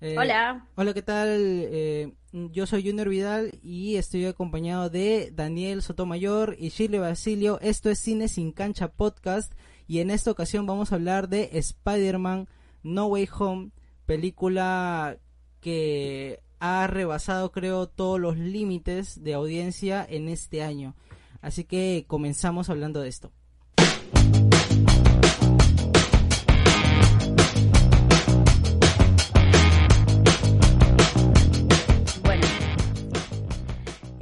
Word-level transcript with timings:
Eh, 0.00 0.14
Hola. 0.16 0.64
Hola, 0.76 0.94
¿qué 0.94 1.02
tal? 1.02 1.28
Eh, 1.32 2.12
yo 2.30 2.66
soy 2.66 2.86
Junior 2.86 3.08
Vidal 3.08 3.58
y 3.64 3.96
estoy 3.96 4.26
acompañado 4.26 4.90
de 4.90 5.32
Daniel 5.34 5.82
Sotomayor 5.82 6.54
y 6.56 6.68
Shirley 6.68 7.00
Basilio. 7.00 7.58
Esto 7.60 7.90
es 7.90 7.98
Cine 7.98 8.28
Sin 8.28 8.52
Cancha 8.52 8.92
Podcast 8.92 9.52
y 9.88 9.98
en 9.98 10.10
esta 10.10 10.30
ocasión 10.30 10.66
vamos 10.66 10.92
a 10.92 10.94
hablar 10.94 11.28
de 11.28 11.50
Spider-Man 11.52 12.48
No 12.84 13.06
Way 13.06 13.28
Home, 13.40 13.70
película 14.06 15.18
que 15.60 16.44
ha 16.60 16.86
rebasado 16.86 17.50
creo 17.50 17.88
todos 17.88 18.20
los 18.20 18.36
límites 18.38 19.24
de 19.24 19.34
audiencia 19.34 20.06
en 20.08 20.28
este 20.28 20.62
año. 20.62 20.94
Así 21.40 21.64
que 21.64 22.04
comenzamos 22.06 22.70
hablando 22.70 23.00
de 23.00 23.08
esto. 23.08 23.32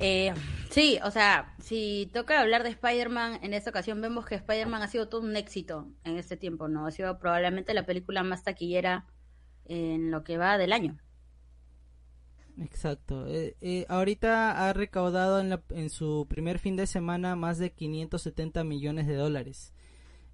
Eh, 0.09 0.33
sí, 0.71 0.99
o 1.05 1.11
sea, 1.11 1.55
si 1.59 2.09
toca 2.13 2.41
hablar 2.41 2.63
de 2.63 2.69
Spider-Man, 2.71 3.41
en 3.43 3.55
esta 3.55 3.71
ocasión 3.71 4.01
vemos 4.01 4.25
que 4.27 4.37
Spider-Man 4.37 4.83
ha 4.83 4.89
sido 4.89 5.09
todo 5.09 5.21
un 5.23 5.37
éxito 5.37 5.89
en 6.05 6.17
este 6.17 6.37
tiempo, 6.37 6.69
¿no? 6.69 6.87
Ha 6.87 6.91
sido 6.93 7.19
probablemente 7.19 7.75
la 7.75 7.87
película 7.87 8.23
más 8.23 8.45
taquillera 8.45 9.07
en 9.65 10.11
lo 10.13 10.23
que 10.25 10.39
va 10.39 10.59
del 10.59 10.73
año. 10.73 10.99
Exacto. 12.59 13.27
Eh, 13.29 13.57
eh, 13.61 13.85
ahorita 13.89 14.69
ha 14.69 14.73
recaudado 14.73 15.41
en, 15.41 15.51
la- 15.51 15.63
en 15.71 15.91
su 15.91 16.27
primer 16.29 16.59
fin 16.59 16.77
de 16.77 16.87
semana 16.87 17.37
más 17.37 17.59
de 17.59 17.73
570 17.73 18.65
millones 18.65 19.07
de 19.07 19.15
dólares. 19.17 19.75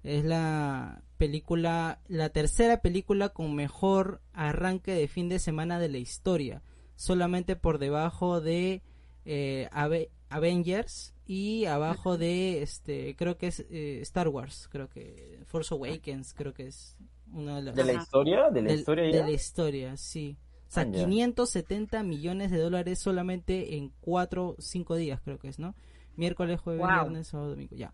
Es 0.03 0.23
la 0.25 1.03
película, 1.17 2.01
la 2.07 2.29
tercera 2.29 2.81
película 2.81 3.29
con 3.29 3.55
mejor 3.55 4.21
arranque 4.33 4.93
de 4.93 5.07
fin 5.07 5.29
de 5.29 5.39
semana 5.39 5.79
de 5.79 5.89
la 5.89 5.97
historia, 5.97 6.61
solamente 6.95 7.55
por 7.55 7.79
debajo 7.79 8.41
de 8.41 8.83
eh, 9.25 9.67
Ave- 9.71 10.09
Avengers 10.29 11.13
y 11.25 11.65
abajo 11.65 12.17
de 12.17 12.61
este, 12.61 13.15
creo 13.15 13.37
que 13.37 13.47
es 13.47 13.59
eh, 13.69 13.99
Star 14.01 14.27
Wars, 14.27 14.67
creo 14.71 14.89
que 14.89 15.39
Force 15.45 15.73
Awakens, 15.73 16.33
creo 16.33 16.53
que 16.53 16.67
es 16.67 16.97
una 17.31 17.57
de 17.57 17.61
las 17.63 17.75
¿De 17.75 17.83
la 17.83 17.93
historia? 17.93 18.49
¿De 18.49 18.61
la 18.61 18.69
del- 18.69 18.79
historia 18.79 19.03
de 19.05 19.19
la 19.23 19.31
historia, 19.31 19.97
sí. 19.97 20.37
O 20.67 20.71
sea, 20.73 20.83
Ah, 20.83 20.87
ya. 20.91 21.05
570 21.05 22.01
millones 22.03 22.49
de 22.51 22.57
dólares 22.57 22.97
solamente 22.99 23.75
en 23.77 23.91
4 24.01 24.55
5 24.59 24.95
días, 24.95 25.21
creo 25.23 25.37
que 25.37 25.47
es, 25.49 25.59
¿no? 25.59 25.75
Miércoles, 26.15 26.59
jueves, 26.59 26.81
Wow. 26.81 26.89
viernes, 26.93 27.27
sábado, 27.27 27.51
domingo, 27.51 27.75
ya. 27.75 27.93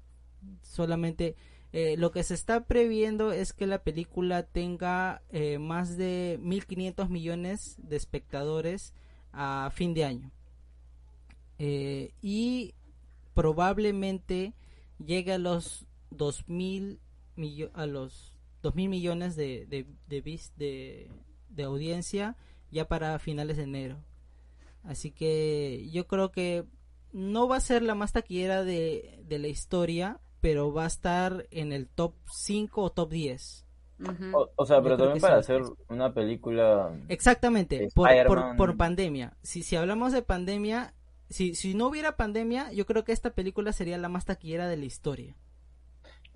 Solamente 0.61 1.35
eh, 1.71 1.95
lo 1.97 2.11
que 2.11 2.23
se 2.23 2.33
está 2.33 2.65
previendo 2.65 3.31
es 3.31 3.53
que 3.53 3.67
la 3.67 3.83
película 3.83 4.43
tenga 4.43 5.21
eh, 5.29 5.59
más 5.59 5.97
de 5.97 6.39
1.500 6.41 7.09
millones 7.09 7.75
de 7.77 7.95
espectadores 7.95 8.93
a 9.33 9.69
fin 9.73 9.93
de 9.93 10.05
año. 10.05 10.31
Eh, 11.59 12.13
y 12.21 12.73
probablemente 13.33 14.53
llegue 15.05 15.33
a 15.33 15.37
los 15.37 15.85
2.000 16.11 16.99
millo- 17.35 17.71
a 17.73 17.85
los 17.85 18.33
2.000 18.63 18.89
millones 18.89 19.35
de, 19.35 19.65
de, 19.67 19.85
de, 20.07 20.21
vis- 20.21 20.53
de, 20.57 21.09
de 21.49 21.63
audiencia 21.63 22.35
ya 22.71 22.87
para 22.87 23.17
finales 23.19 23.57
de 23.57 23.63
enero. 23.63 23.97
Así 24.83 25.11
que 25.11 25.89
yo 25.91 26.07
creo 26.07 26.31
que 26.31 26.65
no 27.11 27.47
va 27.47 27.57
a 27.57 27.61
ser 27.61 27.81
la 27.81 27.95
más 27.95 28.13
taquillera 28.13 28.63
de, 28.63 29.19
de 29.27 29.39
la 29.39 29.47
historia, 29.47 30.19
pero 30.41 30.71
va 30.73 30.85
a 30.85 30.87
estar 30.87 31.47
en 31.51 31.73
el 31.73 31.87
top 31.87 32.13
5 32.31 32.81
o 32.83 32.91
top 32.91 33.09
10. 33.11 33.65
Ujú. 33.99 34.37
O, 34.37 34.49
o 34.55 34.65
sea, 34.65 34.77
Yo 34.77 34.83
pero 34.83 34.97
también 34.97 35.19
para 35.19 35.35
sí. 35.43 35.51
hacer 35.51 35.61
una 35.89 36.13
película... 36.13 36.93
Exactamente, 37.09 37.89
por, 37.93 38.09
por, 38.27 38.55
por 38.55 38.77
pandemia. 38.77 39.35
Si, 39.43 39.63
si 39.63 39.75
hablamos 39.75 40.13
de 40.13 40.21
pandemia, 40.21 40.93
si, 41.29 41.55
si 41.55 41.73
no 41.75 41.87
hubiera 41.87 42.17
pandemia, 42.17 42.71
yo 42.73 42.85
creo 42.85 43.03
que 43.03 43.11
esta 43.13 43.31
película 43.33 43.73
sería 43.73 43.97
la 43.97 44.09
más 44.09 44.25
taquillera 44.25 44.67
de 44.67 44.77
la 44.77 44.85
historia. 44.85 45.35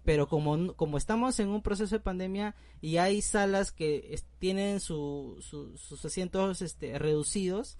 Pero 0.03 0.27
como, 0.27 0.73
como 0.75 0.97
estamos 0.97 1.39
en 1.39 1.47
un 1.49 1.61
proceso 1.61 1.95
de 1.95 2.01
pandemia 2.01 2.55
y 2.81 2.97
hay 2.97 3.21
salas 3.21 3.71
que 3.71 4.19
tienen 4.39 4.81
su, 4.81 5.37
su- 5.41 5.77
sus 5.77 6.03
asientos 6.03 6.61
este, 6.61 6.99
reducidos, 6.99 7.77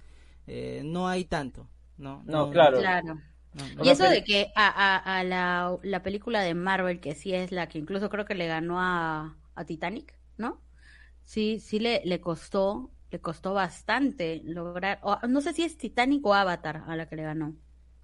eh, 0.48 0.82
no 0.86 1.10
hay 1.10 1.26
tanto. 1.26 1.68
No, 1.98 2.24
No, 2.26 2.50
claro. 2.50 2.80
Claro. 2.80 3.22
no, 3.54 3.68
no. 3.70 3.84
Y 3.84 3.90
eso 3.90 4.06
de 4.10 4.24
que 4.24 4.52
a, 4.56 4.68
a, 4.68 5.20
a 5.20 5.24
la, 5.24 5.78
la 5.84 6.04
película 6.04 6.42
de 6.42 6.54
Marvel, 6.56 7.00
que 7.00 7.16
sí 7.16 7.34
es 7.34 7.52
la 7.52 7.68
que 7.70 7.80
incluso 7.80 8.10
creo 8.10 8.26
que 8.26 8.36
le 8.36 8.48
ganó 8.48 8.80
a, 8.82 9.38
a 9.56 9.66
Titanic, 9.66 10.14
¿no? 10.38 10.60
Sí, 11.24 11.60
sí 11.60 11.80
le, 11.80 12.02
le 12.06 12.22
costó, 12.22 12.92
le 13.14 13.22
costó 13.22 13.54
bastante 13.54 14.42
lograr, 14.44 15.00
o, 15.04 15.18
no 15.28 15.40
sé 15.42 15.54
si 15.54 15.64
es 15.64 15.78
Titanic 15.78 16.26
o 16.26 16.34
Avatar 16.34 16.84
a 16.88 16.96
la 16.98 17.08
que 17.08 17.16
le 17.16 17.24
ganó. 17.24 17.56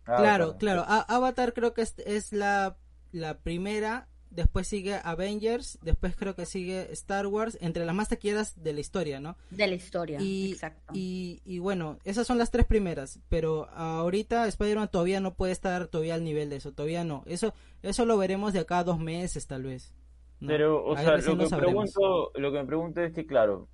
Claro, 0.03 0.57
claro. 0.57 0.83
A- 0.87 1.01
Avatar 1.15 1.53
creo 1.53 1.73
que 1.73 1.81
es, 1.83 1.95
es 1.99 2.31
la, 2.33 2.77
la 3.11 3.39
primera. 3.39 4.07
Después 4.31 4.67
sigue 4.67 4.99
Avengers. 5.03 5.79
Después 5.81 6.15
creo 6.15 6.35
que 6.35 6.45
sigue 6.45 6.91
Star 6.93 7.25
Wars. 7.27 7.57
Entre 7.61 7.85
las 7.85 7.95
más 7.95 8.09
taquilleras 8.09 8.61
de 8.61 8.73
la 8.73 8.79
historia, 8.79 9.19
¿no? 9.19 9.35
De 9.49 9.67
la 9.67 9.75
historia, 9.75 10.19
Y, 10.21 10.51
exacto. 10.53 10.93
y, 10.95 11.41
y 11.45 11.59
bueno, 11.59 11.97
esas 12.03 12.27
son 12.27 12.37
las 12.37 12.51
tres 12.51 12.65
primeras. 12.65 13.19
Pero 13.29 13.69
ahorita 13.71 14.47
Spider-Man 14.47 14.89
todavía 14.91 15.19
no 15.19 15.33
puede 15.35 15.51
estar 15.53 15.87
todavía 15.87 16.15
al 16.15 16.23
nivel 16.23 16.49
de 16.49 16.57
eso. 16.57 16.71
Todavía 16.73 17.03
no. 17.03 17.23
Eso, 17.25 17.53
eso 17.81 18.05
lo 18.05 18.17
veremos 18.17 18.53
de 18.53 18.59
acá 18.59 18.79
a 18.79 18.83
dos 18.83 18.99
meses, 18.99 19.47
tal 19.47 19.63
vez. 19.63 19.93
¿no? 20.39 20.47
Pero, 20.47 20.85
o 20.85 20.95
Ahí 20.95 21.03
sea, 21.05 21.17
lo 21.17 21.37
que, 21.37 21.47
sabremos. 21.47 21.91
pregunto, 21.91 22.31
lo 22.35 22.51
que 22.51 22.59
me 22.59 22.65
pregunto 22.65 23.01
es 23.01 23.13
que, 23.13 23.25
claro, 23.25 23.67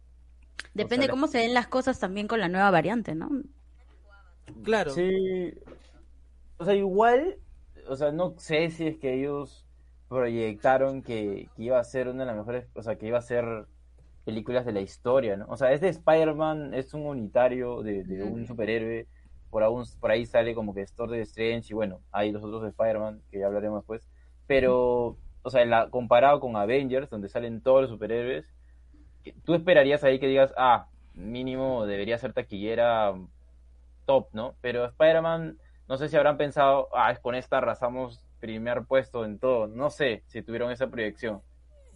Depende 0.73 1.05
o 1.05 1.07
sea, 1.07 1.11
cómo 1.11 1.27
se 1.27 1.39
den 1.39 1.53
las 1.53 1.67
cosas 1.67 1.99
también 1.99 2.27
con 2.27 2.39
la 2.39 2.49
nueva 2.49 2.71
variante, 2.71 3.15
¿no? 3.15 3.29
Claro. 4.63 4.91
sí... 4.91 5.53
O 6.57 6.63
sea, 6.63 6.73
igual, 6.73 7.37
o 7.89 7.95
sea, 7.97 8.11
no 8.13 8.33
sé 8.37 8.69
si 8.69 8.87
es 8.87 8.97
que 8.97 9.13
ellos 9.13 9.65
proyectaron 10.07 11.01
que, 11.01 11.49
que 11.55 11.63
iba 11.63 11.79
a 11.79 11.83
ser 11.83 12.07
una 12.07 12.23
de 12.23 12.27
las 12.27 12.37
mejores, 12.37 12.67
o 12.75 12.81
sea, 12.81 12.97
que 12.97 13.07
iba 13.07 13.17
a 13.17 13.21
ser 13.21 13.67
películas 14.23 14.65
de 14.65 14.71
la 14.71 14.81
historia, 14.81 15.37
¿no? 15.37 15.45
O 15.49 15.57
sea, 15.57 15.73
este 15.73 15.89
Spider-Man 15.89 16.73
es 16.73 16.93
un 16.93 17.05
unitario 17.05 17.83
de, 17.83 18.03
de 18.03 18.23
un 18.23 18.45
superhéroe, 18.47 19.07
por, 19.49 19.63
aún, 19.63 19.85
por 19.99 20.11
ahí 20.11 20.25
sale 20.25 20.55
como 20.55 20.73
que 20.73 20.81
Store 20.81 21.15
de 21.15 21.23
Strange 21.23 21.67
y 21.71 21.73
bueno, 21.73 22.01
hay 22.11 22.31
los 22.31 22.43
otros 22.43 22.63
de 22.63 22.69
Spider-Man, 22.69 23.21
que 23.29 23.39
ya 23.39 23.47
hablaremos 23.47 23.81
después, 23.81 24.09
pero, 24.47 25.17
o 25.43 25.49
sea, 25.49 25.65
la, 25.65 25.89
comparado 25.89 26.39
con 26.39 26.55
Avengers, 26.55 27.09
donde 27.09 27.29
salen 27.29 27.61
todos 27.61 27.81
los 27.81 27.91
superhéroes, 27.91 28.54
tú 29.43 29.53
esperarías 29.53 30.03
ahí 30.03 30.19
que 30.19 30.27
digas, 30.27 30.53
ah, 30.57 30.87
mínimo 31.13 31.85
debería 31.85 32.17
ser 32.17 32.33
taquillera 32.33 33.13
top, 34.05 34.27
¿no? 34.33 34.55
Pero 34.61 34.85
Spider-Man, 34.85 35.57
no 35.87 35.97
sé 35.97 36.09
si 36.09 36.15
habrán 36.15 36.37
pensado, 36.37 36.89
ah, 36.93 37.11
es 37.11 37.19
con 37.19 37.35
esta 37.35 37.57
arrasamos 37.57 38.21
primer 38.39 38.83
puesto 38.85 39.25
en 39.25 39.39
todo, 39.39 39.67
no 39.67 39.89
sé 39.89 40.23
si 40.27 40.41
tuvieron 40.41 40.71
esa 40.71 40.87
proyección. 40.87 41.41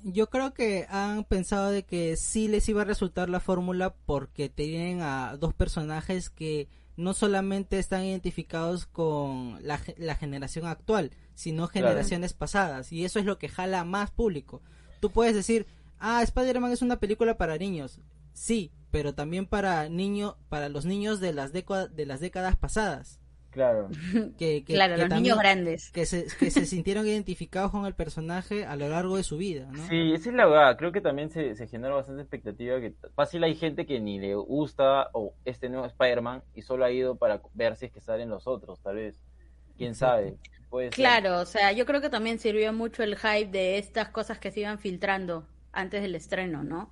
Yo 0.03 0.28
creo 0.28 0.53
que 0.53 0.88
han 0.89 1.25
pensado 1.25 1.72
de 1.72 1.84
que 1.84 2.16
sí 2.16 2.47
les 2.47 2.68
iba 2.69 2.84
a 2.84 2.85
resultar 2.85 3.29
la 3.29 3.41
fórmula 3.41 3.94
porque 4.06 4.47
tienen 4.47 5.01
a 5.01 5.36
dos 5.38 5.54
personajes 5.54 6.30
que 6.30 6.69
no 6.95 7.13
solamente 7.13 7.80
están 7.80 8.04
identificados 8.04 8.86
con 8.86 9.59
la, 9.62 9.80
la 9.98 10.15
generación 10.15 10.65
actual, 10.68 11.12
sino 11.36 11.68
generaciones 11.68 12.33
pasadas. 12.33 12.92
Y 12.92 13.06
eso 13.06 13.19
es 13.19 13.25
lo 13.25 13.38
que 13.38 13.50
jala 13.50 13.83
más 13.83 14.09
público. 14.12 14.62
Tú 15.00 15.09
puedes 15.09 15.36
decir, 15.36 15.65
ah, 16.00 16.22
Spider-Man 16.24 16.72
es 16.72 16.81
una 16.81 17.00
película 17.00 17.38
para 17.38 17.57
niños. 17.57 18.00
Sí, 18.34 18.72
pero 18.92 19.13
también 19.13 19.46
para 19.46 19.90
niño, 19.90 20.38
para 20.50 20.69
los 20.69 20.86
niños 20.86 21.19
de 21.19 21.34
las, 21.34 21.51
de 21.54 22.06
las 22.06 22.19
décadas 22.19 22.56
pasadas. 22.56 23.19
Claro. 23.51 23.90
Que, 24.38 24.63
que- 24.63 24.74
claro, 24.75 24.96
que 24.96 25.01
los 25.01 25.10
también- 25.10 25.24
niños 25.24 25.40
grandes. 25.40 25.92
Que 25.92 26.06
se, 26.06 26.28
que 26.40 26.51
se 26.51 26.66
sintieron 26.66 27.06
identificados 27.07 27.72
con 27.72 27.86
el 27.88 27.96
personaje 27.96 28.66
a 28.66 28.75
lo 28.75 28.88
largo 28.90 29.18
de 29.18 29.24
su 29.24 29.38
vida, 29.38 29.68
¿no? 29.72 29.88
Sí, 29.88 30.13
esa 30.13 30.30
es 30.30 30.36
la 30.36 30.46
verdad. 30.46 30.78
Creo 30.78 30.92
que 30.92 31.01
también 31.01 31.31
se, 31.31 31.56
se 31.56 31.68
genera 31.68 31.96
bastante 31.96 32.22
expectativa. 32.22 32.80
que 32.80 32.94
Fácil 33.16 33.44
hay 33.44 33.56
gente 33.56 33.86
que 33.88 34.00
ni 34.00 34.19
le 34.19 34.36
gusta 34.36 35.10
o 35.13 35.34
este 35.45 35.68
nuevo 35.68 35.86
Spider-Man 35.88 36.44
y 36.54 36.62
solo 36.62 36.86
ha 36.86 36.92
ido 36.92 37.16
para 37.16 37.42
ver 37.54 37.75
si 37.75 37.88
es 37.88 37.92
que 37.92 38.02
salen 38.02 38.30
los 38.30 38.45
otros, 38.48 38.80
tal 38.81 38.95
vez. 38.98 39.19
Quién 39.78 39.95
sabe. 39.95 40.38
Puede 40.69 40.88
ser. 40.90 40.95
Claro, 40.95 41.40
o 41.40 41.45
sea, 41.45 41.72
yo 41.72 41.86
creo 41.88 42.00
que 42.02 42.10
también 42.10 42.38
sirvió 42.38 42.72
mucho 42.72 43.02
el 43.02 43.18
hype 43.18 43.48
de 43.50 43.80
estas 43.80 44.10
cosas 44.10 44.38
que 44.38 44.52
se 44.52 44.60
iban 44.60 44.78
filtrando 44.78 45.48
antes 45.71 46.01
del 46.01 46.16
estreno, 46.16 46.63
¿no? 46.63 46.92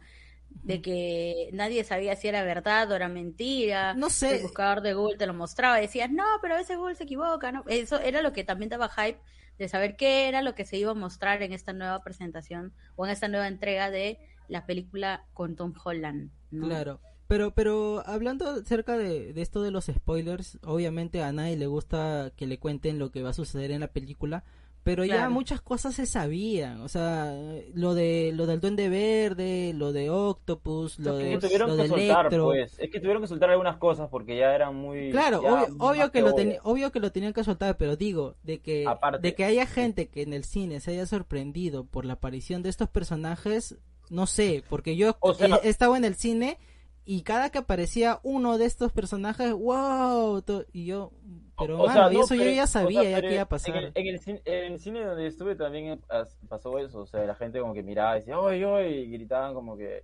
de 0.64 0.82
que 0.82 1.50
nadie 1.54 1.84
sabía 1.84 2.16
si 2.16 2.28
era 2.28 2.44
verdad 2.44 2.92
o 2.92 2.96
era 2.96 3.10
mentira. 3.10 3.94
No 3.94 4.10
sé. 4.10 4.38
El 4.38 4.44
buscador 4.44 4.82
de 4.82 4.94
Google 4.94 5.18
te 5.18 5.28
lo 5.28 5.34
mostraba 5.34 5.80
y 5.80 5.84
decías, 5.84 6.12
no, 6.12 6.24
pero 6.42 6.56
a 6.56 6.58
veces 6.58 6.78
Google 6.78 6.96
se 6.96 7.04
equivoca, 7.04 7.52
¿no? 7.52 7.64
Eso 7.68 8.00
era 8.00 8.22
lo 8.22 8.34
que 8.34 8.44
también 8.44 8.70
daba 8.70 8.90
hype 8.90 9.20
de 9.58 9.68
saber 9.70 9.96
qué 9.96 10.28
era 10.28 10.42
lo 10.42 10.56
que 10.56 10.66
se 10.66 10.78
iba 10.78 10.92
a 10.92 10.96
mostrar 10.96 11.42
en 11.42 11.54
esta 11.54 11.74
nueva 11.74 12.04
presentación 12.04 12.74
o 12.96 13.06
en 13.06 13.12
esta 13.12 13.28
nueva 13.28 13.48
entrega 13.48 13.90
de 13.90 14.20
la 14.48 14.66
película 14.66 15.26
con 15.34 15.56
Tom 15.56 15.74
Holland. 15.84 16.32
¿no? 16.52 16.68
Claro. 16.68 17.00
Pero, 17.28 17.54
pero 17.54 18.04
hablando 18.06 18.50
acerca 18.50 18.98
de, 18.98 19.34
de 19.34 19.42
esto 19.42 19.62
de 19.62 19.72
los 19.72 19.86
spoilers, 19.86 20.60
obviamente 20.64 21.22
a 21.24 21.34
nadie 21.34 21.58
le 21.58 21.68
gusta 21.68 22.32
que 22.38 22.48
le 22.48 22.58
cuenten 22.58 23.00
lo 23.00 23.12
que 23.12 23.22
va 23.22 23.32
a 23.32 23.34
suceder 23.34 23.72
en 23.72 23.82
la 23.82 23.90
película, 23.90 24.46
pero 24.88 25.06
ya 25.06 25.30
muchas 25.30 25.62
cosas 25.62 25.94
se 25.96 26.06
sabían, 26.06 26.82
o 26.82 26.88
sea, 26.88 27.36
lo 27.74 27.94
de 27.94 28.32
lo 28.34 28.46
del 28.48 28.60
Duende 28.60 28.90
Verde, 28.90 29.74
lo 29.76 29.94
de 29.94 30.10
Octopus, 30.10 30.98
lo 31.00 31.20
Es 31.20 31.24
de 31.26 31.30
que 31.32 31.38
tuvieron 31.48 31.70
lo 31.70 31.76
que 31.76 31.82
de 31.84 31.88
soltar, 31.90 32.20
Electro. 32.26 32.46
pues. 32.46 32.80
Es 32.80 32.90
que 32.90 33.00
tuvieron 33.00 33.22
que 33.22 33.28
soltar 33.28 33.50
algunas 33.50 33.78
cosas 33.78 34.08
porque 34.10 34.38
ya 34.38 34.56
eran 34.56 34.76
muy. 34.76 35.12
Claro, 35.12 35.40
obvio, 35.40 35.68
obvio 35.80 36.12
que 36.12 36.22
lo 36.22 36.32
teni- 36.34 36.60
obvio 36.64 36.92
que 36.92 37.00
lo 37.00 37.12
tenían 37.12 37.34
que 37.34 37.44
soltar, 37.44 37.78
pero 37.78 37.96
digo 37.96 38.36
de 38.44 38.60
que 38.60 38.86
Aparte. 38.88 39.20
de 39.22 39.36
que 39.36 39.44
haya 39.46 39.66
gente 39.68 40.08
que 40.08 40.24
en 40.24 40.34
el 40.34 40.44
cine 40.44 40.80
se 40.80 40.92
haya 40.92 41.06
sorprendido 41.06 41.86
por 41.86 42.06
la 42.06 42.14
aparición 42.14 42.64
de 42.64 42.70
estos 42.70 42.90
personajes, 42.90 43.78
no 44.10 44.26
sé, 44.26 44.64
porque 44.70 44.96
yo 44.96 45.18
O 45.20 45.34
sea- 45.34 45.60
he, 45.62 45.68
he 45.68 45.70
estado 45.70 45.96
en 45.96 46.06
el 46.06 46.16
cine 46.16 46.58
y 47.06 47.22
cada 47.22 47.50
que 47.50 47.58
aparecía 47.60 48.20
uno 48.24 48.58
de 48.58 48.66
estos 48.66 48.92
personajes, 48.92 49.54
wow, 49.54 50.44
y 50.74 50.86
yo, 50.86 51.12
pero 51.58 51.80
O 51.80 51.88
mano, 51.88 51.92
sea, 51.92 52.10
no, 52.10 52.24
eso 52.24 52.36
yo 52.36 52.50
ya 52.52 52.68
o 52.86 52.92
sea, 52.92 53.04
sabía 53.04 53.10
ya 53.10 53.22
que 53.22 53.34
iba 53.34 53.42
a 53.44 53.48
En 53.66 53.76
pasar. 53.76 53.76
el, 53.76 53.92
en 53.96 54.08
el 54.08 54.20
cine, 54.20 54.42
en 54.46 54.74
el 54.74 54.80
cine 54.80 55.04
donde 55.06 55.28
estuve 55.28 55.56
también 55.56 56.02
as- 56.10 56.38
pasó 56.48 56.78
eso, 56.80 57.02
o 57.02 57.06
sea, 57.08 57.26
la 57.26 57.36
gente 57.36 57.60
como 57.60 57.74
que 57.74 57.84
miraba 57.84 58.16
y 58.18 58.20
decía, 58.20 58.40
¡oy, 58.40 58.64
oy! 58.64 58.86
y 58.88 59.12
gritaban 59.12 59.54
como 59.54 59.78
que, 59.78 60.04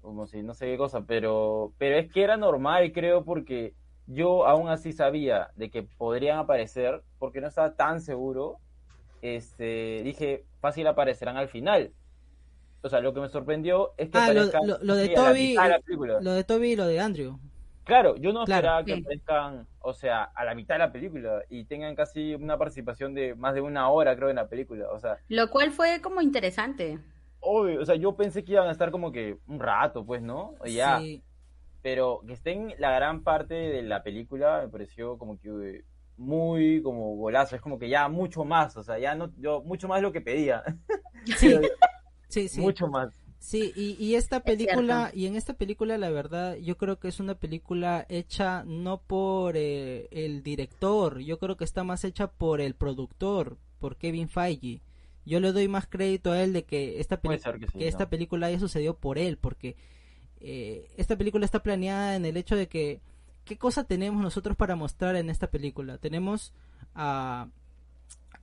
como 0.00 0.26
si 0.26 0.42
no 0.42 0.54
sé 0.54 0.66
qué 0.66 0.76
cosa, 0.78 1.04
pero, 1.06 1.72
pero 1.78 1.96
es 1.98 2.10
que 2.12 2.22
era 2.24 2.36
normal, 2.36 2.92
creo, 2.92 3.24
porque 3.24 3.74
yo 4.06 4.46
aún 4.46 4.68
así 4.68 4.92
sabía 4.92 5.50
de 5.56 5.70
que 5.70 5.82
podrían 5.84 6.38
aparecer, 6.38 7.02
porque 7.18 7.40
no 7.40 7.48
estaba 7.48 7.74
tan 7.74 8.00
seguro, 8.00 8.58
este, 9.22 10.02
dije, 10.04 10.44
fácil 10.60 10.86
aparecerán 10.86 11.36
al 11.36 11.48
final. 11.48 11.92
O 12.82 12.88
sea, 12.88 13.00
lo 13.00 13.14
que 13.14 13.20
me 13.20 13.28
sorprendió 13.28 13.92
es 13.96 14.10
que 14.10 14.18
Ah, 14.18 14.32
lo, 14.32 14.40
aparezcan 14.42 14.66
lo- 14.66 14.78
lo 14.82 14.94
de 14.96 15.06
sí, 15.08 15.14
a 15.14 15.22
la 15.22 15.28
Toby, 15.30 15.54
la 15.54 16.20
lo 16.20 16.32
de 16.32 16.44
Toby 16.44 16.72
y 16.72 16.76
lo 16.76 16.86
de 16.86 17.00
Andrew. 17.00 17.38
Claro, 17.84 18.16
yo 18.16 18.32
no 18.32 18.44
Claro. 18.44 18.60
esperaba 18.60 18.84
que 18.84 18.94
Sí. 18.94 19.00
aparezcan, 19.00 19.66
o 19.80 19.92
sea, 19.92 20.24
a 20.24 20.44
la 20.44 20.54
mitad 20.54 20.76
de 20.76 20.78
la 20.80 20.92
película 20.92 21.42
y 21.48 21.64
tengan 21.64 21.94
casi 21.96 22.34
una 22.34 22.56
participación 22.56 23.14
de 23.14 23.34
más 23.34 23.54
de 23.54 23.60
una 23.60 23.88
hora, 23.88 24.14
creo, 24.16 24.30
en 24.30 24.36
la 24.36 24.48
película. 24.48 24.88
O 24.90 24.98
sea, 25.00 25.18
Lo 25.28 25.50
cual 25.50 25.72
fue 25.72 26.00
como 26.00 26.20
interesante. 26.20 26.98
obvio, 27.40 27.80
o 27.80 27.84
sea, 27.84 27.96
yo 27.96 28.14
pensé 28.16 28.44
que 28.44 28.52
iban 28.52 28.68
a 28.68 28.70
estar 28.72 28.92
como 28.92 29.10
que 29.10 29.36
un 29.48 29.58
rato, 29.58 30.04
pues, 30.06 30.22
¿no? 30.22 30.54
Ya, 30.64 31.00
Sí. 31.00 31.22
pero 31.82 32.20
que 32.24 32.34
estén 32.34 32.72
la 32.78 32.92
gran 32.94 33.24
parte 33.24 33.54
de 33.54 33.82
la 33.82 34.04
película 34.04 34.60
me 34.62 34.68
pareció 34.68 35.18
como 35.18 35.36
que 35.40 35.48
eh, 35.48 35.84
muy 36.16 36.80
como 36.82 37.16
golazo, 37.16 37.56
es 37.56 37.62
como 37.62 37.80
que 37.80 37.88
ya 37.88 38.06
mucho 38.08 38.44
más, 38.44 38.76
o 38.76 38.84
sea, 38.84 38.96
ya 39.00 39.16
no, 39.16 39.32
yo 39.38 39.60
mucho 39.62 39.88
más 39.88 39.98
de 39.98 40.02
lo 40.02 40.12
que 40.12 40.20
pedía, 40.20 40.62
Sí, 41.36 41.48
sí, 42.28 42.48
sí. 42.48 42.60
mucho 42.60 42.86
más. 42.86 43.21
Sí, 43.42 43.72
y, 43.74 43.96
y 44.02 44.14
esta 44.14 44.38
película, 44.40 45.10
y 45.12 45.26
en 45.26 45.34
esta 45.34 45.54
película 45.54 45.98
la 45.98 46.10
verdad, 46.10 46.56
yo 46.58 46.76
creo 46.78 47.00
que 47.00 47.08
es 47.08 47.18
una 47.18 47.34
película 47.34 48.06
hecha 48.08 48.62
no 48.64 48.98
por 49.02 49.56
eh, 49.56 50.06
el 50.12 50.44
director, 50.44 51.18
yo 51.18 51.40
creo 51.40 51.56
que 51.56 51.64
está 51.64 51.82
más 51.82 52.04
hecha 52.04 52.28
por 52.30 52.60
el 52.60 52.74
productor, 52.74 53.58
por 53.80 53.96
Kevin 53.96 54.28
Feige. 54.28 54.80
Yo 55.26 55.40
le 55.40 55.50
doy 55.50 55.66
más 55.66 55.86
crédito 55.88 56.30
a 56.30 56.40
él 56.42 56.52
de 56.52 56.64
que 56.64 57.00
esta, 57.00 57.20
peli- 57.20 57.38
que 57.38 57.66
sí, 57.66 57.78
que 57.78 57.88
esta 57.88 58.04
¿no? 58.04 58.10
película 58.10 58.46
haya 58.46 58.60
sucedido 58.60 58.94
por 58.96 59.18
él, 59.18 59.38
porque 59.38 59.76
eh, 60.40 60.88
esta 60.96 61.16
película 61.16 61.44
está 61.44 61.64
planeada 61.64 62.14
en 62.14 62.24
el 62.24 62.36
hecho 62.36 62.54
de 62.54 62.68
que, 62.68 63.00
¿qué 63.44 63.58
cosa 63.58 63.82
tenemos 63.84 64.22
nosotros 64.22 64.56
para 64.56 64.76
mostrar 64.76 65.16
en 65.16 65.30
esta 65.30 65.48
película? 65.50 65.98
Tenemos 65.98 66.52
a, 66.94 67.48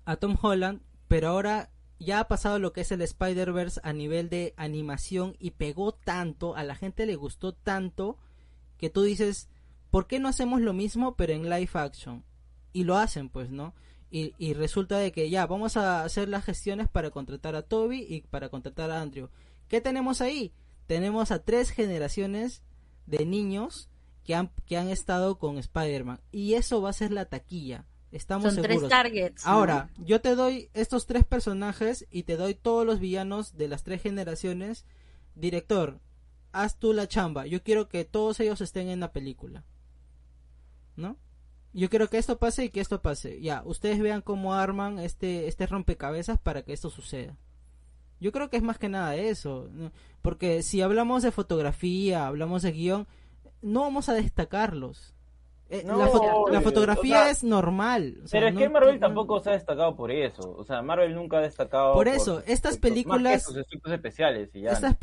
a 0.04 0.16
Tom 0.18 0.36
Holland, 0.42 0.81
pero 1.07 1.30
ahora 1.30 1.69
ya 2.00 2.22
ha 2.22 2.28
pasado 2.28 2.60
lo 2.60 2.74
que 2.74 2.81
es 2.81 2.92
el 2.92 3.01
Spider-Verse 3.01 3.81
a 3.84 3.94
nivel 3.94 4.30
de 4.30 4.54
animación 4.57 5.36
y 5.40 5.51
pegó 5.51 5.94
tanto, 5.94 6.56
a 6.56 6.63
la 6.63 6.75
gente 6.75 7.06
le 7.06 7.16
gustó 7.16 7.54
tanto, 7.54 8.18
que 8.78 8.90
tú 8.90 9.04
dices, 9.04 9.50
¿por 9.92 10.07
qué 10.07 10.19
no 10.19 10.30
hacemos 10.30 10.62
lo 10.62 10.74
mismo 10.74 11.16
pero 11.16 11.34
en 11.34 11.50
live 11.50 11.72
action? 11.74 12.24
Y 12.72 12.84
lo 12.86 12.98
hacen, 12.98 13.30
pues, 13.30 13.50
¿no? 13.50 13.74
Y, 14.10 14.34
y 14.38 14.54
resulta 14.54 14.98
de 14.98 15.12
que 15.12 15.30
ya, 15.30 15.46
vamos 15.46 15.78
a 15.78 16.04
hacer 16.04 16.30
las 16.30 16.46
gestiones 16.46 16.88
para 16.88 17.12
contratar 17.12 17.56
a 17.56 17.63
Toby 17.63 18.06
y 18.07 18.22
para 18.22 18.50
contratar 18.50 18.90
a 18.90 19.02
Andrew. 19.02 19.30
¿Qué 19.68 19.81
tenemos 19.81 20.22
ahí? 20.22 20.54
Tenemos 20.88 21.31
a 21.31 21.44
tres 21.44 21.69
generaciones 21.69 22.63
de 23.06 23.25
niños 23.25 23.90
que 24.24 24.36
han, 24.36 24.52
que 24.66 24.78
han 24.78 24.90
estado 24.90 25.38
con 25.38 25.57
Spider-Man. 25.57 26.22
Y 26.31 26.54
eso 26.54 26.81
va 26.81 26.92
a 26.92 26.94
ser 26.94 27.12
la 27.12 27.25
taquilla. 27.25 27.86
Estamos 28.12 28.46
Son 28.46 28.56
seguros. 28.56 28.78
tres 28.78 28.90
targets. 28.90 29.46
¿no? 29.46 29.52
Ahora, 29.52 29.90
yo 29.98 30.20
te 30.22 30.36
doy 30.36 30.70
estos 30.74 31.06
tres 31.06 31.26
personajes 31.26 32.08
y 32.10 32.24
te 32.24 32.38
doy 32.38 32.56
todos 32.56 32.86
los 32.86 33.00
villanos 33.00 33.56
de 33.56 33.68
las 33.68 33.84
tres 33.84 34.02
generaciones. 34.02 34.86
Director, 35.36 36.00
haz 36.52 36.78
tú 36.80 36.94
la 36.94 37.08
chamba. 37.08 37.46
Yo 37.46 37.62
quiero 37.64 37.88
que 37.88 38.06
todos 38.06 38.40
ellos 38.40 38.62
estén 38.62 38.90
en 38.90 39.00
la 39.00 39.12
película. 39.12 39.64
¿No? 40.96 41.18
Yo 41.72 41.90
quiero 41.90 42.10
que 42.10 42.18
esto 42.18 42.40
pase 42.40 42.66
y 42.66 42.70
que 42.70 42.82
esto 42.82 43.02
pase. 43.02 43.40
Ya, 43.42 43.62
ustedes 43.64 44.00
vean 44.00 44.22
cómo 44.22 44.56
arman 44.56 44.98
este, 45.00 45.48
este 45.48 45.68
rompecabezas 45.68 46.40
para 46.40 46.64
que 46.64 46.74
esto 46.74 46.90
suceda. 46.90 47.38
Yo 48.20 48.32
creo 48.32 48.50
que 48.50 48.58
es 48.58 48.64
más 48.64 48.80
que 48.80 48.90
nada 48.90 49.16
eso. 49.16 49.70
¿no? 49.72 49.92
Porque 50.22 50.64
si 50.64 50.82
hablamos 50.82 51.22
de 51.22 51.32
fotografía, 51.32 52.26
hablamos 52.26 52.64
de 52.64 52.72
guion, 52.72 53.08
no 53.62 53.82
vamos 53.82 54.10
a 54.10 54.14
destacarlos. 54.14 55.14
Eh, 55.71 55.83
No, 55.86 55.98
la, 56.00 56.07
fo- 56.07 56.25
la 56.25 56.33
obvio. 56.36 56.62
fotografía 56.62 57.19
O 57.19 57.24
sea, 57.25 57.30
es 57.30 57.44
normal. 57.44 58.21
o 58.24 58.27
sea, 58.27 58.39
Pero 58.39 58.48
es 58.48 58.54
no- 58.56 58.60
que 58.60 58.69
Marvel 58.69 58.95
no- 58.95 59.00
tampoco 59.00 59.39
se 59.39 59.51
ha 59.51 59.54
destacado 59.54 59.95
por 59.95 60.10
eso. 60.12 60.56
O 60.57 60.63
sea, 60.63 60.81
Marvel 60.81 61.13
nunca 61.13 61.38
ha 61.38 61.42
destacado 61.42 61.94
Por 61.94 62.07
eso, 62.07 62.39
estas 62.48 62.71
efectos, 62.74 62.77
películas- 62.80 63.44
sus 63.44 63.57
efectos 63.57 63.94
especiales 63.94 64.50
y 64.56 64.62
ya. 64.62 64.71
Estas, 64.71 64.95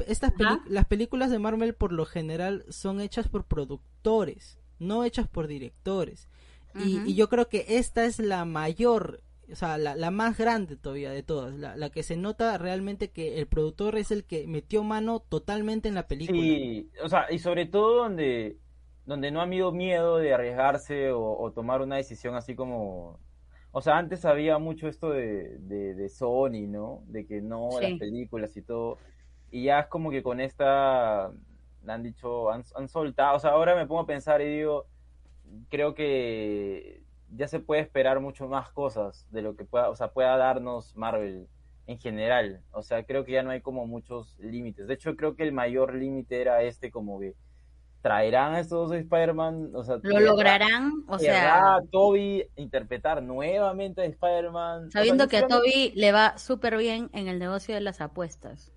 las 0.69 0.85
películas 0.87 1.31
de 1.31 1.39
Marvel 1.39 1.75
por 1.75 1.93
lo 1.93 2.05
general 2.05 2.65
son 2.69 3.01
hechas 3.01 3.29
por 3.29 3.45
productores, 3.45 4.59
no 4.79 5.05
hechas 5.05 5.29
por 5.29 5.47
directores. 5.47 6.29
y, 6.75 6.99
y 7.11 7.15
yo 7.15 7.29
creo 7.31 7.49
que 7.49 7.65
esta 7.69 8.05
es 8.05 8.19
la 8.19 8.45
mayor, 8.45 9.23
o 9.51 9.55
sea, 9.55 9.79
la, 9.79 9.95
la 9.97 10.11
más 10.11 10.37
grande 10.37 10.77
todavía 10.77 11.11
de 11.11 11.23
todas, 11.23 11.55
la, 11.55 11.75
la 11.77 11.89
que 11.89 12.03
se 12.03 12.17
nota 12.19 12.59
realmente 12.59 13.09
que 13.13 13.39
el 13.39 13.47
productor 13.47 13.97
es 13.97 14.11
el 14.11 14.25
que 14.25 14.47
metió 14.47 14.83
mano 14.85 15.21
totalmente 15.21 15.89
en 15.89 15.95
la 15.95 16.07
película. 16.07 16.39
Sí, 16.39 16.91
o 17.03 17.09
sea, 17.09 17.27
y 17.31 17.39
sobre 17.39 17.65
todo 17.65 18.03
donde, 18.03 18.59
donde 19.07 19.31
no 19.31 19.41
ha 19.41 19.45
habido 19.45 19.73
miedo 19.73 20.19
de 20.19 20.35
arriesgarse 20.35 21.13
o, 21.13 21.39
o 21.39 21.53
tomar 21.53 21.83
una 21.83 21.97
decisión 21.97 22.35
así 22.37 22.55
como... 22.57 23.21
O 23.73 23.83
sea, 23.83 23.99
antes 23.99 24.25
había 24.25 24.59
mucho 24.59 24.89
esto 24.89 25.11
de, 25.11 25.59
de, 25.61 25.95
de 25.95 26.09
Sony, 26.09 26.67
¿no? 26.69 27.03
De 27.09 27.27
que 27.27 27.43
no, 27.43 27.81
Sí. 27.81 27.83
las 27.83 27.99
películas 28.01 28.57
y 28.57 28.63
todo. 28.63 28.99
Y 29.51 29.65
ya 29.65 29.81
es 29.81 29.87
como 29.89 30.11
que 30.11 30.23
con 30.23 30.41
esta 30.41 31.27
han 31.87 32.03
dicho, 32.03 32.51
han, 32.51 32.65
han 32.75 32.89
soltado. 32.89 33.37
O 33.37 33.41
sea, 33.41 33.51
ahora 33.53 33.75
me 33.77 33.87
pongo 33.87 34.01
a 34.03 34.07
pensar 34.07 34.41
y 34.43 34.47
digo, 34.47 34.87
creo 35.69 35.95
que 35.95 37.03
ya 37.31 37.49
se 37.49 37.61
puede 37.61 37.83
esperar 37.83 38.21
mucho 38.21 38.49
más 38.49 38.71
cosas 38.73 39.27
de 39.31 39.43
lo 39.43 39.57
que 39.57 39.65
pueda, 39.65 39.91
o 39.91 39.97
sea, 39.97 40.13
pueda 40.13 40.37
darnos 40.37 40.97
Marvel 40.97 41.49
en 41.87 41.99
general. 41.99 42.63
O 42.73 42.83
sea, 42.83 43.05
creo 43.05 43.25
que 43.25 43.33
ya 43.33 43.43
no 43.43 43.51
hay 43.51 43.61
como 43.61 43.87
muchos 43.87 44.39
límites. 44.41 44.87
De 44.89 44.95
hecho, 44.95 45.17
creo 45.17 45.37
que 45.37 45.43
el 45.45 45.53
mayor 45.53 45.95
límite 45.95 46.41
era 46.41 46.63
este 46.63 46.91
como 46.91 47.21
que 47.21 47.35
traerán 48.03 48.55
a 48.55 48.61
estos 48.61 48.89
dos 48.89 48.97
Spider-Man, 48.99 49.71
o 49.75 49.83
sea, 49.85 49.99
Lo 50.03 50.21
lograrán, 50.21 50.93
o 51.09 51.19
sea, 51.19 51.33
querrá 51.33 51.79
Toby 51.91 52.45
interpretar 52.57 53.23
nuevamente 53.23 54.03
a 54.03 54.05
Spider-Man. 54.07 54.87
O 54.87 54.91
sea, 54.91 55.03
sabiendo 55.03 55.29
que 55.29 55.39
a 55.39 55.47
Toby 55.47 55.93
le 55.97 56.13
va 56.13 56.39
súper 56.39 56.77
bien 56.77 57.11
en 57.13 57.29
el 57.29 57.39
negocio 57.39 57.75
de 57.75 57.81
las 57.81 58.01
apuestas. 58.01 58.73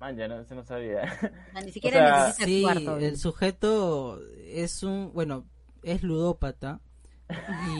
Man, 0.00 0.16
ya 0.16 0.28
no, 0.28 0.40
eso 0.40 0.54
no 0.54 0.64
sabía. 0.64 1.02
O 1.48 1.50
sea, 1.52 1.62
ni 1.62 1.72
siquiera 1.72 2.00
sea, 2.00 2.26
necesita 2.26 2.44
Sí, 2.44 2.64
actuar 2.64 2.80
Toby. 2.84 3.04
el 3.04 3.18
sujeto 3.18 4.20
es 4.46 4.82
un, 4.82 5.12
bueno, 5.12 5.46
es 5.82 6.02
ludópata 6.02 6.80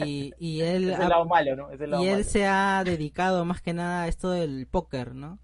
y, 0.05 0.35
y 0.37 0.61
él 0.61 0.89
es 0.91 0.99
el 0.99 1.09
lado 1.09 1.25
malo, 1.25 1.55
¿no? 1.55 1.71
Es 1.71 1.81
el 1.81 1.91
lado 1.91 2.03
y 2.03 2.07
él 2.07 2.23
malo. 2.23 2.23
se 2.23 2.45
ha 2.47 2.83
dedicado 2.85 3.45
más 3.45 3.61
que 3.61 3.73
nada 3.73 4.03
a 4.03 4.07
esto 4.07 4.31
del 4.31 4.67
póker, 4.67 5.15
¿no? 5.15 5.39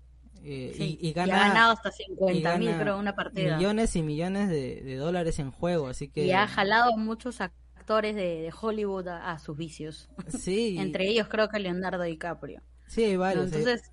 Eh, 0.50 0.74
Sí, 0.78 0.98
y, 1.02 1.08
y 1.08 1.12
ha 1.12 1.14
gana 1.26 1.38
ganado 1.50 1.74
hasta 1.74 1.90
y 1.90 2.04
50 2.06 2.58
mil, 2.58 2.72
creo, 2.78 2.98
una 2.98 3.14
partida. 3.16 3.58
millones 3.58 3.96
y 3.98 4.02
millones 4.04 4.48
de, 4.50 4.82
de 4.82 4.96
dólares 4.96 5.40
en 5.40 5.52
juego, 5.52 5.88
así 5.88 6.08
que 6.10 6.26
Y 6.26 6.32
ha 6.32 6.48
jalado 6.48 6.96
muchos 6.96 7.42
actores 7.42 8.16
de, 8.16 8.42
de 8.44 8.54
Hollywood 8.60 9.08
a, 9.10 9.32
a 9.32 9.40
sus 9.40 9.58
vicios. 9.58 10.10
sí, 10.28 10.78
Entre 10.80 11.08
ellos 11.10 11.28
creo 11.30 11.50
que 11.50 11.60
Leonardo 11.60 12.04
DiCaprio. 12.04 12.62
sí 12.88 13.04
hay 13.04 13.14
¿no? 13.16 13.20
varios. 13.20 13.46
Entonces, 13.48 13.92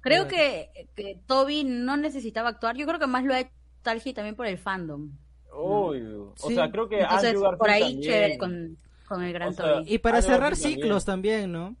creo 0.00 0.28
que, 0.28 0.70
que 0.94 1.18
Toby 1.26 1.64
no 1.64 1.96
necesitaba 1.96 2.50
actuar. 2.50 2.76
Yo 2.76 2.86
creo 2.86 2.98
que 2.98 3.06
más 3.06 3.24
lo 3.24 3.32
ha 3.32 3.40
hecho 3.40 3.50
Talgi 3.82 4.12
también 4.12 4.34
por 4.36 4.46
el 4.46 4.58
fandom. 4.58 5.10
Obvio. 5.52 6.34
O 6.40 6.48
Sí. 6.48 6.54
sea, 6.54 6.70
creo 6.70 6.88
que 6.88 7.00
Entonces, 7.00 7.34
por 7.58 7.70
ahí 7.70 7.80
también. 7.80 8.00
chévere 8.02 8.38
con, 8.38 8.76
con 9.08 9.22
el 9.22 9.32
gran 9.32 9.48
O 9.48 9.52
sea, 9.52 9.64
Toby. 9.76 9.94
y 9.94 9.98
para 9.98 10.20
cerrar 10.20 10.52
también. 10.54 10.74
ciclos 10.74 11.04
también, 11.04 11.52
¿no? 11.52 11.76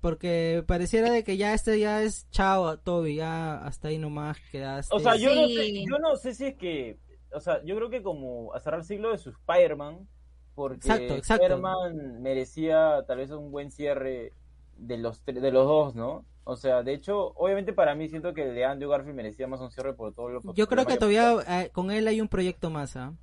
Porque 0.00 0.62
pareciera 0.66 1.10
de 1.10 1.24
que 1.24 1.36
ya 1.36 1.54
este 1.54 1.78
ya 1.78 2.02
es 2.02 2.30
chao 2.30 2.78
Toby, 2.78 3.16
ya 3.16 3.56
hasta 3.64 3.88
ahí 3.88 3.98
nomás 3.98 4.38
quedaste. 4.52 4.94
O 4.94 5.00
sea, 5.00 5.16
yo, 5.16 5.34
no 5.34 5.48
sé, 5.48 5.84
yo 5.84 5.98
no 5.98 6.16
sé 6.16 6.34
si 6.34 6.46
es 6.46 6.54
que 6.56 6.98
o 7.32 7.40
sea, 7.40 7.62
yo 7.64 7.76
creo 7.76 7.90
que 7.90 8.02
como 8.02 8.54
a 8.54 8.60
cerrar 8.60 8.80
el 8.80 8.86
siglo 8.86 9.10
de 9.10 9.18
su 9.18 9.30
Spider-Man, 9.30 10.08
porque 10.54 10.88
Exacto, 10.88 11.14
exacto. 11.14 11.44
Spider-Man 11.44 12.22
merecía 12.22 13.04
tal 13.06 13.18
vez 13.18 13.30
un 13.30 13.50
buen 13.50 13.70
cierre 13.70 14.32
de 14.76 14.98
los, 14.98 15.24
de 15.24 15.52
los 15.52 15.66
dos, 15.66 15.94
¿no? 15.94 16.24
O 16.44 16.56
sea, 16.56 16.82
de 16.82 16.94
hecho, 16.94 17.32
obviamente 17.36 17.72
para 17.72 17.94
mí 17.94 18.08
siento 18.08 18.32
que 18.32 18.48
el 18.48 18.54
de 18.54 18.64
Andrew 18.64 18.90
Garfield 18.90 19.16
merecía 19.16 19.46
más 19.46 19.60
un 19.60 19.70
cierre 19.70 19.92
por 19.92 20.14
todo 20.14 20.30
lo 20.30 20.54
Yo 20.54 20.66
creo 20.66 20.86
que 20.86 20.96
todavía 20.96 21.36
eh, 21.46 21.70
con 21.70 21.90
él 21.90 22.08
hay 22.08 22.20
un 22.20 22.28
proyecto 22.28 22.70
más, 22.70 22.96
¿ah? 22.96 23.14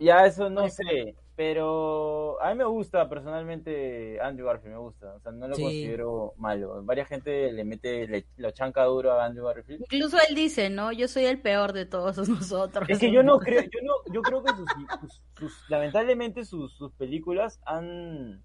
Ya 0.00 0.26
eso 0.26 0.50
no 0.50 0.68
sé, 0.68 1.14
pero 1.34 2.40
a 2.42 2.50
mí 2.50 2.56
me 2.58 2.64
gusta 2.64 3.08
personalmente 3.08 4.20
Andrew 4.20 4.46
Garfield, 4.46 4.74
me 4.74 4.80
gusta, 4.80 5.14
o 5.14 5.20
sea, 5.20 5.32
no 5.32 5.48
lo 5.48 5.54
Sí. 5.54 5.62
considero 5.62 6.34
malo. 6.36 6.82
Varias 6.84 7.08
gente 7.08 7.50
le 7.52 7.64
mete, 7.64 8.06
le, 8.06 8.26
lo 8.36 8.50
chanca 8.50 8.84
duro 8.84 9.12
a 9.12 9.24
Andrew 9.24 9.46
Garfield. 9.46 9.80
Incluso 9.90 10.18
él 10.28 10.34
dice, 10.34 10.68
¿no? 10.70 10.92
Yo 10.92 11.08
soy 11.08 11.24
el 11.24 11.40
peor 11.40 11.72
de 11.72 11.86
todos 11.86 12.16
nosotros. 12.28 12.88
Es 12.88 12.98
que 12.98 13.10
yo 13.12 13.22
no 13.22 13.38
creo, 13.38 13.62
yo 13.62 13.80
no, 13.82 13.94
yo 14.12 14.22
creo 14.22 14.42
que 14.42 14.52
sus, 14.54 14.68
sus- 15.00 15.22
sus- 15.38 15.70
lamentablemente 15.70 16.44
sus, 16.44 16.72
sus 16.76 16.92
películas 16.92 17.60
han, 17.64 18.42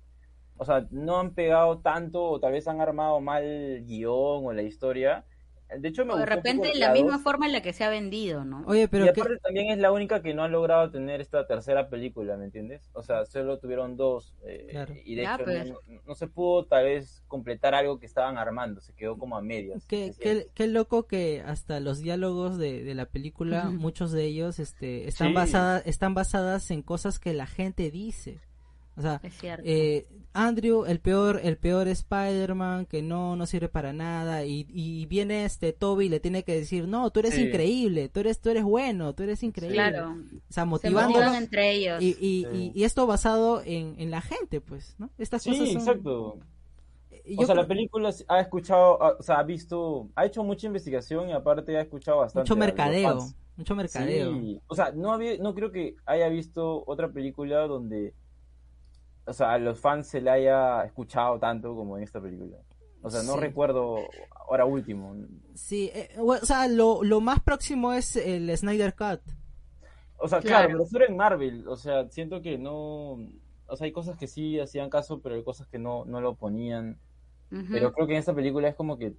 o 0.58 0.66
sea, 0.66 0.88
no 0.92 1.20
han 1.20 1.34
pegado 1.34 1.80
tanto 1.80 2.24
o 2.24 2.40
tal 2.40 2.54
vez 2.54 2.68
han 2.68 2.82
armado 2.82 3.20
mal 3.22 3.44
guion 3.86 4.46
o 4.46 4.54
la 4.54 4.62
historia. 4.64 5.26
De 5.80 5.90
hecho, 5.90 6.06
me 6.06 6.14
O 6.14 6.18
de 6.18 6.26
repente 6.26 6.74
la 6.76 6.88
la 6.88 6.94
misma 6.94 7.14
dos. 7.14 7.22
forma 7.24 7.46
en 7.46 7.52
la 7.52 7.62
que 7.62 7.74
se 7.74 7.84
ha 7.84 7.90
vendido, 7.90 8.46
¿no? 8.46 8.64
Oye, 8.68 8.88
pero 8.88 9.06
y 9.06 9.12
¿qué- 9.12 9.20
aparte 9.22 9.38
también 9.44 9.70
es 9.70 9.78
la 9.80 9.92
única 9.92 10.22
que 10.22 10.34
no 10.34 10.44
ha 10.44 10.48
logrado 10.48 10.90
tener 10.92 11.20
esta 11.20 11.46
tercera 11.46 11.90
película, 11.90 12.38
¿me 12.38 12.46
entiendes? 12.46 12.90
O 12.94 13.04
sea, 13.04 13.26
solo 13.26 13.60
tuvieron 13.60 13.98
dos. 13.98 14.34
eh, 14.46 14.68
Claro. 14.70 14.94
Y 15.04 15.16
de 15.16 15.24
Ya, 15.24 15.36
hecho 15.36 15.44
pues. 15.44 15.70
no, 15.70 15.80
no 16.06 16.16
se 16.16 16.28
pudo 16.28 16.66
tal 16.66 16.86
vez 16.86 17.22
completar 17.28 17.76
algo 17.76 18.00
que 18.00 18.06
estaban 18.06 18.38
armando, 18.38 18.80
se 18.80 18.94
quedó 18.94 19.18
como 19.18 19.36
a 19.38 19.42
medias. 19.42 19.86
Qué, 19.88 20.14
qué, 20.20 20.48
qué 20.54 20.68
loco 20.68 21.06
que 21.06 21.42
hasta 21.46 21.80
los 21.82 22.00
diálogos 22.00 22.58
de, 22.58 22.84
de 22.84 22.96
la 22.96 23.06
película, 23.06 23.66
muchos 23.70 24.12
de 24.14 24.24
ellos 24.26 24.60
este, 24.60 25.08
están, 25.08 25.30
Sí. 25.30 25.34
basadas, 25.34 25.84
están 25.86 26.14
basadas 26.14 26.72
en 26.72 26.82
cosas 26.82 27.20
que 27.20 27.34
la 27.34 27.46
gente 27.46 27.92
dice. 27.92 28.40
O 28.98 29.02
sea, 29.02 29.20
Es 29.24 29.38
cierto. 29.38 29.64
eh, 29.66 30.08
Andrew, 30.34 30.86
el 30.86 31.00
peor, 31.00 31.40
el 31.44 31.58
peor 31.58 31.88
Spider-Man, 31.88 32.86
que 32.88 33.02
no, 33.02 33.36
no 33.36 33.46
sirve 33.46 33.70
para 33.70 33.94
nada, 33.94 34.46
y, 34.46 34.66
y 34.70 35.06
viene 35.06 35.46
este 35.46 35.72
Toby 35.74 36.06
y 36.06 36.10
le 36.10 36.20
tiene 36.20 36.44
que 36.44 36.54
decir, 36.56 36.88
no, 36.88 37.10
tú 37.12 37.20
eres 37.22 37.34
Sí. 37.36 37.44
increíble, 37.44 38.10
tú 38.10 38.20
eres, 38.20 38.40
tú 38.40 38.50
eres 38.50 38.64
bueno, 38.64 39.14
tú 39.14 39.24
eres 39.24 39.42
increíble. 39.44 39.76
claro. 39.78 40.12
O 40.12 40.54
sea, 40.54 40.64
Se 40.64 40.66
motivándolo. 40.66 41.20
motivan 41.26 41.36
entre 41.44 41.72
ellos. 41.74 42.02
Y, 42.02 42.10
y, 42.20 42.46
Sí. 42.52 42.72
y, 42.76 42.80
y 42.80 42.84
esto 42.84 43.06
basado 43.08 43.62
en, 43.66 43.96
en 44.00 44.12
la 44.12 44.22
gente, 44.22 44.62
pues, 44.62 44.96
¿no? 45.00 45.10
Estas 45.18 45.42
Sí, 45.44 45.52
cosas 45.52 45.68
son... 45.70 45.78
exacto. 45.78 46.40
y 47.26 47.42
O 47.42 47.46
sea, 47.46 47.56
la 47.56 47.68
película 47.68 48.14
ha 48.28 48.40
escuchado, 48.40 49.02
ha- 49.04 49.16
o 49.20 49.24
sea, 49.24 49.40
ha 49.40 49.44
visto, 49.44 50.10
ha 50.16 50.26
hecho 50.26 50.44
mucha 50.44 50.68
investigación 50.68 51.30
y 51.30 51.34
aparte 51.34 51.76
ha 51.78 51.82
escuchado 51.82 52.20
bastante. 52.20 52.50
mucho 52.50 52.60
mercadeo, 52.60 53.28
mucho 53.58 53.76
mercadeo. 53.76 54.34
Sí, 54.34 54.60
o 54.68 54.76
sea, 54.76 54.92
no, 54.92 55.12
había, 55.14 55.38
no 55.40 55.54
creo 55.56 55.72
que 55.72 55.96
haya 56.06 56.30
visto 56.30 56.84
otra 56.86 57.10
película 57.12 57.66
donde, 57.68 58.14
o 59.28 59.34
sea, 59.34 59.54
a 59.54 59.58
los 59.60 59.80
fans 59.80 60.08
se 60.08 60.22
le 60.22 60.30
haya 60.30 60.84
escuchado 60.86 61.38
tanto 61.40 61.76
como 61.76 61.98
en 61.98 62.04
esta 62.04 62.20
película. 62.22 62.58
O 63.02 63.10
sea, 63.10 63.22
no 63.24 63.34
Sí. 63.34 63.40
recuerdo 63.40 63.98
ahora 64.48 64.66
último. 64.66 65.16
Sí, 65.54 65.92
eh, 65.94 66.10
o 66.20 66.36
sea, 66.38 66.68
lo, 66.68 67.04
lo 67.04 67.22
más 67.22 67.40
próximo 67.42 67.94
es 67.94 68.16
el 68.16 68.56
Snyder 68.58 68.96
Cut. 68.96 69.22
O 70.20 70.28
sea, 70.28 70.40
claro, 70.42 70.70
Claro. 70.70 70.86
pero 70.92 71.04
era 71.04 71.12
en 71.12 71.18
Marvel. 71.18 71.68
O 71.68 71.76
sea, 71.78 72.10
siento 72.10 72.42
que 72.42 72.58
no. 72.58 73.20
O 73.70 73.76
sea, 73.76 73.86
hay 73.86 73.92
cosas 73.92 74.18
que 74.18 74.28
sí 74.28 74.60
hacían 74.60 74.90
caso, 74.90 75.22
pero 75.22 75.36
hay 75.36 75.44
cosas 75.44 75.68
que 75.68 75.78
no, 75.78 76.06
no 76.06 76.22
lo 76.22 76.36
ponían. 76.36 77.00
Pero 77.50 77.94
creo 77.94 78.08
que 78.08 78.14
en 78.14 78.20
esta 78.20 78.34
película 78.34 78.68
es 78.68 78.76
como 78.76 78.98
que 78.98 79.14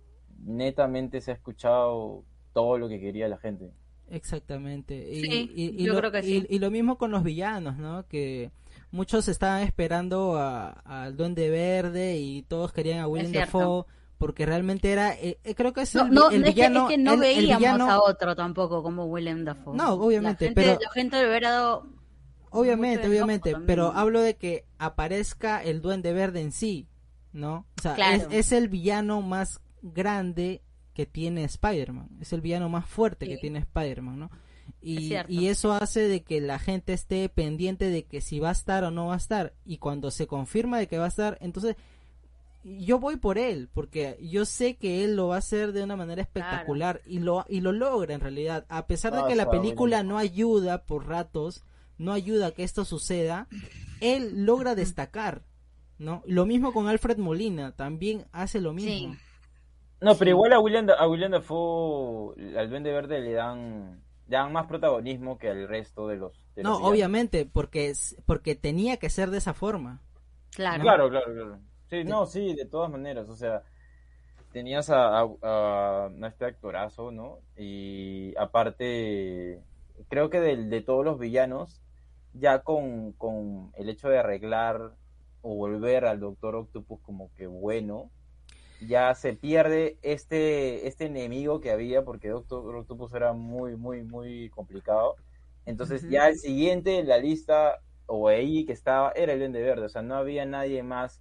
netamente 0.44 1.20
se 1.20 1.30
ha 1.30 1.34
escuchado 1.34 2.24
todo 2.52 2.78
lo 2.78 2.88
que 2.88 3.00
quería 3.00 3.28
la 3.28 3.38
gente. 3.38 3.70
Exactamente. 4.10 4.94
Y, 5.10 5.20
Sí, 5.22 5.52
y- 5.54 5.82
y 5.82 5.84
yo 5.84 5.92
lo, 5.94 5.98
creo 6.00 6.12
que 6.12 6.22
sí. 6.22 6.46
y 6.48 6.58
lo 6.58 6.70
mismo 6.70 6.96
con 6.98 7.10
los 7.10 7.22
villanos, 7.22 7.76
¿no? 7.78 8.06
Que 8.08 8.50
muchos 8.90 9.28
estaban 9.28 9.62
esperando 9.62 10.36
a- 10.36 10.70
al 10.70 11.16
Duende 11.16 11.50
Verde 11.50 12.16
y 12.16 12.42
todos 12.42 12.72
querían 12.72 13.00
a 13.00 13.08
Willem. 13.08 13.32
Dafoe 13.32 13.84
porque 14.18 14.46
realmente 14.46 14.90
era, 14.90 15.14
eh, 15.14 15.38
eh, 15.44 15.54
creo 15.54 15.72
que 15.72 15.82
es 15.82 15.94
No, 15.94 16.06
el, 16.06 16.10
no, 16.12 16.30
el 16.30 16.36
es, 16.42 16.48
que, 16.48 16.50
villano. 16.54 16.82
es 16.88 16.88
que 16.96 16.98
no 16.98 17.12
el- 17.12 17.22
el 17.22 17.36
veíamos 17.36 17.58
villano- 17.58 17.90
a 17.90 18.00
otro 18.02 18.34
tampoco 18.34 18.82
como 18.82 19.04
Willem 19.04 19.44
Dafoe. 19.44 19.76
No, 19.76 19.92
obviamente, 19.94 20.46
la 20.46 20.48
gente, 20.48 20.60
pero- 20.62 20.78
La 20.82 20.90
gente 20.90 21.16
le 21.22 21.28
hubiera 21.28 21.50
dado... 21.50 21.86
Obviamente, 22.50 23.06
obviamente, 23.06 23.54
pero 23.66 23.92
hablo 23.92 24.22
de 24.22 24.36
que 24.36 24.64
aparezca 24.78 25.62
el 25.62 25.82
Duende 25.82 26.14
Verde 26.14 26.40
en 26.40 26.50
sí, 26.50 26.88
¿no? 27.32 27.66
O 27.78 27.82
sea, 27.82 27.94
Claro. 27.94 28.16
es, 28.16 28.26
es 28.30 28.52
el 28.52 28.68
villano 28.68 29.20
más 29.20 29.60
grande 29.82 30.62
que 30.98 31.06
tiene 31.06 31.44
Spider-Man, 31.44 32.08
es 32.20 32.32
el 32.32 32.40
villano 32.40 32.68
más 32.68 32.84
fuerte 32.84 33.28
que 33.28 33.36
tiene 33.36 33.60
Spider-Man, 33.60 34.18
¿no? 34.18 34.30
Y, 34.82 35.14
y 35.28 35.46
eso 35.46 35.72
hace 35.72 36.08
de 36.08 36.24
que 36.24 36.40
la 36.40 36.58
gente 36.58 36.92
esté 36.92 37.28
pendiente 37.28 37.88
de 37.88 38.02
que 38.04 38.20
si 38.20 38.40
va 38.40 38.48
a 38.48 38.52
estar 38.52 38.82
o 38.82 38.90
no 38.90 39.06
va 39.06 39.14
a 39.14 39.18
estar, 39.18 39.54
y 39.64 39.78
cuando 39.78 40.10
se 40.10 40.26
confirma 40.26 40.76
de 40.80 40.88
que 40.88 40.98
va 40.98 41.04
a 41.04 41.08
estar, 41.14 41.38
entonces 41.40 41.76
yo 42.64 42.98
voy 42.98 43.14
por 43.14 43.38
él, 43.38 43.68
porque 43.72 44.18
yo 44.20 44.44
sé 44.44 44.74
que 44.74 45.04
él 45.04 45.14
lo 45.14 45.28
va 45.28 45.36
a 45.36 45.38
hacer 45.38 45.70
de 45.72 45.84
una 45.84 45.94
manera 45.94 46.20
espectacular 46.20 47.00
y 47.06 47.20
lo 47.20 47.44
y 47.48 47.60
lo 47.60 47.70
logra 47.70 48.12
en 48.12 48.20
realidad, 48.20 48.66
a 48.68 48.88
pesar 48.88 49.12
de 49.14 49.20
Ah, 49.20 49.26
que 49.28 49.36
la 49.36 49.50
película 49.50 49.98
bueno. 49.98 50.14
no 50.14 50.18
ayuda 50.18 50.82
por 50.84 51.06
ratos, 51.06 51.62
no 51.96 52.12
ayuda 52.12 52.48
a 52.48 52.50
que 52.50 52.64
esto 52.64 52.84
suceda, 52.84 53.46
él 54.00 54.44
logra 54.46 54.74
destacar, 54.74 55.44
¿no? 55.96 56.24
Lo 56.26 56.44
mismo 56.44 56.72
con 56.72 56.88
Alfred 56.88 57.18
Molina, 57.18 57.70
también 57.76 58.26
hace 58.32 58.60
lo 58.60 58.72
mismo. 58.72 59.14
Sí. 59.14 59.18
No, 60.00 60.14
pero 60.16 60.30
igual 60.30 60.52
a 60.52 60.60
William, 60.60 60.86
a 60.96 61.08
William 61.08 61.32
Dafoe, 61.32 62.34
al 62.56 62.70
Duende 62.70 62.92
Verde 62.92 63.20
le 63.20 63.32
dan, 63.32 64.00
le 64.28 64.36
dan 64.36 64.52
más 64.52 64.66
protagonismo 64.66 65.38
que 65.38 65.50
al 65.50 65.66
resto 65.68 66.06
de 66.08 66.16
los. 66.16 66.32
de 66.54 66.62
No, 66.62 66.78
los 66.78 66.82
obviamente, 66.82 67.46
porque 67.46 67.92
porque 68.26 68.54
tenía 68.54 68.98
que 68.98 69.10
ser 69.10 69.30
de 69.30 69.38
esa 69.38 69.54
forma. 69.54 70.00
Claro. 70.54 70.82
Claro, 70.82 71.10
claro, 71.10 71.32
claro. 71.34 71.58
Sí, 71.90 72.04
no, 72.04 72.26
sí, 72.26 72.54
de 72.54 72.66
todas 72.66 72.90
maneras. 72.90 73.28
O 73.28 73.34
sea, 73.36 73.62
tenías 74.52 74.88
a, 74.90 75.20
a- 75.20 75.28
a- 75.42 76.06
a 76.06 76.26
este 76.28 76.44
actorazo, 76.44 77.10
¿no? 77.10 77.38
Y 77.56 78.34
aparte, 78.38 79.60
creo 80.08 80.30
que 80.30 80.40
del- 80.40 80.70
de, 80.70 80.80
todos 80.80 81.04
los 81.04 81.18
villanos, 81.18 81.80
ya 82.34 82.60
con, 82.60 83.12
con 83.12 83.72
el 83.76 83.88
hecho 83.88 84.08
de 84.08 84.18
arreglar 84.18 84.92
o 85.42 85.54
volver 85.54 86.04
al 86.04 86.20
Doctor 86.20 86.54
Octopus 86.56 87.00
como 87.00 87.30
que 87.36 87.46
bueno, 87.46 88.10
ya 88.80 89.14
se 89.14 89.34
pierde 89.34 89.98
este, 90.02 90.86
este 90.86 91.06
enemigo 91.06 91.60
que 91.60 91.70
había 91.70 92.04
porque 92.04 92.28
Doctor 92.28 92.74
Octopus 92.76 93.12
era 93.14 93.32
muy, 93.32 93.76
muy, 93.76 94.02
muy 94.02 94.50
complicado. 94.50 95.16
Entonces 95.66 96.02
Ujú. 96.02 96.12
ya 96.12 96.28
el 96.28 96.36
siguiente 96.36 96.98
en 96.98 97.08
la 97.08 97.18
lista 97.18 97.80
o 98.06 98.28
ahí 98.28 98.64
que 98.64 98.72
estaba 98.72 99.12
era 99.12 99.32
el 99.32 99.38
Duende 99.40 99.62
Verde, 99.62 99.86
o 99.86 99.88
sea, 99.88 100.02
no 100.02 100.16
había 100.16 100.46
nadie 100.46 100.82
más. 100.82 101.20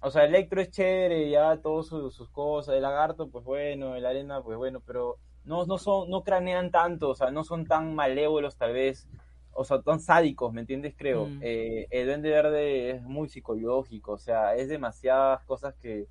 O 0.00 0.10
sea, 0.10 0.24
Electro 0.24 0.60
es 0.60 0.70
chévere, 0.70 1.28
ya 1.28 1.56
todas 1.60 1.86
sus, 1.86 2.14
sus 2.14 2.30
cosas, 2.30 2.76
el 2.76 2.82
lagarto, 2.82 3.28
pues 3.28 3.44
bueno, 3.44 3.96
el 3.96 4.06
arena, 4.06 4.40
pues 4.40 4.56
bueno, 4.56 4.80
pero 4.86 5.16
no, 5.44 5.66
no 5.66 5.78
son, 5.78 6.08
no 6.08 6.22
cranean 6.22 6.70
tanto, 6.70 7.10
o 7.10 7.14
sea, 7.16 7.32
no 7.32 7.42
son 7.42 7.66
tan 7.66 7.94
malévolos 7.94 8.56
tal 8.56 8.72
vez, 8.74 9.08
o 9.52 9.64
sea, 9.64 9.82
tan 9.82 9.98
sádicos, 9.98 10.52
¿me 10.52 10.60
entiendes? 10.60 10.94
Creo. 10.96 11.26
Mm. 11.26 11.40
Eh, 11.42 11.86
el 11.90 12.06
Duende 12.06 12.30
Verde 12.30 12.90
es 12.90 13.02
muy 13.02 13.28
psicológico, 13.28 14.12
o 14.12 14.18
sea, 14.18 14.54
es 14.54 14.68
demasiadas 14.68 15.42
cosas 15.44 15.74
que, 15.82 16.06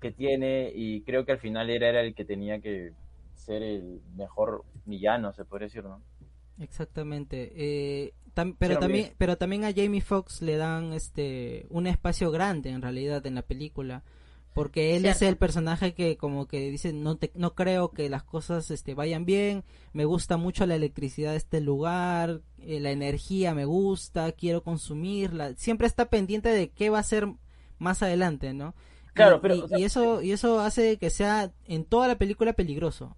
que 0.00 0.12
tiene 0.12 0.72
y 0.74 1.02
creo 1.02 1.24
que 1.24 1.32
al 1.32 1.40
final 1.40 1.70
era, 1.70 1.88
era 1.88 2.00
el 2.02 2.14
que 2.14 2.24
tenía 2.24 2.60
que 2.60 2.92
ser 3.34 3.62
el 3.62 4.00
mejor 4.16 4.64
villano, 4.84 5.32
se 5.32 5.44
podría 5.44 5.66
decir, 5.68 5.84
¿no? 5.84 6.02
Exactamente. 6.58 7.52
Eh, 7.54 8.14
tam- 8.34 8.56
pero 8.58 8.74
Sí, 8.74 8.80
también, 8.80 9.14
pero 9.18 9.36
también 9.38 9.64
a 9.64 9.72
Jamie 9.74 10.00
Foxx 10.00 10.42
le 10.42 10.56
dan 10.56 10.92
este 10.92 11.66
un 11.70 11.86
espacio 11.86 12.30
grande 12.30 12.70
en 12.70 12.82
realidad 12.82 13.24
en 13.26 13.36
la 13.36 13.42
película, 13.42 14.02
porque 14.54 14.96
él 14.96 15.06
es 15.06 15.22
el 15.22 15.36
personaje 15.36 15.94
que 15.94 16.16
como 16.16 16.48
que 16.48 16.68
dice 16.70 16.92
no 16.92 17.16
te, 17.16 17.30
no 17.34 17.54
creo 17.54 17.92
que 17.92 18.08
las 18.08 18.24
cosas 18.24 18.70
este 18.72 18.94
vayan 18.94 19.24
bien, 19.24 19.62
me 19.92 20.04
gusta 20.04 20.36
mucho 20.36 20.66
la 20.66 20.74
electricidad 20.74 21.30
de 21.32 21.36
este 21.36 21.60
lugar, 21.60 22.40
eh, 22.58 22.80
la 22.80 22.90
energía 22.90 23.54
me 23.54 23.64
gusta, 23.64 24.32
quiero 24.32 24.64
consumirla, 24.64 25.54
siempre 25.54 25.86
está 25.86 26.10
pendiente 26.10 26.48
de 26.48 26.70
qué 26.70 26.90
va 26.90 26.98
a 26.98 27.02
ser 27.04 27.28
más 27.78 28.02
adelante, 28.02 28.52
¿no? 28.52 28.74
Y- 29.24 29.24
Claro, 29.24 29.40
pero, 29.40 29.54
y, 29.56 29.60
o 29.62 29.68
sea, 29.68 29.78
y 29.78 29.84
eso 29.84 30.22
y 30.22 30.32
eso 30.32 30.60
hace 30.60 30.96
que 30.98 31.10
sea 31.10 31.52
en 31.66 31.84
toda 31.84 32.08
la 32.08 32.16
película 32.18 32.52
peligroso. 32.52 33.16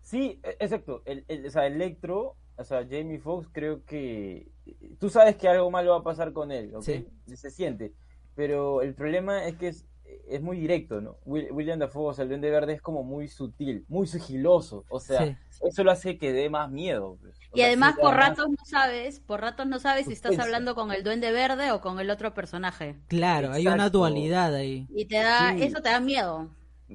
Sí, 0.00 0.40
e- 0.42 0.56
exacto. 0.60 1.02
El, 1.06 1.24
el, 1.28 1.46
o 1.46 1.50
sea, 1.50 1.66
Electro, 1.66 2.36
o 2.56 2.64
sea, 2.64 2.86
Jamie 2.88 3.18
Foxx, 3.18 3.48
creo 3.52 3.84
que 3.84 4.50
tú 4.98 5.08
sabes 5.10 5.36
que 5.36 5.48
algo 5.48 5.70
malo 5.70 5.92
va 5.92 5.98
a 5.98 6.02
pasar 6.02 6.32
con 6.32 6.52
él, 6.52 6.74
¿ok? 6.74 6.82
Sí. 6.82 7.06
Se 7.36 7.50
siente. 7.50 7.92
Pero 8.34 8.82
el 8.82 8.94
problema 8.94 9.46
es 9.46 9.56
que 9.56 9.68
es, 9.68 9.86
es 10.28 10.40
muy 10.42 10.58
directo, 10.58 11.00
¿no? 11.00 11.16
Will- 11.24 11.48
William 11.52 11.78
Dafoe, 11.78 12.10
o 12.10 12.14
sea, 12.14 12.22
el 12.24 12.28
Duende 12.28 12.50
Verde 12.50 12.72
es 12.74 12.82
como 12.82 13.02
muy 13.02 13.28
sutil, 13.28 13.84
muy 13.88 14.06
sigiloso. 14.06 14.84
O 14.88 15.00
sea, 15.00 15.26
Sí. 15.26 15.36
eso 15.68 15.84
lo 15.84 15.90
hace 15.90 16.18
que 16.18 16.32
dé 16.32 16.48
más 16.50 16.70
miedo. 16.70 17.16
pues. 17.20 17.36
Y 17.54 17.58
sea, 17.58 17.66
además 17.66 17.94
por 18.00 18.14
más- 18.14 18.28
ratos 18.28 18.48
no 18.48 18.64
sabes, 18.64 19.20
por 19.20 19.40
ratos 19.40 19.66
no 19.66 19.78
sabes 19.78 20.06
si 20.06 20.12
estás 20.12 20.38
hablando 20.38 20.74
con 20.74 20.90
el 20.92 21.02
duende 21.04 21.32
verde 21.32 21.70
o 21.72 21.80
con 21.80 22.00
el 22.00 22.10
otro 22.10 22.32
personaje. 22.34 22.96
Claro, 23.08 23.52
hay 23.52 23.66
una 23.66 23.90
dualidad 23.90 24.54
ahí. 24.54 24.86
Y 24.90 25.04
te 25.06 25.16
da, 25.16 25.52
Sí. 25.56 25.62
eso 25.64 25.80
te 25.82 25.90
da 25.90 26.00
miedo. 26.00 26.48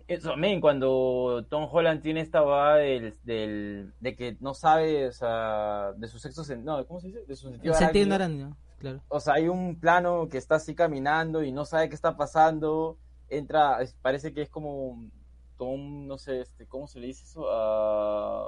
Eso, 0.07 0.35
men, 0.37 0.61
cuando 0.61 1.43
Tom 1.49 1.67
Holland 1.71 2.01
tiene 2.03 2.21
esta 2.21 2.41
va 2.41 2.75
del, 2.75 3.15
del, 3.23 3.93
de 3.99 4.15
que 4.15 4.37
no 4.39 4.53
sabe, 4.53 5.07
o 5.07 5.11
sea, 5.11 5.91
de 5.97 6.07
su 6.07 6.19
sexo, 6.19 6.43
no, 6.57 6.85
¿cómo 6.85 6.99
se 6.99 7.07
dice? 7.07 7.25
De 7.27 7.35
su 7.35 7.49
sentido 7.49 7.73
El 7.73 7.79
sentido 7.79 8.13
arácnido. 8.13 8.45
arácnido, 8.47 8.57
claro. 8.77 9.01
O 9.07 9.19
sea, 9.19 9.33
hay 9.35 9.47
un 9.47 9.79
plano 9.79 10.27
que 10.29 10.37
está 10.37 10.55
así 10.55 10.75
caminando 10.75 11.41
y 11.43 11.51
no 11.51 11.65
sabe 11.65 11.89
qué 11.89 11.95
está 11.95 12.15
pasando. 12.15 12.99
Entra, 13.29 13.81
es- 13.81 13.95
parece 14.01 14.33
que 14.33 14.41
es 14.43 14.49
como, 14.49 15.09
como 15.57 15.73
un, 15.73 16.07
no 16.07 16.17
sé, 16.17 16.41
este, 16.41 16.67
¿cómo 16.67 16.87
se 16.87 16.99
le 16.99 17.07
dice 17.07 17.25
eso? 17.25 17.45
Ah, 17.49 18.47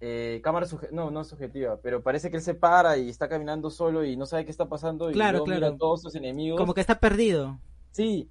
eh, 0.00 0.40
cámara 0.42 0.66
no, 0.90 1.10
no 1.10 1.24
subjetiva, 1.24 1.80
pero 1.80 2.02
parece 2.02 2.30
que 2.30 2.36
él 2.36 2.42
se 2.42 2.54
para 2.54 2.96
y 2.98 3.08
está 3.08 3.28
caminando 3.28 3.70
solo 3.70 4.04
y 4.04 4.16
no 4.16 4.26
sabe 4.26 4.44
qué 4.44 4.50
está 4.50 4.68
pasando 4.68 5.10
y 5.12 5.16
Claro, 5.16 5.28
luego 5.28 5.46
mira 5.46 5.68
a 5.68 5.76
todos 5.76 6.02
sus 6.02 6.14
enemigos. 6.16 6.58
Como 6.58 6.74
que 6.74 6.80
está 6.82 6.98
perdido. 7.00 7.60
Sí, 7.90 8.30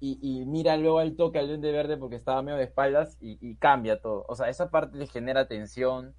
y, 0.00 0.18
y 0.22 0.46
mira 0.46 0.76
luego 0.76 0.98
al 1.00 1.16
toque 1.16 1.38
al 1.38 1.48
Duende 1.48 1.72
Verde 1.72 1.96
porque 1.98 2.16
estaba 2.16 2.42
medio 2.42 2.58
de 2.58 2.64
espaldas 2.64 3.16
y, 3.20 3.38
y 3.40 3.56
cambia 3.56 4.00
todo. 4.00 4.24
O 4.28 4.36
sea, 4.36 4.48
esa 4.50 4.70
parte 4.70 4.98
le 4.98 5.06
genera 5.08 5.48
tensión. 5.48 6.16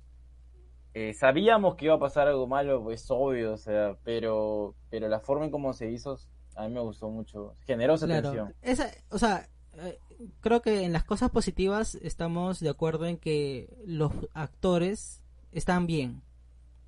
Eh, 0.93 1.13
sabíamos 1.13 1.75
que 1.75 1.86
iba 1.86 1.96
a 1.96 2.00
pasar 2.00 2.27
algo 2.27 2.48
malo, 2.48 2.84
pues 2.84 3.05
obvio, 3.10 3.53
o 3.53 3.58
sea, 3.58 3.98
pero, 4.03 4.75
pero 4.89 5.08
la 5.10 5.20
forma 5.22 5.46
en 5.46 5.51
cómo 5.51 5.74
se 5.74 5.89
hizo 5.91 6.17
a 6.55 6.67
mí 6.67 6.74
me 6.74 6.79
gustó 6.81 7.10
mucho. 7.10 7.55
Generó 7.65 7.95
esa 7.95 8.05
Claro. 8.05 8.24
tensión. 8.31 8.53
Esa, 8.62 8.91
o 9.10 9.17
sea, 9.17 9.50
eh, 9.77 9.98
creo 10.41 10.62
que 10.62 10.83
en 10.83 10.93
las 10.93 11.03
cosas 11.03 11.29
positivas 11.31 11.95
estamos 11.95 12.60
de 12.60 12.69
acuerdo 12.69 13.05
en 13.07 13.17
que 13.17 13.69
los 13.86 14.12
actores 14.33 15.22
están 15.51 15.88
bien. 15.88 16.22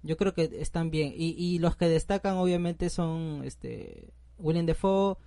Yo 0.03 0.17
creo 0.17 0.33
que 0.33 0.49
están 0.61 0.91
bien. 0.91 1.13
Y, 1.15 1.31
y 1.37 1.59
los 1.59 1.75
que 1.75 1.87
destacan 1.89 2.37
obviamente 2.37 2.89
son 2.89 3.41
este 3.43 4.13
William 4.37 4.65
Defoe 4.65 5.17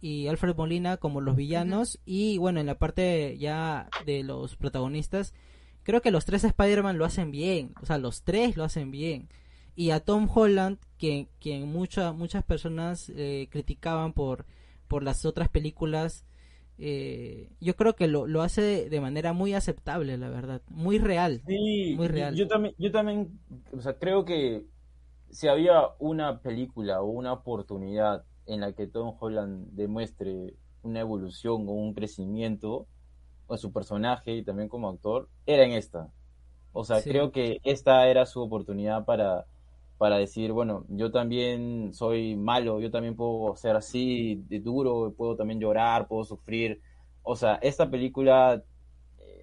y 0.00 0.28
Alfred 0.28 0.54
Molina 0.56 0.96
como 0.96 1.20
los 1.20 1.34
villanos. 1.34 1.98
Y 2.04 2.38
bueno, 2.38 2.60
en 2.60 2.66
la 2.66 2.78
parte 2.78 3.36
ya 3.38 3.88
de 4.06 4.22
los 4.22 4.54
protagonistas, 4.56 5.34
creo 5.82 6.00
que 6.02 6.12
los 6.12 6.24
tres 6.24 6.44
Spider-Man 6.44 6.98
lo 6.98 7.04
hacen 7.04 7.32
bien. 7.32 7.74
O 7.82 7.86
sea, 7.86 7.98
los 7.98 8.22
tres 8.22 8.56
lo 8.56 8.62
hacen 8.62 8.92
bien. 8.92 9.28
Y 9.74 9.90
a 9.90 9.98
Tom 10.00 10.28
Holland, 10.32 10.78
que, 10.98 11.28
quien 11.40 11.68
mucha, 11.72 12.12
muchas 12.12 12.44
personas 12.44 13.10
eh, 13.14 13.48
criticaban 13.50 14.12
por, 14.12 14.44
por 14.88 15.02
las 15.02 15.24
otras 15.24 15.48
películas, 15.48 16.24
eh, 16.78 17.48
yo 17.60 17.74
creo 17.76 17.96
que 17.96 18.06
lo, 18.06 18.26
lo 18.26 18.42
hace 18.42 18.88
de 18.88 19.00
manera 19.00 19.32
muy 19.32 19.54
aceptable, 19.54 20.16
la 20.18 20.28
verdad. 20.28 20.62
Muy 20.68 20.98
real. 20.98 21.42
Sí, 21.46 21.94
Muy 21.96 22.06
yo- 22.06 22.12
real. 22.12 22.34
Yo, 22.36 22.46
también, 22.48 22.74
yo 22.78 22.92
también, 22.92 23.38
o 23.72 23.80
sea, 23.80 23.94
creo 23.98 24.24
que 24.24 24.64
si 25.30 25.48
había 25.48 25.82
una 25.98 26.40
película 26.40 27.02
o 27.02 27.06
una 27.06 27.32
oportunidad 27.32 28.24
en 28.46 28.60
la 28.60 28.72
que 28.72 28.86
Tom 28.86 29.14
Holland 29.18 29.68
demuestre 29.72 30.54
una 30.82 31.00
evolución 31.00 31.68
o 31.68 31.72
un 31.72 31.92
crecimiento 31.94 32.86
en 33.50 33.58
su 33.58 33.72
personaje 33.72 34.36
y 34.36 34.44
también 34.44 34.68
como 34.68 34.88
actor, 34.88 35.28
era 35.46 35.64
en 35.64 35.72
esta. 35.72 36.08
O 36.72 36.84
sea, 36.84 37.00
Sí. 37.00 37.10
creo 37.10 37.32
que 37.32 37.58
esta 37.64 38.06
era 38.08 38.24
su 38.26 38.40
oportunidad 38.40 39.04
para, 39.04 39.46
para 39.98 40.16
decir, 40.18 40.52
bueno, 40.52 40.84
yo 40.88 41.10
también 41.12 41.92
soy 41.92 42.36
malo, 42.36 42.80
yo 42.80 42.90
también 42.90 43.16
puedo 43.16 43.56
ser 43.56 43.76
así 43.76 44.42
de 44.48 44.60
duro, 44.60 45.12
puedo 45.16 45.36
también 45.36 45.60
llorar, 45.60 46.08
puedo 46.08 46.24
sufrir. 46.24 46.80
O 47.22 47.36
sea, 47.36 47.56
esta 47.62 47.90
película 47.90 48.62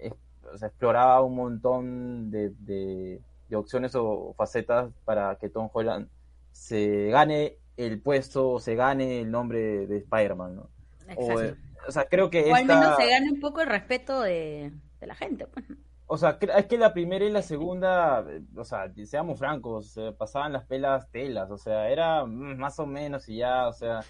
eh, 0.00 0.12
o 0.52 0.56
sea, 0.58 0.68
exploraba 0.68 1.22
un 1.22 1.34
montón 1.36 2.30
de, 2.30 2.50
de- 2.60 3.20
de 3.48 3.56
opciones 3.56 3.94
o 3.94 4.34
facetas 4.36 4.92
para 5.04 5.36
que 5.36 5.48
Tom 5.48 5.68
Holland 5.72 6.08
se 6.52 7.08
gane 7.10 7.58
el 7.76 8.00
puesto 8.00 8.50
o 8.52 8.60
se 8.60 8.74
gane 8.74 9.20
el 9.20 9.30
nombre 9.30 9.86
de 9.86 9.98
Spider-Man, 9.98 10.56
¿no? 10.56 10.68
O, 11.16 11.40
eh, 11.40 11.54
o 11.86 11.92
sea, 11.92 12.06
creo 12.06 12.30
que 12.30 12.50
O 12.50 12.54
al 12.54 12.64
menos 12.66 12.96
se 12.96 13.06
gane 13.08 13.30
un 13.30 13.40
poco 13.40 13.60
el 13.60 13.68
respeto 13.68 14.20
de, 14.22 14.72
de 15.00 15.06
la 15.06 15.14
gente. 15.14 15.46
Pues. 15.46 15.64
O 16.08 16.16
sea, 16.16 16.38
es 16.56 16.66
que 16.66 16.78
la 16.78 16.92
primera 16.92 17.24
y 17.24 17.30
la 17.32 17.42
segunda, 17.42 18.24
o 18.56 18.64
sea, 18.64 18.92
seamos 19.04 19.40
francos, 19.40 19.88
se 19.90 20.12
pasaban 20.12 20.52
las 20.52 20.64
pelas 20.64 21.10
telas, 21.10 21.50
o 21.50 21.58
sea, 21.58 21.90
era 21.90 22.24
mm, 22.24 22.56
más 22.58 22.78
o 22.78 22.86
menos 22.86 23.28
y 23.28 23.38
ya, 23.38 23.66
o 23.66 23.72
sea, 23.72 24.02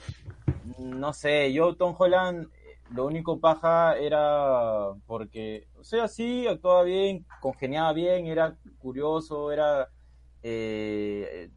no 0.79 1.13
sé, 1.15 1.53
yo 1.55 1.75
Tom 1.75 1.95
Holland, 1.99 2.49
lo 2.91 3.07
único 3.07 3.41
paja 3.41 3.97
era 3.97 4.93
porque, 5.07 5.69
o 5.79 5.85
sea, 5.85 6.07
sí, 6.07 6.47
actuaba 6.47 6.83
bien, 6.83 7.25
congeniaba 7.41 7.95
bien, 7.95 8.27
era 8.27 8.57
curioso, 8.79 9.51
era 9.51 9.89
eh, 10.43 11.51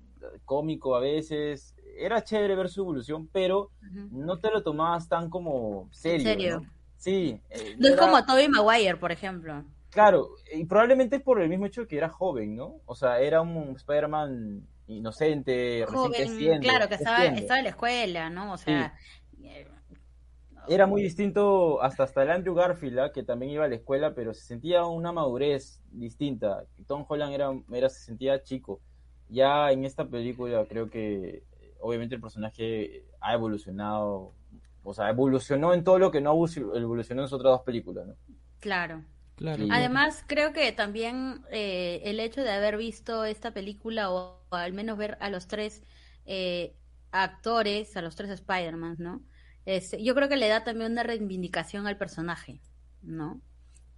cómico 0.46 0.96
a 0.96 1.02
veces, 1.02 1.76
era 1.98 2.24
chévere 2.24 2.56
ver 2.56 2.70
su 2.70 2.82
evolución, 2.82 3.28
pero 3.32 3.72
no 4.12 4.40
te 4.40 4.52
lo 4.52 4.64
tomabas 4.64 5.10
tan 5.10 5.30
como 5.30 5.90
serio, 5.92 6.24
serio? 6.24 6.60
¿no? 6.62 6.70
Sí. 6.98 7.42
eh, 7.50 7.76
No 7.78 7.90
es 7.90 7.98
como 7.98 8.26
Tobey 8.26 8.48
Maguire, 8.48 8.96
por 8.96 9.12
ejemplo. 9.12 9.66
Claro, 9.90 10.30
y 10.54 10.66
probablemente 10.66 11.18
es 11.18 11.22
por 11.22 11.42
el 11.42 11.50
mismo 11.50 11.66
hecho 11.66 11.82
de 11.82 11.88
que 11.88 11.98
era 11.98 12.10
joven, 12.10 12.56
¿no? 12.56 12.82
O 12.86 12.96
sea, 12.96 13.20
era 13.20 13.42
un 13.42 13.76
Spider-Man 13.76 14.68
inocente, 14.88 15.86
recién 15.86 15.98
Joven, 15.98 16.12
creciendo, 16.12 16.68
claro, 16.68 16.88
que 16.88 16.96
estaba, 16.96 17.26
en 17.26 17.64
la 17.64 17.70
escuela, 17.70 18.30
¿no? 18.30 18.54
O 18.54 18.58
sea, 18.58 18.96
eh, 19.44 19.68
Era 20.68 20.86
muy 20.86 21.02
distinto 21.02 21.82
hasta, 21.82 22.04
hasta 22.04 22.24
el 22.24 22.30
Andrew 22.30 22.54
Garfield, 22.54 23.00
¿ah? 23.00 23.12
que 23.12 23.24
también 23.24 23.52
iba 23.52 23.66
a 23.66 23.68
la 23.68 23.76
escuela, 23.76 24.14
pero 24.14 24.34
se 24.34 24.42
sentía 24.42 24.86
una 24.86 25.12
madurez 25.12 25.82
distinta. 25.92 26.66
Tom 26.88 27.06
Holland 27.08 27.34
era, 27.34 27.52
era, 27.72 27.90
se 27.90 28.02
sentía 28.02 28.42
chico. 28.44 28.82
Ya 29.28 29.72
en 29.72 29.86
esta 29.86 30.08
película 30.08 30.66
creo 30.68 30.90
que 30.90 31.44
eh, 31.60 31.74
obviamente 31.80 32.16
el 32.16 32.22
personaje 32.22 33.06
ha 33.22 33.34
evolucionado, 33.34 34.34
o 34.84 34.94
sea, 34.94 35.10
evolucionó 35.10 35.74
en 35.74 35.84
todo 35.84 35.98
lo 35.98 36.12
que 36.12 36.22
no 36.22 36.32
evolucionó 36.32 37.22
en 37.24 37.28
sus 37.28 37.40
otras 37.40 37.54
dos 37.54 37.62
películas, 37.62 38.08
¿no? 38.08 38.16
claro. 38.60 39.04
Claro. 39.40 39.68
Además, 39.72 40.26
creo 40.28 40.52
que 40.52 40.70
también 40.74 41.46
eh, 41.50 42.02
el 42.04 42.20
hecho 42.20 42.44
de 42.44 42.52
haber 42.52 42.76
visto 42.76 43.24
esta 43.24 43.54
película 43.54 44.12
o, 44.12 44.44
o 44.50 44.56
al 44.56 44.74
menos 44.74 44.98
ver 44.98 45.18
a 45.22 45.30
los 45.30 45.48
tres 45.48 45.82
eh, 46.26 46.76
actores, 47.12 47.96
a 47.96 48.02
los 48.02 48.18
tres 48.18 48.32
Spider-Man, 48.32 48.98
¿no? 49.00 49.22
Este, 49.66 50.04
yo 50.04 50.14
creo 50.14 50.28
que 50.28 50.36
le 50.36 50.50
da 50.50 50.66
también 50.66 50.92
una 50.92 51.04
reivindicación 51.04 51.88
al 51.88 51.98
personaje, 51.98 52.60
¿no? 53.02 53.42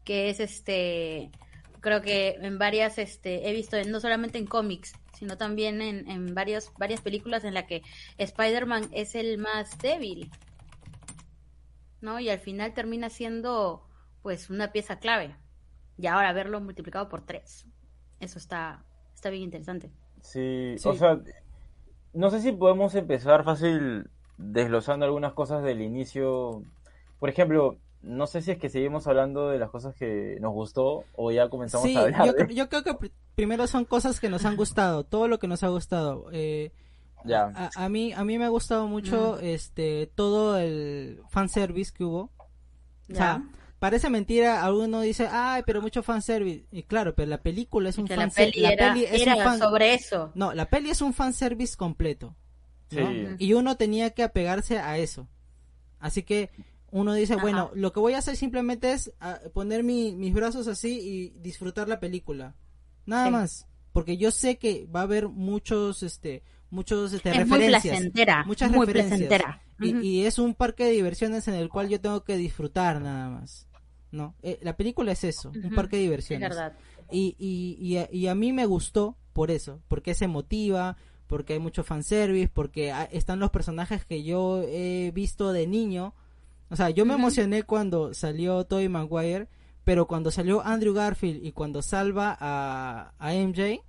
Que 0.03 0.29
es 0.29 0.39
este, 0.39 1.31
creo 1.79 2.03
que 2.03 2.37
en 2.39 2.59
varias, 2.59 2.99
este, 2.99 3.49
he 3.49 3.51
visto 3.51 3.77
no 3.87 3.99
solamente 3.99 4.37
en 4.37 4.45
cómics, 4.45 4.93
sino 5.17 5.37
también 5.37 5.81
en, 5.81 6.07
en 6.07 6.35
varios, 6.35 6.71
varias 6.77 7.01
películas 7.01 7.45
en 7.45 7.55
la 7.55 7.65
que 7.65 7.81
Spider-Man 8.19 8.89
es 8.91 9.15
el 9.15 9.39
más 9.39 9.79
débil, 9.79 10.29
¿no? 11.99 12.19
Y 12.19 12.29
al 12.29 12.39
final 12.39 12.75
termina 12.75 13.09
siendo 13.09 13.87
pues 14.21 14.49
una 14.49 14.71
pieza 14.71 14.97
clave. 14.99 15.35
Y 15.97 16.07
ahora 16.07 16.33
verlo 16.33 16.59
multiplicado 16.61 17.09
por 17.09 17.21
tres. 17.21 17.65
Eso 18.19 18.37
está, 18.39 18.83
está 19.13 19.29
bien 19.29 19.43
interesante. 19.43 19.91
Sí, 20.21 20.75
Sí. 20.77 20.87
o 20.87 20.93
sea, 20.95 21.19
no 22.13 22.29
sé 22.29 22.41
si 22.41 22.51
podemos 22.51 22.93
empezar 22.95 23.43
fácil 23.43 24.09
desglosando 24.37 25.05
algunas 25.05 25.33
cosas 25.33 25.63
del 25.63 25.81
inicio. 25.81 26.63
Por 27.19 27.29
ejemplo, 27.29 27.77
no 28.01 28.25
sé 28.27 28.41
si 28.41 28.51
es 28.51 28.57
que 28.57 28.69
seguimos 28.69 29.05
hablando 29.07 29.49
de 29.49 29.59
las 29.59 29.69
cosas 29.69 29.95
que 29.95 30.37
nos 30.41 30.53
gustó 30.53 31.03
o 31.15 31.31
ya 31.31 31.49
comenzamos 31.49 31.87
Sí, 31.87 31.95
a 31.95 32.01
hablar 32.01 32.25
yo, 32.25 32.45
yo 32.47 32.69
creo 32.69 32.83
que 32.83 32.91
pr- 32.93 33.11
primero 33.35 33.67
son 33.67 33.85
cosas 33.85 34.19
que 34.19 34.29
nos 34.29 34.43
han 34.45 34.55
gustado, 34.55 35.03
todo 35.03 35.27
lo 35.27 35.37
que 35.39 35.47
nos 35.47 35.63
ha 35.63 35.67
gustado. 35.69 36.25
Eh, 36.31 36.71
Ya. 37.23 37.51
a, 37.55 37.69
a 37.75 37.89
mí 37.89 38.13
a 38.13 38.23
mí 38.23 38.39
me 38.39 38.45
ha 38.45 38.49
gustado 38.49 38.87
mucho 38.87 39.39
este 39.39 40.11
todo 40.15 40.57
el 40.57 41.21
fanservice 41.29 41.91
que 41.93 42.03
hubo. 42.03 42.31
O 42.39 42.47
¿Ya? 43.09 43.15
sea, 43.15 43.43
parece 43.81 44.11
mentira, 44.11 44.63
alguno 44.63 45.01
dice, 45.01 45.27
"Ay, 45.31 45.63
pero 45.65 45.81
mucho 45.81 46.03
fanservice." 46.03 46.67
Y 46.71 46.83
claro, 46.83 47.15
pero 47.15 47.27
la 47.29 47.41
película 47.41 47.89
es 47.89 47.97
un 47.97 48.05
que 48.07 48.15
la 48.15 48.29
peli 48.29 48.63
era, 48.63 48.95
es 48.95 49.21
era 49.23 49.35
un 49.35 49.43
fan- 49.43 49.57
sobre 49.59 49.95
eso. 49.95 50.31
No, 50.35 50.53
la 50.53 50.69
peli 50.69 50.91
es 50.91 51.01
un 51.01 51.13
fanservice 51.13 51.75
completo. 51.75 52.35
¿no? 52.91 53.09
Sí. 53.09 53.27
Y 53.39 53.53
uno 53.53 53.77
tenía 53.77 54.11
que 54.11 54.21
apegarse 54.21 54.77
a 54.77 54.97
eso. 54.99 55.27
Así 55.99 56.21
que 56.23 56.49
uno 56.91 57.13
dice, 57.15 57.33
Ajá. 57.33 57.41
bueno, 57.41 57.71
lo 57.73 57.91
que 57.91 57.99
voy 57.99 58.13
a 58.13 58.19
hacer 58.19 58.35
simplemente 58.35 58.91
es 58.91 59.11
ah, 59.19 59.39
poner 59.53 59.81
mi- 59.83 60.13
mis 60.13 60.33
brazos 60.33 60.67
así 60.67 60.99
y 60.99 61.29
disfrutar 61.39 61.87
la 61.87 61.99
película. 61.99 62.53
Nada 63.07 63.25
Sí. 63.25 63.31
más. 63.31 63.67
Porque 63.93 64.17
yo 64.17 64.29
sé 64.31 64.57
que 64.57 64.85
va 64.93 64.99
a 64.99 65.03
haber 65.03 65.27
muchos, 65.27 66.03
este, 66.03 66.43
muchos, 66.69 67.13
este, 67.13 67.29
Es 67.31 67.47
muy 67.47 67.57
referencias. 67.59 67.81
placentera. 67.95 68.43
muchas 68.45 68.69
muy 68.71 68.85
referencias. 68.85 69.27
placentera. 69.27 69.61
Y 70.03 70.25
es 70.25 70.37
un 70.37 70.53
parque 70.53 70.83
de 70.85 70.91
diversiones 70.91 71.47
en 71.47 71.55
el 71.55 71.67
cual 71.69 71.89
yo 71.89 71.99
tengo 71.99 72.23
que 72.23 72.37
disfrutar 72.37 73.01
nada 73.01 73.29
más. 73.31 73.67
No, 74.11 74.35
Eh, 74.43 74.59
la 74.61 74.75
película 74.75 75.11
es 75.13 75.23
eso, 75.23 75.51
un 75.51 75.73
parque 75.73 75.95
de 75.97 76.03
Es 76.03 76.09
diversiones. 76.09 76.49
verdad. 76.49 76.73
Y, 77.11 77.35
y, 77.39 77.77
y, 77.79 77.97
a, 77.97 78.09
y 78.11 78.27
a 78.27 78.35
mí 78.35 78.53
me 78.53 78.65
gustó 78.65 79.17
por 79.33 79.51
eso, 79.51 79.81
porque 79.87 80.11
es 80.11 80.21
emotiva, 80.21 80.97
porque 81.27 81.53
hay 81.53 81.59
mucho 81.59 81.83
fanservice, 81.83 82.49
porque 82.53 82.93
están 83.11 83.39
los 83.39 83.51
personajes 83.51 84.05
que 84.05 84.23
yo 84.23 84.61
he 84.63 85.11
visto 85.13 85.53
de 85.53 85.65
niño. 85.67 86.13
O 86.69 86.75
sea, 86.75 86.89
yo 86.89 87.05
me 87.05 87.13
emocioné 87.15 87.63
cuando 87.63 88.13
salió 88.13 88.65
Tobey 88.65 88.89
Maguire, 88.89 89.47
pero 89.83 90.07
cuando 90.07 90.29
salió 90.31 90.61
Andrew 90.65 90.93
Garfield 90.93 91.43
y 91.45 91.51
cuando 91.53 91.81
salva 91.81 92.37
a, 92.39 93.13
a 93.17 93.33
MJ, 93.33 93.81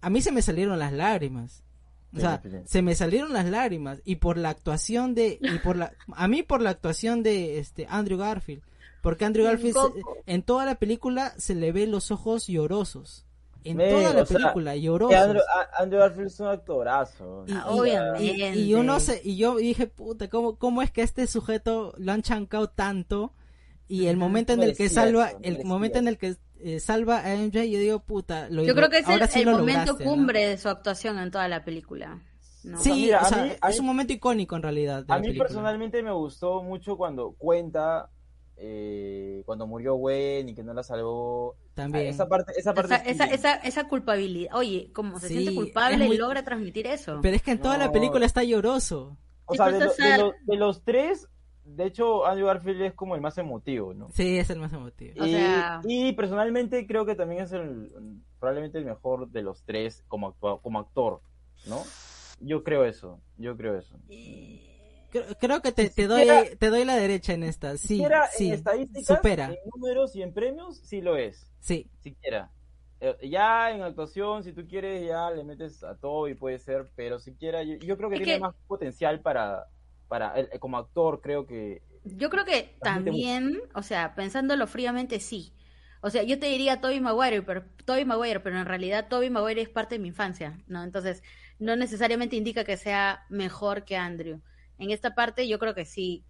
a 0.00 0.10
mí 0.10 0.20
se 0.20 0.32
me 0.32 0.42
salieron 0.42 0.78
las 0.78 0.92
lágrimas. 0.92 1.62
O 2.14 2.20
sea, 2.20 2.42
se 2.66 2.82
me 2.82 2.94
salieron 2.94 3.32
las 3.32 3.46
lágrimas 3.46 4.02
y 4.04 4.16
por 4.16 4.36
la 4.36 4.50
actuación 4.50 5.14
de 5.14 5.38
y 5.40 5.58
por 5.60 5.76
la 5.76 5.92
a 6.14 6.28
mí 6.28 6.42
por 6.42 6.60
la 6.60 6.68
actuación 6.70 7.22
de 7.22 7.58
este 7.58 7.86
Andrew 7.88 8.18
Garfield, 8.18 8.62
porque 9.02 9.24
Andrew 9.26 9.44
Garfield 9.44 9.76
en 10.26 10.42
toda 10.42 10.64
la 10.64 10.76
película 10.76 11.34
se 11.36 11.54
le 11.54 11.72
ve 11.72 11.86
los 11.86 12.10
ojos 12.10 12.46
llorosos. 12.46 13.26
En 13.64 13.78
toda 13.78 14.14
la 14.14 14.24
película, 14.24 14.76
llorosos. 14.76 15.42
Andrew, 15.78 16.00
Garfield 16.00 16.28
es 16.28 16.40
un 16.40 16.46
actorazo. 16.46 17.44
Y, 17.46 17.52
Obviamente. 17.66 18.58
Y, 18.58 18.74
uno 18.74 18.98
se, 19.00 19.20
y 19.22 19.36
yo 19.36 19.56
dije, 19.56 19.86
puta, 19.86 20.28
¿cómo, 20.28 20.56
¿cómo 20.56 20.82
es 20.82 20.90
que 20.90 21.02
este 21.02 21.26
sujeto 21.26 21.94
lo 21.98 22.12
han 22.12 22.22
chancado 22.22 22.70
tanto? 22.70 23.34
Y 23.88 24.06
el 24.06 24.16
momento 24.16 24.52
en 24.54 24.62
el 24.62 24.76
que 24.76 24.88
salva, 24.88 25.32
el 25.42 25.64
momento 25.64 25.98
en 25.98 26.08
el 26.08 26.16
que 26.16 26.36
eh, 26.60 26.80
salva 26.80 27.18
a 27.18 27.36
MJ, 27.36 27.64
yo 27.64 27.78
digo, 27.78 27.98
puta, 28.00 28.48
lo 28.48 28.64
Yo 28.64 28.74
creo 28.74 28.88
que 28.88 28.98
es 28.98 29.36
el, 29.36 29.50
momento 29.50 29.98
cumbre 29.98 30.46
de 30.46 30.56
su 30.56 30.68
actuación 30.68 31.18
en 31.18 31.30
toda 31.30 31.48
la 31.48 31.64
película. 31.64 32.20
Sí, 32.78 33.12
o 33.12 33.24
sea, 33.24 33.58
es 33.68 33.80
un 33.80 33.86
momento 33.86 34.12
icónico 34.12 34.54
en 34.54 34.62
realidad. 34.62 35.04
a 35.08 35.18
mí 35.18 35.32
personalmente 35.34 36.02
me 36.02 36.12
gustó 36.12 36.62
mucho 36.62 36.96
cuando 36.96 37.32
cuenta 37.32 38.08
eh, 38.64 39.42
cuando 39.44 39.66
murió 39.66 39.96
Gwen 39.96 40.48
y 40.48 40.54
que 40.54 40.62
no 40.62 40.72
la 40.72 40.84
salvó. 40.84 41.56
También. 41.74 42.06
Esa 42.06 42.28
parte, 42.28 42.52
esa, 42.56 42.72
parte 42.72 42.94
esa, 43.06 43.24
esa, 43.24 43.54
esa, 43.56 43.88
culpabilidad. 43.88 44.54
Oye, 44.54 44.92
como 44.92 45.18
se 45.18 45.28
siente 45.28 45.52
culpable 45.52 46.06
y 46.06 46.16
logra 46.16 46.44
transmitir 46.44 46.86
eso. 46.86 47.18
Pero 47.22 47.34
es 47.34 47.42
que 47.42 47.50
en 47.50 47.60
toda 47.60 47.76
la 47.76 47.90
película 47.90 48.24
está 48.24 48.44
lloroso. 48.44 49.16
O 49.46 49.54
sea, 49.54 49.66
pues, 49.66 49.96
de, 49.96 50.56
los 50.56 50.84
tres, 50.84 51.28
de 51.64 51.86
hecho, 51.86 52.24
Andrew 52.24 52.46
Garfield 52.46 52.82
es 52.82 52.94
como 52.94 53.16
el 53.16 53.20
más 53.20 53.36
emotivo, 53.36 53.94
¿no? 53.94 54.08
Sí, 54.10 54.38
es 54.38 54.48
el 54.50 54.60
más 54.60 54.72
emotivo. 54.72 55.14
Y, 55.84 56.12
personalmente 56.12 56.86
creo 56.86 57.04
que 57.04 57.16
también 57.16 57.42
es 57.42 57.52
el 57.52 57.90
probablemente 58.38 58.78
el 58.78 58.84
mejor 58.84 59.28
de 59.28 59.42
los 59.42 59.64
tres 59.64 60.04
como, 60.06 60.34
como 60.34 60.78
actor, 60.78 61.20
¿no? 61.66 61.82
Yo 62.38 62.62
creo 62.62 62.84
eso, 62.84 63.20
yo 63.38 63.56
creo 63.56 63.76
eso. 63.76 63.96
Creo, 65.38 65.60
que 65.60 65.72
te, 65.72 65.90
te 65.90 66.06
doy 66.06 66.26
te 66.58 66.68
doy 66.68 66.84
la 66.84 66.96
derecha 66.96 67.34
en 67.34 67.42
esta. 67.42 67.76
Sí, 67.76 68.02
sí. 68.32 68.48
En 68.48 68.54
estadísticas, 68.54 69.16
supera. 69.16 69.46
en 69.46 69.56
números 69.74 70.16
y 70.16 70.22
en 70.22 70.32
premios, 70.32 70.78
sí 70.78 71.02
lo 71.02 71.16
es. 71.16 71.46
Sí. 71.60 71.86
Siquiera. 72.00 72.50
Eh, 73.00 73.28
ya 73.28 73.70
en 73.70 73.82
actuación, 73.82 74.44
si 74.44 74.52
tú 74.52 74.66
quieres, 74.66 75.06
ya 75.06 75.30
le 75.30 75.44
metes 75.44 75.82
a 75.82 75.96
todo 75.96 76.28
y 76.28 76.34
puede 76.34 76.58
ser, 76.58 76.88
pero 76.94 77.18
siquiera 77.18 77.62
yo, 77.62 77.74
yo 77.76 77.96
creo 77.96 78.08
que 78.08 78.20
tiene 78.20 78.38
más 78.38 78.54
potencial 78.66 79.20
para, 79.20 79.66
para 80.08 80.34
como 80.60 80.78
actor, 80.78 81.20
creo 81.20 81.46
que... 81.46 81.82
Yo 82.04 82.30
creo 82.30 82.44
que 82.44 82.76
también, 82.80 83.60
o 83.74 83.82
sea, 83.82 84.14
pensándolo 84.14 84.66
fríamente, 84.66 85.20
sí. 85.20 85.52
O 86.00 86.10
sea, 86.10 86.22
yo 86.22 86.38
te 86.38 86.46
diría 86.46 86.80
Toby 86.80 87.00
Maguire, 87.00 87.42
pero 87.42 87.64
Toby 87.84 88.04
Maguire, 88.04 88.40
pero 88.40 88.58
en 88.58 88.66
realidad 88.66 89.08
Toby 89.08 89.30
Maguire 89.30 89.62
es 89.62 89.68
parte 89.68 89.96
de 89.96 89.98
mi 90.00 90.08
infancia, 90.08 90.58
¿no? 90.66 90.82
Entonces, 90.82 91.22
no 91.58 91.76
necesariamente 91.76 92.36
indica 92.36 92.64
que 92.64 92.76
sea 92.76 93.24
mejor 93.28 93.84
que 93.84 93.96
Andrew. 93.96 94.40
En 94.82 94.90
esta 94.90 95.14
parte 95.14 95.46
yo 95.46 95.60
creo 95.60 95.74
que 95.74 95.84
sí, 95.84 96.24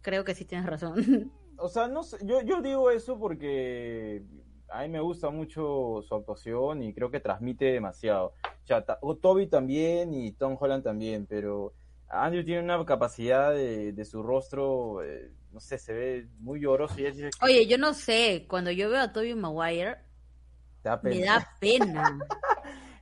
creo 0.00 0.24
que 0.24 0.34
sí 0.34 0.44
tienes 0.44 0.66
razón. 0.66 0.94
O 1.60 1.68
sea, 1.68 1.88
no 1.88 2.04
sé, 2.04 2.18
yo, 2.22 2.40
yo 2.42 2.62
digo 2.62 2.88
eso 2.88 3.18
porque 3.18 4.22
a 4.68 4.82
mí 4.82 4.90
me 4.90 5.00
gusta 5.00 5.28
mucho 5.30 6.04
su 6.06 6.14
actuación 6.14 6.84
y 6.84 6.94
creo 6.94 7.10
que 7.10 7.18
transmite 7.18 7.64
demasiado. 7.64 8.34
O 8.62 8.66
sea, 8.66 8.84
Toby 9.20 9.48
también 9.48 10.14
y 10.14 10.30
Tom 10.30 10.56
Holland 10.56 10.84
también, 10.84 11.26
pero 11.26 11.74
Andrew 12.08 12.44
tiene 12.44 12.62
una 12.62 12.84
capacidad 12.86 13.52
de, 13.52 14.04
su 14.04 14.22
rostro, 14.22 15.02
eh, 15.02 15.32
no 15.52 15.58
sé, 15.58 15.78
se 15.78 15.92
ve 15.92 16.28
muy 16.38 16.60
lloroso. 16.60 16.94
Y 17.00 17.06
Oye, 17.42 17.66
yo 17.66 17.76
no 17.76 17.92
sé, 17.92 18.46
cuando 18.48 18.70
yo 18.70 18.88
veo 18.88 19.00
a 19.00 19.12
Toby 19.12 19.34
Maguire, 19.34 19.96
me 21.02 21.20
da 21.20 21.56
pena. 21.60 22.18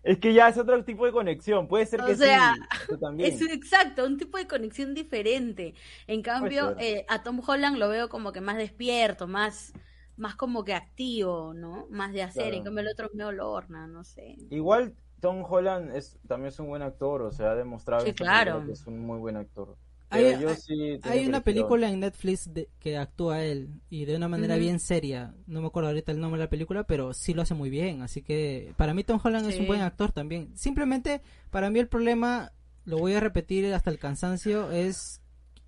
Es 0.07 0.19
que 0.19 0.33
ya 0.33 0.49
es 0.49 0.57
otro 0.57 0.85
tipo 0.85 1.05
de 1.05 1.11
conexión, 1.11 1.66
puede 1.66 1.85
ser 1.85 2.01
que 2.01 2.12
o 2.12 2.16
sea, 2.16 2.55
Es 3.19 3.42
exacto, 3.42 4.07
un 4.07 4.16
tipo 4.16 4.38
de 4.38 4.47
conexión 4.47 4.95
diferente. 4.95 5.75
En 6.07 6.23
cambio, 6.23 6.77
eh, 6.79 7.05
a 7.09 7.25
Tom 7.25 7.40
Holland 7.45 7.77
lo 7.77 7.88
veo 7.88 8.09
como 8.09 8.33
que 8.33 8.40
más 8.40 8.57
despierto, 8.57 9.27
más, 9.27 9.73
más 10.16 10.37
como 10.37 10.62
que 10.62 10.75
activo, 10.75 11.55
¿no? 11.55 11.88
Más 11.90 12.12
de 12.12 12.23
hacer, 12.23 12.55
en 12.55 12.62
cambio 12.62 12.83
el 12.83 12.88
otro 12.88 13.07
es 13.07 13.14
medio 13.14 13.33
lorna, 13.33 13.88
no 13.88 14.05
sé. 14.05 14.37
Igual 14.51 14.95
Tom 15.21 15.45
Holland 15.45 15.92
es, 15.97 16.21
también 16.29 16.49
es 16.51 16.61
un 16.61 16.69
buen 16.69 16.83
actor, 16.83 17.23
o 17.23 17.33
sea, 17.33 17.51
ha 17.51 17.55
demostrado 17.57 18.05
que 18.05 18.73
es 18.73 18.87
un 18.87 19.01
muy 19.01 19.19
buen 19.19 19.37
actor. 19.37 19.77
Hay, 20.09 21.27
una 21.27 21.40
película 21.40 21.90
en 21.90 22.01
Netflix 22.01 22.49
que 22.79 22.97
actúa 22.97 23.45
él 23.45 23.71
y 23.90 24.05
de 24.05 24.16
una 24.16 24.29
manera 24.29 24.57
bien 24.57 24.79
seria. 24.79 25.35
No 25.47 25.61
me 25.61 25.66
acuerdo 25.66 25.88
ahorita 25.88 26.12
el 26.12 26.21
nombre 26.21 26.38
de 26.38 26.45
la 26.45 26.51
película, 26.51 26.85
pero 26.85 27.12
sí 27.12 27.35
lo 27.35 27.42
hace 27.42 27.55
muy 27.55 27.71
bien. 27.71 28.03
Así 28.03 28.23
que 28.23 28.73
para 28.77 28.95
mí 28.95 29.03
Tom 29.03 29.21
Holland 29.23 29.49
es 29.49 29.59
un 29.59 29.66
buen 29.66 29.81
actor 29.81 30.12
también. 30.12 30.57
Simplemente 30.57 31.23
para 31.51 31.71
mí 31.71 31.81
el 31.81 31.88
problema, 31.88 32.53
lo 32.85 32.99
voy 32.99 33.14
a 33.14 33.21
repetir 33.21 33.73
hasta 33.75 33.90
el 33.90 33.99
cansancio, 33.99 34.71
es 34.71 35.21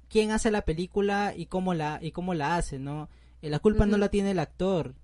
quién 0.08 0.30
hace 0.30 0.50
la 0.50 0.62
película 0.62 1.34
y 1.36 1.46
cómo 1.46 1.74
la 1.74 1.98
y 2.00 2.12
cómo 2.12 2.32
la 2.34 2.56
hace, 2.56 2.78
¿no? 2.78 3.08
Eh, 3.42 3.50
la 3.50 3.58
culpa 3.58 3.86
no 3.86 3.98
la 3.98 4.08
tiene 4.08 4.30
el 4.30 4.38
actor. 4.38 4.94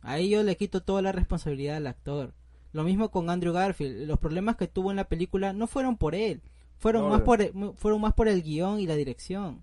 Ahí 0.00 0.30
yo 0.30 0.42
le 0.42 0.56
quito 0.56 0.82
toda 0.82 1.02
la 1.02 1.12
responsabilidad 1.12 1.76
al 1.76 1.86
actor. 1.86 2.32
Lo 2.72 2.84
mismo 2.84 3.10
con 3.10 3.28
Andrew 3.28 3.52
Garfield. 3.52 4.06
Los 4.06 4.18
problemas 4.18 4.56
que 4.56 4.68
tuvo 4.68 4.90
en 4.90 4.96
la 4.96 5.08
película 5.08 5.52
no 5.52 5.66
fueron 5.66 5.96
por 5.96 6.14
él 6.14 6.40
fueron, 6.78 7.08
más 7.08 7.22
por 7.22 7.42
el, 7.42 7.52
fueron 7.76 8.00
más 8.00 8.14
por 8.14 8.28
el 8.28 8.42
guion 8.42 8.80
y 8.80 8.86
la 8.86 8.94
dirección. 8.94 9.62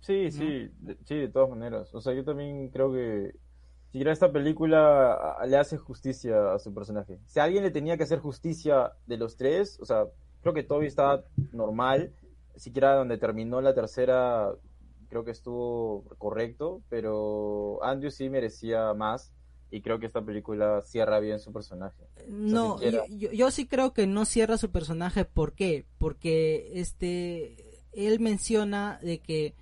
Sí, 0.00 0.30
sí, 0.30 0.70
de, 0.80 0.96
sí, 1.04 1.16
de 1.16 1.28
todas 1.28 1.48
maneras. 1.50 1.94
O 1.94 2.00
sea, 2.00 2.12
yo 2.12 2.24
también 2.24 2.68
creo 2.68 2.92
que 2.92 3.34
si 3.94 4.02
esta 4.02 4.32
película 4.32 5.38
le 5.46 5.56
hace 5.56 5.78
justicia 5.78 6.52
a 6.52 6.58
su 6.58 6.74
personaje. 6.74 7.20
Si 7.26 7.38
alguien 7.38 7.62
le 7.62 7.70
tenía 7.70 7.96
que 7.96 8.02
hacer 8.02 8.18
justicia 8.18 8.92
de 9.06 9.16
los 9.16 9.36
tres, 9.36 9.78
o 9.80 9.84
sea, 9.84 10.06
creo 10.42 10.52
que 10.52 10.64
Toby 10.64 10.86
estaba 10.86 11.22
normal. 11.52 12.12
Siquiera 12.56 12.96
donde 12.96 13.18
terminó 13.18 13.60
la 13.60 13.72
tercera, 13.72 14.52
creo 15.08 15.24
que 15.24 15.30
estuvo 15.30 16.04
correcto, 16.18 16.82
pero 16.88 17.82
Andrew 17.84 18.10
sí 18.10 18.28
merecía 18.28 18.94
más 18.94 19.32
y 19.74 19.80
creo 19.80 19.98
que 19.98 20.06
esta 20.06 20.24
película 20.24 20.82
cierra 20.82 21.18
bien 21.18 21.40
su 21.40 21.52
personaje. 21.52 22.04
No, 22.28 22.78
yo, 23.10 23.50
sí 23.50 23.66
creo 23.66 23.92
que 23.92 24.06
no 24.06 24.24
cierra 24.24 24.56
su 24.56 24.70
personaje, 24.70 25.24
¿por 25.24 25.54
qué? 25.54 25.84
Porque 25.98 26.70
este 26.74 27.82
él 27.92 28.20
menciona 28.20 29.00
de 29.02 29.18
que 29.18 29.56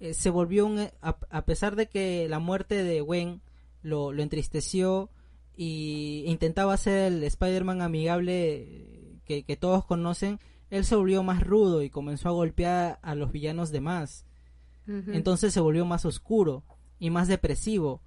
eh, 0.00 0.12
se 0.12 0.28
volvió 0.28 0.66
un 0.66 0.86
a, 1.00 1.44
pesar 1.46 1.76
de 1.76 1.88
que 1.88 2.28
la 2.28 2.40
muerte 2.40 2.84
de 2.84 3.00
Gwen 3.00 3.40
lo, 3.80 4.12
lo 4.12 4.22
entristeció 4.22 5.08
y 5.56 6.24
intentaba 6.26 6.76
ser 6.76 7.14
el 7.14 7.24
Spider-Man 7.24 7.80
amigable 7.80 9.18
que, 9.24 9.44
que 9.44 9.56
todos 9.56 9.86
conocen, 9.86 10.40
él 10.68 10.84
se 10.84 10.94
volvió 10.94 11.22
más 11.22 11.42
rudo 11.42 11.82
y 11.82 11.88
comenzó 11.88 12.28
a 12.28 12.32
golpear 12.32 12.98
a 13.00 13.14
los 13.14 13.32
villanos 13.32 13.70
de 13.70 13.80
más. 13.80 14.26
Entonces 14.86 15.54
se 15.54 15.60
volvió 15.60 15.86
más 15.86 16.04
oscuro 16.04 16.64
y 16.98 17.08
más 17.08 17.28
depresivo 17.28 18.02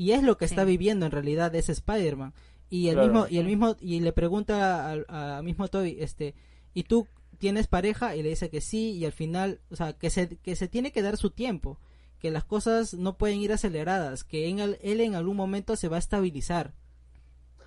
y 0.00 0.12
es 0.12 0.22
lo 0.22 0.38
que 0.38 0.46
está 0.46 0.64
viviendo 0.64 1.04
en 1.04 1.12
realidad 1.12 1.54
ese 1.54 1.72
Spider-Man. 1.72 2.32
Y 2.70 2.88
el 2.88 2.96
mismo, 2.96 3.26
y 3.28 3.36
el 3.36 3.44
mismo, 3.44 3.76
y 3.82 4.00
le 4.00 4.14
pregunta 4.14 4.92
al 4.92 5.44
mismo 5.44 5.68
Toby, 5.68 5.98
este, 6.00 6.34
¿y 6.72 6.84
tú 6.84 7.06
tienes 7.36 7.66
pareja? 7.66 8.16
Y 8.16 8.22
le 8.22 8.30
dice 8.30 8.48
que 8.48 8.62
sí, 8.62 8.92
y 8.92 9.04
al 9.04 9.12
final, 9.12 9.60
o 9.70 9.76
sea, 9.76 9.92
que 9.92 10.08
se, 10.08 10.38
que 10.38 10.56
se 10.56 10.68
tiene 10.68 10.90
que 10.90 11.02
dar 11.02 11.18
su 11.18 11.28
tiempo, 11.28 11.78
que 12.18 12.30
las 12.30 12.44
cosas 12.44 12.94
no 12.94 13.18
pueden 13.18 13.40
ir 13.40 13.52
aceleradas, 13.52 14.24
que 14.24 14.48
en 14.48 14.60
él 14.60 14.78
en 14.80 15.16
algún 15.16 15.36
momento 15.36 15.76
se 15.76 15.88
va 15.88 15.96
a 15.96 15.98
estabilizar, 15.98 16.72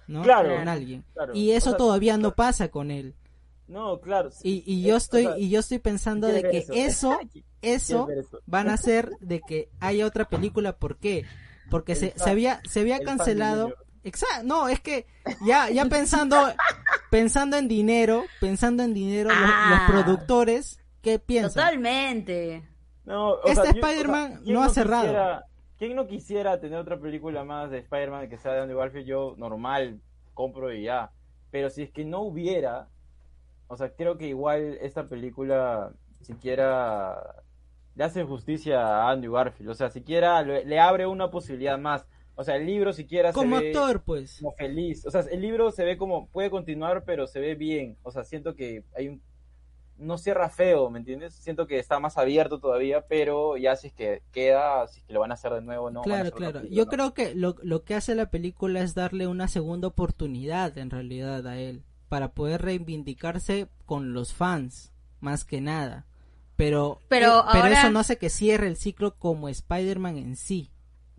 ¿no? 0.07 0.23
Claro, 0.23 0.55
con 0.55 0.67
alguien. 0.67 1.05
Y 1.35 1.51
eso 1.51 1.75
todavía 1.75 2.17
no 2.17 2.33
pasa 2.33 2.69
con 2.69 2.89
él. 2.89 3.13
No, 3.67 4.01
claro. 4.01 4.31
Y, 4.41 4.63
y 4.65 4.81
yo 4.81 4.97
estoy, 4.97 5.27
y 5.37 5.51
yo 5.51 5.59
estoy 5.59 5.77
pensando 5.77 6.25
de 6.29 6.41
que 6.41 6.65
eso, 6.73 7.15
eso, 7.61 8.07
van 8.47 8.69
a 8.69 8.73
hacer 8.73 9.11
de 9.19 9.39
que 9.39 9.69
haya 9.79 10.07
otra 10.07 10.27
película, 10.27 10.75
¿por 10.77 10.97
qué? 10.97 11.25
Porque 11.73 11.95
se, 11.95 12.13
se, 12.15 12.29
había 12.29 12.61
se 12.65 12.81
había 12.81 12.99
cancelado. 12.99 13.73
exacto 14.03 14.45
no 14.45 14.67
es 14.67 14.79
que 14.79 15.07
ya 15.43 15.71
ya 15.71 15.85
pensando 15.85 16.37
pensando 17.09 17.57
en 17.57 17.67
dinero 17.67 18.25
pensando 18.39 18.83
en 18.83 18.93
dinero 18.93 19.31
los, 19.31 19.49
ah. 19.51 19.87
productores 19.89 20.79
qué 21.01 21.17
piensan 21.17 21.63
totalmente. 21.63 22.69
No, 23.05 23.41
este 23.43 23.69
Spider-Man 23.69 24.41
no, 24.45 24.61
ha 24.61 24.69
cerrado. 24.69 25.41
quién 25.79 25.95
no 25.95 26.05
quisiera 26.05 26.59
tener 26.59 26.77
otra 26.77 26.99
película 26.99 27.43
más 27.43 27.71
de 27.71 27.79
Spider-Man 27.79 28.29
que 28.29 28.37
sea 28.37 28.53
de 28.53 28.61
Andrew 28.61 28.77
Garfield 28.77 29.07
yo 29.07 29.33
normal 29.37 29.99
compro 30.35 30.71
y 30.71 30.83
ya. 30.83 31.09
Pero 31.49 31.71
si 31.71 31.81
es 31.81 31.91
que 31.91 32.05
no 32.05 32.21
hubiera 32.21 32.87
o 33.65 33.75
sea 33.75 33.95
creo 33.95 34.19
que 34.19 34.27
igual 34.27 34.77
esta 34.79 35.07
película 35.07 35.91
siquiera 36.21 37.42
le 37.95 38.03
hace 38.03 38.23
justicia 38.23 38.79
a 38.79 39.11
Andrew 39.11 39.33
Garfield. 39.33 39.69
O 39.69 39.73
sea, 39.73 39.89
siquiera 39.89 40.41
le, 40.41 40.79
abre 40.79 41.05
una 41.05 41.29
posibilidad 41.29 41.77
más. 41.77 42.05
O 42.35 42.43
sea, 42.43 42.55
el 42.55 42.65
libro 42.65 42.93
siquiera 42.93 43.31
como 43.31 43.59
se 43.59 43.67
actor, 43.67 44.01
pues. 44.03 44.39
Como 44.39 44.53
feliz. 44.53 45.05
O 45.05 45.11
sea, 45.11 45.21
el 45.31 45.41
libro 45.41 45.71
se 45.71 45.83
ve 45.83 45.97
como, 45.97 46.27
puede 46.29 46.49
continuar, 46.49 47.03
pero 47.05 47.27
se 47.27 47.39
ve 47.39 47.55
bien. 47.55 47.97
O 48.03 48.11
sea, 48.11 48.23
siento 48.23 48.55
que 48.55 48.83
hay 48.95 49.09
un... 49.09 49.21
No 49.95 50.17
cierra 50.17 50.49
feo, 50.49 50.89
¿me 50.89 50.97
entiendes? 50.97 51.35
Siento 51.35 51.67
que 51.67 51.77
está 51.77 51.99
más 51.99 52.17
abierto 52.17 52.59
todavía, 52.59 53.05
pero 53.07 53.57
ya 53.57 53.75
si 53.75 53.87
es 53.87 53.93
que 53.93 54.23
queda, 54.31 54.87
si 54.87 54.99
es 54.99 55.05
que 55.05 55.13
lo 55.13 55.19
van 55.19 55.29
a 55.29 55.35
hacer 55.35 55.53
de 55.53 55.61
nuevo, 55.61 55.91
no. 55.91 56.01
Claro, 56.01 56.31
claro. 56.31 56.61
Yo 56.63 56.87
creo 56.87 57.13
que 57.13 57.35
lo, 57.35 57.55
lo 57.61 57.83
que 57.83 57.93
hace 57.93 58.15
la 58.15 58.31
película 58.31 58.81
es 58.81 58.95
darle 58.95 59.27
una 59.27 59.47
segunda 59.47 59.87
oportunidad, 59.87 60.75
en 60.79 60.89
realidad, 60.89 61.45
a 61.45 61.59
él 61.59 61.83
para 62.13 62.35
poder 62.35 62.61
reivindicarse 62.61 63.69
con 63.87 64.13
los 64.13 64.35
fans, 64.35 64.93
más 65.19 65.45
que 65.45 65.61
nada. 65.61 66.05
Pero, 66.55 66.99
Pero 67.09 67.39
eh, 67.39 67.43
pero 67.51 67.63
ahora- 67.65 67.79
eso 67.79 67.89
no 67.91 67.99
hace 67.99 68.17
que 68.17 68.29
cierre 68.29 68.67
el 68.67 68.77
ciclo 68.77 69.15
como 69.17 69.49
Spider-Man 69.49 70.17
en 70.17 70.35
sí. 70.35 70.69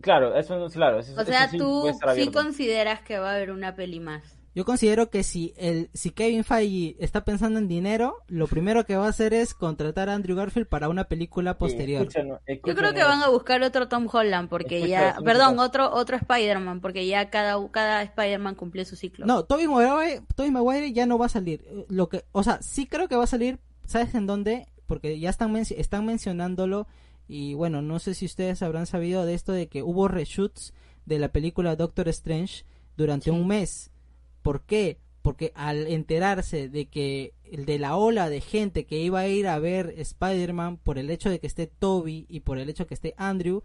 Claro, 0.01 0.35
eso 0.35 0.57
no 0.57 0.69
claro. 0.69 0.99
Eso, 0.99 1.13
O 1.15 1.21
eso 1.21 1.25
sea, 1.31 1.49
sí 1.49 1.57
tú 1.57 1.85
sí 2.15 2.31
consideras 2.31 3.01
que 3.01 3.17
va 3.17 3.31
a 3.31 3.35
haber 3.35 3.51
una 3.51 3.75
peli 3.75 3.99
más. 3.99 4.23
Yo 4.53 4.63
considero 4.63 5.09
que 5.09 5.23
si 5.23 5.53
el 5.57 5.89
si 5.93 6.11
Kevin 6.11 6.45
Feige 6.45 6.95
está 7.03 7.25
pensando 7.25 7.59
en 7.59 7.67
dinero, 7.67 8.15
lo 8.27 8.47
primero 8.47 8.85
que 8.85 8.95
va 8.95 9.05
a 9.07 9.09
hacer 9.09 9.33
es 9.33 9.53
contratar 9.53 10.07
a 10.07 10.13
Andrew 10.13 10.37
Garfield 10.37 10.67
para 10.69 10.87
una 10.87 11.05
película 11.09 11.51
Sí, 11.53 11.57
posterior. 11.59 12.03
escúchanos, 12.03 12.39
Yo 12.47 12.73
creo 12.75 12.93
que 12.93 13.03
van 13.03 13.21
a 13.21 13.27
buscar 13.27 13.61
otro 13.63 13.89
Tom 13.89 14.07
Holland 14.09 14.47
porque 14.47 14.77
Escucha, 14.77 15.15
ya, 15.15 15.17
perdón, 15.25 15.59
otro 15.59 15.91
otro 15.93 16.15
Spider-Man 16.15 16.79
porque 16.79 17.05
ya 17.05 17.29
cada 17.29 17.55
cada 17.69 18.01
Spider-Man 18.03 18.55
cumplió 18.55 18.85
su 18.85 18.95
ciclo. 18.95 19.25
No, 19.25 19.43
Tobey 19.43 19.67
Maguire, 19.67 20.21
Tobey 20.35 20.51
Maguire 20.51 20.93
ya 20.93 21.05
no 21.05 21.17
va 21.17 21.25
a 21.25 21.29
salir. 21.29 21.65
Lo 21.89 22.07
que, 22.07 22.23
o 22.31 22.41
sea, 22.43 22.61
sí 22.61 22.87
creo 22.87 23.09
que 23.09 23.17
va 23.17 23.25
a 23.25 23.27
salir, 23.27 23.59
¿sabes 23.85 24.15
en 24.15 24.25
dónde? 24.25 24.67
Porque 24.87 25.19
ya 25.19 25.29
están 25.29 25.55
están 25.55 26.05
mencionándolo 26.05 26.87
y 27.27 27.53
bueno, 27.55 27.81
no 27.81 27.99
sé 27.99 28.13
si 28.13 28.25
ustedes 28.25 28.61
habrán 28.61 28.85
sabido 28.85 29.25
de 29.25 29.33
esto 29.33 29.51
de 29.51 29.67
que 29.67 29.83
hubo 29.83 30.07
reshoots 30.07 30.73
de 31.05 31.19
la 31.19 31.29
película 31.29 31.75
Doctor 31.75 32.07
Strange 32.09 32.65
durante 32.97 33.25
Sí. 33.25 33.29
un 33.31 33.47
mes. 33.47 33.91
¿Por 34.41 34.61
qué? 34.61 34.99
Porque 35.21 35.51
al 35.55 35.87
enterarse 35.87 36.69
de 36.69 36.85
que 36.85 37.33
el 37.43 37.65
de 37.65 37.79
la 37.79 37.95
ola 37.95 38.29
de 38.29 38.41
gente 38.41 38.85
que 38.85 38.99
iba 38.99 39.21
a 39.21 39.27
ir 39.27 39.47
a 39.47 39.57
ver 39.57 39.95
Spider-Man 39.97 40.77
por 40.77 40.99
el 40.99 41.09
hecho 41.09 41.29
de 41.29 41.39
que 41.39 41.47
esté 41.47 41.65
Toby 41.67 42.27
y 42.29 42.41
por 42.41 42.59
el 42.59 42.69
hecho 42.69 42.83
de 42.83 42.87
que 42.87 42.93
esté 42.93 43.15
Andrew, 43.17 43.63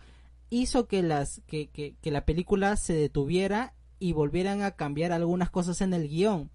hizo 0.48 0.86
que 0.88 1.02
las 1.02 1.42
que, 1.46 1.68
que, 1.68 1.96
que 2.00 2.10
la 2.10 2.24
película 2.24 2.76
se 2.76 2.94
detuviera 2.94 3.74
y 3.98 4.12
volvieran 4.12 4.62
a 4.62 4.70
cambiar 4.72 5.12
algunas 5.12 5.50
cosas 5.50 5.82
en 5.82 5.92
el 5.92 6.08
guion. 6.08 6.50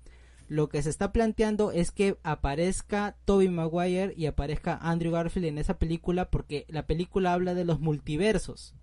Lo 0.48 0.70
que 0.70 0.82
se 0.84 0.90
está 0.92 1.12
planteando 1.12 1.72
es 1.72 1.92
que 1.92 2.18
aparezca 2.24 3.16
Toby 3.26 3.50
Maguire 3.50 4.14
y 4.16 4.28
aparezca 4.28 4.78
Andrew 4.82 5.12
Garfield 5.12 5.48
en 5.48 5.58
esa 5.58 5.80
película 5.80 6.30
porque 6.30 6.66
la 6.70 6.86
película 6.86 7.34
habla 7.34 7.54
de 7.56 7.66
los 7.66 7.80
multiversos. 7.80 8.76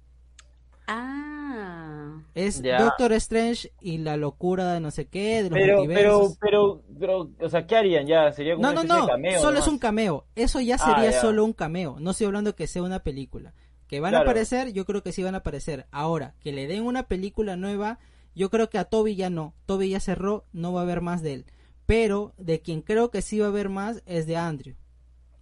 Ah. 0.86 2.18
Es 2.34 2.62
Ya. 2.62 2.82
Doctor 2.82 3.12
Strange 3.14 3.72
y 3.80 3.98
la 3.98 4.16
locura 4.16 4.72
de 4.74 4.80
no 4.80 4.90
sé 4.90 5.06
qué, 5.06 5.42
de 5.42 5.50
los 5.50 5.58
Pero, 5.58 5.66
pero, 5.66 5.78
multiversos. 5.78 6.38
pero, 6.40 6.82
pero, 6.98 7.30
o 7.40 7.48
sea, 7.48 7.66
¿qué 7.66 7.76
harían 7.76 8.06
ya? 8.06 8.32
Sería 8.32 8.54
como 8.56 8.66
no, 8.66 8.72
una 8.72 8.82
no, 8.84 8.96
no, 8.96 9.02
de 9.06 9.12
cameo. 9.12 9.40
solo 9.40 9.58
es 9.58 9.66
un 9.68 9.78
cameo. 9.78 10.26
Eso 10.34 10.60
ya 10.60 10.76
Ah, 10.76 10.78
sería 10.94 11.10
ya. 11.12 11.20
solo 11.20 11.44
un 11.44 11.52
cameo. 11.52 11.96
No 12.00 12.10
estoy 12.12 12.26
hablando 12.26 12.54
que 12.56 12.66
sea 12.66 12.82
una 12.82 13.00
película. 13.02 13.52
Que 13.86 14.00
van 14.00 14.14
a 14.14 14.20
aparecer, 14.20 14.72
yo 14.72 14.86
creo 14.86 15.02
que 15.02 15.12
sí 15.12 15.22
van 15.22 15.34
a 15.34 15.38
aparecer. 15.38 15.86
Ahora, 15.90 16.34
que 16.40 16.50
le 16.52 16.66
den 16.66 16.84
una 16.84 17.02
película 17.08 17.56
nueva, 17.56 17.98
yo 18.34 18.50
creo 18.50 18.68
que 18.70 18.78
a 18.78 18.84
Toby 18.84 19.14
ya 19.16 19.30
no. 19.30 19.54
Toby 19.66 19.90
ya 19.90 20.00
cerró, 20.00 20.46
no 20.52 20.72
va 20.72 20.80
a 20.80 20.84
haber 20.84 21.00
más 21.00 21.22
de 21.22 21.34
él. 21.34 21.46
Pero 21.86 22.32
de 22.38 22.60
quien 22.60 22.80
creo 22.82 23.10
que 23.10 23.22
sí 23.22 23.38
va 23.38 23.46
a 23.46 23.48
haber 23.50 23.68
más 23.68 24.02
es 24.06 24.26
de 24.26 24.36
Andrew. 24.36 24.76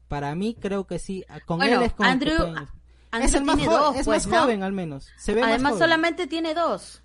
Para 0.08 0.34
mí 0.34 0.56
creo 0.58 0.86
que 0.86 0.98
sí. 0.98 1.24
Con 1.46 1.58
Bueno, 1.58 1.76
él 1.80 1.82
es 1.86 1.92
con 1.92 2.06
el 2.06 2.18
que 2.18 2.26
Andrew- 2.30 2.68
Andrew 3.12 3.26
es 3.28 3.34
el 3.34 3.44
más, 3.44 3.56
tiene 3.56 3.72
jo- 3.72 3.78
dos, 3.78 3.96
es 3.96 4.04
pues, 4.06 4.26
más 4.26 4.34
¿no? 4.36 4.42
joven 4.42 4.62
al 4.62 4.72
menos. 4.72 5.08
Se 5.16 5.34
ve 5.34 5.40
más 5.40 5.50
Además 5.50 5.72
joven. 5.72 5.84
solamente 5.84 6.26
tiene 6.26 6.54
dos. 6.54 7.02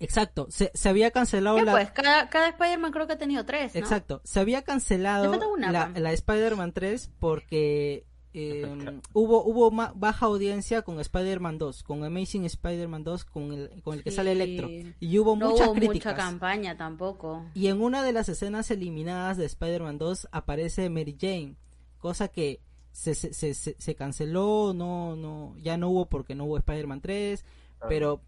Exacto. 0.00 0.46
Se, 0.50 0.70
se 0.74 0.88
había 0.88 1.10
cancelado 1.10 1.56
¿Qué 1.56 1.64
la... 1.64 1.72
pues? 1.72 1.90
Cada, 1.90 2.28
cada 2.30 2.48
Spider-Man 2.50 2.92
creo 2.92 3.06
que 3.06 3.14
ha 3.14 3.18
tenido 3.18 3.44
tres, 3.44 3.74
¿no? 3.74 3.80
Exacto. 3.80 4.20
Se 4.24 4.38
había 4.38 4.62
cancelado 4.62 5.34
la, 5.58 5.92
pa. 5.92 5.98
la 6.00 6.12
Spider-Man 6.12 6.72
3 6.72 7.10
porque 7.18 8.06
eh, 8.38 9.00
hubo 9.12 9.42
hubo 9.44 9.70
ma- 9.70 9.92
baja 9.94 10.26
audiencia 10.26 10.82
con 10.82 11.00
Spider-Man 11.00 11.58
2, 11.58 11.82
con 11.82 12.04
Amazing 12.04 12.44
Spider-Man 12.44 13.04
2, 13.04 13.24
con 13.24 13.52
el, 13.52 13.82
con 13.82 13.94
el 13.98 14.04
que 14.04 14.10
Sí. 14.10 14.16
sale 14.16 14.32
Electro. 14.32 14.68
Y 15.00 15.18
hubo 15.18 15.36
No 15.36 15.50
muchas 15.50 15.66
hubo 15.68 15.74
críticas. 15.74 16.12
mucha 16.12 16.14
campaña 16.16 16.76
tampoco. 16.76 17.44
y 17.54 17.66
en 17.68 17.80
una 17.80 18.02
de 18.02 18.12
las 18.12 18.28
escenas 18.28 18.70
eliminadas 18.70 19.36
de 19.36 19.46
Spider-Man 19.46 19.98
2 19.98 20.28
aparece 20.32 20.88
Mary 20.90 21.16
Jane, 21.20 21.56
cosa 21.98 22.28
que 22.28 22.60
se, 22.92 23.14
se, 23.14 23.54
se, 23.54 23.94
canceló, 23.94 24.72
no, 24.74 25.14
no, 25.14 25.54
ya 25.58 25.76
no 25.76 25.88
hubo 25.90 26.06
porque 26.08 26.34
no 26.34 26.44
hubo 26.46 26.56
Spider-Man 26.58 27.00
3, 27.00 27.44
Ah. 27.80 27.86
pero 27.88 28.20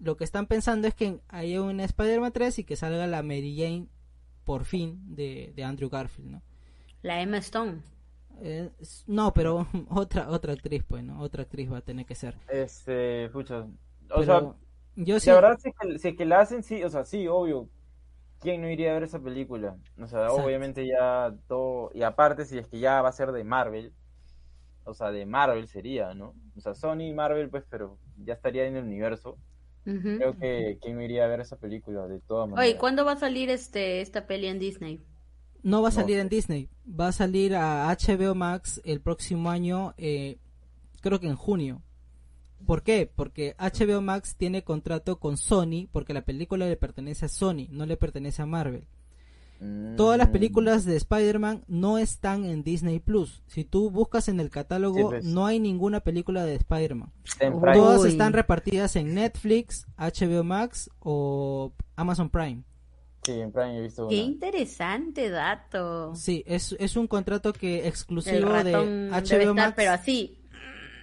lo 0.00 0.16
que 0.16 0.24
están 0.24 0.46
pensando 0.46 0.88
es 0.88 0.94
que 0.94 1.20
haya 1.28 1.60
un 1.62 1.78
Spider-Man 1.80 2.32
3 2.32 2.58
y 2.60 2.64
que 2.64 2.76
salga 2.76 3.06
la 3.06 3.22
Mary 3.22 3.54
Jane 3.56 3.86
por 4.44 4.64
fin 4.64 5.00
de, 5.14 5.52
de 5.54 5.64
Andrew 5.64 5.88
Garfield, 5.90 6.30
¿no? 6.30 6.42
La 7.02 7.20
Emma 7.20 7.36
Stone. 7.38 7.82
Eh, 8.40 8.70
no, 9.06 9.32
pero 9.32 9.66
otra 9.90 10.28
otra 10.30 10.52
actriz, 10.52 10.84
pues, 10.86 11.02
¿no? 11.04 11.20
Otra 11.20 11.42
actriz 11.42 11.70
va 11.72 11.78
a 11.78 11.82
tener 11.82 12.06
que 12.06 12.14
ser. 12.14 12.36
Este, 12.48 13.28
pucha. 13.30 13.66
O 14.10 14.20
Pero 14.20 14.24
sea, 14.24 14.40
yo 14.96 15.20
sí, 15.20 15.30
la 15.30 15.34
verdad, 15.34 15.58
si 15.58 15.68
es, 15.70 15.74
que, 15.80 15.98
si 15.98 16.08
es 16.08 16.16
que 16.16 16.24
la 16.26 16.40
hacen, 16.40 16.62
sí, 16.62 16.82
o 16.84 16.90
sea, 16.90 17.04
sí, 17.04 17.26
obvio. 17.28 17.68
¿Quién 18.40 18.60
no 18.60 18.68
iría 18.68 18.90
a 18.90 18.94
ver 18.94 19.04
esa 19.04 19.20
película? 19.20 19.76
O 19.98 20.06
sea, 20.06 20.28
Exacto. 20.28 20.44
obviamente 20.44 20.86
ya 20.86 21.34
todo. 21.48 21.90
Y 21.94 22.02
aparte, 22.02 22.44
si 22.44 22.58
es 22.58 22.68
que 22.68 22.78
ya 22.78 23.00
va 23.00 23.08
a 23.08 23.12
ser 23.12 23.32
de 23.32 23.42
Marvel. 23.44 23.94
O 24.84 24.92
sea, 24.92 25.10
de 25.10 25.24
Marvel 25.24 25.66
sería, 25.66 26.12
¿no? 26.14 26.34
O 26.56 26.60
sea, 26.60 26.74
Sony 26.74 27.02
y 27.08 27.12
Marvel, 27.14 27.48
pues, 27.48 27.64
pero 27.70 27.98
ya 28.18 28.34
estaría 28.34 28.66
en 28.66 28.76
el 28.76 28.84
universo. 28.84 29.38
Creo 29.84 30.36
que 30.38 30.78
quién 30.80 30.96
no 30.96 31.02
iría 31.02 31.24
a 31.24 31.28
ver 31.28 31.40
esa 31.40 31.56
película, 31.56 32.06
de 32.06 32.20
todas 32.20 32.48
maneras. 32.48 32.70
Oye, 32.70 32.78
¿cuándo 32.78 33.04
va 33.04 33.12
a 33.12 33.16
salir 33.16 33.50
este 33.50 34.00
esta 34.00 34.26
peli 34.26 34.46
en 34.46 34.58
Disney? 34.58 35.02
No 35.64 35.82
va 35.82 35.88
a 35.88 35.92
salir 35.92 36.18
en 36.18 36.28
Disney, 36.28 36.68
va 36.88 37.08
a 37.08 37.12
salir 37.12 37.56
a 37.56 37.88
HBO 37.90 38.34
Max 38.36 38.80
el 38.84 39.00
próximo 39.00 39.50
año, 39.50 39.94
eh, 39.96 40.38
creo 41.00 41.18
que 41.18 41.26
en 41.26 41.36
junio. 41.36 41.82
¿Por 42.66 42.82
qué? 42.82 43.10
Porque 43.12 43.56
HBO 43.58 44.00
Max 44.00 44.36
tiene 44.36 44.62
contrato 44.62 45.18
con 45.18 45.36
Sony, 45.36 45.88
porque 45.90 46.14
la 46.14 46.24
película 46.24 46.66
le 46.66 46.76
pertenece 46.76 47.26
a 47.26 47.28
Sony, 47.28 47.66
no 47.70 47.84
le 47.86 47.96
pertenece 47.96 48.40
a 48.42 48.46
Marvel. 48.46 48.86
Mm, 49.60 49.96
Todas 49.96 50.18
las 50.18 50.28
películas 50.28 50.84
de 50.84 50.96
Spider-Man 50.96 51.64
no 51.68 51.98
están 51.98 52.44
en 52.44 52.62
Disney 52.62 53.00
Plus. 53.00 53.42
Si 53.46 53.64
tú 53.64 53.90
buscas 53.90 54.28
en 54.28 54.40
el 54.40 54.50
catálogo, 54.50 54.96
Sí, 54.98 55.04
pues. 55.04 55.24
no 55.24 55.46
hay 55.46 55.60
ninguna 55.60 56.00
película 56.00 56.44
de 56.44 56.54
Spider-Man. 56.56 57.12
Todas 57.74 58.04
están 58.04 58.32
repartidas 58.32 58.96
en 58.96 59.14
Netflix, 59.14 59.86
HBO 59.96 60.42
Max 60.44 60.90
o 61.00 61.72
Amazon 61.96 62.30
Prime. 62.30 62.64
Sí, 63.24 63.32
en 63.32 63.52
Prime 63.52 63.78
he 63.78 63.82
visto 63.82 64.08
Qué 64.08 64.16
una. 64.16 64.24
interesante 64.24 65.30
dato. 65.30 66.14
Sí, 66.14 66.42
es, 66.46 66.76
es 66.78 66.96
un 66.96 67.06
contrato 67.06 67.52
que 67.52 67.80
El 67.80 67.86
exclusivo 67.86 68.52
de 68.52 68.64
debe 68.64 69.08
HBO 69.10 69.16
estar, 69.22 69.54
Max. 69.54 69.72
pero 69.76 69.92
así. 69.92 70.38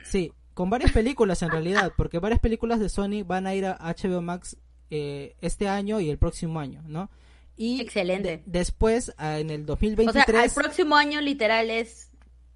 Sí, 0.03 0.31
con 0.53 0.69
varias 0.69 0.91
películas 0.91 1.41
en 1.41 1.49
realidad, 1.49 1.93
porque 1.97 2.19
varias 2.19 2.39
películas 2.39 2.79
de 2.79 2.89
Sony 2.89 3.23
van 3.25 3.47
a 3.47 3.55
ir 3.55 3.65
a 3.65 3.77
HBO 3.79 4.21
Max 4.21 4.57
eh, 4.89 5.35
este 5.41 5.67
año 5.67 5.99
y 5.99 6.09
el 6.09 6.17
próximo 6.17 6.59
año, 6.59 6.83
¿no? 6.85 7.09
Y 7.57 7.81
Excelente. 7.81 8.29
de- 8.37 8.43
después, 8.45 9.13
en 9.19 9.49
el 9.49 9.61
O 9.61 9.65
sea, 9.65 9.75
2023... 9.75 10.35
al 10.57 10.63
próximo 10.63 10.95
año 10.95 11.21
literal 11.21 11.69
es 11.69 12.11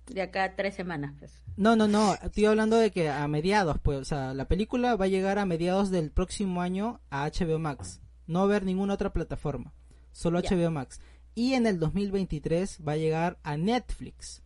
de 0.07 0.21
acá 0.21 0.43
a 0.45 0.55
tres 0.55 0.75
semanas. 0.75 1.13
Pues. 1.19 1.41
No, 1.57 1.75
no, 1.75 1.87
no, 1.87 2.15
estoy 2.21 2.45
hablando 2.45 2.75
de 2.77 2.91
que 2.91 3.09
a 3.09 3.27
mediados, 3.27 3.77
pues, 3.81 3.99
o 3.99 4.05
sea, 4.05 4.33
la 4.33 4.47
película 4.47 4.95
va 4.95 5.05
a 5.05 5.07
llegar 5.07 5.39
a 5.39 5.45
mediados 5.45 5.89
del 5.91 6.11
próximo 6.11 6.61
año 6.61 6.99
a 7.09 7.27
HBO 7.29 7.57
Max. 7.59 8.01
No 8.27 8.39
va 8.39 8.45
a 8.45 8.47
haber 8.49 8.65
ninguna 8.65 8.93
otra 8.93 9.13
plataforma, 9.13 9.73
solo. 10.11 10.39
HBO 10.39 10.71
Max. 10.71 10.99
Y 11.33 11.53
en 11.53 11.67
el 11.67 11.79
2023 11.79 12.79
va 12.87 12.93
a 12.93 12.97
llegar 12.97 13.39
a 13.43 13.57
Netflix. 13.57 14.41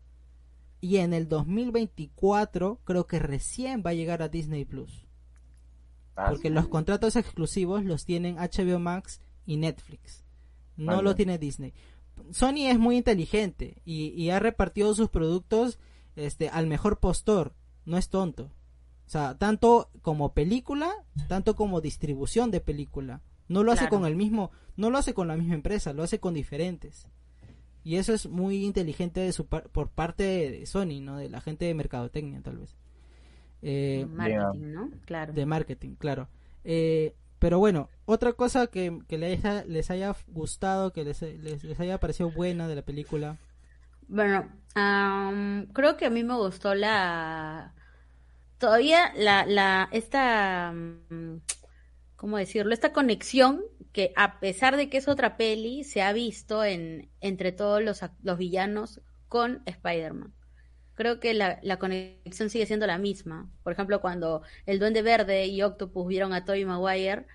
Y 0.81 0.97
en 0.97 1.13
el 1.13 1.27
2024 1.27 2.79
creo 2.83 3.05
que 3.05 3.19
recién 3.19 3.83
va 3.85 3.91
a 3.91 3.93
llegar 3.93 4.21
a 4.21 4.29
Disney 4.29 4.65
Plus. 4.65 5.05
Ah, 6.15 6.27
Porque 6.29 6.49
los 6.49 6.67
contratos 6.67 7.15
exclusivos 7.15 7.85
los 7.85 8.05
tienen 8.05 8.37
HBO 8.37 8.79
Max 8.79 9.21
y 9.45 9.57
Netflix. 9.57 10.23
No 10.77 10.93
Anda. 10.93 11.03
lo 11.03 11.15
tiene 11.15 11.37
Disney. 11.37 11.73
Sony 12.31 12.67
es 12.67 12.79
muy 12.79 12.97
inteligente 12.97 13.81
y, 13.85 14.07
y 14.09 14.29
ha 14.29 14.39
repartido 14.39 14.93
sus 14.95 15.09
productos 15.09 15.79
este, 16.15 16.49
al 16.49 16.67
mejor 16.67 16.99
postor. 16.99 17.53
No 17.85 17.97
es 17.97 18.09
tonto. 18.09 18.51
O 19.05 19.09
sea, 19.11 19.37
tanto 19.37 19.89
como 20.01 20.33
película, 20.33 20.91
tanto 21.27 21.55
como 21.55 21.81
distribución 21.81 22.51
de 22.51 22.61
película. 22.61 23.21
No 23.49 23.63
lo 23.63 23.71
hace 23.73 23.89
con 23.89 24.05
el 24.05 24.15
mismo, 24.15 24.51
no 24.77 24.89
lo 24.89 24.97
hace 24.97 25.13
con 25.13 25.27
la 25.27 25.35
misma 25.35 25.55
empresa, 25.55 25.91
lo 25.91 26.03
hace 26.03 26.19
con 26.19 26.33
diferentes. 26.33 27.07
Y 27.83 27.95
eso 27.97 28.13
es 28.13 28.27
muy 28.27 28.63
inteligente 28.65 29.19
de 29.19 29.33
su 29.33 29.47
par- 29.47 29.69
por 29.69 29.89
parte 29.89 30.23
de, 30.23 30.65
Sony, 30.65 31.01
¿no? 31.01 31.17
De 31.17 31.29
la 31.29 31.41
gente 31.41 31.65
de 31.65 31.73
mercadotecnia, 31.73 32.41
tal 32.41 32.57
vez. 32.57 32.75
Eh, 33.61 34.05
Marketing, 34.09 34.71
¿no? 34.73 34.89
Claro. 35.05 35.33
de 35.33 35.45
marketing, 35.45 35.95
claro. 35.95 36.29
Eh, 36.63 37.15
pero 37.39 37.57
bueno, 37.59 37.89
otra 38.05 38.33
cosa 38.33 38.67
que, 38.67 38.99
que 39.07 39.17
les, 39.17 39.43
haya, 39.45 39.63
les 39.65 39.89
haya 39.91 40.15
gustado, 40.27 40.91
que 40.93 41.03
les, 41.03 41.21
les, 41.21 41.63
les 41.63 41.79
haya 41.79 41.99
parecido 41.99 42.29
buena 42.31 42.67
de 42.67 42.75
la 42.75 42.81
película. 42.83 43.37
Bueno, 44.07 44.47
am, 44.75 45.67
creo 45.73 45.95
que 45.97 46.05
a 46.05 46.09
mí 46.09 46.23
me 46.23 46.35
gustó 46.35 46.75
la... 46.75 47.73
Todavía 48.57 49.13
la, 49.15 49.45
la, 49.45 49.87
esta, 49.91 50.73
mm, 50.73 51.35
¿cómo 52.19 52.37
decirlo? 52.37 52.73
Esta 52.73 52.91
conexión 52.91 53.63
que 53.93 54.11
a 54.17 54.41
pesar 54.41 54.75
de 54.75 54.89
que 54.89 54.97
es 54.97 55.07
otra 55.07 55.37
peli, 55.37 55.85
se 55.85 56.01
ha 56.01 56.11
visto 56.11 56.65
en, 56.65 57.09
entre 57.21 57.53
todos 57.53 57.81
los, 57.81 58.01
los 58.23 58.37
villanos 58.37 59.01
con 59.29 59.63
Spider-Man. 59.65 60.33
Creo 60.95 61.21
que 61.21 61.33
la, 61.33 61.59
la 61.63 61.79
conexión 61.79 62.49
sigue 62.49 62.65
siendo 62.65 62.85
la 62.87 62.97
misma. 62.97 63.49
Por 63.63 63.71
ejemplo, 63.71 64.01
cuando 64.01 64.41
el 64.65 64.79
Duende 64.79 65.01
Verde 65.01 65.45
y 65.45 65.61
Octopus 65.61 66.07
vieron 66.07 66.33
a 66.33 66.43
Tobey 66.43 66.65
Maguire, 66.65 67.25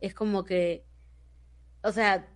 es 0.00 0.12
como 0.12 0.44
que, 0.44 0.84
o 1.82 1.90
sea, 1.90 2.28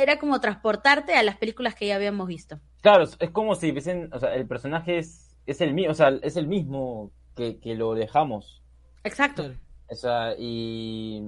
era 0.00 0.20
como 0.20 0.40
transportarte 0.40 1.14
a 1.14 1.24
las 1.24 1.36
películas 1.36 1.74
que 1.74 1.88
ya 1.88 1.96
habíamos 1.96 2.28
visto. 2.28 2.60
Claro, 2.80 3.08
es 3.18 3.30
como 3.30 3.56
si 3.56 3.72
dicen, 3.72 4.08
o 4.12 4.20
sea, 4.20 4.36
el 4.36 4.46
personaje 4.46 4.98
es, 4.98 5.36
es 5.46 5.60
el 5.62 5.74
mismo, 5.74 5.90
o 5.90 5.94
sea, 5.94 6.16
es 6.22 6.36
el 6.36 6.46
mismo 6.46 7.10
que, 7.34 7.58
que 7.58 7.74
lo 7.74 7.94
dejamos. 7.94 8.62
Exacto. 9.02 9.42
Claro. 9.42 9.67
O 9.90 9.94
sea, 9.94 10.34
y, 10.38 11.22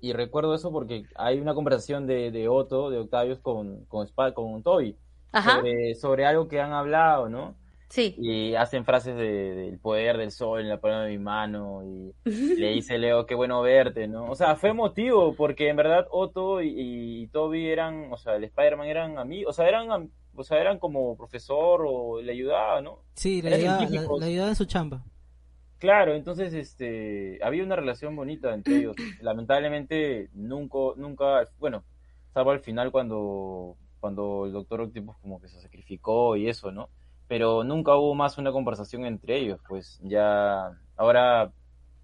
y 0.00 0.12
recuerdo 0.12 0.54
eso 0.54 0.72
porque 0.72 1.04
hay 1.14 1.38
una 1.38 1.54
conversación 1.54 2.06
de, 2.06 2.30
de 2.30 2.48
Otto, 2.48 2.90
de 2.90 2.98
Octavius, 2.98 3.38
con, 3.40 3.84
con, 3.86 4.06
Spa- 4.06 4.32
con 4.34 4.62
Toby, 4.62 4.96
Ajá. 5.32 5.56
sobre, 5.56 5.94
sobre 5.94 6.26
algo 6.26 6.48
que 6.48 6.60
han 6.60 6.72
hablado, 6.72 7.28
¿no? 7.28 7.54
Sí. 7.88 8.14
Y 8.18 8.54
hacen 8.54 8.84
frases 8.86 9.14
de- 9.16 9.54
del 9.54 9.78
poder 9.78 10.16
del 10.16 10.30
sol 10.30 10.60
en 10.62 10.68
la 10.70 10.80
palma 10.80 11.04
de 11.04 11.10
mi 11.10 11.18
mano, 11.18 11.82
y 11.84 12.12
le 12.58 12.70
dice 12.70 12.96
Leo, 12.98 13.26
qué 13.26 13.34
bueno 13.34 13.60
verte, 13.62 14.08
¿no? 14.08 14.30
O 14.30 14.34
sea, 14.34 14.56
fue 14.56 14.70
emotivo, 14.70 15.34
porque 15.36 15.68
en 15.68 15.76
verdad 15.76 16.06
Otto 16.10 16.62
y, 16.62 16.72
y 16.74 17.26
Toby 17.28 17.68
eran, 17.68 18.10
o 18.12 18.16
sea, 18.16 18.36
el 18.36 18.44
Spider-Man 18.44 18.86
eran 18.88 19.18
amigos, 19.18 19.50
o 19.50 19.52
sea, 19.56 19.68
eran, 19.68 20.10
o 20.34 20.42
sea, 20.42 20.58
eran 20.58 20.78
como 20.78 21.16
profesor 21.18 21.84
o 21.86 22.20
le 22.22 22.32
ayudaba, 22.32 22.80
¿no? 22.80 23.00
Sí, 23.14 23.42
le 23.42 23.54
ayudaba, 23.54 23.84
le 24.18 24.24
ayudaba 24.26 24.48
en 24.48 24.56
su 24.56 24.64
chamba. 24.64 25.04
Claro, 25.82 26.14
entonces 26.14 26.54
este 26.54 27.40
había 27.42 27.64
una 27.64 27.74
relación 27.74 28.14
bonita 28.14 28.54
entre 28.54 28.76
ellos. 28.76 28.94
Lamentablemente 29.20 30.30
nunca, 30.32 30.78
nunca, 30.94 31.48
bueno, 31.58 31.82
salvo 32.32 32.52
al 32.52 32.60
final 32.60 32.92
cuando, 32.92 33.76
cuando 33.98 34.46
el 34.46 34.52
Doctor 34.52 34.82
Octopus 34.82 35.16
como 35.18 35.40
que 35.40 35.48
se 35.48 35.60
sacrificó 35.60 36.36
y 36.36 36.48
eso, 36.48 36.70
¿no? 36.70 36.88
Pero 37.26 37.64
nunca 37.64 37.96
hubo 37.96 38.14
más 38.14 38.38
una 38.38 38.52
conversación 38.52 39.04
entre 39.06 39.38
ellos, 39.38 39.58
pues 39.68 39.98
ya, 40.04 40.70
ahora 40.96 41.50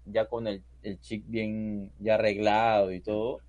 ya 0.03 0.25
con 0.25 0.47
el, 0.47 0.61
el 0.83 0.99
chick 0.99 1.23
bien 1.27 1.89
ya 1.99 2.15
arreglado 2.15 2.91
y 2.91 2.99
todo, 2.99 3.39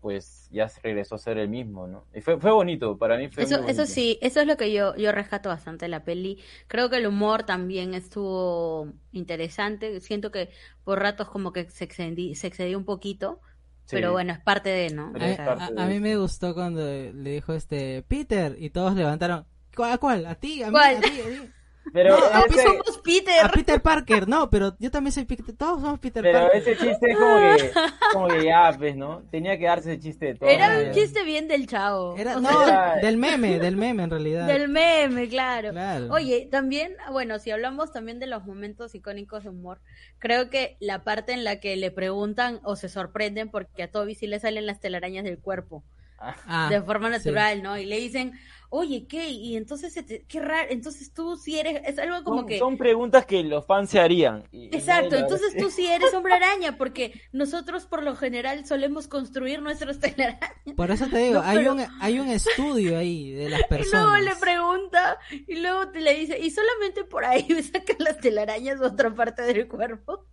pues 0.00 0.48
ya 0.52 0.68
se 0.68 0.80
regresó 0.80 1.14
a 1.16 1.18
ser 1.18 1.38
el 1.38 1.48
mismo, 1.48 1.86
¿no? 1.86 2.06
Y 2.14 2.20
fue, 2.20 2.38
fue 2.40 2.52
bonito, 2.52 2.96
para 2.98 3.16
mí 3.18 3.28
fue 3.28 3.46
Eso, 3.46 3.62
muy 3.62 3.68
eso 3.68 3.86
sí, 3.86 4.18
eso 4.20 4.40
es 4.40 4.46
lo 4.48 4.56
que 4.56 4.72
yo, 4.72 4.96
yo 4.96 5.12
rescato 5.12 5.48
bastante 5.48 5.84
de 5.84 5.88
la 5.90 6.02
peli. 6.04 6.42
Creo 6.66 6.90
que 6.90 6.96
el 6.96 7.06
humor 7.06 7.44
también 7.44 7.94
estuvo 7.94 8.92
interesante. 9.12 10.00
Siento 10.00 10.32
que 10.32 10.50
por 10.84 10.98
ratos 11.00 11.28
como 11.30 11.52
que 11.52 11.70
se 11.70 11.84
excedí, 11.84 12.34
se 12.34 12.48
excedió 12.48 12.76
un 12.78 12.84
poquito, 12.84 13.40
Sí. 13.86 13.96
pero 13.96 14.12
bueno, 14.12 14.32
es 14.32 14.40
parte 14.40 14.70
de, 14.70 14.90
¿no? 14.90 15.16
A, 15.18 15.18
O 15.22 15.28
es 15.30 15.38
sea, 15.38 15.40
parte 15.40 15.72
a- 15.72 15.72
de 15.72 15.84
a 15.84 15.86
mí 15.88 16.00
me 16.00 16.16
gustó 16.16 16.54
cuando 16.54 16.82
le 16.86 17.30
dijo 17.30 17.52
este 17.54 18.02
Peter 18.02 18.56
y 18.58 18.70
todos 18.70 18.94
levantaron. 18.94 19.46
¿Cuál? 19.76 19.92
¿A 19.92 19.98
cuál? 19.98 20.26
¿A 20.26 20.34
ti? 20.36 20.62
¿A 20.62 20.70
mí? 20.70 20.80
¿Cuál? 20.80 20.94
¿A 20.94 21.02
ti? 21.04 21.20
¿A 21.20 21.28
ti? 21.28 21.54
Pero 21.92 22.10
No, 22.18 22.24
¡Ah, 22.32 22.44
ese- 22.48 22.62
somos 22.62 22.98
Peter! 23.02 23.44
A 23.44 23.48
Peter 23.48 23.80
Parker, 23.80 24.28
no, 24.28 24.50
pero 24.50 24.76
yo 24.78 24.90
también 24.90 25.12
soy 25.12 25.24
Peter, 25.24 25.44
todos 25.56 25.80
somos 25.80 25.98
Peter 25.98 26.22
Pero 26.22 26.40
Parker. 26.40 26.60
ese 26.60 26.76
chiste 26.76 27.10
es 27.10 27.16
como 27.16 27.36
que, 27.38 27.70
como 28.12 28.28
que 28.28 28.44
ya, 28.44 28.74
pues, 28.76 28.96
¿no? 28.96 29.22
Tenía 29.30 29.58
que 29.58 29.64
darse 29.64 29.92
ese 29.92 30.00
chiste 30.02 30.26
de 30.26 30.34
todo. 30.34 30.48
Era 30.50 30.66
Ah, 30.74 30.78
un 30.86 30.92
chiste 30.92 31.22
bien 31.24 31.48
del 31.48 31.66
chavo. 31.66 32.16
Era, 32.18 32.36
O 32.36 32.40
no, 32.40 32.50
sea, 32.64 32.96
del 33.02 33.16
meme, 33.16 33.58
del 33.58 33.76
meme 33.76 34.02
en 34.04 34.10
realidad. 34.10 34.46
del 34.46 34.68
meme, 34.68 35.28
claro. 35.28 35.70
Claro. 35.70 36.08
Oye, 36.12 36.48
también, 36.50 36.94
bueno, 37.10 37.38
si 37.38 37.50
hablamos 37.50 37.92
también 37.92 38.18
de 38.18 38.26
los 38.26 38.44
momentos 38.44 38.94
icónicos 38.94 39.44
de 39.44 39.50
humor, 39.50 39.80
creo 40.18 40.50
que 40.50 40.76
la 40.80 41.04
parte 41.04 41.32
en 41.32 41.44
la 41.44 41.60
que 41.60 41.76
le 41.76 41.90
preguntan 41.90 42.60
o 42.64 42.76
se 42.76 42.88
sorprenden 42.88 43.50
porque 43.50 43.82
a 43.82 43.90
Toby 43.90 44.14
sí 44.14 44.26
le 44.26 44.40
salen 44.40 44.66
las 44.66 44.80
telarañas 44.80 45.24
del 45.24 45.38
cuerpo 45.38 45.84
Ah, 46.20 46.66
de 46.68 46.82
forma 46.82 47.06
sí. 47.08 47.12
natural, 47.12 47.62
¿no? 47.62 47.78
Y 47.78 47.86
le 47.86 47.96
dicen, 47.98 48.32
oye, 48.70 49.06
¿qué? 49.08 49.30
Y 49.30 49.56
entonces, 49.56 49.92
se 49.92 50.02
te- 50.02 50.24
qué 50.26 50.40
raro, 50.40 50.68
entonces 50.70 51.12
tú 51.14 51.36
sí 51.36 51.58
eres, 51.58 51.80
es 51.86 51.98
algo 51.98 52.22
como 52.24 52.38
son, 52.40 52.46
que... 52.46 52.58
son 52.58 52.76
preguntas 52.76 53.24
que 53.26 53.42
los 53.42 53.64
fans 53.66 53.90
se 53.90 53.98
harían. 54.00 54.44
y- 54.52 54.66
Exacto, 54.76 55.16
entonces 55.16 55.56
tú 55.56 55.70
sí 55.70 55.86
eres 55.86 56.12
hombre 56.14 56.34
araña, 56.34 56.76
porque 56.76 57.20
nosotros 57.32 57.86
por 57.86 58.02
lo 58.02 58.14
general 58.16 58.66
solemos 58.66 59.08
construir 59.08 59.62
nuestros 59.62 59.98
telarañas. 60.00 60.52
Por 60.76 60.90
eso 60.90 61.06
te 61.08 61.18
digo, 61.18 61.40
No, 61.40 61.48
hay 61.48 61.56
pero- 61.58 61.72
un 61.72 61.86
hay 62.00 62.20
un 62.20 62.28
estudio 62.28 62.98
ahí 62.98 63.32
de 63.32 63.48
las 63.48 63.60
Y 63.62 63.64
luego 63.68 63.68
personas. 63.68 64.24
le 64.24 64.36
pregunta, 64.36 65.18
y 65.46 65.56
luego 65.56 65.88
te 65.90 66.00
le 66.00 66.14
dice, 66.14 66.38
y 66.38 66.50
solamente 66.50 67.04
por 67.04 67.24
ahí 67.24 67.46
me 67.50 67.62
sacan 67.62 67.96
las 68.00 68.18
telarañas 68.18 68.78
de 68.80 68.86
otra 68.86 69.14
parte 69.14 69.42
del 69.42 69.66
cuerpo. 69.68 70.26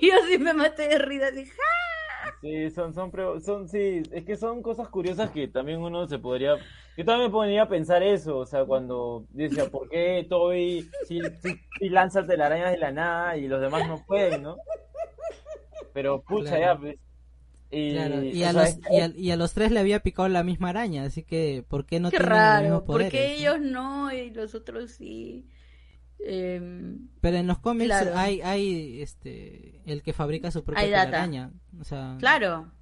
Y 0.00 0.06
yo 0.10 0.14
sí 0.28 0.38
me 0.38 0.54
maté 0.54 0.88
de 0.88 0.98
risa, 0.98 1.26
así, 1.28 1.44
¡ja! 1.44 1.52
Sí, 2.40 2.70
son, 2.70 2.92
son, 2.94 3.10
pre- 3.10 3.40
son, 3.40 3.66
sí, 3.68 4.06
es 4.12 4.24
que 4.24 4.36
son 4.36 4.62
cosas 4.62 4.88
curiosas 4.90 5.30
que 5.30 5.48
también 5.48 5.80
uno 5.80 6.06
se 6.06 6.18
podría, 6.18 6.58
yo 6.96 7.04
también 7.04 7.28
me 7.28 7.32
ponía 7.32 7.62
a 7.62 7.68
pensar 7.68 8.02
eso, 8.02 8.38
o 8.38 8.46
sea, 8.46 8.64
cuando 8.66 9.26
decía, 9.30 9.70
¿por 9.70 9.88
qué 9.88 10.26
Toby 10.28 10.94
si, 11.00 11.34
si, 11.40 11.58
si 11.78 11.88
lanza 11.88 12.26
telarañas 12.26 12.72
de 12.72 12.78
la 12.78 12.92
nada 12.92 13.36
y 13.38 13.48
los 13.48 13.60
demás 13.60 13.86
no 13.86 14.04
pueden, 14.04 14.42
¿no? 14.42 14.62
Pero 15.92 16.22
pucha, 16.22 16.58
Claro. 16.58 16.60
ya, 16.60 16.78
pues. 16.78 16.96
Y, 17.70 17.88
Claro, 17.88 18.22
y, 18.24 18.42
a 18.44 18.52
los, 18.52 18.80
y, 18.88 19.00
a, 19.00 19.06
y 19.14 19.30
a 19.30 19.36
los 19.36 19.52
tres 19.54 19.70
le 19.70 19.78
había 19.80 20.00
picado 20.02 20.28
la 20.28 20.42
misma 20.42 20.70
araña, 20.70 21.04
así 21.04 21.22
que 21.24 21.64
¿por 21.68 21.86
qué 21.86 22.00
no 22.00 22.10
Qué 22.10 22.18
tienen 22.18 22.42
los 22.42 22.52
raro, 22.52 22.82
mismos 22.82 22.82
poderes, 22.82 23.38
no? 23.38 23.54
ellos 23.54 23.60
no 23.60 24.12
y 24.12 24.30
los 24.30 24.54
otros 24.54 24.92
sí. 24.92 25.48
Em, 26.18 27.08
Pero 27.20 27.36
en 27.36 27.46
los 27.46 27.58
cómics 27.58 27.86
Claro. 27.88 28.12
hay, 28.16 28.40
hay 28.40 29.00
este 29.02 29.80
el 29.84 30.02
que 30.02 30.12
fabrica 30.12 30.50
su 30.50 30.64
propia 30.64 30.82
telaraña. 30.84 31.52
O 31.80 31.84
sea, 31.84 32.16
claro, 32.18 32.72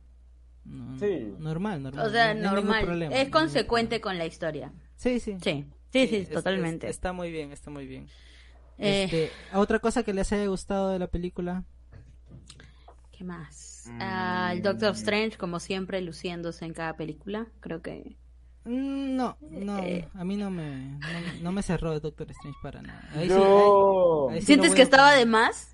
no- 0.64 0.98
Sí. 0.98 1.34
normal, 1.38 1.82
normal. 1.82 2.06
o 2.06 2.10
sea, 2.10 2.32
no 2.34 2.40
hay 2.50 2.54
ningún 2.54 2.54
normal, 2.66 2.84
problema, 2.84 3.14
es 3.16 3.28
consecuente 3.28 4.00
con 4.00 4.16
la 4.18 4.26
historia. 4.26 4.72
Sí, 4.96 5.20
sí. 5.20 5.36
Sí, 5.42 5.66
sí, 5.92 6.06
sí, 6.08 6.16
es- 6.16 6.30
totalmente. 6.30 6.86
es- 6.88 6.96
está 6.96 7.12
muy 7.12 7.30
bien, 7.30 7.52
está 7.52 7.70
muy 7.70 7.86
bien. 7.86 8.06
Eh, 8.78 9.04
Este, 9.04 9.30
otra 9.52 9.78
cosa 9.78 10.02
que 10.02 10.12
les 10.14 10.32
haya 10.32 10.46
gustado 10.46 10.90
de 10.90 10.98
la 10.98 11.06
película. 11.08 11.64
¿Qué 13.12 13.22
más? 13.24 13.84
Mm. 13.88 13.98
Ah, 14.00 14.50
el 14.52 14.62
Doctor 14.62 14.92
Strange, 14.94 15.36
como 15.36 15.60
siempre, 15.60 16.00
luciéndose 16.00 16.64
en 16.64 16.72
cada 16.72 16.96
película. 16.96 17.46
Creo 17.60 17.82
que. 17.82 18.16
Mm, 18.64 19.16
No, 19.16 19.36
no, 19.40 19.78
Eh. 19.78 20.08
a 20.14 20.24
mí 20.24 20.36
no 20.36 20.50
me, 20.50 20.98
no, 20.98 20.98
no 21.42 21.52
me 21.52 21.62
cerró 21.62 21.98
Doctor 22.00 22.30
Strange 22.30 22.58
para 22.62 22.82
nada. 22.82 23.08
Ahí 23.14 23.28
sí- 23.28 23.34
No. 23.34 24.28
ahí- 24.30 24.36
ahí 24.36 24.40
sí 24.40 24.40
lo 24.40 24.46
¿Sientes 24.46 24.74
que 24.74 24.82
estaba 24.82 25.12
de 25.12 25.26
más? 25.26 25.70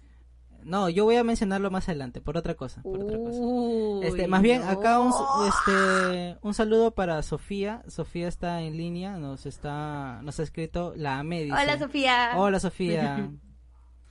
No, 0.63 0.91
yo 0.91 1.05
voy 1.05 1.17
a 1.17 1.25
mencionarlo 1.25 1.71
más 1.71 1.89
adelante, 1.89 2.21
por 2.21 2.37
otra 2.37 2.55
cosa, 2.55 2.83
por 2.83 3.01
otra 3.01 3.17
cosa. 3.17 3.39
Uy, 3.41 4.05
Este, 4.07 4.29
más 4.29 4.43
bien, 4.43 4.63
acá 4.63 4.99
un, 5.01 5.11
este, 5.49 6.37
un 6.43 6.53
saludo 6.53 6.91
para 6.91 7.23
Sofía. 7.23 7.83
Sofía 7.89 8.29
está 8.29 8.61
en 8.61 8.77
línea, 8.77 9.17
nos 9.17 9.47
está, 9.47 10.21
nos 10.23 10.39
ha 10.39 10.43
escrito 10.43 10.93
la 10.97 11.23
dice. 11.45 11.53
Hola, 11.57 11.79
Sofía. 11.79 12.33
Hola, 12.37 12.61
Sofía. 12.61 13.31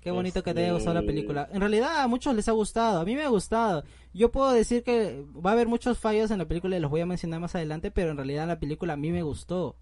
Qué 0.01 0.11
bonito 0.11 0.41
que 0.43 0.53
te 0.53 0.61
haya 0.63 0.73
gustado 0.73 0.93
la 0.93 0.99
Este- 1.01 1.11
película. 1.11 1.49
En 1.51 1.59
realidad 1.59 2.01
a 2.01 2.07
muchos 2.07 2.33
les 2.35 2.47
ha 2.47 2.53
gustado, 2.53 3.01
a 3.01 3.05
mí 3.05 3.15
me 3.15 3.23
ha 3.23 3.27
gustado. 3.29 3.83
Yo 4.13 4.31
puedo 4.31 4.51
decir 4.51 4.83
que 4.83 5.25
va 5.35 5.49
a 5.51 5.53
haber 5.53 5.67
muchos 5.67 5.97
fallos 5.99 6.31
en 6.31 6.37
la 6.37 6.45
película 6.47 6.77
y 6.77 6.79
los 6.79 6.89
voy 6.89 7.01
a 7.01 7.05
mencionar 7.05 7.39
más 7.41 7.53
adelante, 7.55 7.91
pero 7.91 8.11
en 8.11 8.17
realidad 8.17 8.47
la 8.47 8.59
película 8.59 8.93
a 8.93 8.97
mí 8.97 9.11
me 9.11 9.23
gustó. 9.23 9.75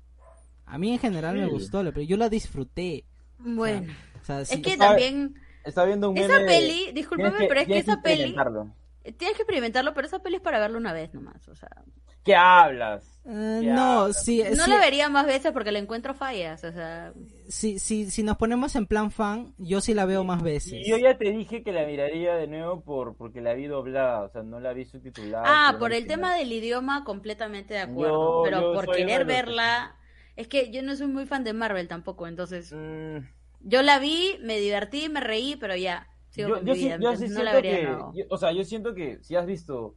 A 0.65 0.77
mí 0.77 0.91
en 0.91 0.99
general 0.99 1.36
me 1.38 1.45
gustó, 1.47 1.84
la 1.84 1.91
peli- 1.91 2.08
yo 2.08 2.17
la 2.17 2.30
disfruté. 2.30 3.06
Bueno, 3.39 3.93
O 4.21 4.25
sea, 4.25 4.43
sí- 4.43 4.56
es 4.56 4.62
que 4.62 4.71
Está- 4.73 4.88
también. 4.89 5.36
Está 5.63 5.86
viendo 5.86 6.10
un 6.10 6.17
Esa 6.17 6.34
meme 6.39 6.47
peli, 6.47 6.91
discúlpame, 6.93 7.45
pero 7.47 7.60
es 7.62 7.67
que 7.67 7.77
esa 7.77 8.01
peli. 8.01 8.36
Tienes 9.13 9.36
que 9.38 9.43
experimentarlo, 9.43 9.93
pero 9.93 10.08
esa 10.08 10.20
peli 10.20 10.38
es 10.38 10.41
para 10.41 10.60
verla 10.60 10.78
una 10.78 10.93
vez 10.93 11.13
nomás. 11.13 11.48
O 11.48 11.56
sea, 11.56 11.70
¿Qué 12.24 12.36
hablas? 12.36 13.04
Eh, 13.26 13.62
Ya, 13.63 13.76
no, 13.76 14.13
sí, 14.13 14.43
no 14.56 14.65
sí, 14.65 14.72
la 14.72 14.80
vería 14.80 15.10
más 15.10 15.26
veces 15.26 15.52
porque 15.52 15.72
le 15.72 15.80
encuentro 15.80 16.13
fallas. 16.13 16.63
O 16.63 16.72
sea, 16.72 17.13
si, 17.50 17.80
si, 17.80 18.10
si 18.12 18.24
nos 18.24 18.38
ponemos 18.38 18.76
en 18.76 18.86
plan 18.88 19.12
fan, 19.12 19.54
yo 19.58 19.82
sí 19.82 19.93
la 19.93 20.06
veo 20.06 20.24
más 20.24 20.41
veces. 20.43 20.74
Y 20.74 20.89
yo 20.89 20.98
ya 20.98 21.17
te 21.17 21.32
dije 21.32 21.63
que 21.63 21.72
la 21.72 21.86
miraría 21.86 22.36
de 22.36 22.48
nuevo 22.48 22.82
por 22.84 23.15
porque 23.15 23.41
la 23.41 23.54
vi 23.54 23.67
doblada, 23.67 24.24
o 24.24 24.30
sea, 24.30 24.43
no 24.43 24.60
la 24.60 24.74
vi 24.74 24.86
subtitulada. 24.86 25.48
ah, 25.67 25.76
por 25.80 25.93
el 25.93 26.08
tema 26.08 26.36
del 26.36 26.52
idioma, 26.52 27.04
completamente 27.04 27.74
de 27.76 27.80
acuerdo. 27.82 28.20
Yo- 28.38 28.43
pero 28.43 28.60
yo 28.62 28.74
por 28.74 28.91
querer 28.91 29.26
verla. 29.26 29.96
Es 30.36 30.48
que 30.48 30.72
yo 30.72 30.84
no 30.84 30.96
soy 30.96 31.08
muy 31.08 31.26
fan 31.26 31.43
de 31.43 31.54
Marvel 31.54 31.88
tampoco, 31.88 32.28
entonces. 32.28 32.72
Mm, 32.72 33.17
Yo 33.62 33.82
la 33.82 34.00
vi, 34.00 34.38
me 34.41 34.58
divertí, 34.60 35.10
me 35.10 35.20
reí, 35.20 35.56
pero 35.56 35.76
ya. 35.76 36.08
Sigo 36.38 36.50
yo, 36.50 36.54
con 36.54 36.65
yo 36.65 36.73
mi 36.73 36.76
sí, 36.76 36.86
vida. 36.86 36.95
yo 37.00 37.10
entonces 37.10 37.19
sí 37.19 37.28
no 37.28 37.43
la 37.43 37.54
siento 37.54 37.54
vería 37.54 37.73
de 37.73 37.80
que, 37.80 37.82
nuevo. 37.82 38.13
yo- 38.13 38.26
o 38.30 38.38
sea, 38.38 38.52
yo 38.54 38.63
siento 38.63 38.93
que 38.95 39.21
si 39.23 39.36
has 39.36 39.45
visto, 39.45 39.95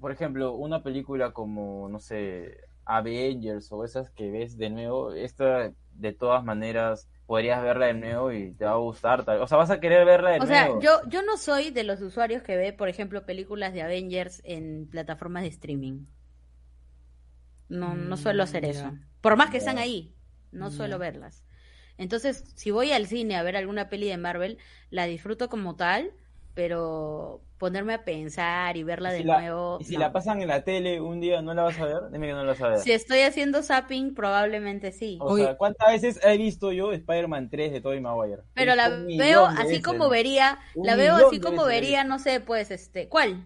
por 0.00 0.12
ejemplo, 0.12 0.54
una 0.54 0.82
película 0.82 1.32
como, 1.32 1.88
no 1.88 1.98
sé, 2.00 2.58
Avengers 2.86 3.70
o 3.72 3.84
esas 3.84 4.10
que 4.10 4.30
ves 4.30 4.56
de 4.58 4.70
nuevo, 4.70 5.12
esta 5.14 5.72
de 5.92 6.12
todas 6.14 6.44
maneras 6.44 7.08
podrías 7.26 7.62
verla 7.62 7.86
de 7.86 7.94
nuevo 7.94 8.32
y 8.32 8.54
te 8.54 8.64
va 8.66 8.72
a 8.72 8.76
gustar, 8.76 9.24
tal- 9.24 9.42
o 9.42 9.46
sea, 9.48 9.58
vas 9.58 9.70
a 9.70 9.80
querer 9.80 10.06
verla 10.06 10.30
de 10.32 10.40
O 10.40 10.46
sea, 10.46 10.68
nuevo. 10.68 10.80
yo, 10.80 11.00
yo 11.08 11.22
no 11.22 11.36
soy 11.36 11.70
de 11.70 11.84
los 11.84 12.00
usuarios 12.00 12.42
que 12.42 12.56
ve, 12.56 12.72
por 12.72 12.88
ejemplo, 12.88 13.24
películas 13.26 13.72
de 13.72 13.82
Avengers 13.82 14.42
en 14.44 14.88
plataformas 14.90 15.42
de 15.44 15.48
streaming. 15.50 16.06
No, 17.68 17.94
no 17.94 18.16
suelo 18.16 18.42
hacer 18.42 18.64
Mm, 18.64 18.70
eso. 18.70 18.98
Por 19.20 19.36
más 19.36 19.50
que 19.50 19.58
Ya. 19.58 19.58
están 19.58 19.78
ahí, 19.78 20.14
no 20.52 20.70
suelo 20.70 20.98
verlas. 20.98 21.44
Entonces, 22.00 22.44
si 22.56 22.70
voy 22.70 22.92
al 22.92 23.06
cine 23.06 23.36
a 23.36 23.42
ver 23.42 23.56
alguna 23.56 23.88
peli 23.88 24.08
de 24.08 24.16
Marvel, 24.16 24.58
la 24.90 25.04
disfruto 25.06 25.48
como 25.48 25.76
tal, 25.76 26.12
pero 26.54 27.42
ponerme 27.58 27.94
a 27.94 28.04
pensar 28.04 28.76
y 28.76 28.82
verla 28.84 29.14
Y 29.14 29.18
de 29.18 29.24
la- 29.24 29.40
nuevo. 29.40 29.78
y 29.80 29.84
si 29.84 29.94
no. 29.94 30.00
la 30.00 30.12
pasan 30.12 30.40
en 30.42 30.48
la 30.48 30.64
tele 30.64 31.00
un 31.00 31.20
día, 31.20 31.42
¿no 31.42 31.54
la 31.54 31.62
vas 31.62 31.78
a 31.78 31.84
ver? 31.84 32.10
Dime 32.10 32.26
que 32.26 32.32
no 32.32 32.42
la 32.42 32.52
vas 32.52 32.60
a 32.62 32.68
ver. 32.68 32.78
Si 32.80 32.92
estoy 32.92 33.20
haciendo 33.20 33.62
zapping, 33.62 34.14
probablemente 34.14 34.92
sí. 34.92 35.18
O 35.20 35.32
Oye. 35.32 35.44
sea, 35.44 35.56
¿cuántas 35.56 35.88
veces 35.92 36.18
he 36.24 36.36
visto 36.38 36.72
yo 36.72 36.92
Spider-Man 36.92 37.50
3 37.50 37.70
de 37.72 37.80
Tobey 37.80 38.00
Maguire? 38.00 38.42
Pero 38.54 38.74
la 38.74 38.88
veo 38.88 39.46
así 39.46 39.64
veces. 39.68 39.82
como 39.82 40.08
vería, 40.08 40.58
Un 40.74 40.86
la 40.86 40.96
veo 40.96 41.16
así 41.16 41.38
como 41.40 41.64
vería, 41.64 42.04
no 42.04 42.18
sé, 42.18 42.40
pues, 42.40 42.70
este, 42.70 43.08
¿cuál? 43.08 43.44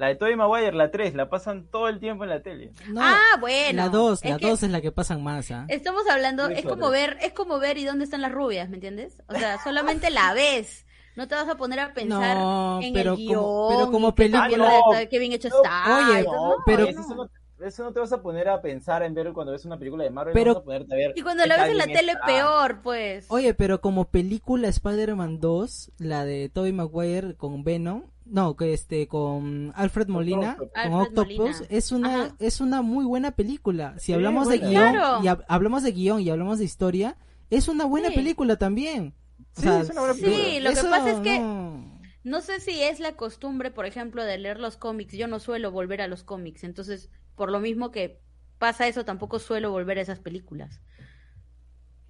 La 0.00 0.06
de 0.06 0.14
Tobey 0.14 0.34
Maguire, 0.34 0.72
la 0.72 0.90
3, 0.90 1.14
la 1.14 1.28
pasan 1.28 1.66
todo 1.70 1.86
el 1.88 2.00
tiempo 2.00 2.24
en 2.24 2.30
la 2.30 2.40
tele. 2.42 2.72
No, 2.88 3.02
ah, 3.04 3.36
bueno. 3.38 3.82
la 3.82 3.88
2, 3.90 4.24
es 4.24 4.30
la 4.30 4.38
que 4.38 4.46
2 4.48 4.62
es 4.62 4.70
la 4.70 4.80
que 4.80 4.90
pasan 4.92 5.22
más, 5.22 5.50
¿ah? 5.50 5.66
Estamos 5.68 6.08
hablando, 6.08 6.46
Sí, 6.48 6.54
es 6.56 6.62
como 6.62 6.76
claro. 6.88 6.90
ver, 6.92 7.18
es 7.20 7.34
como 7.34 7.58
ver 7.58 7.76
y 7.76 7.84
dónde 7.84 8.04
están 8.04 8.22
las 8.22 8.32
rubias, 8.32 8.70
¿me 8.70 8.76
entiendes? 8.76 9.22
O 9.28 9.34
sea, 9.34 9.62
solamente 9.62 10.08
la 10.08 10.32
ves. 10.32 10.86
No 11.16 11.28
te 11.28 11.34
vas 11.34 11.46
a 11.50 11.56
poner 11.58 11.80
a 11.80 11.92
pensar 11.92 12.34
No, 12.38 12.80
en 12.80 12.94
pero 12.94 13.12
el 13.12 13.26
como- 13.26 13.68
guion. 13.68 13.78
pero 13.78 13.92
como 13.92 14.14
película- 14.14 15.06
qué 15.10 15.18
bien 15.18 15.32
hecho 15.32 15.50
No, 15.50 15.56
está. 15.56 16.08
oye, 16.08 16.22
no, 16.22 16.54
pero- 16.64 16.84
no. 16.84 16.88
Eso 16.88 17.14
no, 17.14 17.28
eso 17.64 17.84
no 17.84 17.92
te 17.92 18.00
vas 18.00 18.12
a 18.12 18.22
poner 18.22 18.48
a 18.48 18.60
pensar 18.62 19.02
en 19.02 19.14
ver 19.14 19.32
cuando 19.32 19.52
ves 19.52 19.64
una 19.64 19.78
película 19.78 20.04
de 20.04 20.10
Marvel. 20.10 20.32
Pero- 20.34 20.52
no 20.52 20.54
vas 20.56 20.62
a 20.62 20.64
ponerte 20.64 20.94
a 20.94 20.96
ver 20.96 21.12
Y 21.16 21.22
cuando 21.22 21.46
la 21.46 21.56
ves 21.62 21.70
en 21.70 21.78
la 21.78 21.86
tele, 21.86 22.12
está. 22.12 22.26
peor, 22.26 22.80
pues. 22.82 23.26
Oye, 23.28 23.54
pero 23.54 23.80
como 23.80 24.06
película 24.06 24.68
Spider-Man 24.68 25.40
2, 25.40 25.92
la 25.98 26.24
de 26.24 26.48
Tobey 26.48 26.72
Maguire 26.72 27.34
con 27.36 27.62
Venom, 27.64 28.04
no, 28.24 28.56
que 28.56 28.72
este 28.72 29.08
con 29.08 29.72
Alfred 29.74 30.08
Molina, 30.08 30.52
Octopus. 30.52 30.72
con 30.72 30.80
Alfred 30.80 31.08
Octopus, 31.18 31.38
Molina. 31.38 31.66
es 31.68 31.92
una 31.92 32.22
Ajá. 32.24 32.34
es 32.38 32.60
una 32.60 32.82
muy 32.82 33.04
buena 33.04 33.32
película. 33.32 33.94
Si 33.98 34.06
Sí, 34.06 34.12
hablamos 34.12 34.48
de 34.48 34.58
guion 34.58 34.72
Claro. 34.94 35.18
y 35.22 35.26
hab- 35.26 35.44
hablamos 35.48 35.82
de 35.82 35.92
guion 35.92 36.20
y 36.20 36.30
hablamos 36.30 36.58
de 36.58 36.64
historia, 36.64 37.16
es 37.50 37.68
una 37.68 37.84
buena 37.86 38.08
Sí. 38.10 38.14
película 38.14 38.56
también. 38.56 39.14
O 39.56 39.60
Sí, 39.60 39.62
sea, 39.62 39.80
es 39.80 39.90
una 39.90 40.00
buena 40.00 40.14
Sí, 40.14 40.22
película. 40.22 40.70
lo 40.70 40.76
que 40.76 40.82
pasa 40.88 41.10
es 41.10 41.18
que- 41.20 41.38
no- 41.40 42.00
No 42.22 42.42
sé 42.42 42.60
si 42.60 42.82
es 42.82 43.00
la 43.00 43.12
costumbre, 43.16 43.70
por 43.70 43.86
ejemplo, 43.86 44.22
de 44.22 44.36
leer 44.36 44.60
los 44.60 44.76
cómics. 44.76 45.14
Yo 45.14 45.26
no 45.26 45.40
suelo 45.40 45.70
volver 45.70 46.02
a 46.02 46.06
los 46.06 46.22
cómics. 46.22 46.64
Entonces, 46.64 47.08
por 47.40 47.50
lo 47.50 47.58
mismo 47.58 47.90
que 47.90 48.20
pasa 48.58 48.86
eso, 48.86 49.06
tampoco 49.06 49.38
suelo 49.38 49.70
volver 49.70 49.96
a 49.98 50.02
esas 50.02 50.18
películas. 50.20 50.82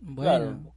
Bueno, 0.01 0.31
Claro. 0.39 0.75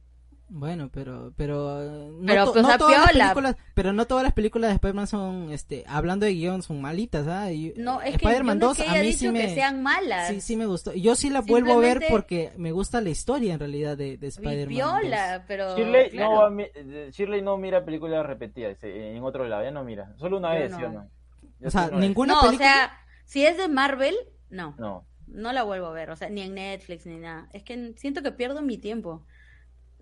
bueno, 0.48 0.90
pero 0.92 1.32
pero 1.36 1.82
eh, 1.82 2.08
no, 2.12 2.24
Pero, 2.24 2.44
to- 2.44 2.52
pues, 2.52 2.62
no 2.64 2.78
todas 2.78 3.14
las 3.16 3.30
películas, 3.32 3.56
pero 3.74 3.92
no 3.92 4.06
todas 4.06 4.22
las 4.22 4.32
películas 4.32 4.68
de 4.70 4.74
Spider-Man 4.74 5.06
son 5.08 5.50
este 5.50 5.82
hablando 5.88 6.24
de 6.24 6.34
guion 6.34 6.62
son 6.62 6.80
malitas, 6.80 7.26
¿ah? 7.26 7.50
Y- 7.50 7.74
No, 7.76 8.00
es 8.00 8.10
que 8.10 8.16
Spider-Man 8.26 8.60
no 8.60 8.66
2 8.68 8.78
es 8.78 8.84
que 8.84 8.90
a 8.98 9.02
mí 9.02 9.12
sí 9.12 9.28
me 9.32 9.40
que 9.40 9.54
sean 9.54 9.82
malas. 9.82 10.28
Sí, 10.28 10.40
sí 10.40 10.56
me 10.56 10.66
gustó. 10.66 10.92
Yo 10.92 11.16
sí 11.16 11.30
la 11.30 11.40
vuelvo 11.40 11.72
a 11.72 11.78
ver 11.78 12.04
porque 12.10 12.52
me 12.56 12.70
gusta 12.70 13.00
la 13.00 13.10
historia 13.10 13.54
en 13.54 13.58
realidad 13.58 13.96
de, 13.96 14.16
de 14.18 14.26
Spider-Man. 14.28 14.68
Piola, 14.68 15.44
pero. 15.48 15.76
Shirley, 15.76 16.10
claro. 16.10 16.50
no, 16.50 16.64
Shirley 17.10 17.42
no 17.42 17.56
mira 17.56 17.84
películas 17.84 18.24
repetidas 18.24 18.76
eh, 18.84 19.16
en 19.16 19.24
otro 19.24 19.48
lado, 19.48 19.64
ya 19.64 19.72
no 19.72 19.82
mira. 19.82 20.14
Solo 20.18 20.36
una 20.36 20.54
Yo 20.54 20.60
vez, 20.60 20.70
no. 20.70 20.78
¿sí 20.78 20.84
o 20.84 20.88
no? 20.92 21.10
Yo 21.58 21.68
O 21.68 21.70
sea, 21.72 21.88
ninguna 21.90 22.34
No, 22.34 22.40
o 22.40 22.44
película. 22.44 22.68
sea, 22.68 22.98
si 23.24 23.44
es 23.46 23.56
de 23.56 23.68
Marvel, 23.68 24.14
no. 24.54 24.74
No. 24.78 25.04
No 25.26 25.52
la 25.52 25.62
vuelvo 25.62 25.86
a 25.86 25.92
ver, 25.92 26.10
o 26.10 26.16
sea, 26.16 26.28
ni 26.28 26.42
en 26.42 26.54
Netflix 26.54 27.06
ni 27.06 27.16
nada. 27.18 27.48
Es 27.52 27.62
que 27.62 27.94
siento 27.96 28.22
que 28.22 28.32
pierdo 28.32 28.62
mi 28.62 28.78
tiempo. 28.78 29.26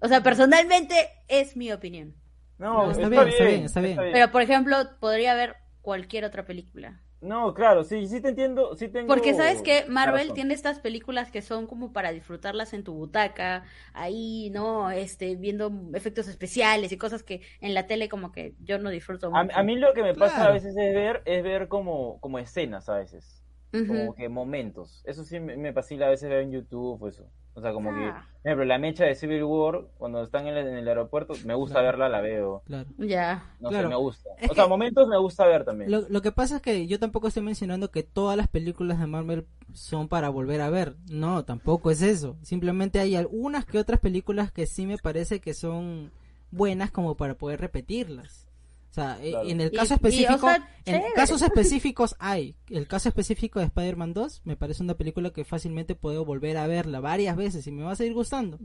O 0.01 0.09
sea, 0.09 0.23
personalmente 0.23 0.95
es 1.29 1.57
mi 1.57 1.73
opinión. 1.73 2.15
No, 2.59 2.87
No, 2.87 2.91
está 2.91 3.09
está, 3.09 3.09
bien, 3.09 3.25
bien, 3.45 3.65
está 3.65 3.81
bien, 3.81 3.93
está 3.93 4.03
bien. 4.03 4.13
Pero, 4.13 4.31
por 4.33 4.43
ejemplo, 4.43 4.77
podría 5.01 5.35
ver 5.35 5.57
cualquier 5.81 6.25
otra 6.25 6.45
película. 6.45 7.01
No, 7.21 7.55
claro, 7.55 7.85
sí, 7.85 8.09
sí 8.09 8.21
te 8.21 8.31
entiendo, 8.31 8.75
sí 8.75 8.89
tengo... 8.89 9.07
Porque 9.07 9.33
sabes 9.35 9.63
que 9.63 9.85
Marvel 9.89 10.23
razón. 10.23 10.35
tiene 10.35 10.55
estas 10.55 10.81
películas 10.81 11.31
que 11.31 11.41
son 11.41 11.69
como 11.69 11.93
para 11.93 12.11
disfrutarlas 12.11 12.73
en 12.73 12.83
tu 12.83 12.95
butaca, 12.95 13.65
ahí, 13.93 14.51
¿no? 14.51 14.91
Este, 14.91 15.37
viendo 15.37 15.71
efectos 15.95 16.27
especiales 16.27 16.91
y 16.91 16.97
cosas 16.99 17.23
que 17.23 17.43
en 17.61 17.75
la 17.75 17.87
tele 17.87 18.09
como 18.09 18.33
que 18.33 18.57
yo 18.59 18.79
no 18.81 18.91
disfruto 18.91 19.31
A, 19.33 19.45
mucho. 19.45 19.57
a 19.57 19.63
mí 19.63 19.77
lo 19.77 19.93
que 19.95 20.03
me 20.03 20.15
pasa 20.15 20.35
Claro. 20.37 20.51
a 20.51 20.53
veces 20.53 20.77
es 20.77 20.95
ver, 20.95 21.23
es 21.25 21.43
ver 21.45 21.69
como, 21.69 22.19
como 22.21 22.41
escenas 22.41 22.89
a 22.89 22.97
veces. 22.97 23.42
Como 23.87 24.15
que 24.15 24.29
momentos. 24.29 25.03
Eso 25.07 25.25
sí 25.25 25.41
me, 25.41 25.57
me 25.57 25.73
fascina 25.73 26.07
a 26.07 26.11
veces 26.11 26.29
ver 26.29 26.41
en 26.43 26.53
YouTube 26.53 27.03
o 27.03 27.09
eso. 27.09 27.27
O 27.55 27.61
sea, 27.61 27.73
como 27.73 27.91
que, 27.93 28.01
Ah. 28.05 28.27
por 28.43 28.49
ejemplo, 28.51 28.65
la 28.65 28.79
mecha 28.79 29.05
de 29.05 29.15
Civil 29.15 29.45
War, 29.45 29.87
cuando 29.99 30.23
están 30.23 30.47
en 30.47 30.57
el, 30.57 30.67
en 30.69 30.77
el 30.79 30.89
aeropuerto, 30.89 31.35
me 31.45 31.55
gusta 31.55 31.81
Claro. 31.81 31.87
verla, 31.99 32.09
la 32.09 32.21
veo. 32.23 32.63
Claro. 32.65 32.89
Ya. 32.99 33.55
No 33.61 33.69
Claro. 33.69 33.89
sé, 33.89 33.95
me 33.95 33.97
gusta. 34.01 34.31
Es 34.39 34.51
o 34.51 34.55
sea, 34.55 34.67
momentos 34.67 35.07
me 35.09 35.19
gusta 35.19 35.47
ver 35.47 35.65
también. 35.65 35.91
Lo, 35.91 36.03
lo 36.09 36.23
que 36.23 36.33
pasa 36.33 36.57
es 36.57 36.63
que 36.63 36.87
yo 36.87 36.99
tampoco 36.99 37.29
estoy 37.29 37.43
mencionando 37.43 37.91
que 37.91 38.03
todas 38.03 38.37
las 38.39 38.49
películas 38.49 38.99
de 39.01 39.07
Marvel 39.07 39.47
son 39.75 40.09
para 40.09 40.31
volver 40.31 40.61
a 40.63 40.71
ver. 40.71 40.97
No, 41.11 41.45
tampoco 41.45 41.91
es 41.91 42.01
eso. 42.03 42.37
Simplemente 42.43 43.01
hay 43.01 43.17
algunas 43.17 43.65
que 43.67 43.79
otras 43.79 44.01
películas 44.01 44.51
que 44.51 44.67
sí 44.67 44.87
me 44.87 44.97
parece 44.99 45.41
que 45.41 45.53
son 45.55 46.11
buenas 46.51 46.91
como 46.91 47.17
para 47.17 47.35
poder 47.35 47.61
repetirlas. 47.61 48.49
O 48.93 48.95
sea, 48.95 49.19
e- 49.23 49.31
Claro. 49.31 49.49
en 49.49 49.61
el 49.63 49.73
Y- 49.73 49.77
caso 49.77 49.95
y, 49.95 49.95
o 49.95 49.97
específico, 49.97 50.47
sea, 50.47 50.69
en 50.85 50.95
chévere. 50.97 51.15
casos 51.15 51.41
específicos 51.43 52.15
hay. 52.19 52.55
El 52.69 52.87
caso 52.87 53.09
específico 53.09 53.59
de 53.59 53.65
Spider-Man 53.65 54.13
2 54.13 54.43
me 54.45 54.55
parece 54.57 54.83
una 54.83 54.95
película 54.95 55.31
que 55.31 55.45
fácilmente 55.45 55.95
puedo 55.95 56.25
volver 56.27 56.59
a 56.59 56.67
verla 56.67 57.01
varias 57.01 57.35
veces 57.37 57.67
y 57.67 57.73
me 57.73 57.83
va 57.85 57.93
a 57.93 57.97
seguir 57.97 58.13
gustando. 58.13 58.59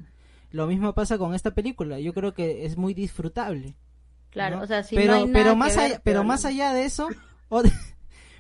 Lo 0.52 0.68
mismo 0.68 0.94
pasa 0.94 1.18
con 1.18 1.34
esta 1.34 1.52
película. 1.52 2.00
Yo 2.00 2.14
creo 2.14 2.34
que 2.34 2.66
es 2.66 2.76
muy 2.78 2.94
disfrutable. 2.94 3.76
Claro, 4.30 4.58
¿no? 4.58 4.64
o 4.64 4.68
sea, 4.68 4.84
si 4.84 4.96
pero 4.96 5.14
no 5.14 5.18
hay 5.20 5.26
nada 5.28 5.34
pero 5.34 5.50
que 5.52 5.56
más 5.56 5.76
ver, 5.78 5.86
allá, 5.86 6.02
pero 6.04 6.24
más 6.26 6.44
allá 6.46 6.74
de 6.74 6.84
eso 6.86 7.08
o 7.48 7.64
de- 7.64 7.72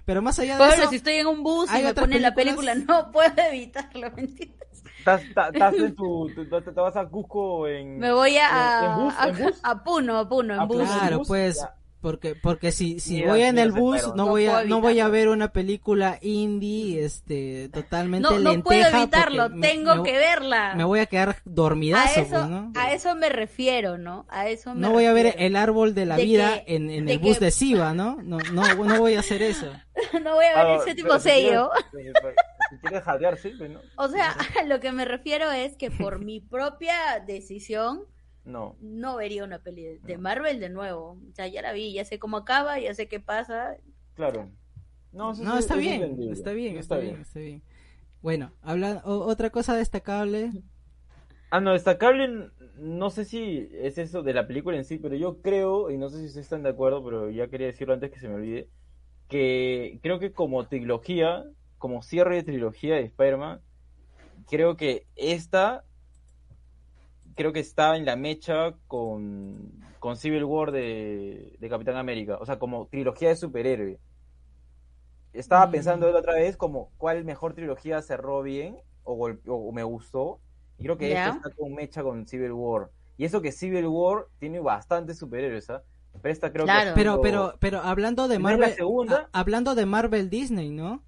pero 0.03 0.21
más 0.21 0.37
allá 0.39 0.57
de 0.57 0.73
eso 0.75 0.89
si 0.89 0.97
estoy 0.97 1.13
en 1.15 1.27
un 1.27 1.41
bus 1.43 1.69
hay 1.69 1.81
y 1.81 1.85
me 1.85 1.93
ponen 1.93 2.21
la 2.21 2.33
películas- 2.35 2.75
película, 2.75 3.03
no 3.03 3.11
puedo 3.13 3.31
evitarlo, 3.49 4.11
¿me 4.15 4.21
entiendes? 4.23 4.66
Estás, 5.15 5.53
estás 5.53 5.73
en 5.75 5.95
tu, 5.95 6.29
tu- 6.35 6.45
te, 6.49 6.61
te 6.61 6.71
vas 6.81 6.95
a 6.97 7.05
Cusco 7.07 7.67
en... 7.67 7.97
Me 7.99 8.11
voy 8.11 8.37
a, 8.37 8.81
¿En 8.97 9.03
bus? 9.05 9.13
a, 9.17 9.27
¿En 9.29 9.37
bus? 9.37 9.59
a 9.63 9.83
Puno, 9.83 10.17
a 10.19 10.27
Puno, 10.29 10.53
en 10.55 10.59
Ah, 10.59 10.65
bus. 10.65 10.83
Claro 10.83 11.17
bus, 11.19 11.27
pues 11.27 11.55
ya. 11.61 11.73
porque 12.01 12.35
porque 12.35 12.71
si 12.71 12.99
si 12.99 13.23
voy 13.23 13.41
en 13.41 13.57
el 13.57 13.69
ese 13.69 13.79
bus 13.79 14.07
no 14.09 14.15
No 14.15 14.27
voy 14.27 14.45
a 14.45 14.51
puedo 14.51 14.65
no 14.67 14.81
voy 14.81 14.87
a 14.99 15.05
evitarlo. 15.05 15.11
ver 15.13 15.29
una 15.29 15.47
película 15.51 16.19
indie 16.21 17.03
este 17.03 17.69
totalmente 17.69 18.29
No, 18.29 18.39
no 18.39 18.61
puedo 18.63 18.79
lenteja 18.81 19.01
evitarlo, 19.01 19.49
me- 19.49 19.67
tengo 19.67 19.95
me- 19.95 20.03
que 20.03 20.17
verla. 20.17 20.75
me 20.75 20.83
voy 20.83 20.99
a 20.99 21.05
quedar 21.07 21.29
a 21.29 21.35
dormidazo 21.45 22.21
eso, 22.21 22.29
pues, 22.29 22.47
¿no? 22.49 22.71
a 22.75 22.93
eso 22.93 23.15
me 23.15 23.29
refiero, 23.29 23.97
¿no? 23.97 24.25
A 24.29 24.47
eso 24.47 24.75
me 24.75 24.81
no 24.81 24.91
voy 24.91 25.05
a 25.05 25.13
ver 25.13 25.25
refiero. 25.25 25.47
el 25.47 25.55
árbol 25.55 25.95
de 25.95 26.05
la 26.05 26.17
De 26.17 26.23
vida 26.25 26.63
que- 26.65 26.75
en, 26.75 26.89
en 26.91 27.09
el 27.09 27.17
bus 27.19 27.39
que- 27.39 27.45
de 27.45 27.51
Siva, 27.51 27.93
¿no? 27.93 28.17
No, 28.23 28.37
no, 28.53 28.75
no 28.75 28.99
voy 28.99 29.15
a 29.15 29.19
hacer 29.21 29.41
eso. 29.41 29.71
no 30.23 30.35
voy 30.35 30.45
a 30.45 30.49
ver 30.49 30.57
Ah, 30.57 30.61
el 30.61 30.67
pero 30.67 30.83
séptimo 30.83 31.13
si 31.15 31.29
sello. 31.29 31.71
Si 32.69 32.77
quieres 32.77 33.03
jadear, 33.03 33.37
sí, 33.37 33.53
¿no? 33.69 33.79
O 33.97 34.07
sea, 34.07 34.31
a 34.31 34.63
lo 34.65 34.79
que 34.79 34.91
me 34.91 35.05
refiero 35.05 35.51
es 35.51 35.75
que 35.77 35.91
por 35.91 36.19
mi 36.23 36.39
propia 36.41 37.23
decisión 37.25 38.03
No. 38.45 38.75
no 38.81 39.15
vería 39.17 39.43
una 39.43 39.59
peli 39.59 39.83
de- 39.83 39.99
de 39.99 40.17
Marvel 40.17 40.59
de 40.59 40.69
nuevo. 40.69 41.17
O 41.29 41.33
sea, 41.33 41.47
ya 41.47 41.61
la 41.61 41.71
vi, 41.73 41.93
ya 41.93 42.05
sé 42.05 42.19
cómo 42.19 42.37
acaba, 42.37 42.79
ya 42.79 42.93
sé 42.93 43.07
qué 43.07 43.19
pasa. 43.19 43.77
Claro. 44.15 44.49
No, 45.13 45.31
eso 45.31 45.43
No, 45.43 45.53
sí- 45.53 45.59
está 45.59 45.75
bien, 45.75 46.03
está 46.31 46.51
bien, 46.51 46.73
Eso 46.73 46.79
está 46.81 46.97
bien, 46.97 47.21
está 47.21 47.39
bien. 47.39 47.61
Bueno, 48.21 48.51
habla 48.61 49.01
o- 49.05 49.25
otra 49.25 49.49
cosa 49.49 49.75
destacable. 49.75 50.51
Ah, 51.49 51.61
no, 51.61 51.71
destacable, 51.73 52.49
no 52.77 53.09
sé 53.09 53.23
si 53.23 53.69
es 53.71 53.97
eso 53.97 54.21
de 54.21 54.33
la 54.33 54.47
película 54.47 54.75
en 54.75 54.83
sí, 54.83 54.97
pero 54.97 55.15
yo 55.15 55.41
creo, 55.41 55.89
y 55.91 55.97
no 55.97 56.09
sé 56.09 56.17
si 56.19 56.25
ustedes 56.25 56.45
están 56.47 56.63
de 56.63 56.69
acuerdo, 56.69 57.03
pero 57.05 57.29
ya 57.29 57.47
quería 57.47 57.67
decirlo 57.67 57.93
antes 57.93 58.11
que 58.11 58.19
se 58.19 58.27
me 58.27 58.35
olvide, 58.35 58.67
que 59.29 59.99
creo 60.03 60.19
que 60.19 60.33
como 60.33 60.67
trilogía, 60.67 61.45
como 61.77 62.01
cierre 62.01 62.35
de 62.37 62.43
trilogía 62.43 62.95
de 62.95 63.03
Spider-Man, 63.05 63.61
creo 64.47 64.77
que 64.77 65.07
esta, 65.15 65.85
creo 67.35 67.53
que 67.53 67.59
está 67.59 67.95
en 67.97 68.05
la 68.05 68.15
mecha 68.15 68.73
con, 68.87 69.95
con 69.99 70.17
Civil 70.17 70.43
War 70.45 70.71
de, 70.71 71.55
de 71.59 71.69
Capitán 71.69 71.97
América, 71.97 72.37
o 72.39 72.45
sea, 72.45 72.59
como 72.59 72.87
trilogía 72.87 73.29
de 73.29 73.35
superhéroe. 73.35 73.99
Estaba 75.33 75.69
Mm. 75.69 75.71
pensando 75.71 76.11
la 76.11 76.19
otra 76.19 76.33
vez 76.35 76.57
como 76.57 76.91
cuál 76.97 77.23
mejor 77.25 77.53
trilogía 77.53 78.01
cerró 78.01 78.41
bien 78.41 78.77
o, 79.03 79.29
o 79.47 79.71
me 79.71 79.83
gustó. 79.83 80.41
Y 80.77 80.83
creo 80.85 80.97
que 80.97 81.13
esta 81.13 81.29
está 81.29 81.49
con 81.55 81.73
mecha 81.73 82.03
con 82.03 82.25
Civil 82.27 82.51
War. 82.53 82.91
Y 83.17 83.25
eso 83.25 83.41
que 83.41 83.51
Civil 83.51 83.87
War 83.87 84.27
tiene 84.39 84.59
bastantes 84.59 85.17
superhéroes, 85.19 85.69
¿ah? 85.69 85.83
Pero 86.21 86.31
esta 86.33 86.51
creo 86.51 86.65
Claro. 86.65 86.91
que... 86.91 86.93
Pero 86.93 87.21
pero 87.21 87.57
pero 87.59 87.79
hablando 87.81 88.27
de 88.27 88.39
¿No 88.39 88.49
es 88.53 88.59
la 88.59 88.69
Marvel, 88.69 88.71
segunda? 88.71 89.29
a- 89.33 89.39
hablando 89.39 89.75
de 89.75 89.85
Marvel 89.85 90.29
Disney, 90.29 90.69
¿no? 90.71 91.06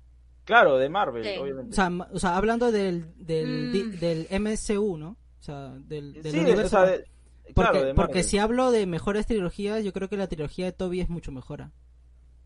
Claro, 0.50 0.78
de 0.80 0.90
Marvel, 0.90 1.24
Sí. 1.24 1.38
obviamente. 1.40 1.70
O 1.72 1.74
sea, 1.76 1.92
o 2.12 2.18
sea, 2.20 2.36
hablando 2.38 2.72
del 2.72 3.14
del, 3.18 3.70
Mm. 3.70 3.72
di- 3.72 3.98
del 3.98 4.28
MCU, 4.32 4.98
¿no? 4.98 5.10
O 5.12 5.44
sea, 5.44 5.70
del, 5.78 6.14
del 6.24 6.32
sí, 6.32 6.40
universo. 6.40 6.66
o 6.66 6.70
sea, 6.86 6.86
de- 6.86 7.06
porque 7.54 7.72
claro, 7.72 7.86
de 7.86 7.94
porque 7.94 8.24
si 8.24 8.40
hablo 8.40 8.72
de 8.72 8.88
mejores 8.88 9.28
trilogías, 9.28 9.84
yo 9.84 9.94
creo 9.94 10.10
que 10.10 10.18
la 10.18 10.26
trilogía 10.28 10.66
de 10.66 10.72
Toby 10.72 11.02
es 11.02 11.10
mucho 11.10 11.32
mejor. 11.32 11.62
¿ah? 11.62 11.72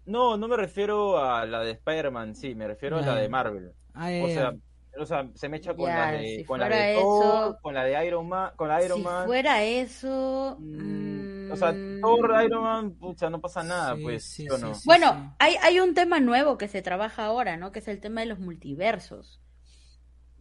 No, 0.06 0.36
no 0.36 0.50
me 0.50 0.58
refiero 0.58 1.18
a 1.24 1.46
la 1.46 1.62
de 1.62 1.72
Spider-Man, 1.72 2.36
sí, 2.36 2.56
me 2.56 2.68
refiero 2.68 2.98
a 2.98 3.02
la 3.02 3.16
de 3.16 3.30
Marvel. 3.30 3.72
Ah, 3.94 4.08
O 4.08 4.28
eh, 4.28 4.34
sea, 4.34 4.54
o 5.00 5.06
sea, 5.06 5.28
se 5.34 5.50
me 5.50 5.58
echa 5.58 5.74
con 5.76 5.88
Ya, 5.88 5.98
la 5.98 6.12
de, 6.14 6.36
si 6.38 6.44
con 6.46 6.60
la 6.60 6.70
de 6.70 6.94
eso- 6.94 7.02
Thor, 7.02 7.60
con 7.62 7.74
la 7.74 7.84
de 7.84 8.06
Iron 8.08 8.28
Man, 8.30 8.52
con 8.56 8.68
la 8.68 8.78
de 8.80 8.86
Iron 8.86 8.98
si 9.00 9.04
Man. 9.04 9.26
fuera 9.26 9.64
eso... 9.64 10.58
Mm, 10.60 11.48
mm, 11.48 11.52
O 11.52 11.56
sea, 11.56 11.74
Thor, 12.02 12.44
Iron 12.46 12.64
Man, 12.64 12.92
pucha, 12.92 13.30
no 13.30 13.42
pasa 13.42 13.64
nada, 13.64 13.96
Sí, 13.96 14.04
pues, 14.04 14.24
sí, 14.24 14.44
¿sí 14.44 14.50
o 14.50 14.56
sí, 14.58 14.62
no? 14.62 14.76
sí. 14.76 14.82
Bueno, 14.86 15.36
hay, 15.40 15.56
hay 15.62 15.80
un 15.80 15.94
tema 15.94 16.20
nuevo 16.20 16.58
que 16.58 16.68
se 16.68 16.82
trabaja 16.82 17.26
ahora, 17.26 17.58
¿no? 17.58 17.72
Que 17.72 17.80
es 17.80 17.88
el 17.88 18.00
tema 18.00 18.22
de 18.22 18.28
los 18.28 18.40
multiversos. 18.40 19.42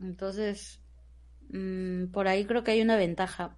Entonces, 0.01 0.81
mm, 1.51 2.07
por 2.13 2.29
ahí 2.29 2.45
creo 2.45 2.65
que 2.65 2.73
hay 2.73 2.83
una 2.83 2.97
ventaja 2.97 3.57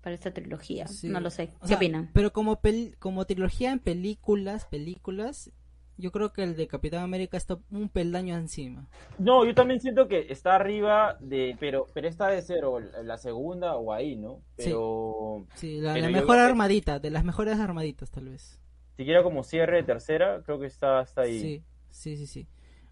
para 0.00 0.14
esta 0.14 0.32
trilogía. 0.32 0.86
Sí. 0.86 1.08
No 1.08 1.20
lo 1.20 1.30
sé. 1.30 1.52
o 1.56 1.60
¿Qué 1.62 1.68
sea, 1.68 1.76
opinan? 1.76 2.10
Pero 2.14 2.32
como 2.32 2.60
pel- 2.60 2.96
como 2.98 3.24
trilogía 3.26 3.72
en 3.72 3.78
películas, 3.78 4.66
películas, 4.66 5.50
yo 5.98 6.10
creo 6.12 6.32
que 6.32 6.42
el 6.42 6.56
de 6.56 6.66
Capitán 6.68 7.02
América 7.02 7.36
está 7.36 7.58
un 7.70 7.88
peldaño 7.88 8.36
encima. 8.36 8.86
No, 9.18 9.44
yo 9.44 9.54
también 9.54 9.80
siento 9.80 10.08
que 10.08 10.26
está 10.30 10.54
arriba 10.54 11.16
de, 11.20 11.56
pero, 11.58 11.86
pero 11.92 12.08
esta 12.08 12.28
debe 12.28 12.42
ser 12.42 12.64
o 12.64 12.78
la 12.80 13.18
segunda 13.18 13.76
o 13.76 13.92
ahí, 13.92 14.16
¿no? 14.16 14.40
Pero, 14.56 15.44
Sí, 15.54 15.80
la, 15.80 15.94
Pero 15.94 16.06
la 16.06 16.12
mejor 16.12 16.38
armadita, 16.38 16.98
de 17.00 17.10
las 17.10 17.24
mejores 17.24 17.58
armaditas 17.58 18.10
tal 18.10 18.28
vez. 18.28 18.58
siquiera 18.96 19.22
como 19.22 19.42
cierre 19.44 19.76
de 19.76 19.82
tercera, 19.84 20.42
creo 20.44 20.58
que 20.58 20.66
está 20.66 21.00
hasta 21.00 21.22
ahí. 21.22 21.40
Sí, 21.40 21.62
sí, 21.90 22.16
sí, 22.16 22.26
sí. 22.26 22.46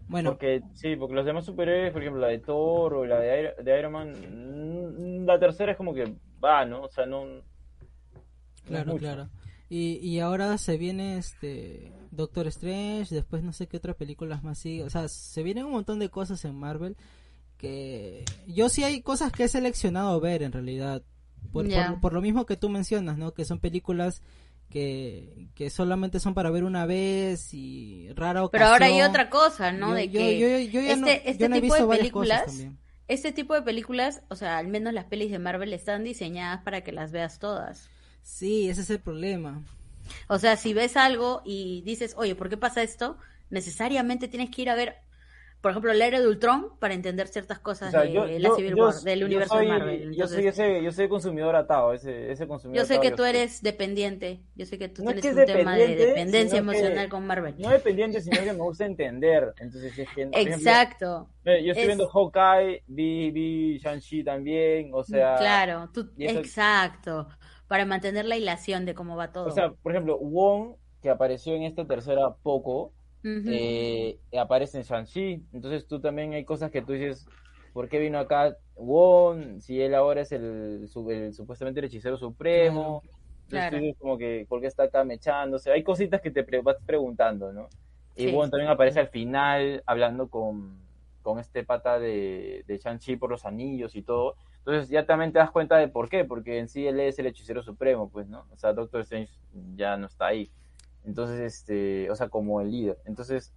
Bueno, 0.09 0.31
Porque, 0.31 0.61
sí, 0.73 0.95
porque 0.95 1.15
los 1.15 1.25
demás 1.25 1.45
superhéroes, 1.45 1.91
por 1.91 2.01
ejemplo, 2.01 2.21
la 2.21 2.29
de 2.29 2.39
Thor 2.39 2.93
o 2.93 3.05
la 3.05 3.19
de, 3.19 3.39
Iron- 3.41 3.65
de 3.65 3.79
Iron 3.79 3.91
Man, 3.91 5.25
la 5.25 5.37
tercera 5.39 5.71
es 5.73 5.77
como 5.77 5.93
que 5.93 6.13
va, 6.43 6.63
¿no? 6.65 6.83
O 6.83 6.89
sea, 6.89 7.05
no... 7.05 7.25
claro, 8.65 8.95
claro. 8.97 9.29
Y, 9.69 9.95
y 10.01 10.19
ahora 10.19 10.57
se 10.57 10.77
viene 10.77 11.17
este 11.17 11.91
Doctor 12.11 12.47
Strange, 12.47 13.13
después 13.13 13.43
no 13.43 13.51
sé 13.51 13.67
qué 13.67 13.77
otras 13.77 13.95
películas 13.97 14.43
más 14.43 14.57
sigue. 14.59 14.83
O 14.83 14.89
sea, 14.89 15.07
se 15.09 15.43
vienen 15.43 15.65
un 15.65 15.71
montón 15.73 15.99
de 15.99 16.09
cosas 16.09 16.43
en 16.45 16.55
Marvel 16.55 16.95
que 17.57 18.23
yo 18.47 18.69
sí 18.69 18.83
hay 18.83 19.01
cosas 19.01 19.31
que 19.31 19.43
he 19.45 19.47
seleccionado 19.47 20.19
ver 20.19 20.43
en 20.43 20.51
realidad. 20.51 21.03
Por, 21.51 21.65
por, 21.91 22.01
por 22.01 22.13
lo 22.13 22.21
mismo 22.21 22.45
que 22.45 22.57
tú 22.57 22.69
mencionas, 22.69 23.17
¿no? 23.17 23.33
Que 23.33 23.45
son 23.45 23.59
películas 23.59 24.21
que, 24.69 25.47
que 25.55 25.69
solamente 25.69 26.19
son 26.19 26.33
para 26.33 26.49
ver 26.51 26.63
una 26.63 26.85
vez 26.85 27.53
y 27.53 28.09
rara 28.15 28.43
ocasión. 28.43 28.51
Pero 28.51 28.71
ahora 28.73 28.85
hay 28.87 29.01
otra 29.09 29.29
cosa, 29.29 29.71
¿no? 29.71 29.89
Yo- 29.89 29.95
de 29.95 30.09
yo- 30.09 30.19
que 30.19 30.39
yo- 30.39 30.71
yo 30.71 30.81
ya 30.81 30.95
no- 30.97 31.07
este, 31.07 31.37
yo 31.37 31.49
no 31.49 31.55
he 31.55 31.61
tipo 31.61 31.73
visto 31.75 31.87
de 31.89 31.97
películas, 31.97 32.43
este 33.07 33.31
tipo 33.31 33.53
de 33.53 33.61
películas, 33.61 34.21
o 34.29 34.35
sea, 34.35 34.57
al 34.57 34.67
menos 34.67 34.93
las 34.93 35.05
pelis 35.05 35.31
de 35.31 35.39
Marvel 35.39 35.71
están 35.73 36.03
diseñadas 36.03 36.61
para 36.63 36.81
que 36.81 36.91
las 36.91 37.11
veas 37.11 37.39
todas. 37.39 37.89
Sí, 38.29 38.69
ese 38.69 38.81
es 38.81 38.89
el 38.89 38.99
problema. 38.99 39.63
O 40.27 40.37
sea, 40.37 40.57
si 40.57 40.73
ves 40.73 40.97
algo 40.97 41.41
y 41.45 41.81
dices, 41.83 42.13
oye, 42.17 42.35
¿por 42.35 42.49
qué 42.49 42.57
pasa 42.57 42.83
esto? 42.83 43.17
Necesariamente 43.49 44.27
tienes 44.27 44.49
que 44.51 44.61
ir 44.63 44.69
a 44.69 44.75
ver, 44.75 44.97
por 45.61 45.71
ejemplo, 45.71 45.91
el 45.93 46.01
era 46.01 46.19
de 46.19 46.27
Ultron 46.27 46.77
para 46.77 46.93
entender 46.93 47.29
ciertas 47.29 47.59
cosas 47.59 47.87
O 47.87 47.91
sea, 47.91 48.01
de 48.01 48.11
yo, 48.11 48.25
la 48.25 48.53
Civil 48.55 48.75
yo- 48.75 48.83
War, 48.85 48.93
del 48.95 49.19
yo 49.21 49.25
universo 49.25 49.55
soy, 49.55 49.65
de 49.65 49.71
Marvel. 49.71 50.13
Yo 50.15 50.27
soy 50.27 50.45
ese, 50.47 50.83
yo 50.83 50.91
soy 50.91 51.07
consumidor 51.07 51.55
atado, 51.55 51.93
ese, 51.93 52.29
ese 52.31 52.47
consumidor 52.47 52.83
yo 52.83 52.85
sé 52.85 52.95
atado 52.95 53.01
que 53.03 53.09
yo 53.11 53.15
tú 53.15 53.23
soy. 53.23 53.29
eres 53.29 53.61
dependiente, 53.63 54.41
yo 54.55 54.65
sé 54.65 54.77
que 54.77 54.89
tú 54.89 55.03
No 55.05 55.11
es 55.11 55.21
tienes 55.21 55.45
que 55.45 55.51
un 55.53 55.57
tema 55.59 55.75
de 55.77 55.95
dependencia 55.95 56.59
emocional 56.59 57.07
con 57.09 57.25
Marvel. 57.25 57.55
No 57.57 57.69
dependiente, 57.69 58.19
sino 58.21 58.37
que 58.43 58.51
me 58.53 58.59
gusta 58.59 58.85
entender. 58.85 59.53
Entonces, 59.59 59.97
es 59.97 60.09
que, 60.09 60.21
ejemplo, 60.23 60.39
Exacto. 60.53 61.29
yo 61.45 61.51
estoy 61.51 61.69
Es- 61.71 61.85
viendo 61.87 62.07
Hawkeye, 62.09 62.83
vi, 62.87 63.31
vi 63.31 63.77
Shang-Chi 63.79 64.23
también, 64.25 64.91
o 64.93 65.01
sea... 65.03 65.35
claro, 65.37 65.89
tú, 65.93 66.11
y 66.17 66.25
eso- 66.25 66.39
exacto. 66.39 67.29
Para 67.67 67.85
mantener 67.85 68.25
la 68.25 68.37
hilación 68.37 68.85
de 68.85 68.93
cómo 68.95 69.15
va 69.15 69.31
todo. 69.31 69.47
O 69.47 69.51
sea, 69.51 69.71
por 69.71 69.91
ejemplo, 69.91 70.17
Wong, 70.19 70.75
que 71.01 71.09
apareció 71.09 71.53
en 71.55 71.63
esta 71.63 71.85
tercera 71.85 72.33
poco, 72.43 72.93
eh, 73.23 74.19
aparece 74.37 74.77
en 74.77 74.83
Shang-Chi. 74.83 75.47
Entonces 75.53 75.87
tú 75.87 75.99
también 76.01 76.33
hay 76.33 76.45
cosas 76.45 76.71
que 76.71 76.81
tú 76.81 76.93
dices, 76.93 77.29
¿por 77.73 77.87
qué 77.89 77.99
vino 77.99 78.19
acá 78.19 78.57
Wong? 78.75 79.59
Si 79.61 79.81
él 79.81 79.95
ahora 79.95 80.21
es 80.21 80.31
el, 80.31 80.87
su- 80.87 81.09
el- 81.11 81.33
supuestamente 81.33 81.79
el 81.79 81.85
hechicero 81.87 82.17
supremo. 82.17 83.03
Entonces 83.49 83.49
Claro. 83.49 83.77
como 83.99 84.17
que, 84.17 84.45
¿por 84.49 84.59
qué 84.61 84.67
está 84.67 84.83
acá 84.83 85.03
mechándose? 85.05 85.71
Hay 85.71 85.83
cositas 85.83 86.21
que 86.21 86.31
te 86.31 86.43
pre- 86.43 86.61
vas 86.61 86.77
preguntando, 86.85 87.53
¿no? 87.53 87.69
Y 88.15 88.25
Sí. 88.25 88.31
Wong 88.31 88.49
también 88.49 88.69
aparece 88.71 88.99
al 88.99 89.09
final 89.09 89.83
hablando 89.85 90.29
con, 90.29 90.89
con 91.21 91.39
este 91.39 91.63
pata 91.63 91.99
de, 91.99 92.63
de 92.67 92.77
Shang-Chi 92.77 93.15
por 93.17 93.29
los 93.29 93.45
anillos 93.45 93.95
y 93.95 94.01
todo. 94.03 94.35
Entonces 94.67 94.89
ya 94.89 95.05
también 95.05 95.31
te 95.31 95.39
das 95.39 95.49
cuenta 95.49 95.77
de 95.77 95.87
por 95.87 96.09
qué, 96.09 96.25
porque 96.25 96.59
en 96.59 96.67
sí 96.67 96.85
él 96.85 96.99
es 96.99 97.17
el 97.19 97.27
hechicero 97.27 97.63
supremo, 97.63 98.09
pues, 98.09 98.27
¿no? 98.27 98.45
O 98.51 98.57
sea, 98.57 98.73
Doctor 98.73 98.99
Strange 98.99 99.31
ya 99.77 99.95
no 99.95 100.07
está 100.07 100.27
ahí. 100.27 100.51
Entonces, 101.05 101.39
este, 101.39 102.11
o 102.11 102.15
sea, 102.17 102.27
como 102.27 102.59
el 102.59 102.69
líder. 102.69 102.97
Entonces, 103.05 103.53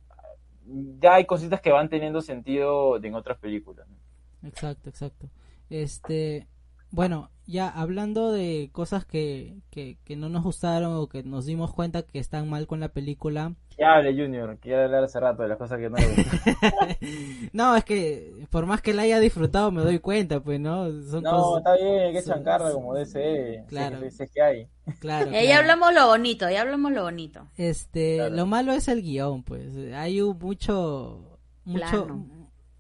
ya 1.01 1.15
hay 1.15 1.27
cositas 1.27 1.61
que 1.61 1.73
van 1.73 1.89
teniendo 1.89 2.21
sentido 2.21 3.03
en 3.03 3.17
otras 3.17 3.39
películas. 3.39 3.89
¿no? 3.89 4.49
Exacto, 4.49 4.89
exacto. 4.89 5.29
Este, 5.69 6.47
bueno, 6.93 7.33
ya 7.51 7.69
hablando 7.69 8.33
de 8.33 8.71
cosas 8.73 9.05
que, 9.05 9.57
que, 9.71 9.99
que 10.05 10.17
no 10.17 10.29
nos 10.29 10.43
gustaron 10.45 10.95
o 10.95 11.09
que 11.09 11.23
nos 11.23 11.47
dimos 11.47 11.73
cuenta 11.75 12.03
que 12.03 12.19
están 12.19 12.49
mal 12.49 12.67
con 12.67 12.81
la 12.81 12.89
película. 12.89 13.55
Que 13.77 13.85
hable 13.85 14.13
Junior, 14.13 14.59
quiero 14.61 14.85
hablar 14.85 15.05
hace 15.05 15.19
rato 15.21 15.43
de 15.43 15.49
las 15.49 15.59
cosas 15.59 15.79
que 15.79 15.89
no 15.91 15.97
le 15.97 16.07
gustan. 16.09 16.55
no, 17.53 17.77
es 17.77 17.85
que 17.85 18.47
por 18.51 18.67
más 18.67 18.83
que 18.83 18.93
la 18.95 19.03
haya 19.03 19.19
disfrutado 19.21 19.71
me 19.73 19.83
doy 19.83 19.99
cuenta, 19.99 20.41
pues, 20.41 20.61
¿no? 20.61 20.87
Son 21.03 21.23
No, 21.23 21.31
cosas- 21.31 21.59
está 21.59 21.75
bien, 21.77 21.99
hay 22.01 22.13
que 22.13 22.23
chancarla 22.23 22.73
como 22.73 22.95
DC. 22.95 23.65
Claro. 23.69 23.97
Sé 24.01 24.05
que- 24.05 24.11
sé 24.11 24.29
que 24.29 24.43
hay. 24.43 24.67
Claro, 24.99 25.31
Y 25.31 25.35
ahí 25.37 25.47
claro. 25.47 25.61
hablamos 25.63 25.95
lo 25.95 26.07
bonito, 26.09 26.51
ya 26.51 26.61
hablamos 26.63 26.93
lo 26.93 27.03
bonito. 27.05 27.47
Este, 27.57 28.17
Claro. 28.17 28.35
lo 28.37 28.47
malo 28.47 28.73
es 28.73 28.89
el 28.89 29.03
guion, 29.03 29.43
pues. 29.45 29.75
Hay 29.95 30.21
un 30.21 30.39
mucho, 30.39 31.39
mucho, 31.65 31.87
Plano. 32.07 32.27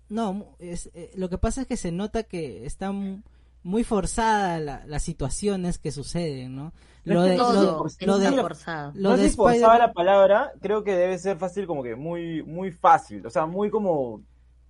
no, 0.09 0.33
mu- 0.33 0.45
es, 0.59 0.91
eh, 0.95 1.11
lo 1.15 1.29
que 1.29 1.39
pasa 1.39 1.63
es 1.63 1.67
que 1.67 1.77
se 1.77 1.93
nota 1.93 2.25
que 2.25 2.67
están 2.67 3.23
muy 3.63 3.85
forzada 3.85 4.59
la- 4.61 4.83
las 4.87 5.03
situaciones 5.03 5.79
que 5.79 5.91
suceden, 5.93 6.55
¿no? 6.57 6.73
Lo 7.05 7.23
de, 7.23 7.37
Todo 7.37 7.53
lo, 7.53 7.87
está 7.87 8.07
lo 8.07 8.19
de, 8.19 8.31
forzado. 8.43 8.93
lo 8.95 9.11
no 9.11 9.17
de 9.17 9.31
forzada 9.31 9.79
la 9.79 9.93
palabra, 9.93 10.53
creo 10.61 10.85
que 10.85 10.95
debe 10.95 11.19
ser 11.19 11.39
fácil, 11.39 11.67
como 11.67 11.83
que 11.83 11.97
muy, 11.97 12.43
muy 12.43 12.71
fácil. 12.73 13.27
O 13.27 13.31
sea, 13.31 13.47
muy 13.47 13.71
como. 13.71 14.23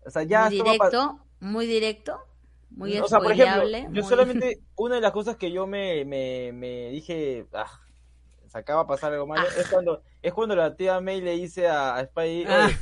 O 0.07 0.11
sea, 0.11 0.23
ya 0.23 0.47
muy 0.49 0.57
directo, 0.63 1.19
muy 1.41 1.67
directo, 1.67 2.19
muy 2.71 2.99
o 2.99 3.07
sea, 3.09 3.19
por 3.19 3.33
ejemplo, 3.33 3.57
spoileable, 3.57 3.83
yo 3.93 4.03
muy- 4.03 4.09
solamente, 4.09 4.61
una 4.77 4.95
de 4.95 5.01
las 5.01 5.13
cosas 5.13 5.37
que 5.37 5.51
yo 5.53 5.67
me, 5.67 6.05
me, 6.05 6.53
me 6.53 6.91
dije, 6.91 7.47
ah, 7.53 7.67
se 8.47 8.59
acaba 8.59 8.83
de 8.85 8.89
pasar 8.89 9.13
algo 9.13 9.27
malo, 9.27 9.47
es 9.59 9.67
cuando, 9.69 10.03
es 10.23 10.33
cuando 10.33 10.55
la 10.57 10.75
tía 10.77 11.01
May 11.01 11.21
le 11.21 11.33
dice 11.33 11.69
a, 11.69 11.97
a 11.97 12.05
Spidey, 12.07 12.45
Ah. 12.49 12.67
"Oye, 12.67 12.77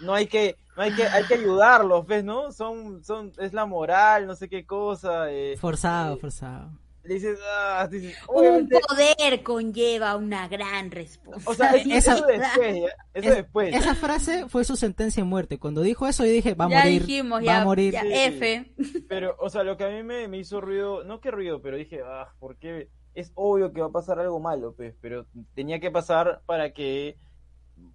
no 0.00 0.12
hay 0.14 0.26
que, 0.26 0.56
hay 0.78 0.94
que, 0.94 1.04
hay 1.04 1.24
que 1.24 1.34
ayudarlos, 1.34 2.06
¿ves, 2.06 2.24
no? 2.24 2.52
Son, 2.52 3.02
son, 3.04 3.32
es 3.38 3.52
la 3.52 3.66
moral, 3.66 4.26
no 4.26 4.34
sé 4.34 4.48
qué 4.48 4.64
cosa, 4.66 5.30
eh, 5.30 5.56
forzado, 5.58 6.16
eh, 6.16 6.18
forzado. 6.20 6.70
dices, 7.04 7.38
ah, 7.60 7.88
dices, 7.90 8.16
Un 8.28 8.68
poder 8.68 9.42
conlleva 9.42 10.14
una 10.16 10.46
gran 10.48 10.90
respuesta. 10.90 11.50
o 11.50 11.54
sea, 11.54 11.70
eso, 11.72 11.88
Esa- 11.94 12.14
eso 12.14 12.26
después, 12.26 12.76
eso 13.14 13.28
Es- 13.30 13.34
después. 13.36 13.74
Esa 13.74 13.94
frase 13.94 14.48
fue 14.48 14.64
su 14.64 14.76
sentencia 14.76 15.22
de 15.22 15.28
muerte. 15.28 15.58
Cuando 15.58 15.80
dijo 15.80 16.06
eso, 16.06 16.24
yo 16.24 16.30
dije, 16.32 16.54
va 16.54 16.66
a 16.66 16.68
ya 16.70 16.78
morir, 16.80 17.00
dijimos, 17.06 17.40
va 17.40 17.44
ya, 17.44 17.62
a 17.62 17.64
morir. 17.64 17.92
ya, 17.94 18.02
Sí. 18.02 18.10
F. 18.12 18.72
Pero, 19.08 19.36
o 19.40 19.48
sea, 19.50 19.62
lo 19.64 19.76
que 19.76 19.84
a 19.84 19.88
mí 19.88 20.02
me, 20.02 20.28
me 20.28 20.38
hizo 20.38 20.60
ruido, 20.60 21.02
no 21.04 21.20
que 21.20 21.30
ruido, 21.30 21.60
pero 21.62 21.76
dije, 21.76 22.00
ah, 22.04 22.28
¿por 22.38 22.56
qué? 22.56 22.88
Es 23.14 23.32
obvio 23.34 23.72
que 23.72 23.80
va 23.80 23.88
a 23.88 23.90
pasar 23.92 24.20
algo 24.20 24.38
malo, 24.38 24.74
pues, 24.76 24.94
pero 25.00 25.26
tenía 25.54 25.80
que 25.80 25.90
pasar 25.90 26.42
para 26.46 26.72
que 26.72 27.16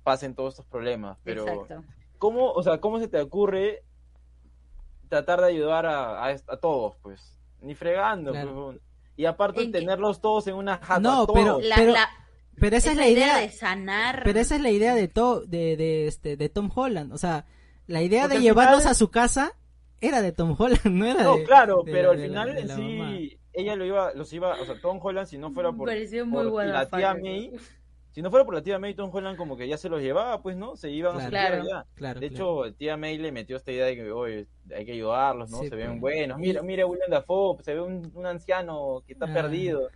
pasen 0.03 0.33
todos 0.35 0.53
estos 0.53 0.65
problemas. 0.65 1.17
Pero, 1.23 1.47
Exacto. 1.47 1.83
¿Cómo, 2.23 2.53
o 2.53 2.63
sea, 2.63 2.77
cómo 2.79 2.99
se 3.01 3.09
te 3.09 3.19
ocurre 3.19 3.83
tratar 5.09 5.41
de 5.41 5.47
ayudar 5.47 5.85
a, 5.85 6.25
a, 6.25 6.57
todos, 6.61 6.95
pues? 7.01 7.37
Ni 7.59 7.75
fregando, 7.75 8.31
Claro. 8.31 8.69
pues, 8.71 8.81
Y 9.17 9.25
aparte 9.25 9.61
En 9.61 9.73
que- 9.73 9.79
tenerlos 9.79 10.21
todos 10.21 10.47
en 10.47 10.55
una 10.55 10.77
jata. 10.77 11.01
No, 11.01 11.25
todos. 11.27 11.37
pero- 11.37 11.59
La, 11.59 11.77
la- 11.83 12.09
Pero 12.55 12.77
esa 12.77 12.91
es 12.91 12.97
la 12.97 13.07
idea, 13.09 13.39
de 13.39 13.49
sanar. 13.49 14.21
pero 14.23 14.39
esa 14.39 14.55
es 14.55 14.61
la 14.61 14.69
idea 14.69 14.95
de, 14.95 15.09
to- 15.09 15.41
de, 15.41 15.75
de, 15.75 16.07
este, 16.07 16.37
de 16.37 16.47
Tom 16.47 16.71
Holland. 16.73 17.11
O 17.11 17.17
sea, 17.17 17.45
la 17.87 18.01
idea 18.01 18.21
Porque 18.23 18.37
de 18.37 18.41
llevarlos 18.43 18.79
final- 18.79 18.91
a 18.91 18.95
su 18.95 19.11
casa 19.11 19.51
era 19.99 20.21
de 20.21 20.31
Tom 20.31 20.55
Holland, 20.57 20.85
no 20.85 21.05
era 21.05 21.23
No, 21.23 21.35
de... 21.35 21.43
claro, 21.43 21.83
de 21.83 21.91
pero 21.91 22.11
al 22.11 22.17
de 22.17 22.27
la- 22.29 22.43
final 22.45 22.55
de 22.55 22.63
la 22.63 22.77
mamá. 22.77 23.09
sí, 23.17 23.39
ella 23.51 23.75
lo 23.75 23.85
iba, 23.85 24.13
los 24.13 24.31
iba, 24.31 24.53
o 24.61 24.65
sea, 24.65 24.79
Tom 24.81 24.99
Holland, 25.03 25.27
si 25.27 25.37
no 25.37 25.51
fuera 25.51 25.73
por, 25.73 25.89
pareció 25.89 26.25
muy 26.25 26.43
por 26.43 26.51
buena 26.53 26.71
la 26.73 26.85
tía 26.89 27.13
May, 27.13 27.51
si 28.13 28.21
no 28.21 28.29
fuera 28.29 28.45
por 28.45 28.53
la 28.55 28.61
tía 28.63 28.79
May, 28.79 28.93
Tom 28.93 29.09
Holland 29.13 29.37
como 29.37 29.57
que 29.57 29.67
ya 29.67 29.75
se 29.77 29.89
los 29.89 30.01
llevaba, 30.01 30.41
pues, 30.41 30.55
¿no? 30.55 30.75
Se 30.77 30.89
iban 30.89 31.17
a 31.17 31.23
su 31.25 31.29
Claro. 31.29 31.63
ya. 31.67 31.85
Claro, 31.95 32.19
De 32.21 32.29
claro. 32.29 32.65
hecho, 32.67 32.75
tía 32.77 32.95
May 32.95 33.17
le 33.17 33.31
metió 33.33 33.57
esta 33.57 33.71
idea 33.71 33.85
de 33.87 33.95
que, 33.95 34.11
oye, 34.11 34.47
hay 34.73 34.85
que 34.85 34.93
ayudarlos, 34.93 35.49
¿no? 35.49 35.59
Sí, 35.59 35.67
se 35.69 35.75
ven 35.75 35.99
pues. 35.99 36.01
buenos. 36.01 36.37
Y- 36.39 36.41
Mira, 36.41 36.61
mira 36.61 36.85
William 36.85 37.09
Dafoe, 37.09 37.61
se 37.63 37.73
ve 37.73 37.81
un, 37.81 38.09
un 38.13 38.25
anciano 38.25 39.03
que 39.05 39.13
está 39.13 39.25
Ah. 39.25 39.33
perdido. 39.33 39.89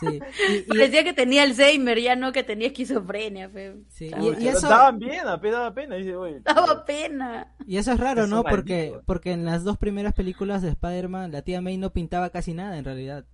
Sí. 0.00 0.20
Y, 0.50 0.54
y- 0.54 0.60
Parecía 0.62 1.02
que 1.02 1.12
tenía 1.12 1.42
Alzheimer, 1.42 1.98
ya 2.00 2.14
no 2.14 2.30
que 2.32 2.44
tenía 2.44 2.68
esquizofrenia. 2.68 3.48
fe. 3.50 3.74
sí, 3.88 4.08
Chao. 4.08 4.22
y- 4.22 4.28
y 4.28 4.34
Pero 4.36 4.50
eso, 4.58 4.68
daban 4.68 4.98
bien, 5.00 5.26
apenas 5.26 5.56
daba 5.58 5.74
pena. 5.74 5.96
Dice, 5.96 6.14
oye, 6.14 6.40
Daba 6.40 6.84
pena. 6.84 7.54
y 7.66 7.76
eso 7.76 7.90
es 7.92 7.98
raro, 7.98 8.28
¿no? 8.28 8.44
Porque, 8.44 9.00
porque 9.04 9.32
en 9.32 9.44
las 9.44 9.64
dos 9.64 9.76
primeras 9.76 10.14
películas 10.14 10.62
de 10.62 10.68
Spider-Man, 10.68 11.32
la 11.32 11.42
tía 11.42 11.60
May 11.60 11.76
no 11.76 11.92
pintaba 11.92 12.30
casi 12.30 12.54
nada 12.54 12.78
en 12.78 12.84
realidad. 12.84 13.24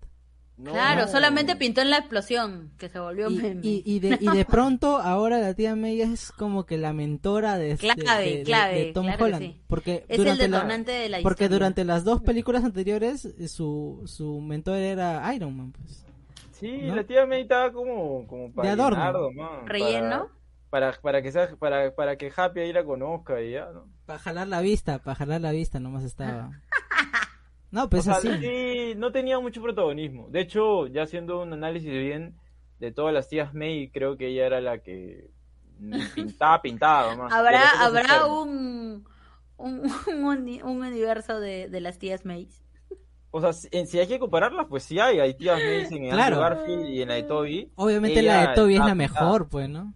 No. 0.56 0.72
Claro, 0.72 1.08
solamente 1.08 1.56
pintó 1.56 1.80
en 1.80 1.90
la 1.90 1.98
explosión, 1.98 2.70
que 2.78 2.88
se 2.88 2.98
volvió 3.00 3.28
Y, 3.30 3.36
meme. 3.36 3.60
y, 3.64 3.82
y 3.84 3.98
de, 4.00 4.18
y 4.20 4.28
de 4.28 4.44
pronto 4.44 4.98
ahora 4.98 5.38
la 5.38 5.54
tía 5.54 5.74
May 5.74 6.00
es 6.00 6.30
como 6.32 6.64
que 6.64 6.78
la 6.78 6.92
mentora 6.92 7.58
de, 7.58 7.70
de- 7.70 7.76
Clave, 7.76 8.24
de- 8.24 8.36
de- 8.38 8.42
clave, 8.44 8.74
de 8.86 8.92
Tom 8.92 9.06
claro 9.06 9.24
Holland. 9.24 9.42
sí. 9.42 9.60
Porque 9.66 10.04
es 10.08 10.18
el 10.18 10.24
durante 10.24 10.48
la- 10.48 10.56
detonante 10.58 10.92
de 10.92 11.08
la 11.08 11.18
Porque 11.22 11.44
historia. 11.44 11.58
durante 11.58 11.84
las 11.84 12.04
dos 12.04 12.22
películas 12.22 12.64
anteriores 12.64 13.24
eh, 13.24 13.48
su, 13.48 14.02
su 14.06 14.40
mentor 14.40 14.76
era 14.76 15.34
Iron 15.34 15.56
Man, 15.56 15.72
pues. 15.72 16.04
Sí, 16.52 16.78
¿no? 16.82 16.94
la 16.96 17.04
tía 17.04 17.26
May 17.26 17.42
estaba 17.42 17.72
como, 17.72 18.26
como 18.26 18.52
para 18.52 18.68
De 18.68 18.72
adorno. 18.80 19.12
nomás, 19.12 19.64
¿Relleno? 19.66 20.28
Para, 20.70 20.90
para, 20.92 21.00
para 21.02 21.22
que 21.22 21.32
sea, 21.32 21.48
para, 21.56 21.94
para 21.94 22.16
que 22.16 22.32
Happy 22.34 22.60
ahí 22.60 22.72
la 22.72 22.84
conozca 22.84 23.40
y 23.42 23.52
ya, 23.52 23.66
¿no? 23.72 23.86
Para 24.06 24.18
jalar 24.20 24.46
la 24.48 24.60
vista, 24.60 24.98
para 25.00 25.14
jalar 25.16 25.40
la 25.40 25.50
vista 25.52 25.80
nomás 25.80 26.04
estaba. 26.04 26.50
No, 27.74 27.90
pues 27.90 28.02
o 28.02 28.04
sea, 28.04 28.14
así. 28.14 28.28
sí, 28.38 28.94
no 28.96 29.10
tenía 29.10 29.40
mucho 29.40 29.60
protagonismo. 29.60 30.28
De 30.30 30.40
hecho, 30.40 30.86
ya 30.86 31.02
haciendo 31.02 31.42
un 31.42 31.52
análisis 31.52 31.90
bien 31.90 32.38
de 32.78 32.92
todas 32.92 33.12
las 33.12 33.28
tías 33.28 33.52
May, 33.52 33.90
creo 33.90 34.16
que 34.16 34.28
ella 34.28 34.46
era 34.46 34.60
la 34.60 34.78
que 34.78 35.30
pintaba, 36.14 36.62
pintaba 36.62 37.16
más. 37.16 37.32
Habrá, 37.32 37.62
habrá 37.80 38.26
un, 38.26 39.04
un, 39.56 39.82
un, 40.06 40.60
un 40.62 40.82
universo 40.86 41.40
de, 41.40 41.68
de 41.68 41.80
las 41.80 41.98
tías 41.98 42.24
May. 42.24 42.48
O 43.32 43.40
sea, 43.40 43.52
si, 43.52 43.68
si 43.86 43.98
hay 43.98 44.06
que 44.06 44.20
compararlas, 44.20 44.66
pues 44.68 44.84
sí 44.84 45.00
hay. 45.00 45.18
Hay 45.18 45.34
tías 45.34 45.58
Mason 45.58 45.98
en 46.04 46.10
Claro. 46.10 46.36
Andrew 46.36 46.40
Garfield 46.40 46.88
y 46.88 47.02
en 47.02 47.08
la 47.08 47.14
de 47.14 47.22
Toby. 47.24 47.72
Obviamente 47.74 48.20
Ella 48.20 48.36
la 48.44 48.48
de 48.50 48.54
Toby 48.54 48.74
es 48.74 48.84
la 48.84 48.94
pintada. 48.94 48.94
mejor, 48.94 49.48
pues, 49.48 49.68
¿no? 49.68 49.92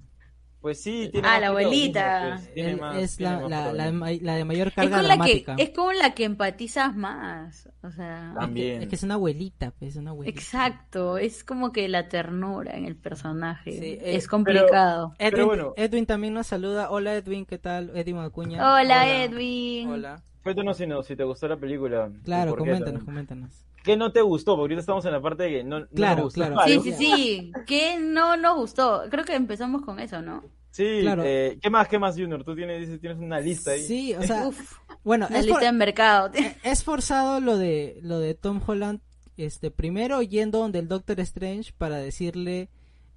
Pues 0.69 0.83
sí, 0.83 1.09
tiene 1.11 1.27
Ah, 1.27 1.41
la 1.41 1.47
abuelita. 1.49 2.35
pues, 2.37 2.53
tiene 2.53 2.71
Es- 2.73 2.81
más- 2.81 2.97
es 2.99 3.17
tiene 3.17 3.33
la, 3.49 3.49
la, 3.49 3.73
la, 3.73 3.85
de 3.87 4.21
la 4.21 4.45
mayor 4.45 4.69
Es 4.69 4.75
carga 4.75 4.97
con, 4.99 5.09
la 5.09 5.15
que, 5.15 5.43
dramática. 5.43 5.55
es 5.59 5.71
con 5.71 5.97
la 5.97 6.15
que 6.15 6.25
empatizas 6.25 6.95
más. 6.95 7.69
O 7.83 7.91
sea, 7.91 8.35
También. 8.39 8.83
Es 8.83 8.89
que 8.89 8.97
es 8.97 9.03
una 9.03 9.15
abuelita, 9.15 9.71
pues, 9.79 9.97
una 9.97 10.11
abuelita. 10.11 10.39
exacto. 10.39 11.17
Es 11.17 11.43
como 11.43 11.73
que 11.73 11.89
la 11.89 12.09
ternura 12.09 12.77
en 12.77 12.85
el 12.85 12.97
personaje. 12.97 13.73
Sí, 13.73 13.85
eh, 13.87 14.17
es 14.17 14.29
complicado. 14.29 15.15
Edwin, 15.19 15.31
Pero 15.33 15.47
bueno. 15.47 15.73
Edwin 15.77 16.05
también 16.05 16.35
nos 16.35 16.47
saluda. 16.49 16.91
Hola 16.91 17.15
Edwin, 17.15 17.47
¿qué 17.47 17.57
tal? 17.57 17.91
Edwin 17.95 18.19
Acuña. 18.19 18.75
Hola, 18.75 19.25
Edwin. 19.25 19.89
Hola. 19.89 20.21
Cuéntanos 20.43 20.77
si, 20.77 20.87
no, 20.87 21.03
si 21.03 21.17
te 21.17 21.25
gustó 21.25 21.49
la 21.49 21.57
película. 21.57 22.11
Claro, 22.25 22.57
coméntanos, 22.57 23.05
coméntanos. 23.05 23.51
¿Qué 23.89 23.97
no 23.97 24.13
te 24.13 24.21
gustó? 24.23 24.53
Porque 24.53 24.75
ahorita 24.75 24.81
estamos 24.81 25.05
en 25.07 25.13
la 25.13 25.21
parte 25.21 25.43
de 25.45 25.51
que 25.51 25.65
no, 25.65 25.81
no 25.81 25.87
Claro, 25.95 26.17
nos 26.17 26.25
gustó 26.35 26.41
claro. 26.47 26.61
Sí, 26.67 26.81
sí, 26.81 26.93
sí. 26.93 27.53
Que 27.67 27.99
no 27.99 28.37
nos 28.37 28.57
gustó. 28.57 29.03
Creo 29.11 29.25
que 29.25 29.35
empezamos 29.35 29.83
con 29.83 29.99
eso, 29.99 30.21
¿no? 30.23 30.45
Sí, 30.71 30.99
Claro. 31.01 31.23
eh, 31.25 31.59
¿qué 31.61 31.71
más, 31.71 31.89
qué 31.89 31.99
más, 31.99 32.15
Junior? 32.15 32.45
Tú 32.45 32.55
tienes, 32.55 32.81
dices, 32.81 33.01
tienes 33.01 33.19
una 33.19 33.41
lista 33.41 33.71
ahí. 33.73 33.83
Sí, 33.83 34.15
o 34.15 34.23
sea, 34.25 34.47
Uf, 34.47 34.79
bueno, 35.03 35.27
la 35.31 35.39
es, 35.39 35.47
lista 35.47 35.59
for- 35.61 35.67
de 35.67 35.73
mercado. 35.73 36.31
es 36.63 36.85
forzado 36.85 37.41
lo 37.41 37.57
de 37.57 37.99
lo 38.03 38.19
de 38.21 38.35
Tom 38.35 38.61
Holland, 38.65 39.01
este, 39.37 39.71
primero 39.71 40.21
yendo 40.23 40.59
donde 40.59 40.79
el 40.81 40.89
Doctor 40.89 41.19
Strange 41.21 41.73
para 41.77 41.97
decirle 41.97 42.69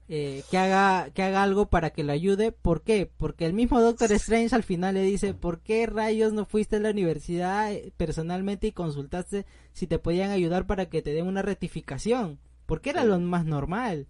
eh, 0.09 0.43
que 0.51 0.57
haga 0.57 1.09
que 1.11 1.23
haga 1.23 1.43
algo 1.43 1.67
para 1.67 1.91
que 1.91 2.03
lo 2.03 2.11
ayude. 2.11 2.51
¿Por 2.51 2.81
qué? 2.81 3.09
Porque 3.17 3.45
el 3.45 3.53
mismo 3.53 3.79
Doctor 3.79 4.11
Strange 4.13 4.55
al 4.55 4.63
final 4.63 4.95
le 4.95 5.03
dice, 5.03 5.33
¿por 5.33 5.61
qué 5.61 5.85
rayos 5.85 6.33
no 6.33 6.45
fuiste 6.45 6.75
a 6.75 6.79
la 6.79 6.91
universidad 6.91 7.71
eh, 7.71 7.93
personalmente 7.95 8.67
y 8.67 8.71
consultaste 8.71 9.45
si 9.73 9.87
te 9.87 9.99
podían 9.99 10.31
ayudar 10.31 10.67
para 10.67 10.87
que 10.87 11.01
te 11.01 11.13
den 11.13 11.27
una 11.27 11.41
rectificación? 11.41 12.39
Porque 12.65 12.89
era 12.89 13.03
lo 13.03 13.19
más 13.19 13.45
normal. 13.45 14.07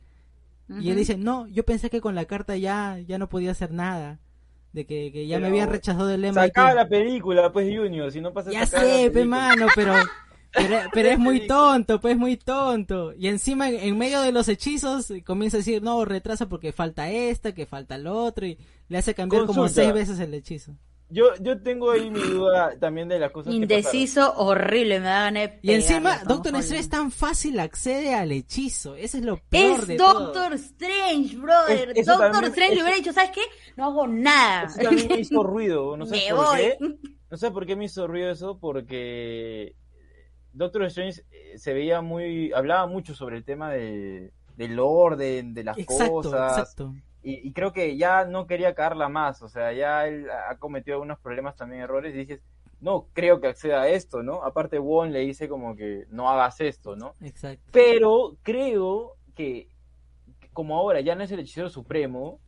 Y 0.79 0.89
él 0.89 0.95
dice, 0.95 1.17
no, 1.17 1.47
yo 1.47 1.65
pensé 1.65 1.89
que 1.89 1.99
con 1.99 2.15
la 2.15 2.25
carta 2.25 2.55
ya, 2.55 2.97
ya 3.05 3.17
no 3.17 3.27
podía 3.27 3.51
hacer 3.51 3.71
nada. 3.71 4.19
De 4.71 4.85
que, 4.85 5.11
que 5.11 5.27
ya 5.27 5.37
me 5.37 5.47
habían 5.47 5.69
rechazado 5.69 6.09
el 6.11 6.23
MIT. 6.23 6.33
Sacaba 6.33 6.73
la 6.73 6.87
película, 6.87 7.51
pues, 7.51 7.67
Junior, 7.75 8.09
si 8.09 8.21
no 8.21 8.31
pasa 8.31 8.51
Ya 8.51 8.65
sé, 8.65 9.11
pe 9.11 9.25
mano, 9.25 9.67
pero, 9.75 9.93
pero, 10.53 10.79
pero 10.93 11.09
es 11.09 11.19
muy 11.19 11.47
tonto, 11.47 11.99
pues 12.01 12.17
muy 12.17 12.37
tonto. 12.37 13.13
Y 13.13 13.27
encima 13.27 13.69
en, 13.69 13.97
medio 13.97 14.21
de 14.21 14.31
los 14.31 14.47
hechizos 14.47 15.11
comienza 15.25 15.57
a 15.57 15.59
decir, 15.59 15.81
no, 15.81 16.03
retrasa 16.05 16.47
porque 16.49 16.71
falta 16.71 17.09
esta, 17.09 17.53
que 17.53 17.65
falta 17.65 17.97
lo 17.97 18.15
otro, 18.23 18.45
y 18.45 18.57
le 18.89 18.97
hace 18.97 19.13
cambiar 19.13 19.45
como 19.45 19.67
seis 19.67 19.93
veces 19.93 20.19
el 20.19 20.33
hechizo. 20.33 20.75
Yo, 21.13 21.25
yo 21.41 21.61
tengo 21.61 21.91
ahí 21.91 22.09
mi 22.09 22.21
duda 22.21 22.71
también 22.79 23.09
de 23.09 23.19
las 23.19 23.31
cosas 23.31 23.51
que 23.51 23.57
Indeciso, 23.57 24.33
horrible, 24.37 25.01
me 25.01 25.07
da 25.07 25.23
ganas 25.23 25.49
Y 25.61 25.71
encima, 25.73 26.19
Doctor 26.25 26.55
Strange 26.55 26.79
es 26.79 26.89
tan 26.89 27.11
fácil 27.11 27.59
accede 27.59 28.13
al 28.13 28.31
hechizo. 28.31 28.95
Eso 28.95 29.17
es 29.17 29.23
lo 29.25 29.37
peor 29.49 29.81
Es 29.81 29.87
de 29.87 29.97
todo. 29.97 30.27
Doctor 30.31 30.53
Strange, 30.53 31.35
brother. 31.35 31.91
Es- 31.97 32.05
Doctor 32.05 32.31
también- 32.31 32.51
Strange 32.53 32.75
le 32.75 32.81
hubiera 32.83 32.97
dicho, 32.97 33.11
¿sabes 33.11 33.31
qué? 33.31 33.41
No 33.75 33.87
hago 33.87 34.07
nada. 34.07 34.67
Eso 34.67 34.79
también 34.83 35.07
me 35.09 35.19
hizo 35.19 35.43
ruido, 35.43 35.97
no 35.97 36.05
sé 36.07 36.15
Me 36.15 36.33
por 36.35 36.45
voy. 36.45 36.57
qué. 36.59 36.77
No 37.31 37.37
sé 37.37 37.49
por 37.51 37.65
qué 37.65 37.75
me 37.77 37.85
hizo 37.85 38.07
ruido 38.07 38.29
eso, 38.31 38.57
porque 38.59 39.73
Doctor 40.53 40.83
Strange 40.83 41.23
eh, 41.31 41.57
se 41.57 41.73
veía 41.73 42.01
muy, 42.01 42.51
hablaba 42.53 42.87
mucho 42.87 43.15
sobre 43.15 43.37
el 43.37 43.43
tema 43.43 43.71
de, 43.71 44.31
del 44.57 44.79
orden, 44.79 45.53
de 45.53 45.63
las 45.63 45.77
Exacto, 45.77 46.11
cosas, 46.13 46.57
exacto. 46.57 46.93
y, 47.23 47.47
y 47.47 47.51
creo 47.53 47.71
que 47.71 47.97
ya 47.97 48.25
no 48.25 48.47
quería 48.47 48.75
caerla 48.75 49.09
más, 49.09 49.41
o 49.41 49.49
sea, 49.49 49.71
ya 49.73 50.07
él 50.07 50.27
ha 50.29 50.57
cometido 50.57 50.95
algunos 50.95 51.19
problemas 51.19 51.55
también, 51.55 51.81
errores, 51.81 52.13
y 52.13 52.19
dices, 52.19 52.41
no 52.81 53.07
creo 53.13 53.39
que 53.39 53.47
acceda 53.47 53.83
a 53.83 53.87
esto, 53.87 54.23
¿no? 54.23 54.43
Aparte 54.43 54.79
Wong 54.79 55.11
le 55.11 55.19
dice 55.19 55.47
como 55.47 55.75
que 55.75 56.05
no 56.09 56.29
hagas 56.29 56.59
esto, 56.61 56.95
¿no? 56.95 57.13
Exacto. 57.21 57.63
Pero 57.71 58.37
creo 58.41 59.15
que 59.35 59.69
como 60.51 60.75
ahora 60.77 60.99
ya 60.99 61.15
no 61.15 61.23
es 61.23 61.31
el 61.31 61.39
hechicero 61.39 61.69
supremo, 61.69 62.39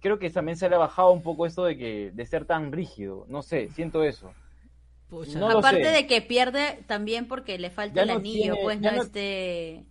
creo 0.00 0.18
que 0.18 0.28
también 0.30 0.56
se 0.56 0.68
le 0.68 0.74
ha 0.74 0.78
bajado 0.78 1.12
un 1.12 1.22
poco 1.22 1.46
esto 1.46 1.64
de 1.64 1.76
que 1.76 2.10
de 2.12 2.26
ser 2.26 2.44
tan 2.44 2.72
rígido, 2.72 3.24
no 3.28 3.42
sé, 3.42 3.68
siento 3.70 4.02
eso. 4.02 4.32
Pucha. 5.10 5.38
No 5.38 5.50
lo 5.50 5.58
Aparte 5.58 5.84
sé. 5.84 5.90
de 5.90 6.06
que 6.06 6.22
pierde 6.22 6.84
también 6.86 7.26
porque 7.28 7.58
le 7.58 7.70
falta 7.70 7.96
Ya 7.96 8.02
el 8.02 8.08
no 8.08 8.14
anillo, 8.16 8.54
tiene- 8.54 8.62
pues 8.62 8.80
ya 8.80 8.90
no, 8.92 8.96
no- 8.98 9.02
este... 9.02 9.86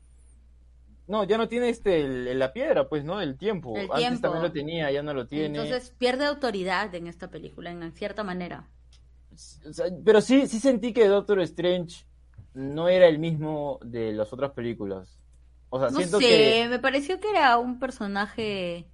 No, 1.07 1.23
ya 1.23 1.37
no 1.37 1.47
tiene 1.47 1.69
este 1.69 2.01
el- 2.01 2.37
la 2.39 2.53
piedra, 2.53 2.87
pues, 2.87 3.03
¿no? 3.03 3.19
El 3.19 3.37
tiempo. 3.37 3.75
El 3.75 3.83
Antes 3.91 3.97
tiempo. 3.97 4.21
también 4.21 4.43
lo 4.43 4.51
tenía, 4.51 4.91
ya 4.91 5.01
no 5.03 5.13
lo 5.13 5.27
tiene. 5.27 5.47
Entonces 5.47 5.89
pierde 5.97 6.25
autoridad 6.25 6.93
en 6.93 7.07
esta 7.07 7.29
película, 7.29 7.71
en 7.71 7.91
cierta 7.93 8.23
manera. 8.23 8.67
O 9.67 9.73
sea, 9.73 9.85
pero 10.05 10.21
sí, 10.21 10.47
sí 10.47 10.59
sentí 10.59 10.93
que 10.93 11.07
Doctor 11.07 11.39
Strange 11.41 12.05
no 12.53 12.89
era 12.89 13.07
el 13.07 13.19
mismo 13.19 13.79
de 13.83 14.11
las 14.13 14.31
otras 14.33 14.51
películas. 14.51 15.17
O 15.69 15.79
sea, 15.79 15.89
No 15.89 15.97
siento 15.97 16.19
sé, 16.19 16.25
que 16.27 16.67
me 16.69 16.79
pareció 16.79 17.19
que 17.19 17.29
era 17.29 17.57
un 17.57 17.79
personaje 17.79 18.87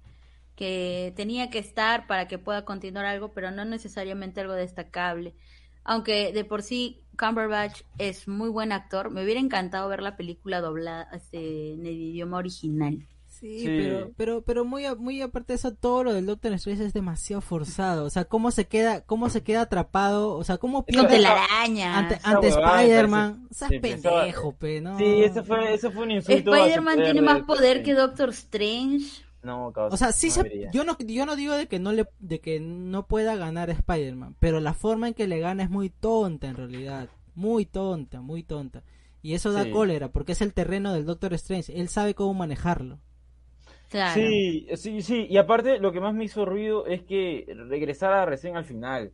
que 0.54 1.12
tenía 1.16 1.50
que 1.50 1.58
estar 1.58 2.06
para 2.06 2.28
que 2.28 2.38
pueda 2.38 2.64
continuar 2.64 3.04
algo, 3.06 3.32
pero 3.32 3.50
no 3.50 3.64
necesariamente 3.64 4.40
algo 4.40 4.54
destacable. 4.54 5.34
Aunque 5.88 6.32
de 6.32 6.44
por 6.44 6.62
sí 6.62 7.02
Cumberbatch 7.18 7.82
es 7.98 8.28
muy 8.28 8.48
buen 8.50 8.72
actor, 8.72 9.10
me 9.10 9.24
hubiera 9.24 9.40
encantado 9.40 9.88
ver 9.88 10.02
la 10.02 10.16
película 10.16 10.60
doblada 10.60 11.08
este, 11.14 11.72
en 11.74 11.86
el 11.86 11.94
idioma 11.98 12.36
original. 12.38 13.06
Sí, 13.28 13.58
Sí. 13.60 13.66
pero, 13.66 14.10
pero, 14.16 14.42
pero 14.42 14.64
muy, 14.64 14.86
a- 14.86 14.94
muy 14.94 15.20
aparte 15.20 15.52
de 15.52 15.56
eso, 15.58 15.74
todo 15.74 16.02
lo 16.04 16.14
del 16.14 16.24
Doctor 16.24 16.54
Strange 16.54 16.84
es 16.86 16.92
demasiado 16.94 17.42
forzado. 17.42 18.04
O 18.06 18.10
sea, 18.10 18.24
cómo 18.24 18.50
se 18.50 18.66
queda, 18.66 19.02
cómo 19.04 19.28
se 19.28 19.42
queda 19.42 19.60
atrapado, 19.62 20.32
o 20.36 20.42
sea, 20.42 20.56
cómo 20.56 20.86
pierde 20.86 21.06
telarañas. 21.16 21.96
ante, 21.98 22.14
Esa 22.14 22.30
ante 22.30 22.46
me 22.50 22.54
Spider-Man. 22.54 23.48
Sí, 23.50 23.78
pendejo, 23.78 24.52
pe, 24.56 24.80
no. 24.80 24.96
sí, 24.96 25.04
ese 25.22 25.42
fue, 25.42 25.74
ese 25.74 25.90
fue 25.90 26.04
un 26.04 26.12
insulto. 26.12 26.54
Spider-Man 26.54 26.96
tiene 27.02 27.20
más 27.20 27.36
de- 27.38 27.44
poder 27.44 27.82
que 27.82 27.92
Doctor 27.94 28.30
Strange. 28.30 29.04
No, 29.46 29.72
causa, 29.72 29.94
O 29.94 29.96
sea, 29.96 30.12
sí 30.12 30.26
no 30.28 30.32
se, 30.34 30.68
yo 30.72 30.84
no, 30.84 30.98
yo 30.98 31.24
no 31.24 31.36
digo 31.36 31.54
de 31.54 31.68
que 31.68 31.78
no 31.78 31.92
le, 31.92 32.06
de 32.18 32.40
que 32.40 32.58
no 32.60 33.06
pueda 33.06 33.36
ganar 33.36 33.70
a 33.70 33.74
Spider-Man, 33.74 34.36
pero 34.40 34.60
la 34.60 34.74
forma 34.74 35.08
en 35.08 35.14
que 35.14 35.26
le 35.26 35.38
gana 35.38 35.62
es 35.62 35.70
muy 35.70 35.88
tonta 35.88 36.48
en 36.48 36.56
realidad, 36.56 37.08
muy 37.34 37.64
tonta, 37.66 38.20
muy 38.20 38.42
tonta. 38.42 38.82
Y 39.22 39.34
eso 39.34 39.52
da 39.52 39.64
Sí. 39.64 39.70
cólera, 39.70 40.08
porque 40.12 40.32
es 40.32 40.40
el 40.42 40.52
terreno 40.52 40.92
del 40.92 41.04
Doctor 41.06 41.32
Strange, 41.34 41.78
él 41.80 41.88
sabe 41.88 42.14
cómo 42.14 42.34
manejarlo. 42.34 42.98
Claro. 43.88 44.14
Sí, 44.20 44.66
sí, 44.76 45.00
sí. 45.02 45.26
Y 45.30 45.36
aparte, 45.36 45.78
lo 45.78 45.92
que 45.92 46.00
más 46.00 46.12
me 46.14 46.24
hizo 46.24 46.44
ruido 46.44 46.86
es 46.86 47.02
que 47.02 47.46
regresara 47.68 48.24
recién 48.26 48.56
al 48.56 48.64
final. 48.64 49.12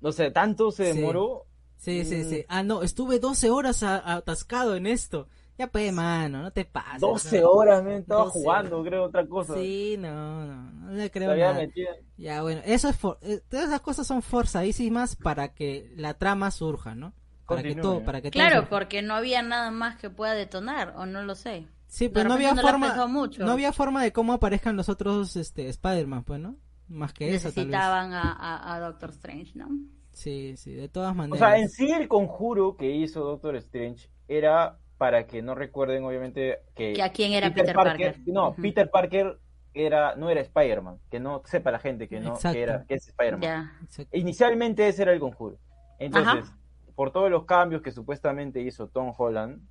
No 0.00 0.12
sé, 0.12 0.30
tanto 0.30 0.70
se 0.72 0.92
Sí. 0.92 0.98
demoró. 0.98 1.46
Sí, 1.76 2.04
sí, 2.04 2.16
Mm. 2.16 2.28
sí. 2.28 2.44
Ah, 2.48 2.62
no, 2.62 2.82
estuve 2.82 3.18
12 3.20 3.50
horas 3.50 3.82
a- 3.82 4.16
atascado 4.16 4.74
en 4.76 4.86
esto. 4.86 5.28
Ya 5.60 5.66
pues, 5.66 5.92
mano, 5.92 6.42
no 6.42 6.50
te 6.52 6.64
pases. 6.64 7.00
12 7.00 7.40
¿no? 7.42 7.50
horas, 7.50 7.84
me 7.84 7.96
estaba 7.98 8.24
12 8.24 8.38
jugando, 8.38 8.82
creo, 8.82 9.04
otra 9.04 9.26
cosa. 9.26 9.54
Sí, 9.54 9.96
no, 9.98 10.46
no, 10.46 10.70
no 10.72 10.92
le 10.92 11.10
creo 11.10 11.36
nada. 11.36 11.52
metido- 11.54 11.90
Ya, 12.16 12.40
bueno, 12.42 12.62
eso 12.64 12.88
es 12.88 12.96
for- 12.96 13.18
eh, 13.20 13.40
todas 13.48 13.66
esas 13.66 13.80
cosas 13.82 14.06
son 14.06 14.22
forzadísimas 14.22 15.16
para 15.16 15.52
que 15.52 15.92
la 15.96 16.14
trama 16.14 16.50
surja, 16.50 16.94
¿no? 16.94 17.12
Para 17.46 17.62
que 17.62 17.74
todo, 17.74 18.02
para 18.04 18.22
que 18.22 18.30
todo 18.30 18.42
Claro, 18.42 18.68
porque 18.70 19.02
no 19.02 19.14
había 19.14 19.42
nada 19.42 19.70
más 19.70 19.96
que 19.96 20.08
pueda 20.08 20.32
detonar, 20.34 20.94
o 20.96 21.04
no 21.04 21.22
lo 21.24 21.34
sé. 21.34 21.66
Sí, 21.88 22.08
pues 22.08 22.24
no 22.24 22.34
había 22.34 22.54
no 22.54 22.62
forma, 22.62 23.06
mucho. 23.08 23.44
no 23.44 23.50
había 23.52 23.72
forma 23.72 24.02
de 24.02 24.12
cómo 24.12 24.32
aparezcan 24.32 24.76
los 24.76 24.88
otros, 24.88 25.36
este, 25.36 25.68
Spider-Man, 25.68 26.24
pues, 26.24 26.40
¿no? 26.40 26.56
Más 26.88 27.12
que 27.12 27.34
eso, 27.34 27.52
tal 27.52 27.66
vez. 27.66 27.72
Necesitaban 27.74 28.12
a, 28.14 28.32
a, 28.32 28.74
a 28.76 28.80
Doctor 28.80 29.10
Strange, 29.10 29.52
¿no? 29.56 29.68
Sí, 30.12 30.54
sí, 30.56 30.72
de 30.72 30.88
todas 30.88 31.12
O 31.12 31.14
maneras. 31.14 31.38
sea, 31.38 31.58
en 31.58 31.68
sí 31.68 31.90
el 31.92 32.08
conjuro 32.08 32.76
que 32.76 32.90
hizo 32.90 33.20
Doctor 33.24 33.56
Strange 33.56 34.08
era 34.28 34.78
para 35.00 35.26
que 35.26 35.40
no 35.40 35.54
recuerden, 35.54 36.04
obviamente, 36.04 36.58
que... 36.74 36.92
Que 36.92 37.02
a 37.02 37.10
quién 37.10 37.32
era 37.32 37.54
Peter 37.54 37.74
Parker. 37.74 38.18
No. 38.26 38.54
Peter 38.54 38.90
Parker 38.90 39.38
era, 39.72 40.14
no 40.14 40.28
era 40.28 40.42
Spider-Man. 40.42 40.98
Que 41.10 41.18
no 41.18 41.40
sepa 41.46 41.70
la 41.70 41.78
gente 41.78 42.06
que 42.06 42.20
no 42.20 42.38
que 42.38 42.60
era, 42.62 42.84
que 42.84 42.96
es 42.96 43.08
Spider-Man. 43.08 43.70
Inicialmente 44.12 44.86
ese 44.86 45.00
era 45.00 45.14
el 45.14 45.18
conjuro. 45.20 45.56
Entonces, 45.98 46.44
Ajá. 46.44 46.58
por 46.94 47.12
todos 47.12 47.30
los 47.30 47.46
cambios 47.46 47.80
que 47.80 47.92
supuestamente 47.92 48.60
hizo 48.60 48.88
Tom 48.88 49.14
Holland, 49.16 49.62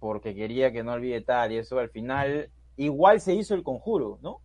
porque 0.00 0.34
quería 0.34 0.72
que 0.72 0.82
no 0.82 0.94
olvide 0.94 1.20
tal 1.20 1.52
y 1.52 1.58
eso, 1.58 1.78
al 1.78 1.90
final 1.90 2.50
igual 2.76 3.20
se 3.20 3.32
hizo 3.32 3.54
el 3.54 3.62
conjuro, 3.62 4.18
¿no? 4.22 4.40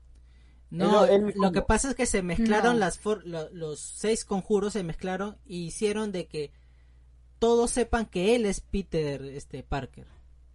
No, 0.70 1.06
Él- 1.06 1.30
él 1.30 1.34
lo 1.38 1.52
que 1.52 1.64
pasa 1.64 1.90
es 1.90 1.96
que 1.96 2.06
se 2.06 2.22
mezclaron 2.22 2.74
No. 2.74 2.80
las 2.82 3.00
for- 3.00 3.26
lo- 3.26 3.50
los 3.50 3.80
seis 3.80 4.26
conjuros 4.26 4.74
se 4.74 4.84
mezclaron 4.84 5.38
y 5.44 5.66
hicieron 5.66 6.12
de 6.12 6.28
que 6.28 6.52
todos 7.40 7.72
sepan 7.72 8.06
que 8.06 8.36
él 8.36 8.46
es 8.46 8.60
Peter 8.60 9.22
este 9.24 9.64
Parker, 9.64 10.06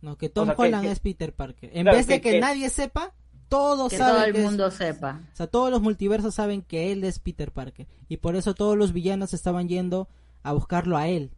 no 0.05 0.17
que 0.17 0.29
Tom 0.29 0.47
sea, 0.47 0.55
Holland 0.57 0.85
que- 0.85 0.91
es 0.93 1.01
Peter 1.01 1.33
Parker. 1.35 1.71
En 1.73 1.83
Claro, 1.83 1.99
vez 1.99 2.07
de 2.07 2.15
que- 2.21 2.21
que, 2.21 2.31
que- 2.37 2.41
nadie 2.41 2.69
sepa, 2.71 3.13
todos 3.49 3.91
Que 3.91 3.99
saben 3.99 4.15
todo 4.15 4.25
el 4.27 4.33
que 4.33 4.39
es- 4.39 4.45
mundo 4.45 4.71
sepa. 4.71 5.21
o 5.33 5.37
sea, 5.37 5.47
todos 5.49 5.71
los 5.71 5.81
multiversos 5.83 6.35
saben 6.35 6.63
que 6.63 6.93
él 6.93 7.03
es 7.05 7.19
Peter 7.19 7.51
Parker 7.53 7.87
y 8.09 8.19
por 8.19 8.37
eso 8.37 8.55
todos 8.55 8.77
los 8.77 8.93
villanos 8.93 9.35
estaban 9.35 9.69
yendo 9.69 10.09
a 10.43 10.53
buscarlo 10.53 10.97
a 10.97 11.09
él, 11.09 11.31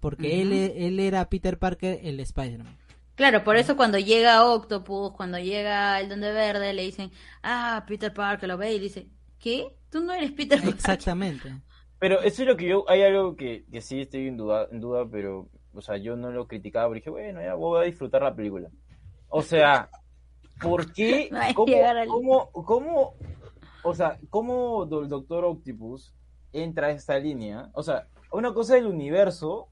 porque 0.00 0.40
él, 0.42 0.52
e- 0.52 0.86
él 0.86 1.00
era 1.00 1.28
Peter 1.28 1.58
Parker, 1.58 2.00
el 2.02 2.20
Spider-Man. 2.20 2.76
Claro, 3.16 3.42
por 3.42 3.56
eso 3.56 3.76
cuando 3.76 3.98
llega 3.98 4.44
Octopus, 4.44 5.12
cuando 5.12 5.38
llega 5.40 6.00
el 6.00 6.08
Donde 6.08 6.30
Verde, 6.32 6.72
le 6.72 6.82
dicen, 6.82 7.10
ah, 7.42 7.84
Peter 7.88 8.14
Parker 8.14 8.48
lo 8.48 8.56
ve 8.56 8.74
y 8.74 8.78
dice, 8.78 9.08
¿qué? 9.40 9.74
Tú 9.90 10.00
no 10.02 10.12
eres 10.12 10.30
Peter 10.32 10.58
Parker. 10.60 10.74
Exactamente. 10.76 11.52
Pero 11.98 12.20
eso 12.22 12.42
es 12.42 12.48
lo 12.48 12.56
que 12.56 12.68
yo, 12.68 12.84
hay 12.88 13.02
algo 13.02 13.34
que, 13.34 13.64
que 13.72 13.80
sí 13.80 14.00
estoy 14.02 14.28
en 14.28 14.36
duda, 14.36 14.68
en 14.70 14.80
duda, 14.80 15.04
pero 15.10 15.48
o 15.74 15.80
sea, 15.80 15.96
yo 15.96 16.16
no 16.16 16.30
lo 16.30 16.46
criticaba, 16.46 16.86
pero 16.88 16.94
dije, 16.96 17.10
bueno, 17.10 17.40
ya 17.42 17.54
voy 17.54 17.80
a 17.80 17.84
disfrutar 17.84 18.22
la 18.22 18.34
película. 18.34 18.68
O 19.28 19.42
sea, 19.42 19.88
¿por 20.60 20.92
qué? 20.92 21.28
No 21.32 21.38
¿Cómo, 21.54 21.76
al- 21.84 22.08
cómo, 22.08 22.50
cómo- 22.52 23.14
o 23.84 23.94
sea, 23.94 24.18
cómo 24.30 24.84
el 24.84 25.08
Doctor 25.08 25.44
Octopus 25.44 26.12
entra 26.52 26.88
a 26.88 26.90
esta 26.90 27.18
línea? 27.18 27.70
O 27.74 27.82
sea, 27.82 28.06
una 28.32 28.52
cosa 28.52 28.76
es 28.76 28.82
el 28.82 28.88
universo 28.88 29.68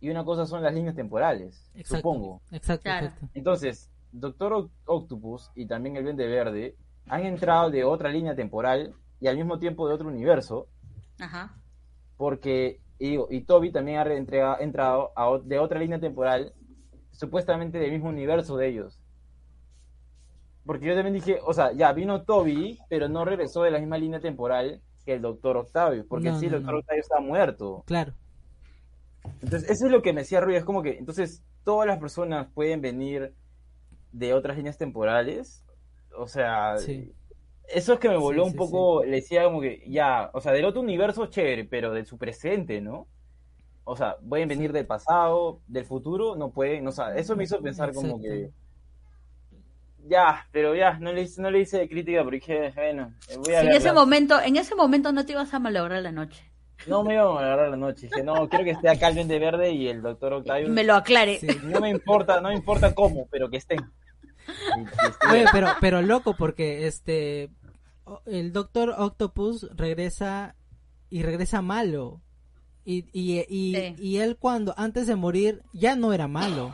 y 0.00 0.10
una 0.10 0.24
cosa 0.24 0.44
son 0.46 0.62
las 0.62 0.74
líneas 0.74 0.94
temporales, 0.96 1.70
Exacto. 1.74 1.96
supongo. 1.96 2.40
Exacto, 2.50 2.82
Claro. 2.82 3.06
exacto. 3.06 3.28
Entonces, 3.34 3.90
Doctor 4.12 4.52
Oc- 4.52 4.70
Octopus 4.86 5.50
y 5.54 5.66
también 5.66 5.96
el 5.96 6.04
Vende 6.04 6.26
Verde 6.26 6.76
han 7.08 7.24
entrado 7.24 7.70
de 7.70 7.84
otra 7.84 8.08
línea 8.10 8.34
temporal 8.34 8.94
y 9.20 9.26
al 9.28 9.36
mismo 9.36 9.58
tiempo 9.58 9.88
de 9.88 9.94
otro 9.94 10.08
universo, 10.08 10.66
Ajá. 11.18 11.54
porque, 12.16 12.80
y, 12.98 13.18
y 13.34 13.40
Toby 13.42 13.72
también 13.72 13.98
ha 13.98 14.56
entrado 14.60 15.12
a 15.16 15.38
de 15.42 15.58
otra 15.58 15.78
línea 15.80 15.98
temporal, 16.00 16.52
supuestamente 17.12 17.78
del 17.78 17.92
mismo 17.92 18.08
universo 18.08 18.56
de 18.56 18.68
ellos. 18.68 19.00
Porque 20.64 20.86
yo 20.86 20.94
también 20.94 21.14
dije, 21.14 21.38
o 21.44 21.52
sea, 21.52 21.72
ya 21.72 21.92
vino 21.92 22.22
Toby, 22.22 22.78
pero 22.88 23.08
no 23.08 23.24
regresó 23.24 23.62
de 23.62 23.70
la 23.70 23.78
misma 23.78 23.98
línea 23.98 24.20
temporal 24.20 24.80
que 25.04 25.14
el 25.14 25.20
Doctor 25.22 25.58
Octavio, 25.58 26.06
porque 26.08 26.30
No, 26.30 26.38
sí, 26.38 26.46
el 26.46 26.52
no, 26.52 26.58
Doctor 26.58 26.74
no. 26.74 26.80
Octavio 26.80 27.00
está 27.02 27.20
muerto. 27.20 27.82
Claro. 27.86 28.14
Entonces, 29.42 29.68
eso 29.70 29.86
es 29.86 29.92
lo 29.92 30.00
que 30.02 30.12
me 30.14 30.22
hacía 30.22 30.40
ruido. 30.40 30.58
Es 30.58 30.64
como 30.64 30.82
que, 30.82 30.96
entonces, 30.96 31.42
todas 31.64 31.86
las 31.86 31.98
personas 31.98 32.48
pueden 32.54 32.80
venir 32.80 33.34
de 34.12 34.32
otras 34.32 34.56
líneas 34.56 34.78
temporales. 34.78 35.62
O 36.16 36.26
sea, 36.26 36.78
Sí. 36.78 37.12
Eso 37.68 37.94
es 37.94 37.98
que 37.98 38.08
me 38.08 38.16
voló 38.16 38.44
Sí, 38.44 38.46
un 38.48 38.52
sí, 38.52 38.58
poco. 38.58 39.04
Le 39.04 39.16
decía 39.16 39.44
como 39.44 39.60
que, 39.60 39.82
ya, 39.86 40.30
o 40.32 40.40
sea, 40.40 40.52
del 40.52 40.64
otro 40.64 40.80
universo, 40.80 41.26
chévere, 41.26 41.64
pero 41.64 41.92
de 41.92 42.04
su 42.04 42.18
presente, 42.18 42.80
¿no? 42.80 43.06
O 43.84 43.96
sea, 43.96 44.16
pueden 44.16 44.48
venir 44.48 44.72
del 44.72 44.86
pasado, 44.86 45.60
del 45.66 45.84
futuro, 45.84 46.36
no 46.36 46.50
pueden. 46.50 46.86
O 46.88 46.92
sea, 46.92 47.14
eso 47.16 47.36
me 47.36 47.44
hizo 47.44 47.60
pensar 47.60 47.92
como 47.92 48.20
que. 48.20 48.50
Ya, 50.06 50.46
pero 50.52 50.74
ya, 50.74 50.98
no 50.98 51.12
le 51.12 51.22
hice, 51.22 51.40
no 51.40 51.50
le 51.50 51.60
hice 51.60 51.88
crítica 51.88 52.22
porque 52.22 52.36
dije, 52.36 52.72
bueno, 52.76 53.14
voy 53.38 53.54
a 53.54 53.62
en 53.62 53.72
ese 53.72 53.90
momento, 53.92 54.38
en 54.38 54.56
ese 54.56 54.74
momento 54.74 55.12
no 55.12 55.24
te 55.24 55.32
ibas 55.32 55.54
a 55.54 55.58
malograr 55.58 56.02
la 56.02 56.12
noche. 56.12 56.44
No 56.86 57.02
me 57.02 57.14
iba 57.14 57.22
a 57.22 57.38
agarrar 57.38 57.70
la 57.70 57.76
noche. 57.76 58.08
Dije, 58.08 58.22
no, 58.22 58.48
quiero 58.48 58.64
que 58.64 58.72
esté 58.72 58.90
acá 58.90 59.08
el 59.08 59.26
de 59.26 59.38
verde 59.38 59.72
y 59.72 59.88
el 59.88 60.02
doctor 60.02 60.34
Octavio. 60.34 60.68
Me 60.68 60.84
lo 60.84 60.94
aclare. 60.94 61.38
Sí. 61.38 61.46
No 61.62 61.80
me 61.80 61.88
importa, 61.88 62.40
no 62.40 62.48
me 62.48 62.54
importa 62.54 62.94
cómo, 62.94 63.26
pero 63.30 63.48
que 63.48 63.56
estén. 63.56 63.78
Estén. 64.46 65.30
Oye, 65.30 65.44
pero, 65.52 65.68
pero 65.80 66.02
loco, 66.02 66.34
porque 66.36 66.86
este 66.86 67.50
el 68.26 68.52
Doctor 68.52 68.94
Octopus 68.98 69.68
regresa 69.74 70.56
y 71.10 71.22
regresa 71.22 71.62
malo. 71.62 72.20
Y, 72.84 73.06
y, 73.12 73.38
y, 73.48 73.74
Sí. 73.74 73.94
y 73.98 74.16
él 74.18 74.36
cuando, 74.38 74.74
antes 74.76 75.06
de 75.06 75.16
morir, 75.16 75.62
ya 75.72 75.96
no 75.96 76.12
era 76.12 76.28
malo. 76.28 76.70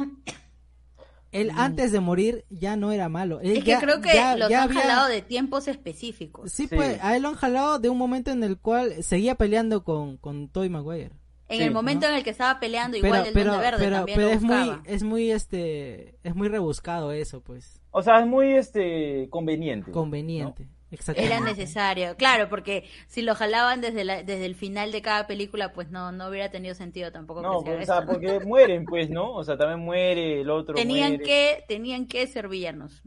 Él 1.31 1.53
antes 1.55 1.93
de 1.93 2.01
morir 2.01 2.45
ya 2.51 2.75
no 2.75 2.91
era 2.91 3.09
malo. 3.09 3.39
Él 3.41 3.59
Es 3.59 3.65
que 3.65 3.71
ya- 3.71 3.81
creo 3.81 4.01
que 4.01 4.13
ya- 4.13 4.35
los 4.35 4.51
ya 4.51 4.65
han 4.65 4.71
había- 4.71 4.81
jalado 4.83 5.07
de 5.09 5.23
tiempos 5.23 5.69
específicos. 5.69 6.51
Sí, 6.51 6.67
Sí. 6.67 6.75
pues, 6.75 6.99
a 7.01 7.15
él 7.15 7.23
lo 7.23 7.29
han 7.29 7.37
jalado 7.37 7.79
de 7.79 7.89
un 7.89 7.99
momento 7.99 8.33
en 8.33 8.43
el 8.43 8.59
cual 8.59 9.05
seguía 9.05 9.37
peleando 9.37 9.85
con, 9.85 10.17
con 10.17 10.49
Tobey 10.49 10.69
Maguire. 10.71 11.13
En 11.51 11.59
Sí, 11.59 11.65
el 11.65 11.73
momento 11.73 12.07
¿no? 12.07 12.13
en 12.13 12.15
el 12.15 12.25
que 12.25 12.31
estaba 12.31 12.61
peleando, 12.61 12.97
Pero, 13.01 13.07
igual 13.09 13.25
del 13.25 13.35
pero, 13.35 13.51
Duende 13.53 13.59
Verde 13.59 13.79
pero, 13.85 13.97
también 13.97 14.17
pero 14.17 14.29
lo 14.29 14.35
es 14.35 14.43
muy, 14.43 14.81
es 14.85 15.03
muy, 15.03 15.31
este, 15.33 16.19
es 16.23 16.35
muy 16.35 16.49
rebuscado 16.49 17.13
eso, 17.13 17.43
pues, 17.43 17.83
O 17.93 18.03
sea, 18.03 18.21
es 18.21 18.27
muy 18.27 18.53
este 18.55 19.29
conveniente. 19.31 19.91
conveniente. 19.91 20.69
Exactamente. 20.91 21.37
Era 21.37 21.41
necesario, 21.41 22.17
claro, 22.17 22.49
porque 22.49 22.85
si 23.07 23.23
lo 23.23 23.35
jalaban 23.37 23.81
desde, 23.81 24.05
la- 24.05 24.23
desde 24.25 24.45
el 24.47 24.55
final 24.57 24.91
de 24.93 25.03
cada 25.03 25.27
película, 25.29 25.73
pues 25.73 25.91
no, 25.91 26.11
no 26.13 26.29
hubiera 26.29 26.51
tenido 26.51 26.75
sentido 26.75 27.13
tampoco 27.13 27.43
No, 27.43 27.61
haga 27.61 27.79
o 27.79 27.83
sea, 27.83 27.99
eso. 27.99 28.07
porque 28.07 28.41
mueren, 28.41 28.87
pues, 28.87 29.09
¿no? 29.11 29.33
O 29.35 29.45
sea, 29.45 29.57
también 29.57 29.81
muere 29.81 30.41
el 30.41 30.51
otro. 30.51 30.75
Tenían 30.75 31.11
muere. 31.11 31.25
que, 31.25 31.65
tenían 31.69 32.07
que 32.09 32.27
ser 32.27 32.49
villanos. 32.49 33.03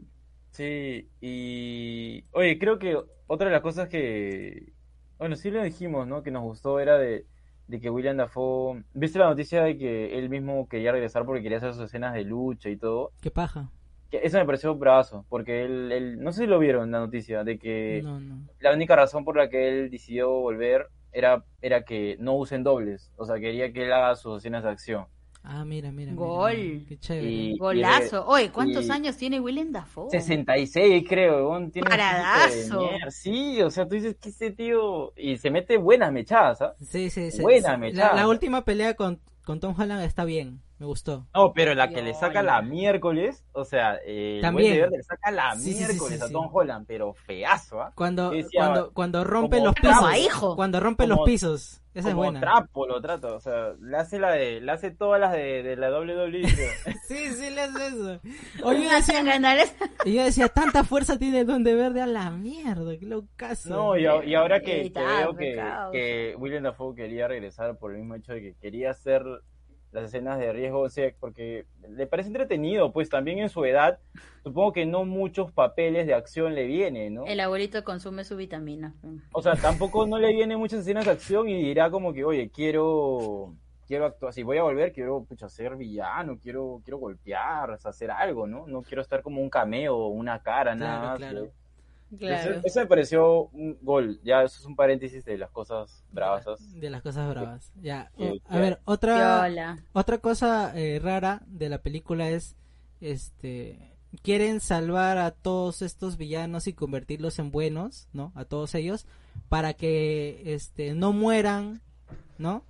Sí, 0.50 1.10
y. 1.20 2.24
Oye, 2.32 2.58
creo 2.58 2.78
que 2.78 2.96
otra 3.26 3.48
de 3.48 3.52
las 3.52 3.62
cosas 3.62 3.88
que. 3.88 4.72
Bueno, 5.18 5.36
sí 5.36 5.50
lo 5.50 5.62
dijimos, 5.62 6.06
¿no? 6.06 6.22
Que 6.22 6.30
nos 6.30 6.42
gustó 6.42 6.78
era 6.80 6.96
de, 6.98 7.26
de 7.66 7.80
que 7.80 7.90
William 7.90 8.16
Dafoe. 8.16 8.82
¿Viste 8.94 9.18
la 9.18 9.26
noticia 9.28 9.62
de 9.62 9.76
que 9.78 10.18
él 10.18 10.28
mismo 10.28 10.68
quería 10.68 10.92
regresar 10.92 11.24
porque 11.24 11.42
quería 11.42 11.58
hacer 11.58 11.72
sus 11.74 11.84
escenas 11.84 12.14
de 12.14 12.24
lucha 12.24 12.68
y 12.68 12.76
todo? 12.76 13.12
Qué 13.22 13.30
paja. 13.30 13.70
Que 14.10 14.20
eso 14.22 14.38
me 14.38 14.44
pareció 14.46 14.74
bravazo, 14.74 15.24
porque 15.28 15.64
él, 15.64 15.90
él- 15.90 16.22
no 16.22 16.30
sé 16.32 16.42
si 16.42 16.46
lo 16.46 16.58
vieron 16.58 16.90
la 16.90 17.00
noticia, 17.00 17.42
de 17.42 17.58
que 17.58 18.00
No, 18.04 18.20
no. 18.20 18.48
la 18.60 18.72
única 18.72 18.94
razón 18.96 19.24
por 19.24 19.36
la 19.36 19.48
que 19.48 19.68
él 19.68 19.90
decidió 19.90 20.30
volver 20.30 20.86
era, 21.12 21.44
era 21.62 21.84
que 21.84 22.16
no 22.20 22.34
usen 22.36 22.62
dobles, 22.64 23.10
o 23.16 23.24
sea, 23.24 23.36
quería 23.40 23.72
que 23.72 23.84
él 23.84 23.92
haga 23.92 24.14
sus 24.16 24.38
escenas 24.38 24.62
de 24.64 24.70
acción. 24.70 25.06
Ah, 25.46 25.64
mira, 25.64 25.92
mira. 25.92 26.14
Gol. 26.14 26.56
mira, 26.56 26.84
Qué 26.88 26.98
chévere. 26.98 27.28
Y- 27.30 27.58
Golazo. 27.58 28.26
Oye, 28.26 28.50
¿cuántos 28.50 28.86
y- 28.86 28.90
años 28.90 29.16
tiene 29.16 29.40
Willem 29.40 29.72
Dafoe? 29.72 30.08
66, 30.10 31.04
creo, 31.06 31.50
weón, 31.50 31.70
tiene 31.70 31.86
un 31.86 31.90
Paradazo. 31.90 32.88
Sí, 33.10 33.60
o 33.60 33.70
sea, 33.70 33.86
tú 33.86 33.94
dices 33.94 34.16
que 34.16 34.30
ese 34.30 34.50
tío... 34.52 35.12
Y 35.16 35.36
se 35.36 35.50
mete 35.50 35.76
buenas 35.76 36.10
mechadas, 36.12 36.62
¿ah? 36.62 36.74
Sí, 36.80 37.10
sí, 37.10 37.30
sí. 37.30 37.42
Buena 37.42 37.74
sí. 37.74 37.80
mechada. 37.80 38.14
La, 38.14 38.22
la 38.22 38.28
última 38.28 38.64
pelea 38.64 38.94
con, 38.94 39.20
con 39.44 39.60
Tom 39.60 39.74
Holland 39.78 40.02
está 40.04 40.24
bien. 40.24 40.62
Me 40.78 40.86
gustó. 40.86 41.26
No, 41.34 41.52
pero 41.52 41.74
la 41.74 41.88
que 41.88 42.02
le 42.02 42.14
saca 42.14 42.42
la 42.42 42.60
miércoles, 42.60 43.44
o 43.52 43.64
sea, 43.64 43.96
eh, 44.04 44.36
el 44.36 44.42
También. 44.42 44.90
Le 44.90 45.02
saca 45.02 45.30
la 45.30 45.54
Sí, 45.54 45.72
sí, 45.72 45.72
sí, 45.72 45.84
miércoles 45.84 46.18
sí, 46.18 46.24
a. 46.24 46.32
Tom 46.32 46.48
Holland, 46.52 46.84
pero 46.88 47.14
feazo, 47.14 47.80
¿ah? 47.80 47.92
Cuando, 47.94 48.30
decía, 48.30 48.60
cuando, 48.60 48.92
cuando 48.92 49.24
rompe 49.24 49.58
como 49.58 49.66
los 49.66 49.74
pisos. 49.76 50.16
hijo. 50.18 50.56
Cuando 50.56 50.80
rompe 50.80 51.04
Como- 51.04 51.16
los 51.16 51.24
pisos. 51.26 51.80
Esa 51.94 52.08
es 52.08 52.14
Como 52.14 52.24
buena. 52.24 52.40
trapo 52.40 52.86
lo 52.88 53.00
trata, 53.00 53.34
o 53.34 53.40
sea, 53.40 53.72
le 53.80 53.96
hace 53.96 54.18
la 54.18 54.32
de, 54.32 54.60
le 54.60 54.72
hace 54.72 54.90
todas 54.90 55.20
las 55.20 55.32
de, 55.32 55.62
de 55.62 55.76
la 55.76 55.90
WWE. 55.96 56.42
Sí, 57.06 57.30
sí, 57.34 57.50
le 57.50 57.60
hace 57.60 57.86
eso. 57.86 58.20
Oye, 58.64 58.82
yo 58.82 58.88
Me 58.90 58.96
hacían 58.96 59.26
decía, 59.26 59.66
y 60.04 60.14
yo 60.14 60.24
decía, 60.24 60.48
tanta 60.48 60.82
fuerza 60.84 61.18
tiene 61.18 61.40
el 61.40 61.46
Duende 61.46 61.74
Verde 61.74 62.00
a 62.02 62.06
la 62.06 62.30
mierda. 62.30 62.98
Qué 62.98 63.06
locazo. 63.06 63.68
No, 63.70 63.96
y, 63.96 64.06
a- 64.06 64.24
y 64.24 64.34
ahora 64.34 64.60
que, 64.60 64.90
que 64.92 65.00
veo 65.00 65.36
que, 65.36 65.62
que 65.92 66.34
William 66.38 66.64
Dafoe 66.64 66.94
quería 66.96 67.28
regresar 67.28 67.76
por 67.78 67.92
el 67.92 67.98
mismo 67.98 68.16
hecho 68.16 68.32
de 68.32 68.40
que 68.40 68.54
quería 68.60 68.90
hacer 68.90 69.22
las 69.94 70.04
escenas 70.04 70.38
de 70.40 70.52
riesgo, 70.52 70.80
o 70.80 70.88
sea, 70.88 71.12
porque 71.20 71.66
le 71.88 72.06
parece 72.06 72.28
entretenido, 72.28 72.92
pues 72.92 73.08
también 73.08 73.38
en 73.38 73.48
su 73.48 73.64
edad, 73.64 74.00
supongo 74.42 74.72
que 74.72 74.86
no 74.86 75.04
muchos 75.04 75.52
papeles 75.52 76.06
de 76.06 76.14
acción 76.14 76.54
le 76.54 76.66
vienen, 76.66 77.14
¿no? 77.14 77.24
El 77.26 77.38
abuelito 77.38 77.84
consume 77.84 78.24
su 78.24 78.36
vitamina. 78.36 78.92
O 79.32 79.40
sea, 79.40 79.54
tampoco 79.54 80.04
no 80.06 80.18
le 80.18 80.32
vienen 80.32 80.58
muchas 80.58 80.80
escenas 80.80 81.04
de 81.04 81.12
acción 81.12 81.48
y 81.48 81.62
dirá 81.62 81.90
como 81.90 82.12
que, 82.12 82.24
oye, 82.24 82.50
quiero 82.50 83.54
quiero 83.86 84.06
actuar, 84.06 84.32
si 84.32 84.42
voy 84.42 84.56
a 84.56 84.62
volver, 84.62 84.92
quiero 84.92 85.24
pucha, 85.24 85.48
ser 85.48 85.76
villano, 85.76 86.38
quiero 86.42 86.80
quiero 86.84 86.98
golpear, 86.98 87.70
o 87.70 87.78
sea, 87.78 87.90
hacer 87.90 88.10
algo, 88.10 88.46
¿no? 88.46 88.66
No 88.66 88.82
quiero 88.82 89.00
estar 89.02 89.22
como 89.22 89.40
un 89.40 89.50
cameo, 89.50 90.06
una 90.08 90.42
cara, 90.42 90.74
nada 90.74 90.98
Claro, 90.98 91.08
más. 91.08 91.18
claro. 91.18 91.40
¿no? 91.46 91.63
Claro. 92.18 92.50
Eso, 92.52 92.60
eso 92.64 92.80
me 92.80 92.86
pareció 92.86 93.44
un 93.52 93.78
gol. 93.82 94.20
Ya, 94.24 94.42
eso 94.42 94.58
es 94.60 94.64
un 94.66 94.76
paréntesis 94.76 95.24
de 95.24 95.38
las 95.38 95.50
cosas 95.50 96.04
bravas. 96.12 96.44
De 96.80 96.90
las 96.90 97.02
cosas 97.02 97.28
bravas. 97.28 97.72
Ya. 97.80 98.10
Sí, 98.16 98.24
O- 98.24 98.52
a 98.54 98.58
ver, 98.58 98.80
otra, 98.84 99.46
Viola. 99.46 99.78
otra 99.92 100.18
cosa 100.18 100.72
eh, 100.78 100.98
rara 101.02 101.42
de 101.46 101.68
la 101.68 101.78
película 101.78 102.28
es, 102.30 102.56
este, 103.00 103.96
quieren 104.22 104.60
salvar 104.60 105.18
a 105.18 105.30
todos 105.32 105.82
estos 105.82 106.16
villanos 106.16 106.66
y 106.66 106.72
convertirlos 106.72 107.38
en 107.38 107.50
buenos, 107.50 108.08
¿no? 108.12 108.32
A 108.34 108.44
todos 108.44 108.74
ellos, 108.74 109.06
para 109.48 109.74
que, 109.74 110.54
este, 110.54 110.94
no 110.94 111.12
mueran, 111.12 111.82
¿no? 112.38 112.64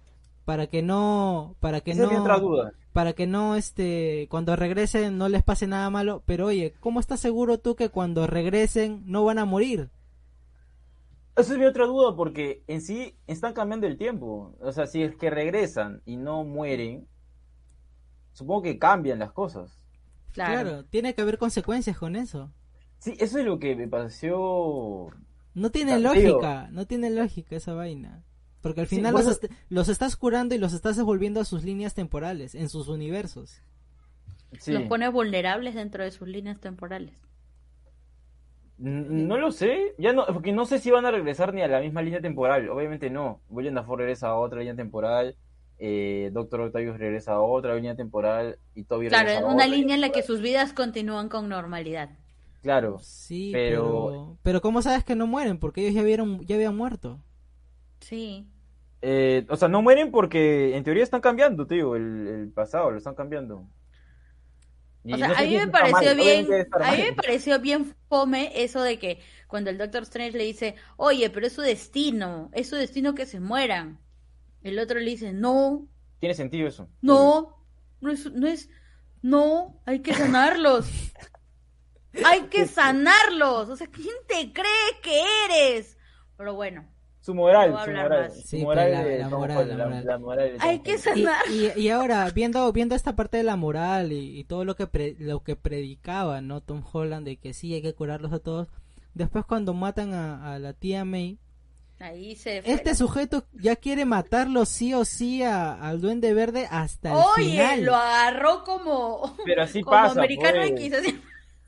Para 0.44 0.66
que 0.66 0.82
no, 0.82 1.56
para 1.60 1.80
que 1.80 1.92
Esa 1.92 2.04
es 2.04 2.12
no, 2.12 2.20
otra 2.20 2.38
duda. 2.38 2.72
Para 2.94 3.12
que 3.12 3.26
no, 3.26 3.56
este, 3.56 4.28
cuando 4.30 4.54
regresen 4.54 5.18
no 5.18 5.28
les 5.28 5.42
pase 5.42 5.66
nada 5.66 5.90
malo. 5.90 6.22
Pero 6.26 6.46
oye, 6.46 6.74
¿cómo 6.78 7.00
estás 7.00 7.18
seguro 7.18 7.58
tú 7.58 7.74
que 7.74 7.88
cuando 7.88 8.28
regresen 8.28 9.02
no 9.04 9.24
van 9.24 9.40
a 9.40 9.44
morir? 9.44 9.90
Esa 11.34 11.54
es 11.54 11.58
mi 11.58 11.64
otra 11.64 11.86
duda 11.86 12.14
porque 12.14 12.62
en 12.68 12.80
sí 12.80 13.16
están 13.26 13.52
cambiando 13.52 13.88
el 13.88 13.98
tiempo. 13.98 14.54
O 14.60 14.70
sea, 14.70 14.86
si 14.86 15.02
es 15.02 15.16
que 15.16 15.28
regresan 15.28 16.02
y 16.06 16.16
no 16.16 16.44
mueren, 16.44 17.08
supongo 18.32 18.62
que 18.62 18.78
cambian 18.78 19.18
las 19.18 19.32
cosas. 19.32 19.76
Claro. 20.30 20.52
claro 20.52 20.84
tiene 20.84 21.14
que 21.14 21.22
haber 21.22 21.36
consecuencias 21.36 21.98
con 21.98 22.14
eso. 22.14 22.52
Sí, 23.00 23.16
eso 23.18 23.40
es 23.40 23.44
lo 23.44 23.58
que 23.58 23.74
me 23.74 23.88
pareció 23.88 25.08
No 25.52 25.70
tiene 25.70 25.98
lógica, 25.98 26.68
no 26.70 26.86
tiene 26.86 27.10
lógica 27.10 27.56
esa 27.56 27.74
vaina. 27.74 28.22
Porque 28.64 28.80
al 28.80 28.86
Sí, 28.88 28.96
final 28.96 29.12
bueno- 29.12 29.28
los, 29.28 29.42
est- 29.44 29.52
los 29.68 29.88
estás 29.90 30.16
curando 30.16 30.54
y 30.54 30.58
los 30.58 30.72
estás 30.72 30.96
devolviendo 30.96 31.38
a 31.38 31.44
sus 31.44 31.64
líneas 31.64 31.92
temporales, 31.92 32.54
en 32.54 32.70
sus 32.70 32.88
universos. 32.88 33.60
Sí. 34.58 34.72
Los 34.72 34.84
pone 34.84 35.06
vulnerables 35.10 35.74
dentro 35.74 36.02
de 36.02 36.10
sus 36.10 36.26
líneas 36.28 36.58
temporales. 36.60 37.12
No 38.78 39.36
lo 39.36 39.52
sé, 39.52 39.94
ya 39.98 40.12
no, 40.14 40.24
porque 40.26 40.52
no 40.52 40.64
sé 40.66 40.78
si 40.78 40.90
van 40.90 41.04
a 41.06 41.10
regresar 41.10 41.52
ni 41.52 41.60
a 41.62 41.68
la 41.68 41.80
misma 41.80 42.00
línea 42.02 42.20
temporal, 42.22 42.68
obviamente 42.70 43.08
no. 43.10 43.40
William 43.50 43.74
Dafoe 43.74 43.98
regresa 43.98 44.28
a 44.28 44.34
otra 44.38 44.60
línea 44.60 44.74
temporal, 44.74 45.36
eh, 45.78 46.30
Doctor 46.32 46.62
Octavius 46.62 46.98
regresa 46.98 47.32
a 47.34 47.40
otra 47.42 47.74
línea 47.76 47.94
temporal 47.94 48.58
y 48.74 48.84
Toby 48.84 49.08
Claro, 49.08 49.24
regresa 49.26 49.40
en 49.40 49.44
a 49.44 49.46
una 49.54 49.64
otra 49.64 49.76
línea 49.76 49.94
en 49.94 50.00
la 50.00 50.08
que 50.08 50.22
sus 50.22 50.40
vidas 50.40 50.72
continúan 50.72 51.28
con 51.28 51.48
normalidad. 51.48 52.10
Claro, 52.62 52.98
Sí, 53.02 53.50
Pero- 53.52 54.06
pero... 54.08 54.38
pero 54.42 54.60
¿cómo 54.62 54.80
sabes 54.80 55.04
que 55.04 55.14
no 55.14 55.26
mueren? 55.26 55.58
Porque 55.58 55.82
ellos 55.82 55.94
ya 55.94 56.02
vieron 56.02 56.40
ya 56.46 56.56
habían 56.56 56.74
muerto. 56.76 57.20
Sí. 58.00 58.46
Eh, 59.06 59.44
o 59.50 59.56
sea, 59.56 59.68
no 59.68 59.82
mueren 59.82 60.10
porque 60.10 60.74
en 60.74 60.82
teoría 60.82 61.02
están 61.02 61.20
cambiando, 61.20 61.66
tío, 61.66 61.94
el, 61.94 62.26
el 62.26 62.52
pasado, 62.52 62.90
lo 62.90 62.96
están 62.96 63.14
cambiando. 63.14 63.68
Y 65.04 65.12
O 65.12 65.18
sea, 65.18 65.28
no 65.28 65.34
sé 65.34 65.42
a 65.42 65.42
mí 65.42 65.50
si 65.50 65.56
me 65.58 65.68
pareció 65.68 66.06
mal, 66.08 66.16
bien, 66.16 66.46
a 66.80 66.92
mí 66.92 67.02
me 67.02 67.12
pareció 67.12 67.60
bien 67.60 67.94
fome 68.08 68.50
eso 68.64 68.80
de 68.80 68.98
que 68.98 69.20
cuando 69.46 69.68
el 69.68 69.76
Doctor 69.76 70.04
Strange 70.04 70.38
le 70.38 70.44
dice, 70.44 70.76
oye, 70.96 71.28
pero 71.28 71.46
es 71.46 71.52
su 71.52 71.60
destino, 71.60 72.48
es 72.54 72.70
su 72.70 72.76
destino 72.76 73.14
que 73.14 73.26
se 73.26 73.40
mueran. 73.40 74.00
El 74.62 74.78
otro 74.78 74.98
le 74.98 75.10
dice, 75.10 75.34
no, 75.34 75.86
Tiene 76.18 76.34
sentido 76.34 76.66
eso. 76.66 76.88
no, 77.02 77.66
no 78.00 78.10
es, 78.10 78.32
no 78.32 78.46
es, 78.46 78.70
no, 79.20 79.82
hay 79.84 80.00
que 80.00 80.14
sanarlos. 80.14 80.88
Hay 82.24 82.44
que 82.48 82.66
sanarlos. 82.66 83.68
O 83.68 83.76
sea, 83.76 83.88
¿quién 83.88 84.14
te 84.26 84.52
cree 84.52 85.00
que 85.02 85.22
eres? 85.46 85.98
Pero 86.38 86.54
bueno, 86.54 86.88
Su 87.24 87.34
moral, 87.34 87.70
No 87.72 87.84
su 87.84 87.90
moral. 87.90 88.30
Su 88.32 88.40
Sí, 88.42 88.62
moral 88.62 88.92
la- 88.92 89.02
de 89.04 89.18
la 89.20 89.28
Tom 89.30 89.40
moral, 89.40 89.68
la 89.78 89.84
moral. 89.86 90.04
la 90.06 90.18
moral 90.18 90.52
de 90.52 90.56
hay 90.60 90.80
que. 90.80 90.92
Y, 90.94 90.98
sanar. 90.98 91.36
y, 91.50 91.80
y 91.80 91.88
ahora, 91.88 92.28
viendo, 92.34 92.70
viendo 92.72 92.94
esta 92.94 93.16
parte 93.16 93.38
de 93.38 93.44
la 93.44 93.56
moral 93.56 94.12
y, 94.12 94.38
y 94.38 94.44
todo 94.44 94.66
lo 94.66 94.76
que, 94.76 94.86
pre- 94.86 95.16
lo 95.18 95.42
que 95.42 95.56
predicaba, 95.56 96.42
¿no? 96.42 96.60
Tom 96.60 96.82
Holland, 96.92 97.24
de 97.26 97.36
que 97.38 97.54
sí 97.54 97.72
hay 97.72 97.80
que 97.80 97.94
curarlos 97.94 98.30
a 98.34 98.40
todos. 98.40 98.68
Después 99.14 99.46
cuando 99.46 99.72
matan 99.72 100.12
a, 100.12 100.52
a 100.54 100.58
la 100.58 100.74
tía 100.74 101.06
May, 101.06 101.38
Ahí 101.98 102.36
se 102.36 102.60
fue 102.60 102.72
este 102.74 102.90
la- 102.90 102.94
sujeto 102.96 103.44
ya 103.52 103.76
quiere 103.76 104.04
matarlo 104.04 104.66
sí 104.66 104.92
o 104.92 105.06
sí 105.06 105.42
a- 105.42 105.72
al 105.72 106.02
Duende 106.02 106.34
Verde 106.34 106.68
hasta 106.70 107.12
el 107.12 107.16
Oye, 107.38 107.50
final. 107.52 107.84
lo 107.84 107.94
agarró 107.94 108.64
como, 108.64 109.34
Pero 109.46 109.62
así 109.62 109.80
como 109.80 109.96
pasa, 109.96 110.12
americano 110.20 110.58
pues. 110.58 110.70
X. 110.72 110.92
así. 110.92 111.20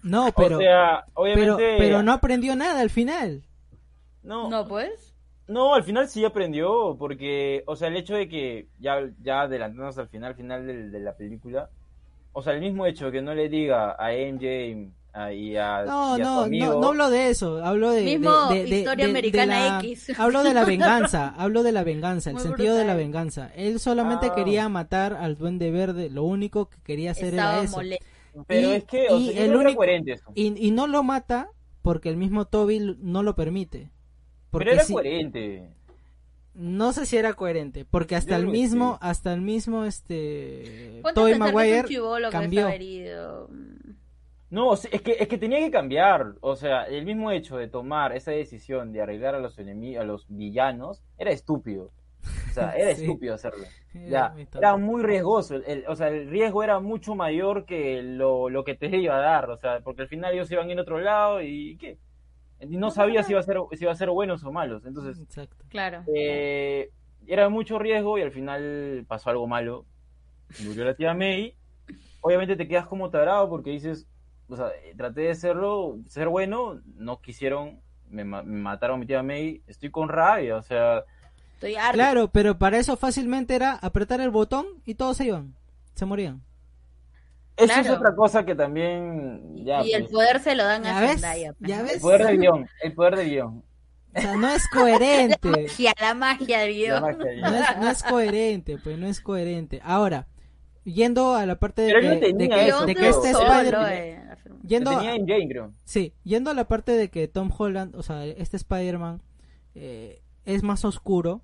No, 0.02 0.30
pero, 0.36 0.57
o 0.59 0.61
sea, 0.61 1.04
pero, 1.07 1.12
obviamente. 1.14 1.76
pero 1.78 2.02
no 2.02 2.12
aprendió 2.12 2.54
nada 2.57 2.80
al 2.82 2.90
final. 2.90 3.42
no, 4.22 4.50
No, 4.50 4.68
pues. 4.68 5.05
No, 5.49 5.74
al 5.74 5.84
final 5.84 6.09
sí 6.09 6.24
aprendió, 6.24 6.97
porque, 6.99 7.62
o 7.66 7.76
sea, 7.76 7.88
el 7.88 7.97
hecho 7.97 8.14
de 8.16 8.28
que, 8.28 8.66
ya, 8.80 8.99
ya 9.22 9.42
adelantándonos 9.42 9.97
al 9.99 10.09
final, 10.09 10.34
final 10.34 10.66
del- 10.66 10.90
de, 10.90 11.01
la 11.01 11.16
película, 11.16 11.70
o 12.32 12.42
sea, 12.42 12.53
el 12.55 12.61
mismo 12.61 12.84
hecho 12.86 13.07
de 13.07 13.12
que 13.12 13.22
no 13.22 13.32
le 13.34 13.49
diga 13.49 13.94
a 13.99 14.12
MJ 14.12 14.90
a- 15.12 15.32
y 15.32 15.57
a, 15.57 15.84
No, 15.84 16.18
y 16.18 16.20
a 16.20 16.24
su 16.24 16.30
no, 16.30 16.40
amigo, 16.40 16.66
no, 16.74 16.80
no 16.80 16.86
hablo 16.88 17.11
de 17.11 17.30
eso, 17.30 17.64
hablo 17.64 17.90
de, 17.90 18.03
Mismo 18.05 18.49
de- 18.49 18.55
de- 18.64 18.64
de- 18.70 18.78
historia 18.80 19.07
de- 19.07 19.12
de 19.12 19.18
americana 19.18 19.68
la- 19.68 19.78
X. 19.80 20.12
Hablo 20.20 20.42
de 20.42 20.53
la 20.53 20.64
venganza, 20.64 21.28
hablo 21.38 21.62
de 21.62 21.72
la 21.72 21.84
venganza, 21.84 22.30
el 22.30 22.34
Muy 22.34 22.42
sentido 22.42 22.74
de 22.76 22.84
la 22.84 22.94
venganza. 22.94 23.51
Él 23.55 23.78
solamente 23.80 24.26
Ah. 24.30 24.34
quería 24.34 24.68
matar 24.68 25.14
al 25.14 25.38
Duende 25.38 25.70
Verde, 25.70 26.11
lo 26.11 26.24
único 26.24 26.68
que 26.68 26.76
quería 26.82 27.12
hacer 27.12 27.28
Estaba 27.34 27.53
era 27.55 27.62
eso. 27.62 27.76
molesto. 27.76 28.05
pero 28.47 28.68
y- 28.68 28.72
es 28.74 28.84
que, 28.84 29.07
o 29.09 29.16
y 29.16 29.30
sea, 29.32 29.44
el 29.47 29.57
único- 29.57 29.76
coherente 29.76 30.12
eso. 30.12 30.30
Y, 30.34 30.66
y 30.66 30.70
no 30.72 30.86
lo 30.86 31.03
mata 31.03 31.49
porque 31.80 32.11
el 32.11 32.18
mismo 32.18 32.44
Toby 32.47 32.97
no 33.01 33.22
lo 33.22 33.34
permite. 33.36 33.90
Porque 34.51 34.64
Pero 34.66 34.74
era 34.76 34.84
si- 34.84 34.92
coherente. 34.92 35.68
no 36.55 36.92
sé 36.92 37.05
si 37.07 37.16
era 37.16 37.34
coherente, 37.34 37.84
porque 37.84 38.16
hasta 38.16 38.32
Yo 38.38 38.44
el 38.44 38.47
mismo, 38.49 38.92
sí. 38.94 38.99
hasta 39.03 39.32
el 39.34 39.40
mismo 39.42 39.84
este 39.84 41.03
Tobey 41.14 41.38
Maguire 41.38 41.84
cambió. 42.30 42.68
No, 44.49 44.76
sí, 44.76 44.88
es 44.92 45.03
que, 45.03 45.16
es 45.18 45.26
que 45.28 45.38
tenía 45.38 45.59
que 45.59 45.70
cambiar. 45.72 46.34
O 46.40 46.55
sea, 46.55 46.84
el 46.84 47.05
mismo 47.05 47.32
hecho 47.32 47.57
de 47.57 47.66
tomar 47.68 48.14
esa 48.16 48.30
decisión 48.30 48.92
de 48.92 49.03
arreglar 49.03 49.34
a 49.34 49.40
los 49.40 49.59
enemigos, 49.59 50.03
a 50.03 50.07
los 50.07 50.24
villanos, 50.28 51.03
era 51.18 51.32
estúpido. 51.32 51.90
O 52.51 52.55
sea, 52.55 52.70
era 52.76 52.90
Sí. 52.94 53.03
estúpido 53.03 53.34
hacerlo. 53.34 53.64
Era 53.92 54.34
Ya, 54.36 54.59
era 54.59 54.76
muy 54.76 55.03
riesgoso. 55.03 55.57
el- 55.57 55.64
el- 55.66 55.84
o 55.88 55.97
sea, 55.97 56.09
el 56.09 56.28
riesgo 56.30 56.62
era 56.62 56.78
mucho 56.78 57.16
mayor 57.16 57.66
que 57.66 58.03
lo, 58.03 58.49
lo 58.49 58.62
que 58.62 58.76
te 58.76 58.86
iba 58.97 59.16
a 59.16 59.20
dar. 59.20 59.51
O 59.51 59.57
sea, 59.57 59.80
porque 59.80 60.03
al 60.03 60.09
final 60.09 60.32
ellos 60.32 60.51
iban 60.51 60.68
a 60.68 60.72
ir 60.72 60.78
a 60.78 60.82
otro 60.82 61.01
lado 61.01 61.42
y 61.42 61.76
¿qué? 61.76 61.99
Y 62.61 62.76
no 62.76 62.90
sabía 62.90 63.22
si 63.22 63.32
iba 63.32 63.40
a 63.40 63.44
ser, 63.44 63.59
si 63.72 63.84
iba 63.84 63.92
a 63.92 63.96
ser 63.96 64.11
buenos 64.11 64.42
o 64.44 64.52
malos. 64.52 64.84
Entonces, 64.86 65.18
Exacto. 65.22 65.64
Claro. 65.68 66.02
eh, 66.14 66.90
era 67.26 67.48
mucho 67.48 67.78
riesgo 67.78 68.18
y 68.18 68.22
al 68.22 68.30
final 68.32 69.04
pasó 69.09 69.30
algo 69.30 69.46
malo. 69.46 69.84
Murió 70.64 70.84
la 70.84 70.94
tía 70.94 71.12
May. 71.14 71.54
Obviamente 72.20 72.57
te 72.57 72.66
quedas 72.66 72.86
como 72.86 73.11
tarado 73.11 73.48
porque 73.48 73.70
dices, 73.70 74.07
o 74.48 74.57
sea, 74.57 74.68
eh, 74.84 74.94
traté 74.96 75.22
de 75.22 75.34
serlo, 75.34 75.98
ser 76.09 76.28
bueno, 76.28 76.80
no 76.96 77.20
quisieron, 77.20 77.80
me, 78.09 78.24
ma- 78.24 78.42
me 78.42 78.61
mataron 78.61 78.96
a 78.96 78.98
mi 79.00 79.07
tía 79.07 79.22
May, 79.22 79.62
estoy 79.66 79.90
con 79.90 80.09
rabia, 80.09 80.57
o 80.57 80.62
sea, 80.62 81.04
Estoy. 81.54 81.74
Claro, 81.92 82.28
pero 82.28 82.59
para 82.59 82.78
eso 82.78 82.96
fácilmente 82.96 83.54
era 83.54 83.74
apretar 83.74 84.20
el 84.20 84.30
botón 84.30 84.66
y 84.84 84.94
todos 84.94 85.16
se 85.16 85.26
iban, 85.26 85.54
se 85.94 86.04
morían. 86.04 86.42
Eso 87.57 87.72
es 87.72 87.80
Claro. 87.86 87.94
otra 87.94 88.14
cosa 88.14 88.44
que 88.44 88.54
también, 88.54 89.64
ya, 89.64 89.82
y 89.82 89.92
el 89.92 90.02
pues, 90.02 90.12
poder 90.12 90.40
se 90.40 90.54
lo 90.54 90.64
dan 90.64 90.82
¿Ya 90.84 90.98
a 90.98 91.00
ves? 91.00 91.12
Zendaya. 91.12 91.52
pues, 91.54 91.70
¿Ya 91.70 91.78
¿no? 91.78 91.82
ves? 91.84 91.94
el 91.94 92.00
poder 92.00 92.26
de 92.26 92.36
guion, 92.38 92.68
el 92.82 92.92
poder 92.94 93.16
de 93.16 93.24
guion. 93.24 93.64
O 94.16 94.20
sea, 94.20 94.36
no 94.36 94.48
es 94.48 94.66
coherente. 94.68 95.38
Magia, 95.50 95.94
la 96.00 96.14
magia 96.14 96.59
La 96.61 96.66
guion. 96.68 97.02
magia 97.02 97.16
No 97.18 97.24
guion. 97.50 97.54
es, 97.54 97.78
no 97.78 97.88
es 97.90 98.02
coherente, 98.02 98.78
pues 98.82 98.98
no 98.98 99.07
es 99.07 99.20
coherente. 99.20 99.80
Ahora, 99.84 100.26
yendo 100.84 101.34
a 101.34 101.44
la 101.46 101.59
parte 101.59 101.82
de 101.82 101.92
que, 101.92 102.00
no 102.32 102.38
de 102.38 102.48
que- 102.48 102.68
eso, 102.68 102.86
de 102.86 102.94
que 102.94 103.09
este 103.09 103.32
Solo, 103.32 103.52
Spider 103.52 103.76
eh, 103.92 104.20
yendo 104.62 104.90
a- 104.90 105.14
en 105.14 105.26
Jane, 105.26 105.48
creo. 105.48 105.72
sí, 105.84 106.14
yendo 106.24 106.50
a 106.50 106.54
la 106.54 106.66
parte 106.68 106.92
de 106.92 107.11
que 107.11 107.28
Tom 107.28 107.50
Holland, 107.57 107.94
o 107.96 108.02
sea, 108.02 108.24
este 108.24 108.57
Spider-Man 108.57 109.20
eh, 109.74 110.22
es 110.44 110.62
más 110.62 110.84
oscuro 110.84 111.42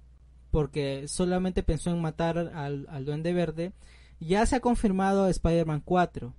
porque 0.51 1.09
solamente 1.09 1.63
pensó 1.63 1.91
en 1.91 2.01
matar 2.01 2.39
al, 2.39 2.87
al 2.89 3.05
Duende 3.05 3.33
Verde. 3.33 3.73
Ya 4.27 4.47
se 4.47 4.57
ha 4.57 4.61
confirmado 4.61 5.29
Spider-Man 5.29 5.81
4. 5.85 6.35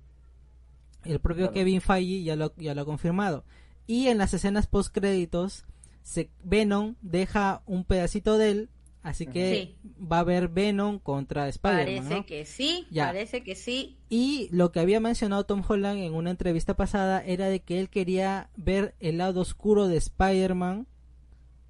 El 1.04 1.20
propio 1.20 1.44
Claro. 1.46 1.52
Kevin 1.54 1.80
Feige 1.80 2.22
ya 2.22 2.36
lo, 2.36 2.54
ya 2.56 2.74
lo 2.74 2.82
ha 2.82 2.84
confirmado. 2.84 3.44
Y 3.86 4.06
en 4.08 4.16
las 4.18 4.32
escenas 4.32 4.66
post 4.66 4.94
créditos, 4.94 5.64
se, 6.02 6.30
Venom 6.42 6.94
deja 7.02 7.62
un 7.66 7.84
pedacito 7.84 8.38
de 8.38 8.50
él, 8.50 8.70
así 9.02 9.26
que 9.26 9.74
va 10.00 10.16
a 10.16 10.20
haber 10.20 10.48
Venom 10.48 10.98
contra 10.98 11.46
Spider-Man. 11.48 11.96
Parece 12.08 12.14
¿no? 12.14 12.26
que 12.26 12.46
sí, 12.46 12.86
Ya. 12.90 13.06
parece 13.08 13.42
que 13.42 13.54
sí. 13.54 13.98
Y 14.08 14.48
lo 14.50 14.72
que 14.72 14.80
había 14.80 15.00
mencionado 15.00 15.44
Tom 15.44 15.62
Holland 15.66 15.98
en 16.00 16.14
una 16.14 16.30
entrevista 16.30 16.74
pasada 16.74 17.22
era 17.22 17.48
de 17.48 17.60
que 17.60 17.80
él 17.80 17.90
quería 17.90 18.48
ver 18.56 18.94
el 19.00 19.18
lado 19.18 19.42
oscuro 19.42 19.88
de 19.88 19.98
Spider-Man 19.98 20.86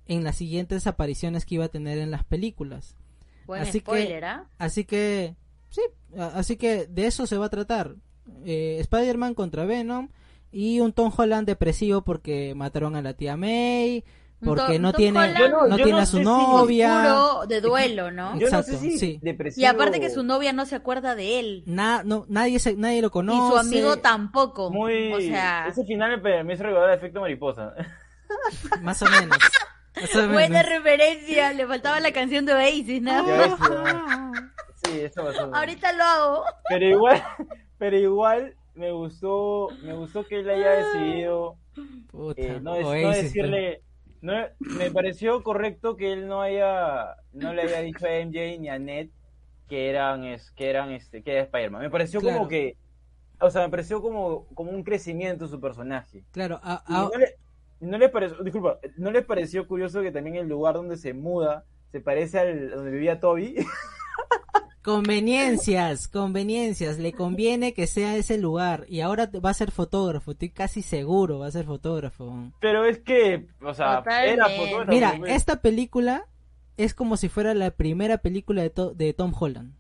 en 0.06 0.22
las 0.22 0.36
siguientes 0.36 0.86
apariciones 0.86 1.44
que 1.46 1.56
iba 1.56 1.64
a 1.64 1.68
tener 1.68 1.98
en 1.98 2.12
las 2.12 2.22
películas. 2.24 2.94
Buen 3.46 3.62
Así 3.62 3.72
que- 3.80 3.80
spoiler, 3.80 4.24
¿ah? 4.24 4.48
Así 4.58 4.84
que, 4.84 5.34
sí, 5.75 5.83
así 6.35 6.57
que 6.57 6.87
de 6.87 7.07
eso 7.07 7.27
se 7.27 7.37
va 7.39 7.47
a 7.47 7.51
tratar. 7.51 7.95
Eh, 8.45 8.79
Spider-Man 8.81 9.35
contra 9.35 9.64
Venom 9.64 10.09
y 10.51 10.81
un 10.81 10.93
Tom 10.93 11.12
Holland 11.16 11.47
depresivo 11.47 12.03
porque 12.03 12.55
mataron 12.55 12.97
a 12.97 13.03
la 13.03 13.14
tía 13.14 13.37
May, 13.37 14.05
porque 14.43 14.75
Tom- 14.75 14.83
no 14.83 14.93
Tom 14.93 14.99
tiene, 14.99 15.18
Holland 15.18 15.51
no- 15.53 15.66
no 15.68 15.77
tiene 15.77 15.91
no 15.93 15.99
a 15.99 16.07
su 16.07 16.18
si 16.18 16.22
novia. 16.25 17.14
Oscuro 17.14 17.47
de 17.47 17.61
duelo, 17.61 18.11
¿no? 18.11 18.35
Yo 18.35 18.41
no 18.41 18.47
Exacto, 18.47 18.72
sé 18.72 18.79
si 18.79 18.99
sí. 18.99 19.18
depresivo... 19.22 19.62
Y 19.62 19.66
aparte 19.66 20.01
que 20.01 20.11
su 20.11 20.22
novia 20.22 20.53
no 20.53 20.64
se 20.66 20.75
acuerda 20.77 21.14
de 21.14 21.39
él. 21.41 21.62
Na- 21.66 22.03
no, 22.05 22.25
nadie, 22.29 22.59
se, 22.59 22.77
nadie 22.77 23.01
lo 23.03 23.09
Y 23.09 23.11
conoce. 23.11 23.53
su 23.53 23.59
amigo 23.59 23.99
tampoco. 23.99 24.70
Muy... 24.70 25.12
O 25.12 25.20
sea, 25.20 25.66
Ese 25.68 25.85
final 25.85 26.20
me, 26.22 26.45
me 26.45 26.55
hizo 26.55 26.62
recordar 26.62 26.91
el 26.91 26.97
efecto 26.99 27.20
mariposa. 27.20 27.75
Más 28.83 29.03
o 29.03 29.07
menos. 29.07 29.39
Buena 30.33 30.62
referencia. 30.62 31.53
Le 31.53 31.66
faltaba 31.66 32.01
la 32.01 32.12
canción 32.12 32.45
de 32.47 32.53
Oasis, 32.55 33.01
¿no? 33.03 33.12
Sí, 34.85 35.01
eso 35.01 35.24
pasó. 35.24 35.55
Ahorita 35.55 35.93
lo 35.93 36.05
hago. 36.05 36.45
Pero 36.68 36.85
igual, 36.87 37.22
pero 37.78 37.97
igual 37.97 38.55
me 38.74 38.91
gustó, 38.93 39.68
me 39.82 39.95
gustó 39.95 40.24
que 40.26 40.41
él 40.41 40.51
haya 40.51 40.70
decidido 40.72 41.57
Puta, 42.11 42.41
eh, 42.41 42.61
no, 42.61 42.74
es- 42.76 42.82
no 42.82 42.89
Oasis, 42.91 43.22
decirle, 43.24 43.82
no, 44.20 44.32
me 44.59 44.91
pareció 44.91 45.43
correcto 45.43 45.97
que 45.97 46.12
él 46.12 46.26
no 46.26 46.41
haya, 46.43 47.16
no 47.32 47.53
le 47.53 47.62
haya 47.62 47.80
dicho 47.80 48.07
a 48.07 48.11
MJ 48.24 48.59
ni 48.59 48.68
a 48.68 48.78
Ned 48.78 49.09
que 49.68 49.89
eran, 49.91 50.24
es, 50.24 50.51
que 50.53 50.68
eran, 50.70 50.91
este, 50.93 51.22
que 51.22 51.32
era 51.32 51.43
Spider-Man. 51.43 51.82
Me 51.82 51.91
pareció 51.91 52.20
Claro. 52.20 52.37
como 52.39 52.49
que, 52.49 52.76
o 53.41 53.51
sea, 53.51 53.62
me 53.62 53.70
pareció 53.70 54.03
como, 54.03 54.47
como 54.55 54.70
un 54.70 54.82
crecimiento 54.85 55.49
su 55.49 55.61
personaje. 55.61 56.22
Claro, 56.32 56.61
a- 56.62 56.85
Y 56.89 56.95
a- 56.95 56.99
no, 57.03 57.11
le, 57.18 57.35
no 57.80 57.99
les 57.99 58.11
pareció, 58.11 58.43
disculpa, 58.45 58.78
¿no 58.97 59.11
les 59.11 59.24
pareció 59.24 59.66
curioso 59.66 60.03
que 60.03 60.12
también 60.12 60.37
el 60.37 60.49
lugar 60.49 60.74
donde 60.74 60.97
se 60.97 61.14
muda 61.14 61.64
se 61.91 62.01
parece 62.01 62.39
al 62.41 62.70
donde 62.70 62.91
vivía 62.91 63.20
Toby? 63.20 63.57
conveniencias, 64.85 66.09
conveniencias. 66.09 66.99
Le 66.99 67.12
conviene 67.12 67.72
que 67.74 67.87
sea 67.87 68.16
ese 68.16 68.39
lugar. 68.39 68.87
Y 68.89 69.01
ahora 69.01 69.30
va 69.45 69.51
a 69.51 69.55
ser 69.55 69.70
fotógrafo, 69.70 70.32
estoy 70.32 70.51
casi 70.51 70.82
seguro 70.82 71.39
va 71.41 71.47
a 71.49 71.51
ser 71.53 71.64
fotógrafo. 71.66 72.53
Pero 72.61 72.85
es 72.85 72.99
que, 73.01 73.47
o 73.62 73.74
sea, 73.74 73.99
Totalmente. 73.99 74.32
era 74.35 74.49
fotógrafo. 74.49 74.91
Mira, 74.91 75.20
esta 75.26 75.61
película 75.62 76.26
es 76.76 76.95
como 76.95 77.16
si 77.16 77.28
fuera 77.28 77.55
la 77.55 77.70
primera 77.70 78.18
película 78.18 78.62
de, 78.62 78.70
To- 78.70 78.95
de 78.95 79.12
Tom 79.12 79.32
Holland. 79.39 79.74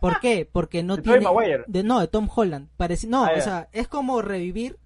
¿Por 0.00 0.20
qué? 0.20 0.48
Porque 0.50 0.82
no 0.82 0.96
De 0.96 1.02
Tobey 1.02 1.20
tiene... 1.20 1.34
Maguire. 1.34 1.64
De, 1.66 1.82
no, 1.82 2.00
de 2.00 2.08
Tom 2.08 2.28
Holland. 2.34 2.68
Parece, 2.76 3.06
no, 3.06 3.24
Ah, 3.24 3.32
o 3.36 3.40
sea, 3.40 3.68
es 3.72 3.88
como 3.88 4.20
revivir 4.22 4.78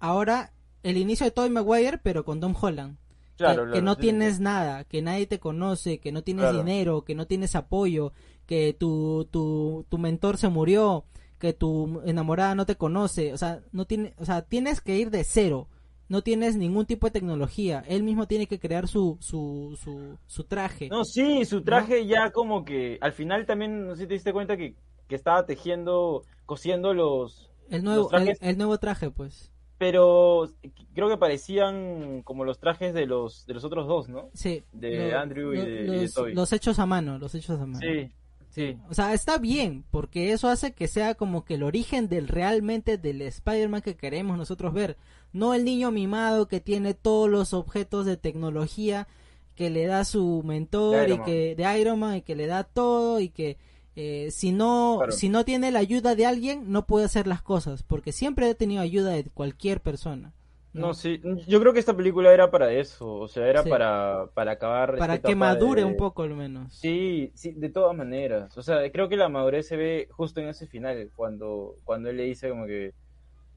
ahora 0.00 0.52
el 0.82 0.96
inicio 0.96 1.24
de 1.24 1.30
Tobey 1.30 1.50
Maguire, 1.50 1.98
pero 1.98 2.24
con 2.24 2.40
Tom 2.40 2.54
Holland. 2.60 2.96
Claro, 3.36 3.64
que, 3.64 3.66
que 3.66 3.70
claro, 3.72 3.84
no 3.84 3.94
sí, 3.96 4.00
tienes 4.00 4.36
sí. 4.36 4.42
nada, 4.42 4.84
que 4.84 5.02
nadie 5.02 5.26
te 5.26 5.38
conoce, 5.38 5.98
que 5.98 6.10
no 6.10 6.22
tienes 6.22 6.44
Claro. 6.44 6.56
dinero, 6.58 7.04
que 7.04 7.14
no 7.14 7.26
tienes 7.26 7.54
apoyo, 7.54 8.14
que 8.46 8.72
tu, 8.72 9.26
tu, 9.30 9.84
tu 9.88 9.98
mentor 9.98 10.36
se 10.38 10.48
murió, 10.48 11.04
que 11.38 11.52
tu 11.52 12.00
enamorada 12.06 12.54
no 12.54 12.64
te 12.66 12.76
conoce, 12.76 13.32
o 13.32 13.38
sea, 13.38 13.60
no 13.72 13.84
tiene, 13.86 14.14
o 14.18 14.24
sea, 14.24 14.42
tienes 14.42 14.80
que 14.80 14.96
ir 14.96 15.10
de 15.10 15.24
cero. 15.24 15.68
no 16.08 16.22
tienes 16.22 16.54
ningún 16.56 16.86
tipo 16.86 17.08
de 17.08 17.10
tecnología. 17.10 17.82
Él 17.88 18.04
mismo 18.04 18.26
tiene 18.28 18.46
que 18.46 18.60
crear 18.60 18.86
su, 18.86 19.18
su, 19.20 19.76
su, 19.82 20.16
su 20.26 20.44
traje. 20.44 20.88
No, 20.88 21.04
sí, 21.04 21.44
su 21.44 21.62
traje 21.62 22.06
ya 22.06 22.30
como 22.30 22.64
que 22.64 22.96
al 23.00 23.12
final 23.12 23.44
también, 23.44 23.88
no 23.88 23.96
sé 23.96 24.02
si 24.02 24.06
te 24.06 24.14
diste 24.14 24.32
cuenta 24.32 24.56
que, 24.56 24.76
que 25.08 25.16
estaba 25.16 25.44
tejiendo, 25.46 26.22
cosiendo 26.44 26.94
los... 26.94 27.50
El 27.70 27.82
nuevo, 27.82 28.08
los 28.12 28.22
el, 28.22 28.36
el 28.40 28.56
nuevo 28.56 28.78
traje, 28.78 29.10
pues. 29.10 29.50
Pero 29.78 30.48
creo 30.94 31.08
que 31.08 31.16
parecían 31.18 32.22
como 32.22 32.44
los 32.44 32.60
trajes 32.60 32.94
de 32.94 33.04
los 33.06 33.44
de 33.46 33.54
los 33.54 33.64
otros 33.64 33.86
dos, 33.88 34.08
¿no? 34.08 34.30
Sí. 34.32 34.62
De 34.72 35.10
lo- 35.10 35.18
Andrew 35.18 35.52
y 35.52 35.56
lo- 35.56 35.64
de, 35.64 35.70
y 35.82 35.86
de 35.86 36.02
los, 36.02 36.14
Toby. 36.14 36.34
los 36.34 36.52
hechos 36.52 36.78
a 36.78 36.86
mano, 36.86 37.18
los 37.18 37.34
hechos 37.34 37.60
a 37.60 37.66
mano. 37.66 37.80
Sí, 37.80 38.10
sí. 38.56 38.76
O 38.88 38.94
sea, 38.94 39.12
está 39.12 39.36
bien, 39.38 39.84
porque 39.90 40.32
eso 40.32 40.48
hace 40.48 40.72
que 40.72 40.88
sea 40.88 41.14
como 41.14 41.44
que 41.44 41.54
el 41.54 41.62
origen 41.62 42.08
del 42.08 42.26
realmente 42.26 42.96
del 42.96 43.20
Spider-Man 43.22 43.82
que 43.82 43.96
queremos 43.96 44.38
nosotros 44.38 44.72
ver. 44.72 44.96
No 45.32 45.52
el 45.52 45.64
niño 45.64 45.90
mimado 45.90 46.48
que 46.48 46.60
tiene 46.60 46.94
todos 46.94 47.28
los 47.28 47.52
objetos 47.52 48.06
de 48.06 48.16
tecnología 48.16 49.06
que 49.54 49.68
le 49.70 49.86
da 49.86 50.04
su 50.04 50.42
mentor 50.44 51.06
De 51.06 51.14
y 51.14 51.18
que 51.18 51.54
de 51.54 51.80
Iron 51.80 51.98
Man 51.98 52.16
y 52.16 52.22
que 52.22 52.34
le 52.34 52.46
da 52.46 52.64
todo 52.64 53.20
y 53.20 53.28
que 53.28 53.58
eh, 53.94 54.30
si 54.30 54.52
no 54.52 54.96
Claro. 54.98 55.12
si 55.12 55.28
no 55.28 55.44
tiene 55.44 55.70
la 55.70 55.78
ayuda 55.80 56.14
de 56.14 56.26
alguien 56.26 56.70
no 56.70 56.86
puede 56.86 57.06
hacer 57.06 57.26
las 57.26 57.42
cosas 57.42 57.82
porque 57.82 58.12
siempre 58.12 58.48
ha 58.48 58.54
tenido 58.54 58.82
ayuda 58.82 59.10
de 59.10 59.24
cualquier 59.24 59.80
persona. 59.82 60.32
No, 60.80 60.94
sí. 60.94 61.20
Yo 61.46 61.60
creo 61.60 61.72
que 61.72 61.78
esta 61.80 61.96
película 61.96 62.32
era 62.32 62.50
para 62.50 62.72
eso. 62.72 63.14
O 63.14 63.28
sea, 63.28 63.46
era 63.48 63.62
Sí. 63.62 63.70
para, 63.70 64.26
para 64.34 64.52
acabar. 64.52 64.96
Para 64.98 65.18
que 65.18 65.34
madure 65.34 65.80
de- 65.82 65.86
un 65.86 65.96
poco 65.96 66.22
al 66.22 66.34
menos. 66.34 66.74
Sí, 66.74 67.32
sí, 67.34 67.52
de 67.52 67.68
todas 67.70 67.96
maneras. 67.96 68.56
O 68.58 68.62
sea, 68.62 68.90
creo 68.92 69.08
que 69.08 69.16
la 69.16 69.28
madurez 69.28 69.66
se 69.68 69.76
ve 69.76 70.08
justo 70.10 70.40
en 70.40 70.48
ese 70.48 70.66
final, 70.66 71.10
cuando, 71.16 71.74
cuando 71.84 72.10
él 72.10 72.16
le 72.18 72.24
dice 72.24 72.48
como 72.50 72.66
que, 72.66 72.92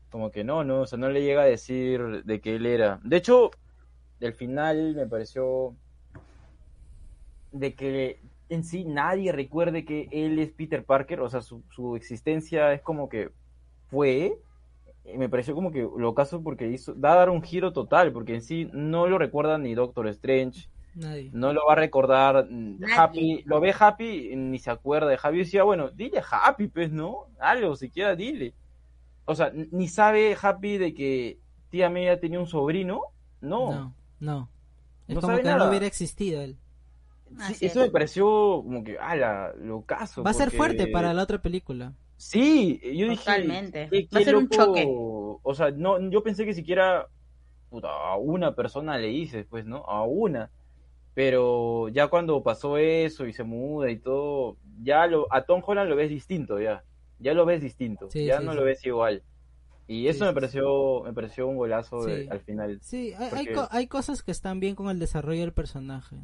como 0.09 0.31
que 0.31 0.43
no, 0.43 0.63
no, 0.63 0.81
o 0.81 0.87
sea, 0.87 0.97
no 0.97 1.09
le 1.09 1.21
llega 1.21 1.41
a 1.43 1.45
decir 1.45 2.23
de 2.23 2.41
que 2.41 2.55
él 2.55 2.65
era. 2.65 2.99
De 3.03 3.17
hecho, 3.17 3.51
el 4.19 4.33
final 4.33 4.95
me 4.95 5.05
pareció 5.05 5.75
de 7.51 7.73
que 7.75 8.21
en 8.49 8.63
sí 8.63 8.83
nadie 8.85 9.31
recuerde 9.31 9.85
que 9.85 10.07
él 10.11 10.39
es 10.39 10.51
Peter 10.51 10.83
Parker, 10.83 11.21
o 11.21 11.29
sea, 11.29 11.41
su, 11.41 11.63
su 11.71 11.95
existencia 11.95 12.73
es 12.73 12.81
como 12.81 13.09
que 13.09 13.29
fue. 13.87 14.37
Y 15.05 15.17
Me 15.17 15.29
pareció 15.29 15.55
como 15.55 15.71
que 15.71 15.81
lo 15.97 16.13
caso 16.13 16.41
porque 16.43 16.67
hizo, 16.67 16.93
da 16.93 17.13
a 17.13 17.15
dar 17.15 17.29
un 17.29 17.41
giro 17.41 17.73
total, 17.73 18.11
porque 18.13 18.35
en 18.35 18.41
sí 18.41 18.69
no 18.73 19.07
lo 19.07 19.17
recuerda 19.17 19.57
ni 19.57 19.73
Doctor 19.73 20.07
Strange, 20.09 20.69
Nadie. 20.93 21.33
no 21.33 21.53
lo 21.53 21.61
va 21.67 21.73
a 21.73 21.75
recordar 21.77 22.45
mm, 22.49 22.79
Nadie. 22.79 22.93
Happy, 22.95 23.43
lo 23.45 23.59
ve 23.59 23.73
Happy 23.77 24.31
y 24.31 24.35
ni 24.35 24.59
se 24.59 24.71
acuerda 24.71 25.07
de 25.09 25.19
Happy. 25.21 25.39
Decía, 25.39 25.63
bueno, 25.63 25.89
dile 25.91 26.21
Happy, 26.29 26.67
pues, 26.67 26.91
¿no? 26.91 27.27
Algo, 27.39 27.75
siquiera 27.75 28.15
dile. 28.15 28.53
O 29.25 29.35
sea, 29.35 29.51
ni 29.53 29.87
sabe 29.87 30.35
Happy 30.41 30.77
de 30.77 30.93
que 30.93 31.39
tía 31.69 31.89
Media 31.89 32.19
tenía 32.19 32.39
un 32.39 32.47
sobrino, 32.47 33.01
no. 33.41 33.71
No, 33.71 33.95
no. 34.19 34.49
Es 35.07 35.15
No 35.15 35.21
como 35.21 35.33
sabe 35.33 35.43
que 35.43 35.55
no 35.55 35.69
hubiera 35.69 35.85
existido 35.87 36.41
él. 36.41 36.57
Sí, 37.53 37.65
eso 37.65 37.79
es. 37.81 37.87
me 37.87 37.91
pareció 37.91 38.25
como 38.25 38.83
que, 38.83 38.97
ala, 38.97 39.53
lo 39.55 39.83
caso. 39.83 40.23
Va 40.23 40.31
a 40.31 40.33
ser 40.33 40.51
fuerte 40.51 40.87
para 40.87 41.13
la 41.13 41.23
otra 41.23 41.41
película. 41.41 41.93
Sí, 42.19 42.79
yo 42.83 43.07
dije. 43.09 43.15
Totalmente. 43.23 43.87
qué- 43.89 44.07
Va 44.13 44.19
a 44.19 44.23
ser 44.23 44.35
un 44.35 44.49
choque. 44.49 44.85
O 44.87 45.53
sea, 45.55 45.71
no, 45.71 45.99
yo 46.09 46.21
pensé 46.21 46.45
que 46.45 46.53
siquiera 46.53 47.07
puta, 47.69 47.87
a 47.89 48.17
una 48.17 48.55
persona 48.55 48.97
le 48.97 49.07
dices, 49.07 49.45
pues, 49.49 49.65
¿no? 49.65 49.77
A 49.85 50.03
una. 50.03 50.51
Pero 51.13 51.87
ya 51.89 52.07
cuando 52.07 52.43
pasó 52.43 52.77
eso 52.77 53.25
y 53.25 53.33
se 53.33 53.43
muda 53.43 53.89
y 53.89 53.97
todo, 53.99 54.57
ya 54.83 55.05
lo, 55.07 55.27
a 55.33 55.43
Tom 55.43 55.61
Holland 55.65 55.89
lo 55.89 55.95
ves 55.95 56.09
distinto, 56.09 56.59
ya. 56.59 56.83
Ya 57.19 57.33
lo 57.33 57.45
ves 57.45 57.61
distinto. 57.61 58.09
Sí, 58.09 58.25
ya 58.25 58.39
sí, 58.39 58.45
no 58.45 58.51
sí. 58.51 58.57
lo 58.57 58.63
ves 58.63 58.85
igual. 58.85 59.23
Y 59.87 60.07
eso 60.07 60.19
Sí, 60.19 60.23
me 60.25 60.29
sí, 60.29 60.33
pareció, 60.35 61.01
me 61.03 61.13
pareció 61.13 61.47
un 61.47 61.57
golazo 61.57 62.03
de- 62.05 62.27
al 62.29 62.39
final. 62.41 62.79
Sí, 62.81 63.13
hay, 63.17 63.29
hay, 63.33 63.53
co- 63.53 63.67
hay 63.71 63.87
cosas 63.87 64.23
que 64.23 64.31
están 64.31 64.59
bien 64.59 64.75
con 64.75 64.89
el 64.89 64.99
desarrollo 64.99 65.41
del 65.41 65.53
personaje. 65.53 66.15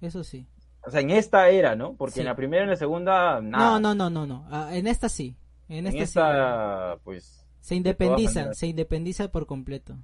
Eso 0.00 0.24
sí. 0.24 0.46
O 0.86 0.90
sea, 0.90 1.00
en 1.00 1.10
esta 1.10 1.48
era, 1.50 1.74
¿no? 1.74 1.94
Porque 1.94 2.14
Sí. 2.14 2.20
en 2.20 2.26
la 2.26 2.36
primera 2.36 2.62
y 2.62 2.64
en 2.64 2.70
la 2.70 2.76
segunda, 2.76 3.40
nada. 3.42 3.78
No, 3.78 3.80
no, 3.80 3.94
no, 3.94 4.08
no, 4.10 4.26
no. 4.26 4.46
Ah, 4.50 4.70
en 4.72 4.86
esta 4.86 5.08
sí. 5.08 5.36
En 5.68 5.86
En 5.86 5.96
esta, 5.98 6.02
esta, 6.02 6.98
pues, 7.02 7.24
sí. 7.24 7.46
Se 7.60 7.74
de 7.74 7.78
independiza, 7.78 8.54
se 8.54 8.66
independiza 8.68 9.32
por 9.32 9.46
completo. 9.46 9.96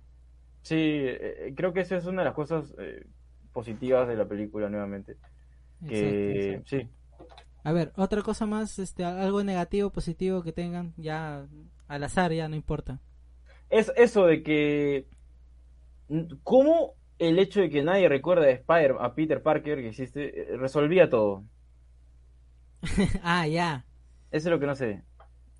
Sí, 0.62 0.74
eh, 0.78 1.53
creo 1.57 1.72
que 1.72 1.80
esa 1.80 1.97
es 1.97 2.07
una 2.07 2.22
de 2.22 2.26
las 2.26 2.35
cosas 2.35 2.74
eh, 2.78 3.07
positivas 3.53 4.09
de 4.09 4.16
la 4.16 4.26
película 4.26 4.68
nuevamente. 4.68 5.16
Que 5.89 6.55
Exacto, 6.55 6.68
sí. 6.68 6.89
A 7.64 7.70
ver, 7.72 7.93
otra 7.97 8.22
cosa 8.22 8.47
más, 8.47 8.80
este, 8.80 9.05
algo 9.05 9.45
negativo, 9.45 9.91
positivo 9.91 10.43
que 10.43 10.53
tengan, 10.53 10.95
ya 10.97 11.47
al 11.87 12.03
azar, 12.05 12.33
ya 12.33 12.49
no 12.49 12.57
importa. 12.57 12.99
es 13.70 13.93
eso 13.97 14.26
de 14.26 14.43
que 14.43 15.07
cómo 16.43 16.95
el 17.19 17.39
hecho 17.39 17.61
de 17.61 17.71
que 17.71 17.83
nadie 17.83 18.09
recuerda 18.09 18.47
a 18.47 18.51
Spider 18.51 18.97
a 19.01 19.15
Peter 19.15 19.43
Parker 19.43 19.79
que 19.79 19.89
existe 19.89 20.53
eh, 20.53 20.57
resolvía 20.57 21.09
todo. 21.09 21.45
ah, 23.23 23.47
ya. 23.47 23.85
Eso 24.31 24.49
es 24.49 24.53
lo 24.53 24.59
que 24.61 24.67
no 24.67 24.75
sé. 24.75 25.03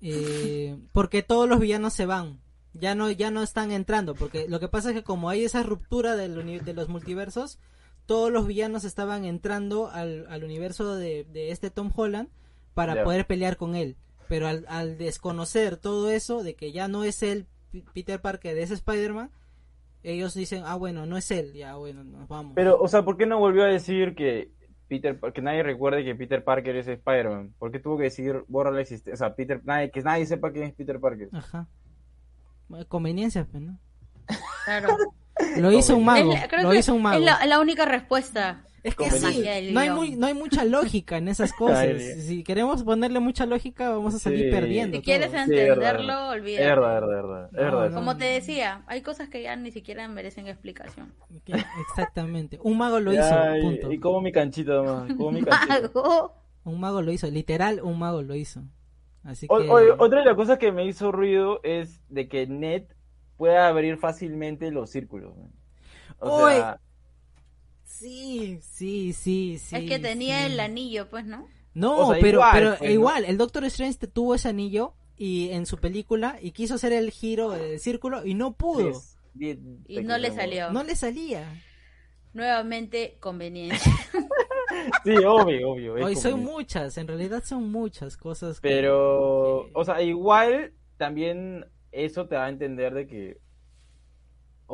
Eh, 0.01 0.77
porque 0.91 1.23
todos 1.23 1.47
los 1.47 1.59
villanos 1.59 1.93
se 1.93 2.05
van. 2.05 2.39
Ya 2.73 2.95
no, 2.95 3.09
ya 3.11 3.31
no 3.31 3.43
están 3.43 3.71
entrando. 3.71 4.15
Porque 4.15 4.47
lo 4.47 4.59
que 4.59 4.67
pasa 4.67 4.89
es 4.89 4.95
que 4.95 5.03
como 5.03 5.29
hay 5.29 5.45
esa 5.45 5.63
ruptura 5.63 6.15
del 6.15 6.63
de 6.65 6.73
los 6.73 6.89
multiversos, 6.89 7.59
todos 8.05 8.31
los 8.31 8.47
villanos 8.47 8.83
estaban 8.83 9.25
entrando 9.25 9.89
al, 9.89 10.25
al 10.27 10.43
universo 10.43 10.95
de, 10.95 11.23
de 11.25 11.51
este 11.51 11.69
Tom 11.69 11.91
Holland 11.95 12.29
para 12.73 12.95
poder 13.05 13.27
pelear 13.27 13.55
con 13.57 13.75
él. 13.75 13.95
Pero 14.27 14.47
al, 14.47 14.65
al 14.67 14.97
desconocer 14.97 15.77
todo 15.77 16.09
eso, 16.09 16.43
de 16.43 16.55
que 16.55 16.71
ya 16.71 16.87
no 16.87 17.03
es 17.03 17.21
él, 17.23 17.45
P- 17.71 17.83
Peter 17.93 18.19
Parker, 18.19 18.55
de 18.55 18.63
ese 18.63 18.73
Spider-Man, 18.73 19.29
ellos 20.03 20.33
dicen, 20.33 20.63
ah, 20.65 20.75
bueno, 20.75 21.05
no 21.05 21.17
es 21.17 21.31
él, 21.31 21.53
ya, 21.53 21.75
bueno, 21.75 22.03
nos 22.03 22.27
vamos. 22.27 22.53
Pero, 22.55 22.79
o 22.79 22.87
sea, 22.87 23.03
¿por 23.03 23.17
qué 23.17 23.25
no 23.25 23.39
volvió 23.39 23.63
a 23.63 23.67
decir 23.67 24.15
que 24.15 24.51
Peter 24.89 25.17
que 25.33 25.41
nadie 25.41 25.63
recuerde 25.63 26.03
que 26.03 26.13
Peter 26.13 26.43
Parker 26.43 26.75
es 26.75 26.87
Spider-Man? 26.87 27.53
¿Por 27.57 27.71
qué 27.71 27.79
tuvo 27.79 27.97
que 27.97 28.03
decir 28.03 28.43
borra 28.47 28.71
la 28.71 28.81
existencia? 28.81 29.13
O 29.13 29.17
sea, 29.17 29.35
Peter, 29.35 29.61
nadie, 29.63 29.91
que 29.91 30.01
nadie 30.01 30.25
sepa 30.25 30.51
quién 30.51 30.65
es 30.65 30.73
Peter 30.73 30.99
Parker. 30.99 31.29
Ajá. 31.31 31.67
Conveniencia, 32.87 33.47
pues, 33.49 33.63
¿no? 33.63 33.79
Claro. 34.65 34.97
Lo 35.57 35.71
hizo 35.71 35.97
un 35.97 36.05
mago, 36.05 36.31
Es 36.33 36.47
creo 36.47 36.63
lo 36.63 36.69
que 36.71 36.77
hizo 36.77 36.93
un 36.93 37.01
mago. 37.01 37.17
Es 37.17 37.25
la, 37.25 37.45
la 37.45 37.59
única 37.59 37.85
respuesta. 37.85 38.63
Es 38.83 38.95
que 38.95 39.09
sí, 39.11 39.71
no 39.71 39.79
hay, 39.79 39.89
muy, 39.89 40.15
no 40.17 40.27
hay 40.27 40.33
mucha 40.33 40.65
lógica 40.65 41.15
en 41.17 41.29
esas 41.29 41.53
cosas. 41.53 41.79
Ay, 41.79 41.99
si 42.21 42.43
queremos 42.43 42.83
ponerle 42.83 43.21
mucha 43.21 43.45
lógica, 43.45 43.89
vamos 43.89 44.13
a 44.13 44.19
salir 44.19 44.45
Sí. 44.47 44.51
perdiendo. 44.51 44.97
Si 44.97 45.03
quieres. 45.03 45.31
Sí, 45.31 45.37
entenderlo, 45.37 46.33
Es 46.33 46.39
olvídate. 46.41 46.65
verdad, 46.65 46.95
es 46.95 47.01
verdad, 47.07 47.45
es 47.45 47.51
verdad. 47.53 47.79
No, 47.83 47.89
no. 47.89 47.95
Como 47.95 48.17
te 48.17 48.25
decía, 48.25 48.83
hay 48.87 49.01
cosas 49.01 49.29
que 49.29 49.41
ya 49.41 49.55
ni 49.55 49.71
siquiera 49.71 50.05
merecen 50.09 50.47
explicación. 50.47 51.13
Exactamente. 51.89 52.59
Un 52.61 52.77
mago 52.77 52.99
lo 52.99 53.13
hizo, 53.13 53.23
Ay, 53.23 53.61
punto. 53.61 53.91
Y 53.91 53.99
como 53.99 54.21
mi 54.21 54.31
canchita 54.31 54.73
nomás, 54.73 55.13
como 55.15 55.31
mi 55.31 55.43
canchita. 55.43 55.67
Mago. 55.93 56.35
Un 56.65 56.79
mago 56.79 57.01
lo 57.01 57.11
hizo, 57.11 57.27
literal, 57.29 57.81
un 57.81 57.99
mago 57.99 58.21
lo 58.21 58.35
hizo. 58.35 58.61
Así 59.23 59.47
que... 59.47 59.53
o- 59.53 59.95
otra 60.03 60.19
de 60.19 60.25
las 60.25 60.35
cosas 60.35 60.57
que 60.57 60.71
me 60.71 60.85
hizo 60.85 61.11
ruido 61.11 61.59
es 61.63 62.01
de 62.09 62.27
que 62.27 62.47
Ned 62.47 62.83
pueda 63.37 63.67
abrir 63.67 63.97
fácilmente 63.97 64.71
los 64.71 64.89
círculos. 64.89 65.35
¿no? 65.37 65.49
O 66.19 66.45
Uy. 66.45 66.51
sea, 66.53 66.79
Sí, 67.99 68.59
sí, 68.61 69.13
sí, 69.13 69.57
sí. 69.59 69.75
es 69.75 69.89
que 69.89 69.99
tenía 69.99 70.39
sí. 70.45 70.53
el 70.53 70.59
anillo, 70.59 71.09
pues, 71.09 71.25
¿no? 71.25 71.47
No, 71.73 72.07
O 72.07 72.11
sea, 72.11 72.21
pero, 72.21 72.37
igual, 72.39 72.51
pero 72.53 72.69
pues, 72.77 72.81
¿no? 72.81 72.93
igual, 72.93 73.25
el 73.25 73.37
Doctor 73.37 73.65
Strange 73.65 74.07
tuvo 74.07 74.35
ese 74.35 74.49
anillo 74.49 74.93
y 75.15 75.49
en 75.49 75.65
su 75.65 75.77
película 75.77 76.37
y 76.41 76.51
quiso 76.51 76.75
hacer 76.75 76.91
el 76.93 77.11
giro 77.11 77.51
del 77.51 77.79
círculo 77.79 78.25
y 78.25 78.33
no 78.33 78.53
pudo. 78.53 78.91
Y 79.39 80.01
no 80.03 80.17
le 80.17 80.31
salió. 80.31 80.71
No 80.71 80.83
le 80.83 80.95
salía. 80.95 81.61
Nuevamente, 82.33 83.17
conveniencia. 83.19 83.91
Sí, 85.03 85.11
obvio, 85.25 85.71
obvio. 85.71 85.93
Hoy 85.93 86.15
son 86.15 86.41
muchas, 86.43 86.97
en 86.97 87.07
realidad 87.07 87.43
son 87.45 87.71
muchas 87.71 88.17
cosas. 88.17 88.59
Pero, 88.59 89.65
que- 89.67 89.71
o 89.75 89.85
sea, 89.85 90.01
igual 90.01 90.73
también 90.97 91.65
eso 91.91 92.27
te 92.27 92.35
da 92.35 92.45
a 92.45 92.49
entender 92.49 92.93
de 92.93 93.05
que, 93.07 93.37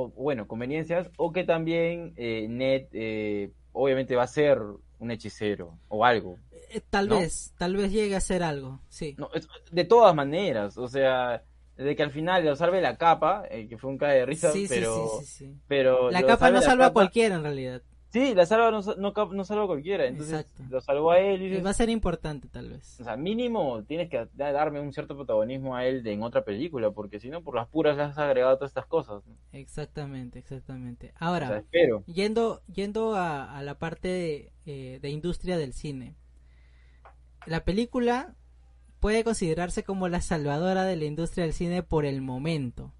o 0.04 0.10
bueno, 0.10 0.48
conveniencias, 0.48 1.10
o 1.18 1.32
que 1.32 1.44
también 1.44 2.14
eh, 2.16 2.48
Ned 2.50 2.88
eh, 2.94 3.52
obviamente 3.72 4.16
va 4.16 4.24
a 4.24 4.28
ser 4.28 4.60
un 5.00 5.12
hechicero 5.12 5.78
o 5.88 6.06
algo. 6.06 6.38
Eh, 6.72 6.82
tal 6.90 7.10
¿no? 7.10 7.20
vez, 7.20 7.54
tal 7.58 7.76
vez 7.76 7.92
llegue 7.92 8.16
a 8.16 8.22
ser 8.22 8.44
algo, 8.44 8.80
sí. 8.90 9.16
No, 9.18 9.30
es- 9.34 9.48
de 9.72 9.86
todas 9.86 10.14
maneras, 10.16 10.78
o 10.78 10.88
sea, 10.88 11.44
de 11.76 11.96
que 11.96 12.04
al 12.04 12.12
final 12.12 12.46
lo 12.46 12.56
salve 12.56 12.82
la 12.82 12.98
capa, 12.98 13.44
eh, 13.50 13.68
que 13.68 13.78
fue 13.78 13.90
un 13.90 13.98
cae 13.98 14.20
de 14.20 14.26
risa, 14.26 14.52
sí, 14.52 14.66
pero, 14.68 15.20
sí, 15.20 15.26
sí, 15.26 15.46
sí. 15.46 15.56
pero 15.68 16.12
La 16.12 16.24
capa 16.24 16.52
no 16.52 16.62
salva 16.62 16.88
a 16.88 16.94
cualquiera 16.94 17.36
en 17.36 17.44
realidad. 17.44 17.82
Sí, 18.12 18.34
la 18.34 18.46
salva 18.48 18.72
no, 18.72 18.82
no, 18.82 19.14
no 19.34 19.44
salva 19.46 19.66
a 19.66 19.68
cualquiera, 19.68 20.08
entonces 20.08 20.34
Exacto. 20.42 20.64
lo 20.68 20.82
salvó 20.82 21.12
a 21.12 21.20
él 21.20 21.44
y 21.44 21.46
Eh, 21.46 21.50
dices, 21.50 21.66
Va 21.66 21.70
a 21.70 21.74
ser 21.74 21.90
importante 21.90 22.48
tal 22.48 22.70
vez. 22.70 23.00
o 23.00 23.04
sea, 23.04 23.16
mínimo 23.18 23.84
tienes 23.84 24.10
que 24.10 24.28
da- 24.34 24.52
darme 24.52 24.80
un 24.80 24.92
cierto 24.94 25.16
protagonismo 25.16 25.76
a 25.76 25.86
él 25.86 26.02
de, 26.02 26.14
en 26.14 26.24
otra 26.24 26.44
película, 26.44 26.90
porque 26.90 27.20
si 27.20 27.30
no, 27.30 27.44
por 27.44 27.54
las 27.56 27.68
puras 27.68 27.96
le 27.98 28.04
has 28.04 28.18
agregado 28.18 28.56
todas 28.58 28.72
estas 28.72 28.88
cosas. 28.88 29.22
¿no? 29.28 29.36
Exactamente, 29.52 30.40
exactamente. 30.40 31.12
O 31.16 31.20
sea, 31.20 31.28
Ahora, 31.28 31.58
espero. 31.60 32.04
yendo, 32.08 32.62
yendo 32.74 33.14
a, 33.16 33.56
a 33.56 33.62
la 33.62 33.78
parte 33.78 34.08
de, 34.08 34.52
eh, 34.66 34.98
de 35.02 35.10
industria 35.12 35.58
del 35.60 35.74
cine. 35.74 36.16
La 37.46 37.64
película 37.64 38.34
puede 39.00 39.24
considerarse 39.24 39.84
como 39.84 40.08
la 40.08 40.22
salvadora 40.22 40.84
de 40.84 40.96
la 40.96 41.06
industria 41.06 41.44
del 41.46 41.54
cine 41.54 41.84
por 41.84 42.06
el 42.06 42.22
momento. 42.22 42.92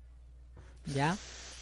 ¿Ya? 0.86 1.18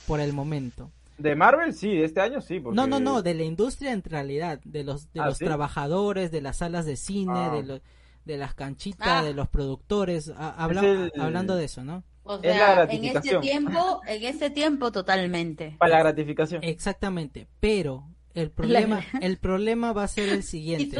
por 0.06 0.20
el 0.22 0.32
momento. 0.32 0.92
De 1.18 1.36
Marvel 1.36 1.74
sí, 1.74 1.90
de 1.96 2.06
este 2.06 2.22
año 2.22 2.42
sí. 2.42 2.60
Porque... 2.60 2.76
No, 2.76 2.86
no, 2.88 3.00
no, 3.00 3.22
de 3.22 3.34
la 3.34 3.44
industria 3.44 3.92
en 3.92 4.04
realidad, 4.04 4.60
de 4.64 4.84
los, 4.84 5.12
de 5.14 5.20
¿Ah, 5.22 5.26
los 5.28 5.38
sí? 5.38 5.46
trabajadores, 5.46 6.32
de 6.32 6.42
las 6.42 6.58
salas 6.58 6.86
de 6.86 6.96
cine, 6.96 7.34
Ah. 7.36 7.50
de, 7.56 7.64
los 7.64 7.82
de 8.26 8.38
las 8.38 8.54
canchitas, 8.54 9.08
Ah. 9.08 9.24
de 9.24 9.34
los 9.34 9.48
productores, 9.48 10.30
a- 10.30 10.50
habla- 10.52 10.82
el- 10.82 11.12
hablando 11.20 11.56
de 11.56 11.66
eso, 11.66 11.84
¿no? 11.84 12.04
O 12.24 12.36
Es 12.44 12.58
la 12.58 12.76
sea, 12.76 12.84
en 12.92 13.06
este 13.06 13.38
tiempo, 13.40 14.02
en 14.06 14.24
este 14.24 14.50
tiempo 14.50 14.92
totalmente. 14.92 15.76
Para 15.80 15.92
la 15.94 16.00
gratificación. 16.00 16.62
Exactamente, 16.64 17.48
pero 17.62 18.04
el 18.34 18.52
problema, 18.52 19.02
el 19.22 19.38
problema 19.38 19.94
va 19.94 20.04
a 20.04 20.08
ser 20.10 20.28
el 20.30 20.44
siguiente. 20.44 20.98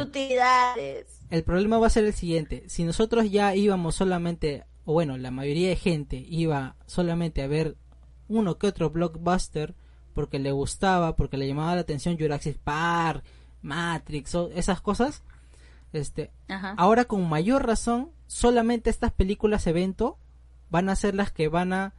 El 1.30 1.44
problema 1.44 1.78
va 1.78 1.86
a 1.86 1.90
ser 1.90 2.04
el 2.06 2.14
siguiente. 2.14 2.64
Si 2.68 2.82
nosotros 2.84 3.30
ya 3.30 3.54
íbamos 3.54 3.94
solamente, 3.94 4.64
o 4.84 4.94
bueno, 4.94 5.16
la 5.18 5.30
mayoría 5.30 5.68
de 5.68 5.76
gente 5.76 6.16
iba 6.28 6.76
solamente 6.86 7.42
a 7.42 7.46
ver 7.46 7.76
uno 8.28 8.56
que 8.58 8.66
otro 8.66 8.90
blockbuster 8.90 9.74
porque 10.18 10.40
le 10.40 10.50
gustaba, 10.50 11.14
porque 11.14 11.36
le 11.36 11.46
llamaba 11.46 11.76
la 11.76 11.82
atención 11.82 12.18
Jurassic 12.18 12.58
Park, 12.58 13.22
Matrix, 13.62 14.34
esas 14.52 14.80
cosas, 14.80 15.22
este, 15.92 16.32
Ajá. 16.48 16.74
ahora 16.76 17.04
con 17.04 17.28
mayor 17.28 17.64
razón, 17.64 18.10
solamente 18.26 18.90
estas 18.90 19.12
películas 19.12 19.68
evento 19.68 20.18
van 20.70 20.88
a 20.88 20.96
ser 20.96 21.14
las 21.14 21.30
que 21.30 21.46
van 21.46 21.72
a, 21.72 21.94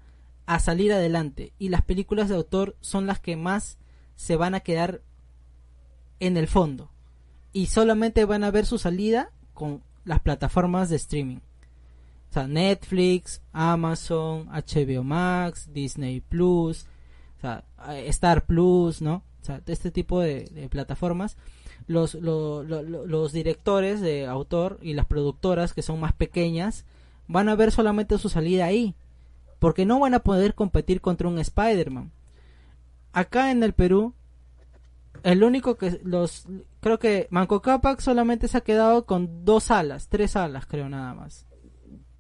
a 0.47 0.59
salir 0.59 0.91
adelante 0.91 1.53
y 1.59 1.69
las 1.69 1.81
películas 1.81 2.27
de 2.27 2.35
autor 2.35 2.75
son 2.81 3.07
las 3.07 3.21
que 3.21 3.37
más 3.37 3.77
se 4.17 4.35
van 4.35 4.53
a 4.53 4.59
quedar 4.59 5.01
en 6.19 6.35
el 6.35 6.49
fondo 6.49 6.91
y 7.53 7.67
solamente 7.67 8.25
van 8.25 8.43
a 8.43 8.51
ver 8.51 8.65
su 8.65 8.79
salida 8.79 9.31
con 9.53 9.81
las 10.03 10.19
plataformas 10.19 10.89
de 10.89 10.97
streaming. 10.97 11.37
O 12.29 12.33
sea, 12.33 12.49
Netflix, 12.49 13.41
Amazon, 13.53 14.49
HBO 14.49 15.05
Max, 15.05 15.69
Disney 15.71 16.19
Plus, 16.19 16.85
o 17.37 17.39
sea, 17.39 17.63
Star 18.07 18.45
Plus, 18.45 19.01
¿no? 19.01 19.23
O 19.41 19.45
sea, 19.45 19.61
este 19.67 19.91
tipo 19.91 20.19
de, 20.19 20.45
de 20.45 20.69
plataformas. 20.69 21.37
Los, 21.87 22.13
lo- 22.15 22.63
lo- 22.63 22.83
lo- 22.83 23.05
los 23.07 23.31
directores 23.31 24.01
de 24.01 24.27
autor 24.27 24.77
y 24.81 24.93
las 24.93 25.05
productoras 25.05 25.73
que 25.73 25.81
son 25.81 25.99
más 25.99 26.13
pequeñas 26.13 26.85
van 27.27 27.49
a 27.49 27.55
ver 27.55 27.71
solamente 27.71 28.17
su 28.17 28.29
salida 28.29 28.65
ahí. 28.65 28.95
Porque 29.59 29.85
no 29.85 29.99
van 29.99 30.13
a 30.13 30.19
poder 30.19 30.55
competir 30.55 31.01
contra 31.01 31.27
un 31.27 31.39
Spider-Man. 31.39 32.11
Acá 33.11 33.51
en 33.51 33.63
el 33.63 33.73
Perú, 33.73 34.13
el 35.23 35.43
único 35.43 35.75
que 35.77 35.99
los 36.03 36.45
creo 36.79 36.99
que 36.99 37.27
Manco 37.31 37.61
Cápac 37.61 37.99
solamente 38.01 38.47
se 38.47 38.57
ha 38.57 38.61
quedado 38.61 39.05
con 39.05 39.43
dos 39.45 39.65
salas, 39.65 40.07
tres 40.07 40.31
salas 40.31 40.65
creo 40.65 40.87
nada 40.89 41.13
más, 41.13 41.45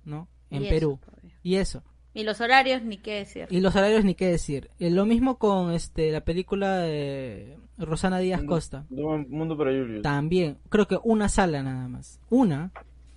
¿no? 0.03 0.27
En 0.49 0.63
Y 0.65 0.69
Perú 0.69 0.99
y 1.43 1.55
eso 1.55 1.83
Y 2.19 2.23
los 2.23 2.41
horarios, 2.41 2.81
ni 2.83 2.97
qué 2.97 3.15
decir. 3.15 3.47
y 3.49 3.59
los 3.61 3.73
salarios 3.73 4.03
ni 4.05 4.15
qué 4.15 4.27
decir. 4.27 4.69
Y 4.79 4.89
lo 4.89 5.05
mismo 5.05 5.37
con 5.37 5.71
este 5.71 6.11
la 6.11 6.21
película 6.21 6.77
de 6.79 7.57
Rosana 7.77 8.19
Díaz 8.19 8.39
Mundo- 8.41 8.55
Costa, 8.55 8.85
Mundo, 8.89 9.27
mundo 9.29 9.57
para 9.57 9.71
Julius. 9.71 10.01
también 10.01 10.57
creo 10.69 10.87
que 10.87 10.97
una 11.03 11.29
sala 11.29 11.63
nada 11.63 11.87
más, 11.87 12.19
una, 12.29 12.71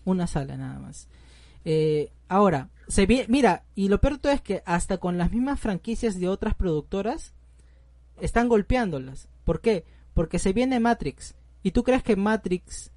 una 0.04 0.26
sala 0.26 0.56
nada 0.56 0.78
más. 0.78 1.08
Eh, 1.64 2.10
ahora 2.28 2.68
se 2.88 3.06
vi- 3.06 3.24
mira 3.28 3.64
y 3.74 3.88
lo 3.88 4.00
peor 4.00 4.18
todo 4.18 4.32
es 4.32 4.40
que 4.40 4.62
hasta 4.66 4.98
con 4.98 5.16
las 5.18 5.30
mismas 5.32 5.60
franquicias 5.60 6.18
de 6.18 6.28
otras 6.28 6.54
productoras 6.54 7.34
están 8.20 8.48
golpeándolas. 8.48 9.28
¿Por 9.44 9.60
qué? 9.60 9.84
Porque 10.14 10.38
se 10.38 10.52
viene 10.52 10.78
Matrix. 10.80 11.34
¿Y 11.62 11.70
tú 11.72 11.82
crees 11.84 12.02
que 12.02 12.16
Matrix 12.16 12.90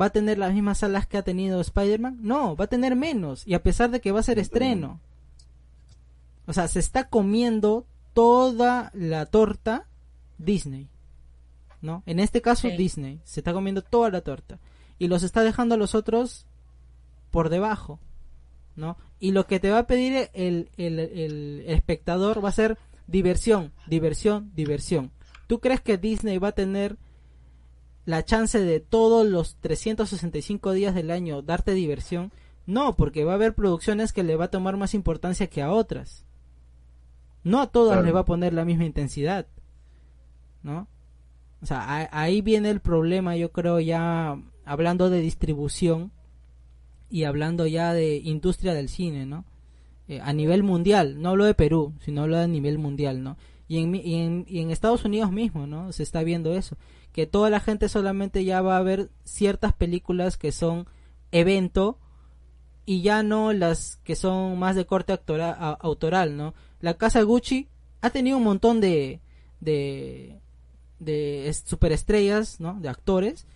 va 0.00 0.06
a 0.06 0.10
tener 0.10 0.38
las 0.38 0.52
mismas 0.52 0.78
salas 0.78 1.06
que 1.06 1.16
ha 1.18 1.22
tenido 1.22 1.60
Spider-Man? 1.60 2.18
No, 2.20 2.56
va 2.56 2.64
a 2.64 2.68
tener 2.68 2.96
menos. 2.96 3.46
Y 3.46 3.54
a 3.54 3.62
pesar 3.62 3.90
de 3.90 4.00
que 4.00 4.12
va 4.12 4.20
a 4.20 4.24
ser 4.24 4.38
estreno. 4.38 5.00
O 6.46 6.52
sea, 6.52 6.68
se 6.68 6.78
está 6.78 7.08
comiendo 7.08 7.86
toda 8.14 8.90
la 8.94 9.26
torta 9.26 9.88
Disney. 10.38 10.88
¿No? 11.82 12.02
En 12.06 12.20
este 12.20 12.40
caso 12.40 12.68
Sí. 12.68 12.76
Disney. 12.76 13.20
Se 13.24 13.40
está 13.40 13.52
comiendo 13.52 13.82
toda 13.82 14.10
la 14.10 14.22
torta. 14.22 14.58
Y 14.98 15.08
los 15.08 15.22
está 15.22 15.42
dejando 15.42 15.74
a 15.74 15.78
los 15.78 15.94
otros 15.94 16.46
por 17.30 17.48
debajo. 17.48 18.00
¿No? 18.74 18.96
Y 19.20 19.32
lo 19.32 19.46
que 19.46 19.60
te 19.60 19.70
va 19.70 19.80
a 19.80 19.86
pedir 19.86 20.30
el, 20.34 20.70
el, 20.76 20.98
el 20.98 21.64
espectador 21.66 22.44
va 22.44 22.50
a 22.50 22.52
ser 22.52 22.78
diversión, 23.06 23.72
diversión, 23.86 24.52
diversión. 24.54 25.12
¿Tú 25.46 25.60
crees 25.60 25.80
que 25.80 25.96
Disney 25.96 26.38
va 26.38 26.48
a 26.48 26.52
tener 26.52 26.98
la 28.04 28.24
chance 28.24 28.58
de 28.60 28.80
todos 28.80 29.26
los 29.26 29.56
365 29.56 30.72
días 30.72 30.94
del 30.94 31.10
año 31.10 31.40
darte 31.42 31.72
diversión? 31.72 32.32
No, 32.66 32.96
porque 32.96 33.24
va 33.24 33.32
a 33.32 33.36
haber 33.36 33.54
producciones 33.54 34.12
que 34.12 34.24
le 34.24 34.36
va 34.36 34.46
a 34.46 34.50
tomar 34.50 34.76
más 34.76 34.92
importancia 34.92 35.46
que 35.46 35.62
a 35.62 35.72
otras. 35.72 36.25
No 37.46 37.60
a 37.60 37.68
todas 37.68 37.92
Claro. 37.94 38.06
le 38.06 38.12
va 38.12 38.20
a 38.20 38.24
poner 38.24 38.52
la 38.52 38.64
misma 38.64 38.84
intensidad. 38.84 39.46
¿No? 40.62 40.88
O 41.62 41.66
sea, 41.66 41.80
a- 41.82 42.08
ahí 42.22 42.40
viene 42.42 42.70
el 42.70 42.80
problema, 42.80 43.36
yo 43.36 43.52
creo, 43.52 43.80
ya 43.80 44.36
hablando 44.64 45.10
de 45.10 45.20
distribución 45.20 46.10
y 47.08 47.24
hablando 47.24 47.66
ya 47.66 47.92
de 47.92 48.16
industria 48.16 48.74
del 48.74 48.88
cine, 48.88 49.26
¿no? 49.26 49.44
Eh, 50.08 50.20
a 50.20 50.32
nivel 50.32 50.62
mundial, 50.62 51.20
no 51.22 51.30
hablo 51.30 51.44
de 51.44 51.54
Perú, 51.54 51.94
sino 52.00 52.22
hablo 52.22 52.36
a 52.38 52.46
nivel 52.46 52.78
mundial, 52.78 53.22
¿no? 53.22 53.36
Y 53.68 53.78
en, 53.78 53.94
y 53.94 54.14
en, 54.22 54.44
y 54.48 54.60
en 54.60 54.70
Estados 54.70 55.04
Unidos 55.04 55.30
mismo, 55.32 55.66
¿no? 55.66 55.92
Se 55.92 56.02
está 56.02 56.22
viendo 56.24 56.52
eso, 56.52 56.76
que 57.12 57.26
toda 57.26 57.48
la 57.50 57.60
gente 57.60 57.88
solamente 57.88 58.44
ya 58.44 58.60
va 58.60 58.76
a 58.76 58.82
ver 58.82 59.10
ciertas 59.24 59.72
películas 59.72 60.36
que 60.36 60.50
son 60.52 60.86
evento 61.32 61.98
y 62.84 63.02
ya 63.02 63.22
no 63.22 63.52
las 63.52 63.96
que 64.04 64.14
son 64.16 64.58
más 64.58 64.76
de 64.76 64.84
corte 64.86 65.12
actora- 65.12 65.56
a- 65.58 65.72
autoral, 65.80 66.36
¿no? 66.36 66.54
La 66.80 66.94
casa 66.94 67.22
Gucci 67.22 67.68
ha 68.00 68.10
tenido 68.10 68.36
un 68.38 68.44
montón 68.44 68.80
de 68.80 69.20
de 69.60 70.38
de 70.98 71.48
es- 71.48 71.62
superestrellas. 71.66 72.58
De 72.58 72.88
actores 72.88 73.46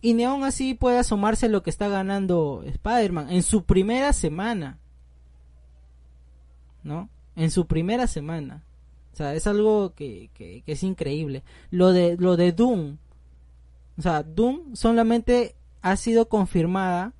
y 0.00 0.14
ni 0.14 0.24
aún 0.24 0.44
así 0.44 0.74
puede 0.74 0.98
asomarse 0.98 1.48
lo 1.48 1.62
que 1.62 1.70
está 1.70 1.88
ganando 1.88 2.62
Spider-Man 2.66 3.30
en 3.30 3.42
su 3.42 3.64
primera 3.64 4.12
semana. 4.12 4.78
¿No? 6.82 7.08
En 7.36 7.50
su 7.50 7.66
primera 7.66 8.06
semana. 8.06 8.62
O 9.12 9.16
sea, 9.16 9.34
es 9.34 9.46
algo 9.46 9.94
que, 9.94 10.30
que, 10.34 10.62
que 10.66 10.72
es 10.72 10.82
increíble. 10.82 11.42
Lo 11.70 11.92
de, 11.92 12.16
lo 12.18 12.36
de 12.36 12.52
Doom. 12.52 12.98
O 13.96 14.02
sea, 14.02 14.22
Doom 14.22 14.74
solamente 14.76 15.54
ha 15.82 15.96
sido 15.96 16.28
confirmada 16.28 17.12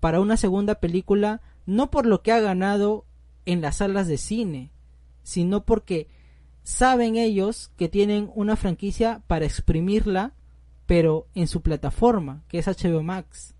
para 0.00 0.20
una 0.20 0.36
segunda 0.36 0.76
película, 0.76 1.42
no 1.66 1.90
por 1.90 2.06
lo 2.06 2.22
que 2.22 2.32
ha 2.32 2.40
ganado 2.40 3.04
en 3.44 3.60
las 3.60 3.76
salas 3.76 4.06
de 4.08 4.18
cine, 4.18 4.70
sino 5.22 5.64
porque 5.64 6.08
saben 6.62 7.16
ellos 7.16 7.72
que 7.76 7.88
tienen 7.88 8.30
una 8.34 8.56
franquicia 8.56 9.22
para 9.26 9.44
exprimirla, 9.44 10.34
pero 10.86 11.26
en 11.34 11.48
su 11.48 11.62
plataforma, 11.62 12.44
que 12.48 12.58
es 12.58 12.66
HBO 12.66 13.02
Max. 13.02 13.54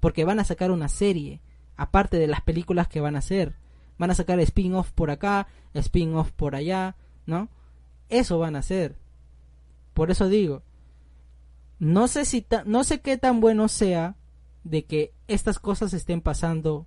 Porque 0.00 0.24
van 0.24 0.40
a 0.40 0.44
sacar 0.44 0.70
una 0.70 0.88
serie, 0.88 1.40
aparte 1.76 2.18
de 2.18 2.26
las 2.26 2.40
películas 2.40 2.88
que 2.88 3.00
van 3.00 3.16
a 3.16 3.20
hacer. 3.20 3.56
Van 3.98 4.10
a 4.10 4.14
sacar 4.14 4.40
spin-off 4.40 4.90
por 4.92 5.10
acá, 5.10 5.46
spin-off 5.74 6.32
por 6.32 6.56
allá, 6.56 6.96
¿no? 7.26 7.48
Eso 8.08 8.38
van 8.38 8.56
a 8.56 8.60
hacer. 8.60 8.96
Por 9.94 10.10
eso 10.10 10.28
digo, 10.28 10.62
no 11.78 12.08
sé 12.08 12.24
si 12.24 12.46
no 12.64 12.84
sé 12.84 13.00
qué 13.00 13.18
tan 13.18 13.40
bueno 13.40 13.68
sea 13.68 14.16
de 14.64 14.84
que 14.84 15.14
estas 15.28 15.58
cosas 15.58 15.92
estén 15.92 16.20
pasando 16.20 16.86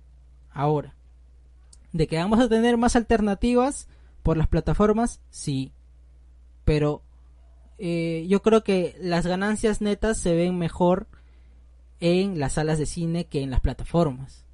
ahora. 0.50 0.94
De 1.92 2.06
que 2.06 2.16
vamos 2.16 2.40
a 2.40 2.48
tener 2.48 2.76
más 2.76 2.96
alternativas 2.96 3.88
por 4.26 4.36
las 4.36 4.48
plataformas, 4.48 5.20
sí. 5.30 5.70
Pero 6.64 7.00
eh, 7.78 8.26
yo 8.28 8.42
creo 8.42 8.64
que 8.64 8.96
las 9.00 9.24
ganancias 9.24 9.80
netas 9.80 10.18
se 10.18 10.34
ven 10.34 10.58
mejor 10.58 11.06
en 12.00 12.40
las 12.40 12.54
salas 12.54 12.76
de 12.76 12.86
cine 12.86 13.26
que 13.26 13.42
en 13.42 13.52
las 13.52 13.60
plataformas. 13.60 14.44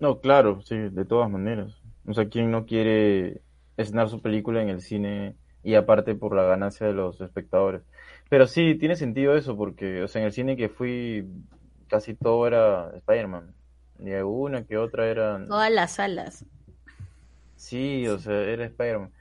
No, 0.00 0.18
claro, 0.18 0.62
sí, 0.62 0.74
de 0.74 1.04
todas 1.04 1.30
maneras. 1.30 1.80
O 2.08 2.12
sea, 2.12 2.28
¿quién 2.28 2.50
no 2.50 2.66
quiere 2.66 3.42
estrenar 3.76 4.08
su 4.08 4.20
película 4.20 4.60
en 4.60 4.68
el 4.68 4.80
cine 4.80 5.36
y 5.62 5.76
aparte 5.76 6.16
por 6.16 6.34
la 6.34 6.42
ganancia 6.42 6.88
de 6.88 6.92
los 6.92 7.20
espectadores? 7.20 7.82
Pero 8.28 8.48
sí, 8.48 8.74
tiene 8.74 8.96
sentido 8.96 9.36
eso 9.36 9.56
porque, 9.56 10.02
o 10.02 10.08
sea, 10.08 10.22
en 10.22 10.26
el 10.26 10.32
cine 10.32 10.56
que 10.56 10.70
fui 10.70 11.24
casi 11.86 12.14
todo 12.14 12.48
era 12.48 12.90
Spider-Man. 12.96 13.54
Y 14.00 14.10
alguna 14.10 14.64
que 14.64 14.76
otra 14.76 15.06
era... 15.06 15.44
Todas 15.46 15.70
las 15.70 15.92
salas. 15.92 16.44
Sí, 17.56 18.06
o 18.08 18.18
sea, 18.18 18.40
era 18.42 18.64
Spider-Man. 18.66 19.12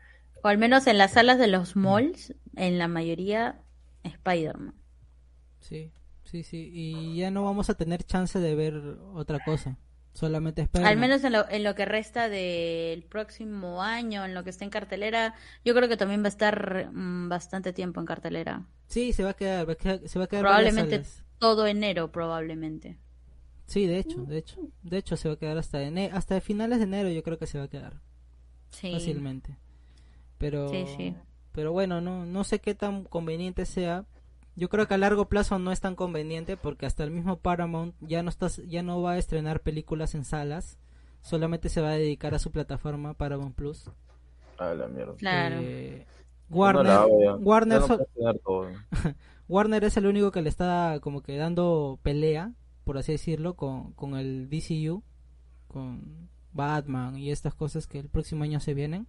O 0.43 0.47
al 0.47 0.57
menos 0.57 0.87
en 0.87 0.97
las 0.97 1.11
salas 1.13 1.39
de 1.39 1.47
los 1.47 1.75
malls, 1.75 2.33
en 2.55 2.77
la 2.77 2.87
mayoría, 2.87 3.61
Spider-Man. 4.03 4.75
Sí, 5.59 5.91
sí, 6.23 6.43
sí. 6.43 6.69
Y 6.73 7.17
ya 7.17 7.31
no 7.31 7.43
vamos 7.43 7.69
a 7.69 7.75
tener 7.75 8.03
chance 8.03 8.39
de 8.39 8.55
ver 8.55 8.75
otra 9.13 9.39
cosa. 9.43 9.77
Solamente 10.13 10.61
Spider-Man. 10.61 10.91
Al 10.93 10.99
menos 10.99 11.23
en 11.23 11.33
lo, 11.33 11.49
en 11.49 11.63
lo 11.63 11.73
que 11.73 11.85
resta 11.85 12.29
del 12.29 13.03
próximo 13.03 13.81
año, 13.81 14.23
en 14.25 14.35
lo 14.35 14.43
que 14.43 14.51
está 14.51 14.63
en 14.63 14.69
cartelera, 14.69 15.33
yo 15.65 15.73
creo 15.73 15.89
que 15.89 15.97
también 15.97 16.21
va 16.21 16.25
a 16.25 16.29
estar 16.29 16.89
mm, 16.91 17.29
bastante 17.29 17.73
tiempo 17.73 17.99
en 17.99 18.05
cartelera. 18.05 18.65
Sí, 18.87 19.11
se 19.13 19.23
va 19.23 19.31
a 19.31 19.33
quedar, 19.33 19.67
va 19.67 19.73
a 19.73 19.75
quedar- 19.75 20.07
se 20.07 20.19
va 20.19 20.25
a 20.25 20.27
quedar 20.27 20.41
Probablemente 20.43 21.01
todo 21.39 21.65
enero, 21.65 22.11
probablemente. 22.11 22.97
Sí, 23.65 23.87
de 23.87 23.97
hecho, 23.99 24.23
de 24.25 24.37
hecho. 24.37 24.59
De 24.83 24.97
hecho 24.97 25.17
se 25.17 25.27
va 25.29 25.33
a 25.35 25.37
quedar 25.39 25.57
hasta 25.57 25.81
ene- 25.81 26.11
hasta 26.13 26.39
finales 26.41 26.77
de 26.79 26.83
enero 26.85 27.09
yo 27.09 27.23
creo 27.23 27.39
que 27.39 27.47
se 27.47 27.57
va 27.57 27.63
a 27.65 27.69
quedar. 27.69 28.01
Fácilmente. 28.75 29.57
Pero, 30.37 30.69
Sí, 30.69 30.85
sí. 30.97 31.15
pero 31.51 31.71
bueno, 31.71 32.01
no, 32.01 32.25
no 32.25 32.43
sé 32.43 32.59
qué 32.59 32.75
tan 32.75 33.03
conveniente 33.05 33.65
sea. 33.65 34.05
Yo 34.55 34.69
creo 34.69 34.87
que 34.87 34.93
a 34.93 34.97
largo 34.97 35.29
plazo 35.29 35.57
no 35.57 35.71
es 35.71 35.79
tan 35.79 35.95
conveniente 35.95 36.57
porque 36.57 36.85
hasta 36.85 37.03
el 37.03 37.11
mismo 37.11 37.37
Paramount 37.37 37.95
ya 38.01 38.21
no 38.23 38.29
está, 38.29 38.47
ya 38.67 38.83
no 38.83 39.01
va 39.01 39.13
a 39.13 39.17
estrenar 39.17 39.61
películas 39.61 40.13
en 40.15 40.25
salas, 40.25 40.77
solamente 41.21 41.69
se 41.69 41.81
va 41.81 41.89
a 41.89 41.97
dedicar 41.97 42.35
a 42.35 42.39
su 42.39 42.51
plataforma 42.51 43.13
Paramount 43.15 43.55
Plus. 43.55 43.89
A 44.57 44.73
la 44.75 44.87
mierda. 44.87 45.15
Claro. 45.15 45.57
Eh, 45.59 46.05
Warner, 46.49 46.91
hago. 46.91 47.35
Warner, 47.37 47.79
no 47.81 47.87
so-. 47.87 48.67
Warner 49.47 49.83
es 49.83 49.97
el 49.97 50.05
único 50.05 50.31
que 50.31 50.41
le 50.41 50.49
está 50.49 50.99
como 51.01 51.21
que 51.23 51.35
dando 51.37 51.99
pelea, 52.03 52.53
por 52.83 52.97
así 52.97 53.13
decirlo, 53.13 53.55
con, 53.55 53.93
con 53.93 54.15
el 54.17 54.49
DCU, 54.49 55.01
con 55.67 56.29
Batman 56.53 57.17
y 57.17 57.31
estas 57.31 57.53
cosas 57.55 57.87
que 57.87 57.99
el 57.99 58.09
próximo 58.09 58.43
año 58.43 58.59
se 58.59 58.73
vienen. 58.73 59.07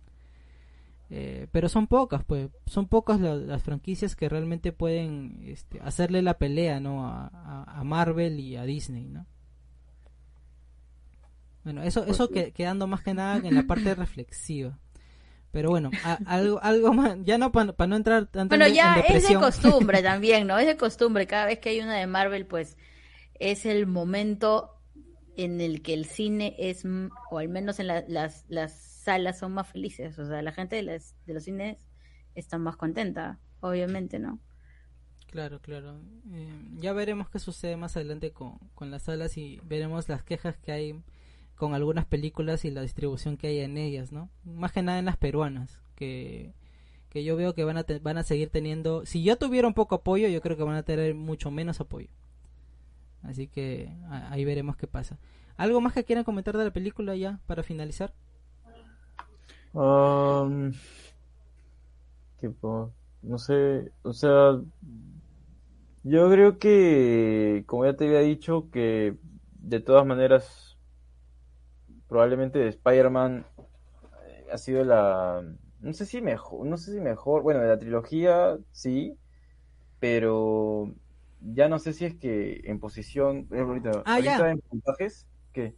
Eh, 1.10 1.48
pero 1.52 1.68
son 1.68 1.86
pocas, 1.86 2.24
pues, 2.24 2.48
son 2.66 2.88
pocas 2.88 3.20
la- 3.20 3.36
las 3.36 3.62
franquicias 3.62 4.16
que 4.16 4.28
realmente 4.28 4.72
pueden 4.72 5.42
este, 5.44 5.80
hacerle 5.80 6.22
la 6.22 6.38
pelea, 6.38 6.80
¿no? 6.80 7.06
A, 7.06 7.26
a- 7.28 7.80
a 7.80 7.84
Marvel 7.84 8.40
y 8.40 8.56
a 8.56 8.64
Disney, 8.64 9.04
¿no? 9.08 9.26
Bueno, 11.62 11.82
eso, 11.82 12.04
eso 12.04 12.28
que, 12.28 12.52
quedando 12.52 12.86
más 12.86 13.02
que 13.02 13.14
nada 13.14 13.36
en 13.36 13.54
la 13.54 13.62
parte 13.64 13.94
reflexiva. 13.94 14.78
Pero 15.52 15.70
bueno, 15.70 15.90
a- 16.04 16.18
algo, 16.26 16.60
algo 16.62 16.92
más, 16.92 17.16
ya 17.24 17.38
no 17.38 17.52
para 17.52 17.86
no 17.86 17.96
entrar 17.96 18.26
tanto 18.26 18.56
Bueno, 18.56 18.66
en, 18.66 18.74
ya 18.74 18.94
en 18.94 19.16
es 19.16 19.22
de 19.28 19.36
depresión. 19.36 19.40
costumbre 19.40 20.02
también, 20.02 20.46
¿no? 20.46 20.58
Es 20.58 20.66
de 20.66 20.76
costumbre. 20.76 21.26
Cada 21.26 21.46
vez 21.46 21.58
que 21.60 21.70
hay 21.70 21.80
una 21.80 21.96
de 21.96 22.06
Marvel, 22.06 22.46
pues 22.46 22.76
es 23.38 23.66
el 23.66 23.86
momento 23.86 24.73
en 25.36 25.60
el 25.60 25.82
que 25.82 25.94
el 25.94 26.04
cine 26.06 26.54
es, 26.58 26.84
o 27.30 27.38
al 27.38 27.48
menos 27.48 27.80
en 27.80 27.88
la- 27.88 28.04
las, 28.08 28.44
las 28.48 28.72
salas 28.72 29.38
son 29.38 29.52
más 29.52 29.68
felices. 29.68 30.18
O 30.18 30.26
sea, 30.26 30.42
la 30.42 30.52
gente 30.52 30.76
de, 30.76 30.82
las, 30.82 31.16
de 31.26 31.34
los 31.34 31.44
cines 31.44 31.78
está 32.34 32.58
más 32.58 32.76
contenta, 32.76 33.40
obviamente, 33.60 34.18
¿no? 34.18 34.40
Claro, 35.26 35.60
claro. 35.60 36.00
Eh, 36.32 36.48
ya 36.78 36.92
veremos 36.92 37.28
qué 37.28 37.38
sucede 37.40 37.76
más 37.76 37.96
adelante 37.96 38.32
con, 38.32 38.58
con 38.74 38.90
las 38.90 39.02
salas 39.04 39.36
y 39.36 39.60
veremos 39.64 40.08
las 40.08 40.22
quejas 40.22 40.56
que 40.58 40.72
hay 40.72 41.02
con 41.56 41.74
algunas 41.74 42.06
películas 42.06 42.64
y 42.64 42.70
la 42.70 42.82
distribución 42.82 43.36
que 43.36 43.48
hay 43.48 43.60
en 43.60 43.76
ellas, 43.78 44.12
¿no? 44.12 44.30
Más 44.44 44.72
que 44.72 44.82
nada 44.82 44.98
en 44.98 45.04
las 45.06 45.16
peruanas, 45.16 45.80
que, 45.96 46.52
que 47.10 47.24
yo 47.24 47.36
veo 47.36 47.54
que 47.54 47.64
van 47.64 47.78
a, 47.78 47.86
van 48.02 48.18
a 48.18 48.22
seguir 48.24 48.50
teniendo... 48.50 49.06
Si 49.06 49.22
ya 49.24 49.36
tuvieron 49.36 49.74
poco 49.74 49.96
apoyo, 49.96 50.28
yo 50.28 50.40
creo 50.40 50.56
que 50.56 50.62
van 50.64 50.76
a 50.76 50.82
tener 50.84 51.14
mucho 51.14 51.50
menos 51.50 51.80
apoyo. 51.80 52.08
Así 53.24 53.48
que 53.48 53.90
ahí 54.30 54.44
veremos 54.44 54.76
qué 54.76 54.86
pasa. 54.86 55.18
¿Algo 55.56 55.80
más 55.80 55.92
que 55.92 56.04
quieran 56.04 56.24
comentar 56.24 56.56
de 56.56 56.64
la 56.64 56.72
película 56.72 57.16
ya 57.16 57.40
para 57.46 57.62
finalizar? 57.62 58.12
Um, 59.72 60.72
no 63.22 63.38
sé, 63.38 63.90
o 64.02 64.12
sea, 64.12 64.60
yo 66.02 66.30
creo 66.30 66.58
que, 66.58 67.64
como 67.66 67.86
ya 67.86 67.96
te 67.96 68.06
había 68.06 68.20
dicho, 68.20 68.68
que 68.70 69.16
de 69.54 69.80
todas 69.80 70.06
maneras, 70.06 70.76
probablemente 72.08 72.68
Spider-Man 72.68 73.46
eh, 74.28 74.46
ha 74.52 74.58
sido 74.58 74.84
la, 74.84 75.42
no 75.80 75.92
sé 75.92 76.06
si 76.06 76.20
mejor, 76.20 76.66
no 76.66 76.76
sé 76.76 76.92
si 76.92 77.00
mejor, 77.00 77.42
bueno, 77.42 77.60
de 77.60 77.68
la 77.68 77.78
trilogía 77.78 78.58
sí, 78.72 79.16
pero 79.98 80.94
ya 81.52 81.68
no 81.68 81.78
sé 81.78 81.92
si 81.92 82.04
es 82.06 82.14
que 82.14 82.62
en 82.64 82.78
posición, 82.80 83.48
eh, 83.52 83.60
ahorita, 83.60 84.02
Ah, 84.06 84.20
ya. 84.20 84.38
en 84.50 84.60
puntajes, 84.60 85.26
¿qué? 85.52 85.74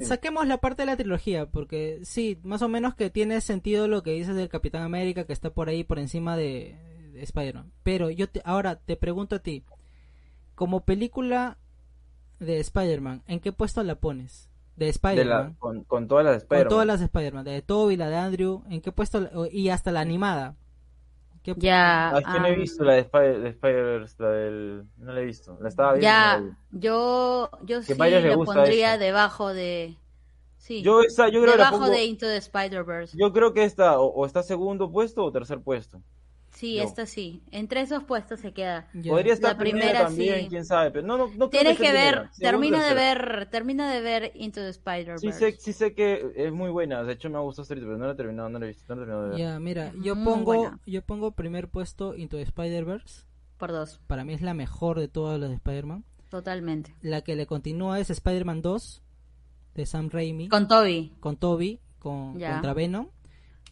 Saquemos 0.00 0.46
la 0.46 0.58
parte 0.58 0.82
de 0.82 0.86
la 0.86 0.96
trilogía, 0.96 1.46
porque 1.46 2.00
sí, 2.02 2.38
más 2.42 2.62
o 2.62 2.68
menos 2.68 2.94
que 2.94 3.10
tiene 3.10 3.40
sentido 3.40 3.88
lo 3.88 4.02
que 4.02 4.12
dices 4.12 4.34
del 4.36 4.48
Capitán 4.48 4.82
América, 4.82 5.24
que 5.24 5.32
está 5.32 5.50
por 5.50 5.68
ahí 5.68 5.84
por 5.84 5.98
encima 5.98 6.36
de, 6.36 6.76
de 7.12 7.22
Spider-Man. 7.22 7.72
Pero 7.82 8.10
yo 8.10 8.28
te, 8.28 8.42
ahora 8.44 8.76
te 8.76 8.96
pregunto 8.96 9.36
a 9.36 9.38
ti, 9.40 9.64
como 10.54 10.80
película 10.84 11.58
de 12.40 12.58
Spider-Man, 12.60 13.22
¿en 13.26 13.40
qué 13.40 13.52
puesto 13.52 13.82
la 13.82 13.94
pones? 13.96 14.48
De 14.76 14.88
Spider-Man. 14.88 15.56
con, 15.58 15.82
con 15.84 16.06
todas 16.06 16.24
las 16.24 16.34
de 16.34 16.38
Con 16.38 16.56
Spider-Man. 16.58 16.68
todas 16.70 16.86
las 16.86 16.98
de 17.00 17.04
Spider-Man, 17.06 17.44
de 17.44 17.62
Toby, 17.62 17.96
la 17.96 18.08
de 18.10 18.16
Andrew, 18.16 18.62
¿en 18.70 18.80
qué 18.80 18.92
puesto? 18.92 19.20
la- 19.20 19.30
y 19.50 19.70
hasta 19.70 19.90
la 19.90 20.00
animada. 20.00 20.54
¿Qué- 21.54 21.60
Ya. 21.66 22.10
Ah, 22.10 22.18
es 22.18 22.26
que 22.26 22.40
no 22.40 22.46
he 22.46 22.52
ah, 22.52 22.56
visto 22.56 22.84
la 22.84 22.92
de 22.94 23.00
Spider- 23.00 23.40
de 23.40 23.48
Spider-Verse, 23.50 24.14
la 24.22 24.30
del... 24.30 24.84
No 24.98 25.12
la 25.12 25.20
he 25.20 25.24
visto. 25.24 25.58
La 25.60 25.68
estaba 25.68 25.92
viendo. 25.92 26.02
Ya, 26.02 26.38
no 26.40 26.56
yo, 26.72 27.50
yo 27.64 27.78
Que 27.80 27.94
sí 27.94 27.98
lo 27.98 28.44
pondría 28.44 28.94
esa. 28.94 28.98
debajo 29.04 29.52
de. 29.54 29.96
Sí, 30.56 30.82
Yo, 30.82 31.02
esa, 31.02 31.28
yo 31.28 31.40
creo 31.40 31.52
que 31.52 31.58
la 31.58 31.64
debajo 31.64 31.78
pongo- 31.84 31.90
de 31.90 32.04
Into 32.04 32.26
the 32.26 32.36
Spider-Verse. 32.36 33.16
Yo 33.16 33.32
creo 33.32 33.54
que 33.54 33.64
esta 33.64 33.98
o, 34.00 34.06
o 34.12 34.26
está 34.26 34.42
segundo 34.42 34.90
puesto 34.90 35.24
o 35.24 35.32
tercer 35.32 35.60
puesto. 35.60 36.02
Sí, 36.58 36.74
yo. 36.74 36.82
esta 36.82 37.06
sí. 37.06 37.40
Entre 37.52 37.80
esos 37.82 38.02
puestos 38.02 38.40
se 38.40 38.52
queda. 38.52 38.88
Podría 39.06 39.34
estar 39.34 39.52
La 39.52 39.58
primera, 39.58 39.86
primera 39.86 40.04
también, 40.06 40.40
sí. 40.40 40.48
quién 40.48 40.64
sabe. 40.64 40.90
Pero 40.90 41.06
no, 41.06 41.16
no, 41.16 41.26
no 41.28 41.50
creo 41.50 41.50
Tienes 41.50 41.72
esté 41.74 41.84
que 41.86 41.92
ver, 41.92 42.14
primera. 42.14 42.32
Segunda, 42.32 42.50
termina 42.50 42.88
de 42.88 42.94
ver, 42.94 43.48
termina 43.50 43.92
de 43.94 44.00
ver 44.00 44.32
Into 44.34 44.60
the 44.60 44.68
Spider-Verse. 44.70 45.20
Sí 45.32 45.32
sé, 45.38 45.52
sí 45.52 45.72
sé 45.72 45.94
que 45.94 46.32
es 46.34 46.52
muy 46.52 46.70
buena. 46.70 47.04
De 47.04 47.12
hecho, 47.12 47.30
me 47.30 47.36
ha 47.38 47.40
gustado 47.42 47.62
hasta 47.62 47.74
ahorita, 47.74 47.86
pero 47.86 47.98
no 47.98 48.06
la 48.06 48.12
he 48.12 48.16
terminado, 48.16 48.48
no 48.48 48.58
la 48.58 48.64
he 48.64 48.68
visto. 48.70 48.84
No 48.88 48.96
la 48.96 49.02
he 49.02 49.06
terminado 49.06 49.22
de 49.24 49.30
ver. 49.30 49.38
Ya, 49.38 49.60
mira, 49.60 49.92
yo 50.02 50.16
Muy 50.16 50.24
pongo, 50.24 50.54
buena. 50.54 50.80
yo 50.84 51.02
pongo 51.02 51.30
primer 51.32 51.68
puesto 51.68 52.16
Into 52.16 52.36
the 52.38 52.42
Spider-Verse. 52.42 53.24
Por 53.56 53.70
dos, 53.72 54.00
Para 54.08 54.24
mí 54.24 54.34
es 54.34 54.42
la 54.42 54.54
mejor 54.54 54.98
de 54.98 55.06
todas 55.08 55.38
las 55.38 55.50
de 55.50 55.54
Spider-Man. 55.56 56.04
totalmente. 56.28 56.94
La 57.02 57.22
que 57.22 57.36
le 57.36 57.46
continúa 57.46 58.00
es 58.00 58.10
Spider-Man 58.10 58.62
2 58.62 59.02
de 59.74 59.86
Sam 59.86 60.08
Raimi 60.10 60.48
Con 60.48 60.66
Toby. 60.68 61.14
con 61.20 61.36
Toby 61.36 61.80
con, 62.00 62.32
contra 62.34 62.74
Venom 62.74 63.08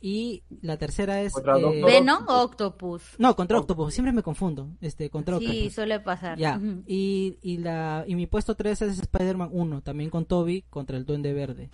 y 0.01 0.43
la 0.63 0.77
tercera 0.77 1.21
es 1.23 1.33
eh, 1.37 1.43
¿Venom 1.85 2.25
Octopus. 2.27 2.29
o 2.29 2.43
Octopus? 2.45 3.03
no 3.19 3.35
contra 3.37 3.59
Octopus 3.59 3.95
siempre 3.95 4.13
me 4.13 4.23
confundo 4.23 4.69
este 4.81 5.11
contra 5.11 5.39
Sí, 5.39 5.47
Octopus 5.47 5.73
suele 5.75 6.01
pasar. 6.01 6.39
ya 6.39 6.57
Ujú. 6.57 6.83
y, 6.87 7.39
y 7.43 7.59
la 7.59 8.05
y 8.07 8.15
mi 8.15 8.27
puesto 8.27 8.55
3 8.55 8.83
es 8.83 8.99
Spider-Man 8.99 9.49
1 9.53 9.83
también 9.83 10.11
con 10.11 10.25
Toby 10.27 10.63
contra 10.71 10.97
el 10.97 11.05
Duende 11.05 11.33
Verde 11.33 11.71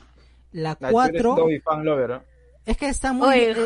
la 0.53 0.73
Ah, 0.73 0.77
tú 0.91 1.01
eres 1.01 1.23
4 1.23 1.35
Toby 1.37 1.61
fan 1.61 1.85
lover, 1.85 2.11
¿no? 2.11 2.23
es 2.65 2.77
que 2.77 2.89
está 2.89 3.13
muy 3.13 3.27
Oye, 3.29 3.51
es 3.51 3.57
que- 3.57 3.65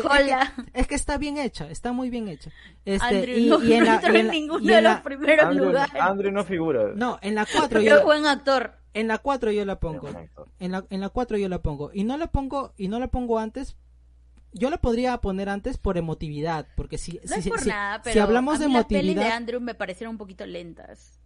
es 0.73 0.87
que 0.87 0.95
está 0.95 1.17
bien 1.19 1.37
hecha 1.37 1.69
está 1.69 1.91
muy 1.91 2.09
bien 2.09 2.27
hecha 2.27 2.49
este 2.83 3.05
Andrew, 3.19 3.37
y, 3.37 3.45
no, 3.47 3.63
y 3.63 3.73
en 3.73 3.85
la, 3.85 3.95
entró 3.95 4.13
y 4.13 4.19
en 4.21 4.27
ninguno 4.29 4.63
y 4.63 4.67
de 4.67 4.77
en 4.77 4.83
los 4.85 4.93
la- 4.93 5.03
primeros 5.03 5.45
Andrew, 5.45 5.65
lugares. 5.67 6.01
Andrew 6.01 6.31
no 6.31 6.43
figura. 6.43 6.93
no 6.95 7.19
en 7.21 7.35
la 7.35 7.45
4 7.45 7.67
Pero 7.69 7.81
yo 7.81 7.97
es 7.99 8.03
buen 8.03 8.25
actor. 8.25 8.73
en 8.95 9.07
la 9.07 9.19
4 9.19 9.51
yo 9.51 9.65
la 9.65 9.79
pongo 9.79 9.99
Buen 10.01 10.15
actor. 10.15 10.47
En 10.59 10.71
la, 10.71 10.83
en 10.89 11.01
la 11.01 11.09
4 11.09 11.37
yo 11.37 11.47
la 11.49 11.61
pongo. 11.61 11.91
Y 11.93 12.03
no 12.05 12.17
la 12.17 12.27
pongo, 12.27 12.73
y 12.77 12.87
no 12.87 12.97
la 12.99 13.09
pongo 13.09 13.37
antes. 13.37 13.75
Yo 14.53 14.69
la 14.69 14.77
podría 14.77 15.17
poner 15.19 15.49
antes 15.49 15.77
por 15.77 15.97
emotividad. 15.97 16.67
Porque 16.75 16.97
si, 16.97 17.19
No 17.23 17.33
si, 17.35 17.39
es 17.39 17.47
por 17.49 17.59
si- 17.59 17.69
nada, 17.69 18.01
pero 18.01 18.13
si 18.13 18.19
hablamos 18.19 18.55
a 18.55 18.59
de 18.59 18.67
mí 18.67 18.73
las 18.73 18.85
pelis 18.85 19.03
de 19.03 19.11
emotividad. 19.11 19.37
Andrew 19.37 19.61
me 19.61 19.75
parecieron 19.75 20.13
un 20.13 20.17
poquito 20.17 20.45
lentas. 20.45 21.19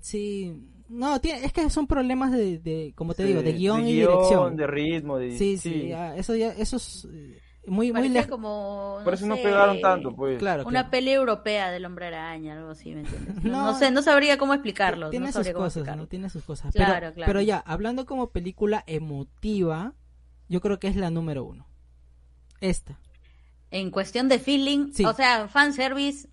Sí. 0.00 0.52
No, 0.88 1.20
tiene- 1.20 1.44
es 1.44 1.52
que 1.52 1.68
son 1.70 1.86
problemas 1.86 2.32
de, 2.32 2.58
de 2.58 2.92
como 2.96 3.14
te 3.14 3.22
Sí, 3.22 3.28
digo, 3.28 3.42
de 3.42 3.52
guion 3.52 3.86
y 3.86 3.94
guion, 3.94 4.12
dirección. 4.12 4.56
de 4.56 4.66
ritmo, 4.66 5.18
de... 5.18 5.36
Sí, 5.38 5.56
sí, 5.56 5.88
ya, 5.88 6.14
eso 6.16 6.34
ya, 6.34 6.52
eso 6.52 6.76
es 6.76 7.06
eh, 7.10 7.40
muy, 7.66 7.90
muy 7.92 8.08
lejos. 8.10 8.30
como. 8.30 9.00
Por 9.02 9.14
eso 9.14 9.26
no 9.26 9.36
pegaron 9.36 9.80
tanto, 9.80 10.14
pues. 10.14 10.38
Claro, 10.38 10.62
Una 10.62 10.70
claro. 10.80 10.90
peli 10.90 11.10
europea 11.12 11.70
del 11.70 11.86
hombre 11.86 12.06
araña, 12.08 12.54
algo 12.58 12.70
así, 12.70 12.94
¿me 12.94 13.00
entiendes? 13.00 13.42
No, 13.42 13.50
No, 13.50 13.64
no 13.72 13.78
sé, 13.78 13.90
no 13.90 14.02
sabría 14.02 14.36
cómo 14.36 14.52
explicarlo. 14.52 15.08
Tiene 15.10 15.26
no 15.26 15.32
sus 15.32 15.48
cosas, 15.52 15.76
explicarlo. 15.76 16.02
¿no? 16.02 16.08
Tiene 16.08 16.28
sus 16.28 16.44
cosas. 16.44 16.74
Claro, 16.74 16.92
pero, 17.00 17.14
claro. 17.14 17.26
pero 17.30 17.40
ya, 17.40 17.58
hablando 17.58 18.04
como 18.04 18.30
película 18.30 18.84
emotiva, 18.86 19.94
yo 20.50 20.60
creo 20.60 20.78
que 20.78 20.88
es 20.88 20.96
la 20.96 21.08
número 21.10 21.44
uno. 21.44 21.66
Esta. 22.60 22.98
En 23.70 23.90
cuestión 23.90 24.28
de 24.28 24.38
feeling, 24.38 24.92
Sí. 24.92 25.04
o 25.04 25.12
sea, 25.14 25.48
fanservice, 25.48 26.28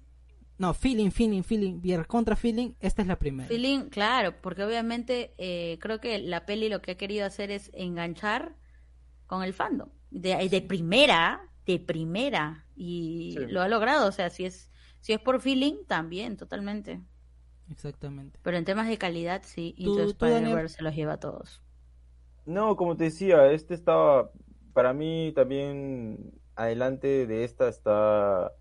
No, 0.57 0.75
feeling, 0.75 1.09
feeling, 1.09 1.41
feeling, 1.41 1.81
bien 1.81 2.03
contra 2.03 2.35
feeling, 2.35 2.73
esta 2.79 3.01
es 3.01 3.07
la 3.07 3.17
primera. 3.17 3.47
feeling, 3.49 3.89
claro, 3.89 4.39
porque 4.41 4.63
obviamente 4.63 5.33
eh, 5.39 5.79
creo 5.81 5.99
que 5.99 6.19
la 6.19 6.45
peli 6.45 6.69
lo 6.69 6.83
que 6.83 6.91
ha 6.91 6.97
querido 6.97 7.25
hacer 7.25 7.49
es 7.49 7.71
enganchar 7.73 8.55
con 9.25 9.41
el 9.41 9.53
fandom. 9.53 9.89
De, 10.11 10.47
de 10.49 10.61
primera, 10.61 11.41
de 11.65 11.79
primera. 11.79 12.67
Y 12.75 13.33
Sí. 13.37 13.45
lo 13.47 13.61
ha 13.63 13.67
logrado, 13.67 14.07
o 14.07 14.11
sea, 14.11 14.29
si 14.29 14.45
es, 14.45 14.69
si 14.99 15.13
es 15.13 15.19
por 15.19 15.41
feeling, 15.41 15.83
también, 15.87 16.37
totalmente. 16.37 17.01
Exactamente. 17.71 18.37
Pero 18.43 18.57
en 18.57 18.65
temas 18.65 18.87
de 18.87 18.97
calidad, 18.99 19.41
sí, 19.45 19.73
Tú- 19.77 19.99
Into. 19.99 20.03
Spider-Verse 20.11 20.75
se 20.77 20.83
los 20.83 20.93
lleva 20.95 21.13
a 21.13 21.19
todos. 21.19 21.61
No, 22.45 22.75
como 22.75 22.95
te 22.97 23.05
decía, 23.05 23.51
este 23.51 23.73
estaba, 23.73 24.29
para 24.73 24.93
mí 24.93 25.31
también 25.35 26.33
adelante 26.55 27.27
de 27.27 27.43
esta 27.43 27.67
está 27.69 28.51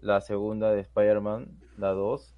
la 0.00 0.20
segunda 0.20 0.72
de 0.72 0.80
Spider-Man, 0.80 1.48
la 1.78 1.90
2. 1.90 2.34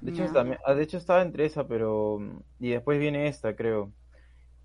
De 0.00 0.12
hecho, 0.12 0.26
también, 0.32 0.58
ah, 0.64 0.74
de 0.74 0.82
hecho 0.82 0.96
estaba 0.96 1.22
entre 1.22 1.44
esa, 1.44 1.66
pero... 1.66 2.18
Y 2.58 2.70
después 2.70 2.98
viene 2.98 3.28
esta, 3.28 3.54
creo. 3.54 3.92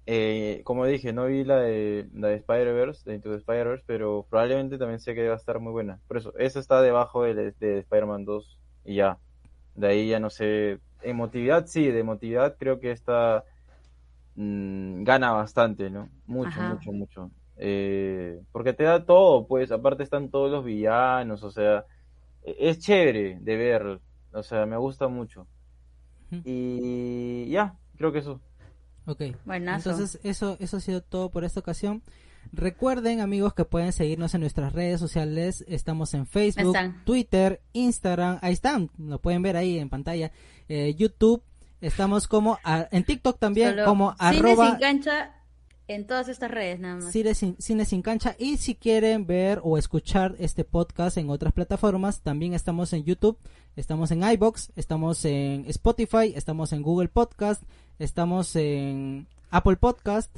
Eh, 0.07 0.61
como 0.63 0.85
dije, 0.85 1.13
no 1.13 1.25
vi 1.25 1.43
la 1.43 1.57
de, 1.57 2.07
la 2.13 2.29
de 2.29 2.35
Spider-Verse, 2.35 3.09
de 3.09 3.15
Into 3.15 3.31
the 3.31 3.37
Spider-Verse, 3.37 3.83
pero 3.87 4.25
probablemente 4.29 4.77
también 4.77 4.99
sé 4.99 5.15
que 5.15 5.27
va 5.27 5.33
a 5.33 5.37
estar 5.37 5.59
muy 5.59 5.71
buena. 5.71 5.99
Por 6.07 6.17
eso, 6.17 6.33
esa 6.37 6.59
está 6.59 6.81
debajo 6.81 7.23
de, 7.23 7.51
de 7.51 7.79
Spider-Man 7.79 8.25
2 8.25 8.59
y 8.85 8.95
ya. 8.95 9.17
De 9.75 9.87
ahí 9.87 10.09
ya 10.09 10.19
no 10.19 10.29
sé. 10.29 10.79
Emotividad, 11.01 11.65
sí, 11.67 11.91
de 11.91 11.99
emotividad 11.99 12.55
creo 12.57 12.79
que 12.79 12.91
esta 12.91 13.43
mm, 14.35 15.03
gana 15.03 15.31
bastante, 15.31 15.89
¿no? 15.89 16.09
Mucho, 16.25 16.49
Ajá. 16.49 16.73
mucho, 16.73 16.91
mucho. 16.91 17.31
Eh, 17.57 18.41
porque 18.51 18.73
te 18.73 18.83
da 18.83 19.05
todo, 19.05 19.47
pues, 19.47 19.71
aparte 19.71 20.03
están 20.03 20.29
todos 20.29 20.51
los 20.51 20.65
villanos, 20.65 21.43
o 21.43 21.51
sea, 21.51 21.85
e, 22.43 22.55
es 22.59 22.79
chévere 22.79 23.39
de 23.39 23.55
ver, 23.55 23.99
o 24.33 24.43
sea, 24.43 24.65
me 24.65 24.77
gusta 24.77 25.07
mucho. 25.07 25.47
Y 26.43 27.49
ya, 27.49 27.75
creo 27.97 28.11
que 28.11 28.19
eso. 28.19 28.41
Ok, 29.05 29.21
entonces 29.47 30.19
eso, 30.23 30.57
eso 30.59 30.77
ha 30.77 30.79
sido 30.81 31.01
todo 31.01 31.29
por 31.29 31.45
esta 31.45 31.59
ocasión. 31.59 32.01
Recuerden, 32.51 33.21
amigos, 33.21 33.53
que 33.53 33.65
pueden 33.65 33.93
seguirnos 33.93 34.33
en 34.33 34.41
nuestras 34.41 34.73
redes 34.73 34.99
sociales. 34.99 35.63
Estamos 35.67 36.13
en 36.13 36.25
Facebook, 36.25 36.75
Twitter, 37.05 37.61
Instagram. 37.73 38.39
Ahí 38.41 38.53
están, 38.53 38.89
lo 38.97 39.19
pueden 39.19 39.41
ver 39.41 39.57
ahí 39.57 39.79
en 39.79 39.89
pantalla. 39.89 40.31
Eh, 40.67 40.93
YouTube. 40.95 41.43
Estamos 41.81 42.27
como 42.27 42.57
en 42.63 43.03
TikTok 43.03 43.37
también, 43.37 43.77
como 43.85 44.15
arroba. 44.17 44.77
En 45.87 46.07
todas 46.07 46.29
estas 46.29 46.49
redes 46.49 46.79
nada 46.79 46.95
más. 46.95 47.11
Cine 47.11 47.35
sin, 47.35 47.55
Cine 47.59 47.85
sin 47.85 48.01
cancha. 48.01 48.35
Y 48.39 48.57
si 48.57 48.75
quieren 48.75 49.27
ver 49.27 49.59
o 49.63 49.77
escuchar 49.77 50.35
este 50.39 50.63
podcast 50.63 51.17
en 51.17 51.29
otras 51.29 51.53
plataformas, 51.53 52.21
también 52.21 52.53
estamos 52.53 52.91
en 52.93 53.03
YouTube, 53.03 53.37
estamos 53.75 54.09
en 54.11 54.23
iBox, 54.23 54.71
estamos 54.75 55.23
en 55.25 55.65
Spotify, 55.67 56.33
estamos 56.35 56.73
en 56.73 56.81
Google 56.81 57.09
Podcast, 57.09 57.61
estamos 57.99 58.55
en 58.55 59.27
Apple 59.51 59.75
Podcast. 59.75 60.35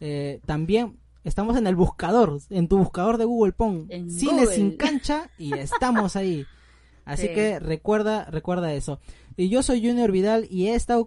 Eh, 0.00 0.40
también 0.46 0.98
estamos 1.24 1.56
en 1.56 1.66
el 1.66 1.76
buscador, 1.76 2.40
en 2.48 2.68
tu 2.68 2.78
buscador 2.78 3.18
de 3.18 3.26
Google, 3.26 3.52
pon 3.52 3.88
Cine 4.08 4.46
sin 4.46 4.76
cancha 4.78 5.30
y 5.36 5.52
estamos 5.54 6.16
ahí. 6.16 6.46
Así 7.04 7.28
que 7.28 7.60
recuerda, 7.60 8.24
recuerda 8.24 8.72
eso. 8.72 8.98
Y 9.36 9.48
yo 9.48 9.62
soy 9.62 9.86
Junior 9.86 10.10
Vidal 10.10 10.46
y 10.50 10.68
he 10.68 10.74
estado, 10.74 11.06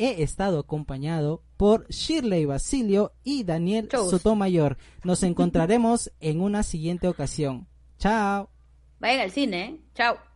he 0.00 0.22
estado 0.22 0.58
acompañado 0.58 1.42
por 1.58 1.86
Shirley 1.88 2.46
Basilio 2.46 3.12
y 3.22 3.44
Daniel 3.44 3.88
Sotomayor. 3.90 4.78
Nos 5.04 5.22
encontraremos 5.24 6.10
en 6.20 6.40
una 6.40 6.62
siguiente 6.62 7.06
ocasión. 7.06 7.68
Chao. 7.98 8.50
Vayan 8.98 9.20
al 9.20 9.30
cine, 9.30 9.62
¿eh? 9.62 9.80
Chao. 9.94 10.29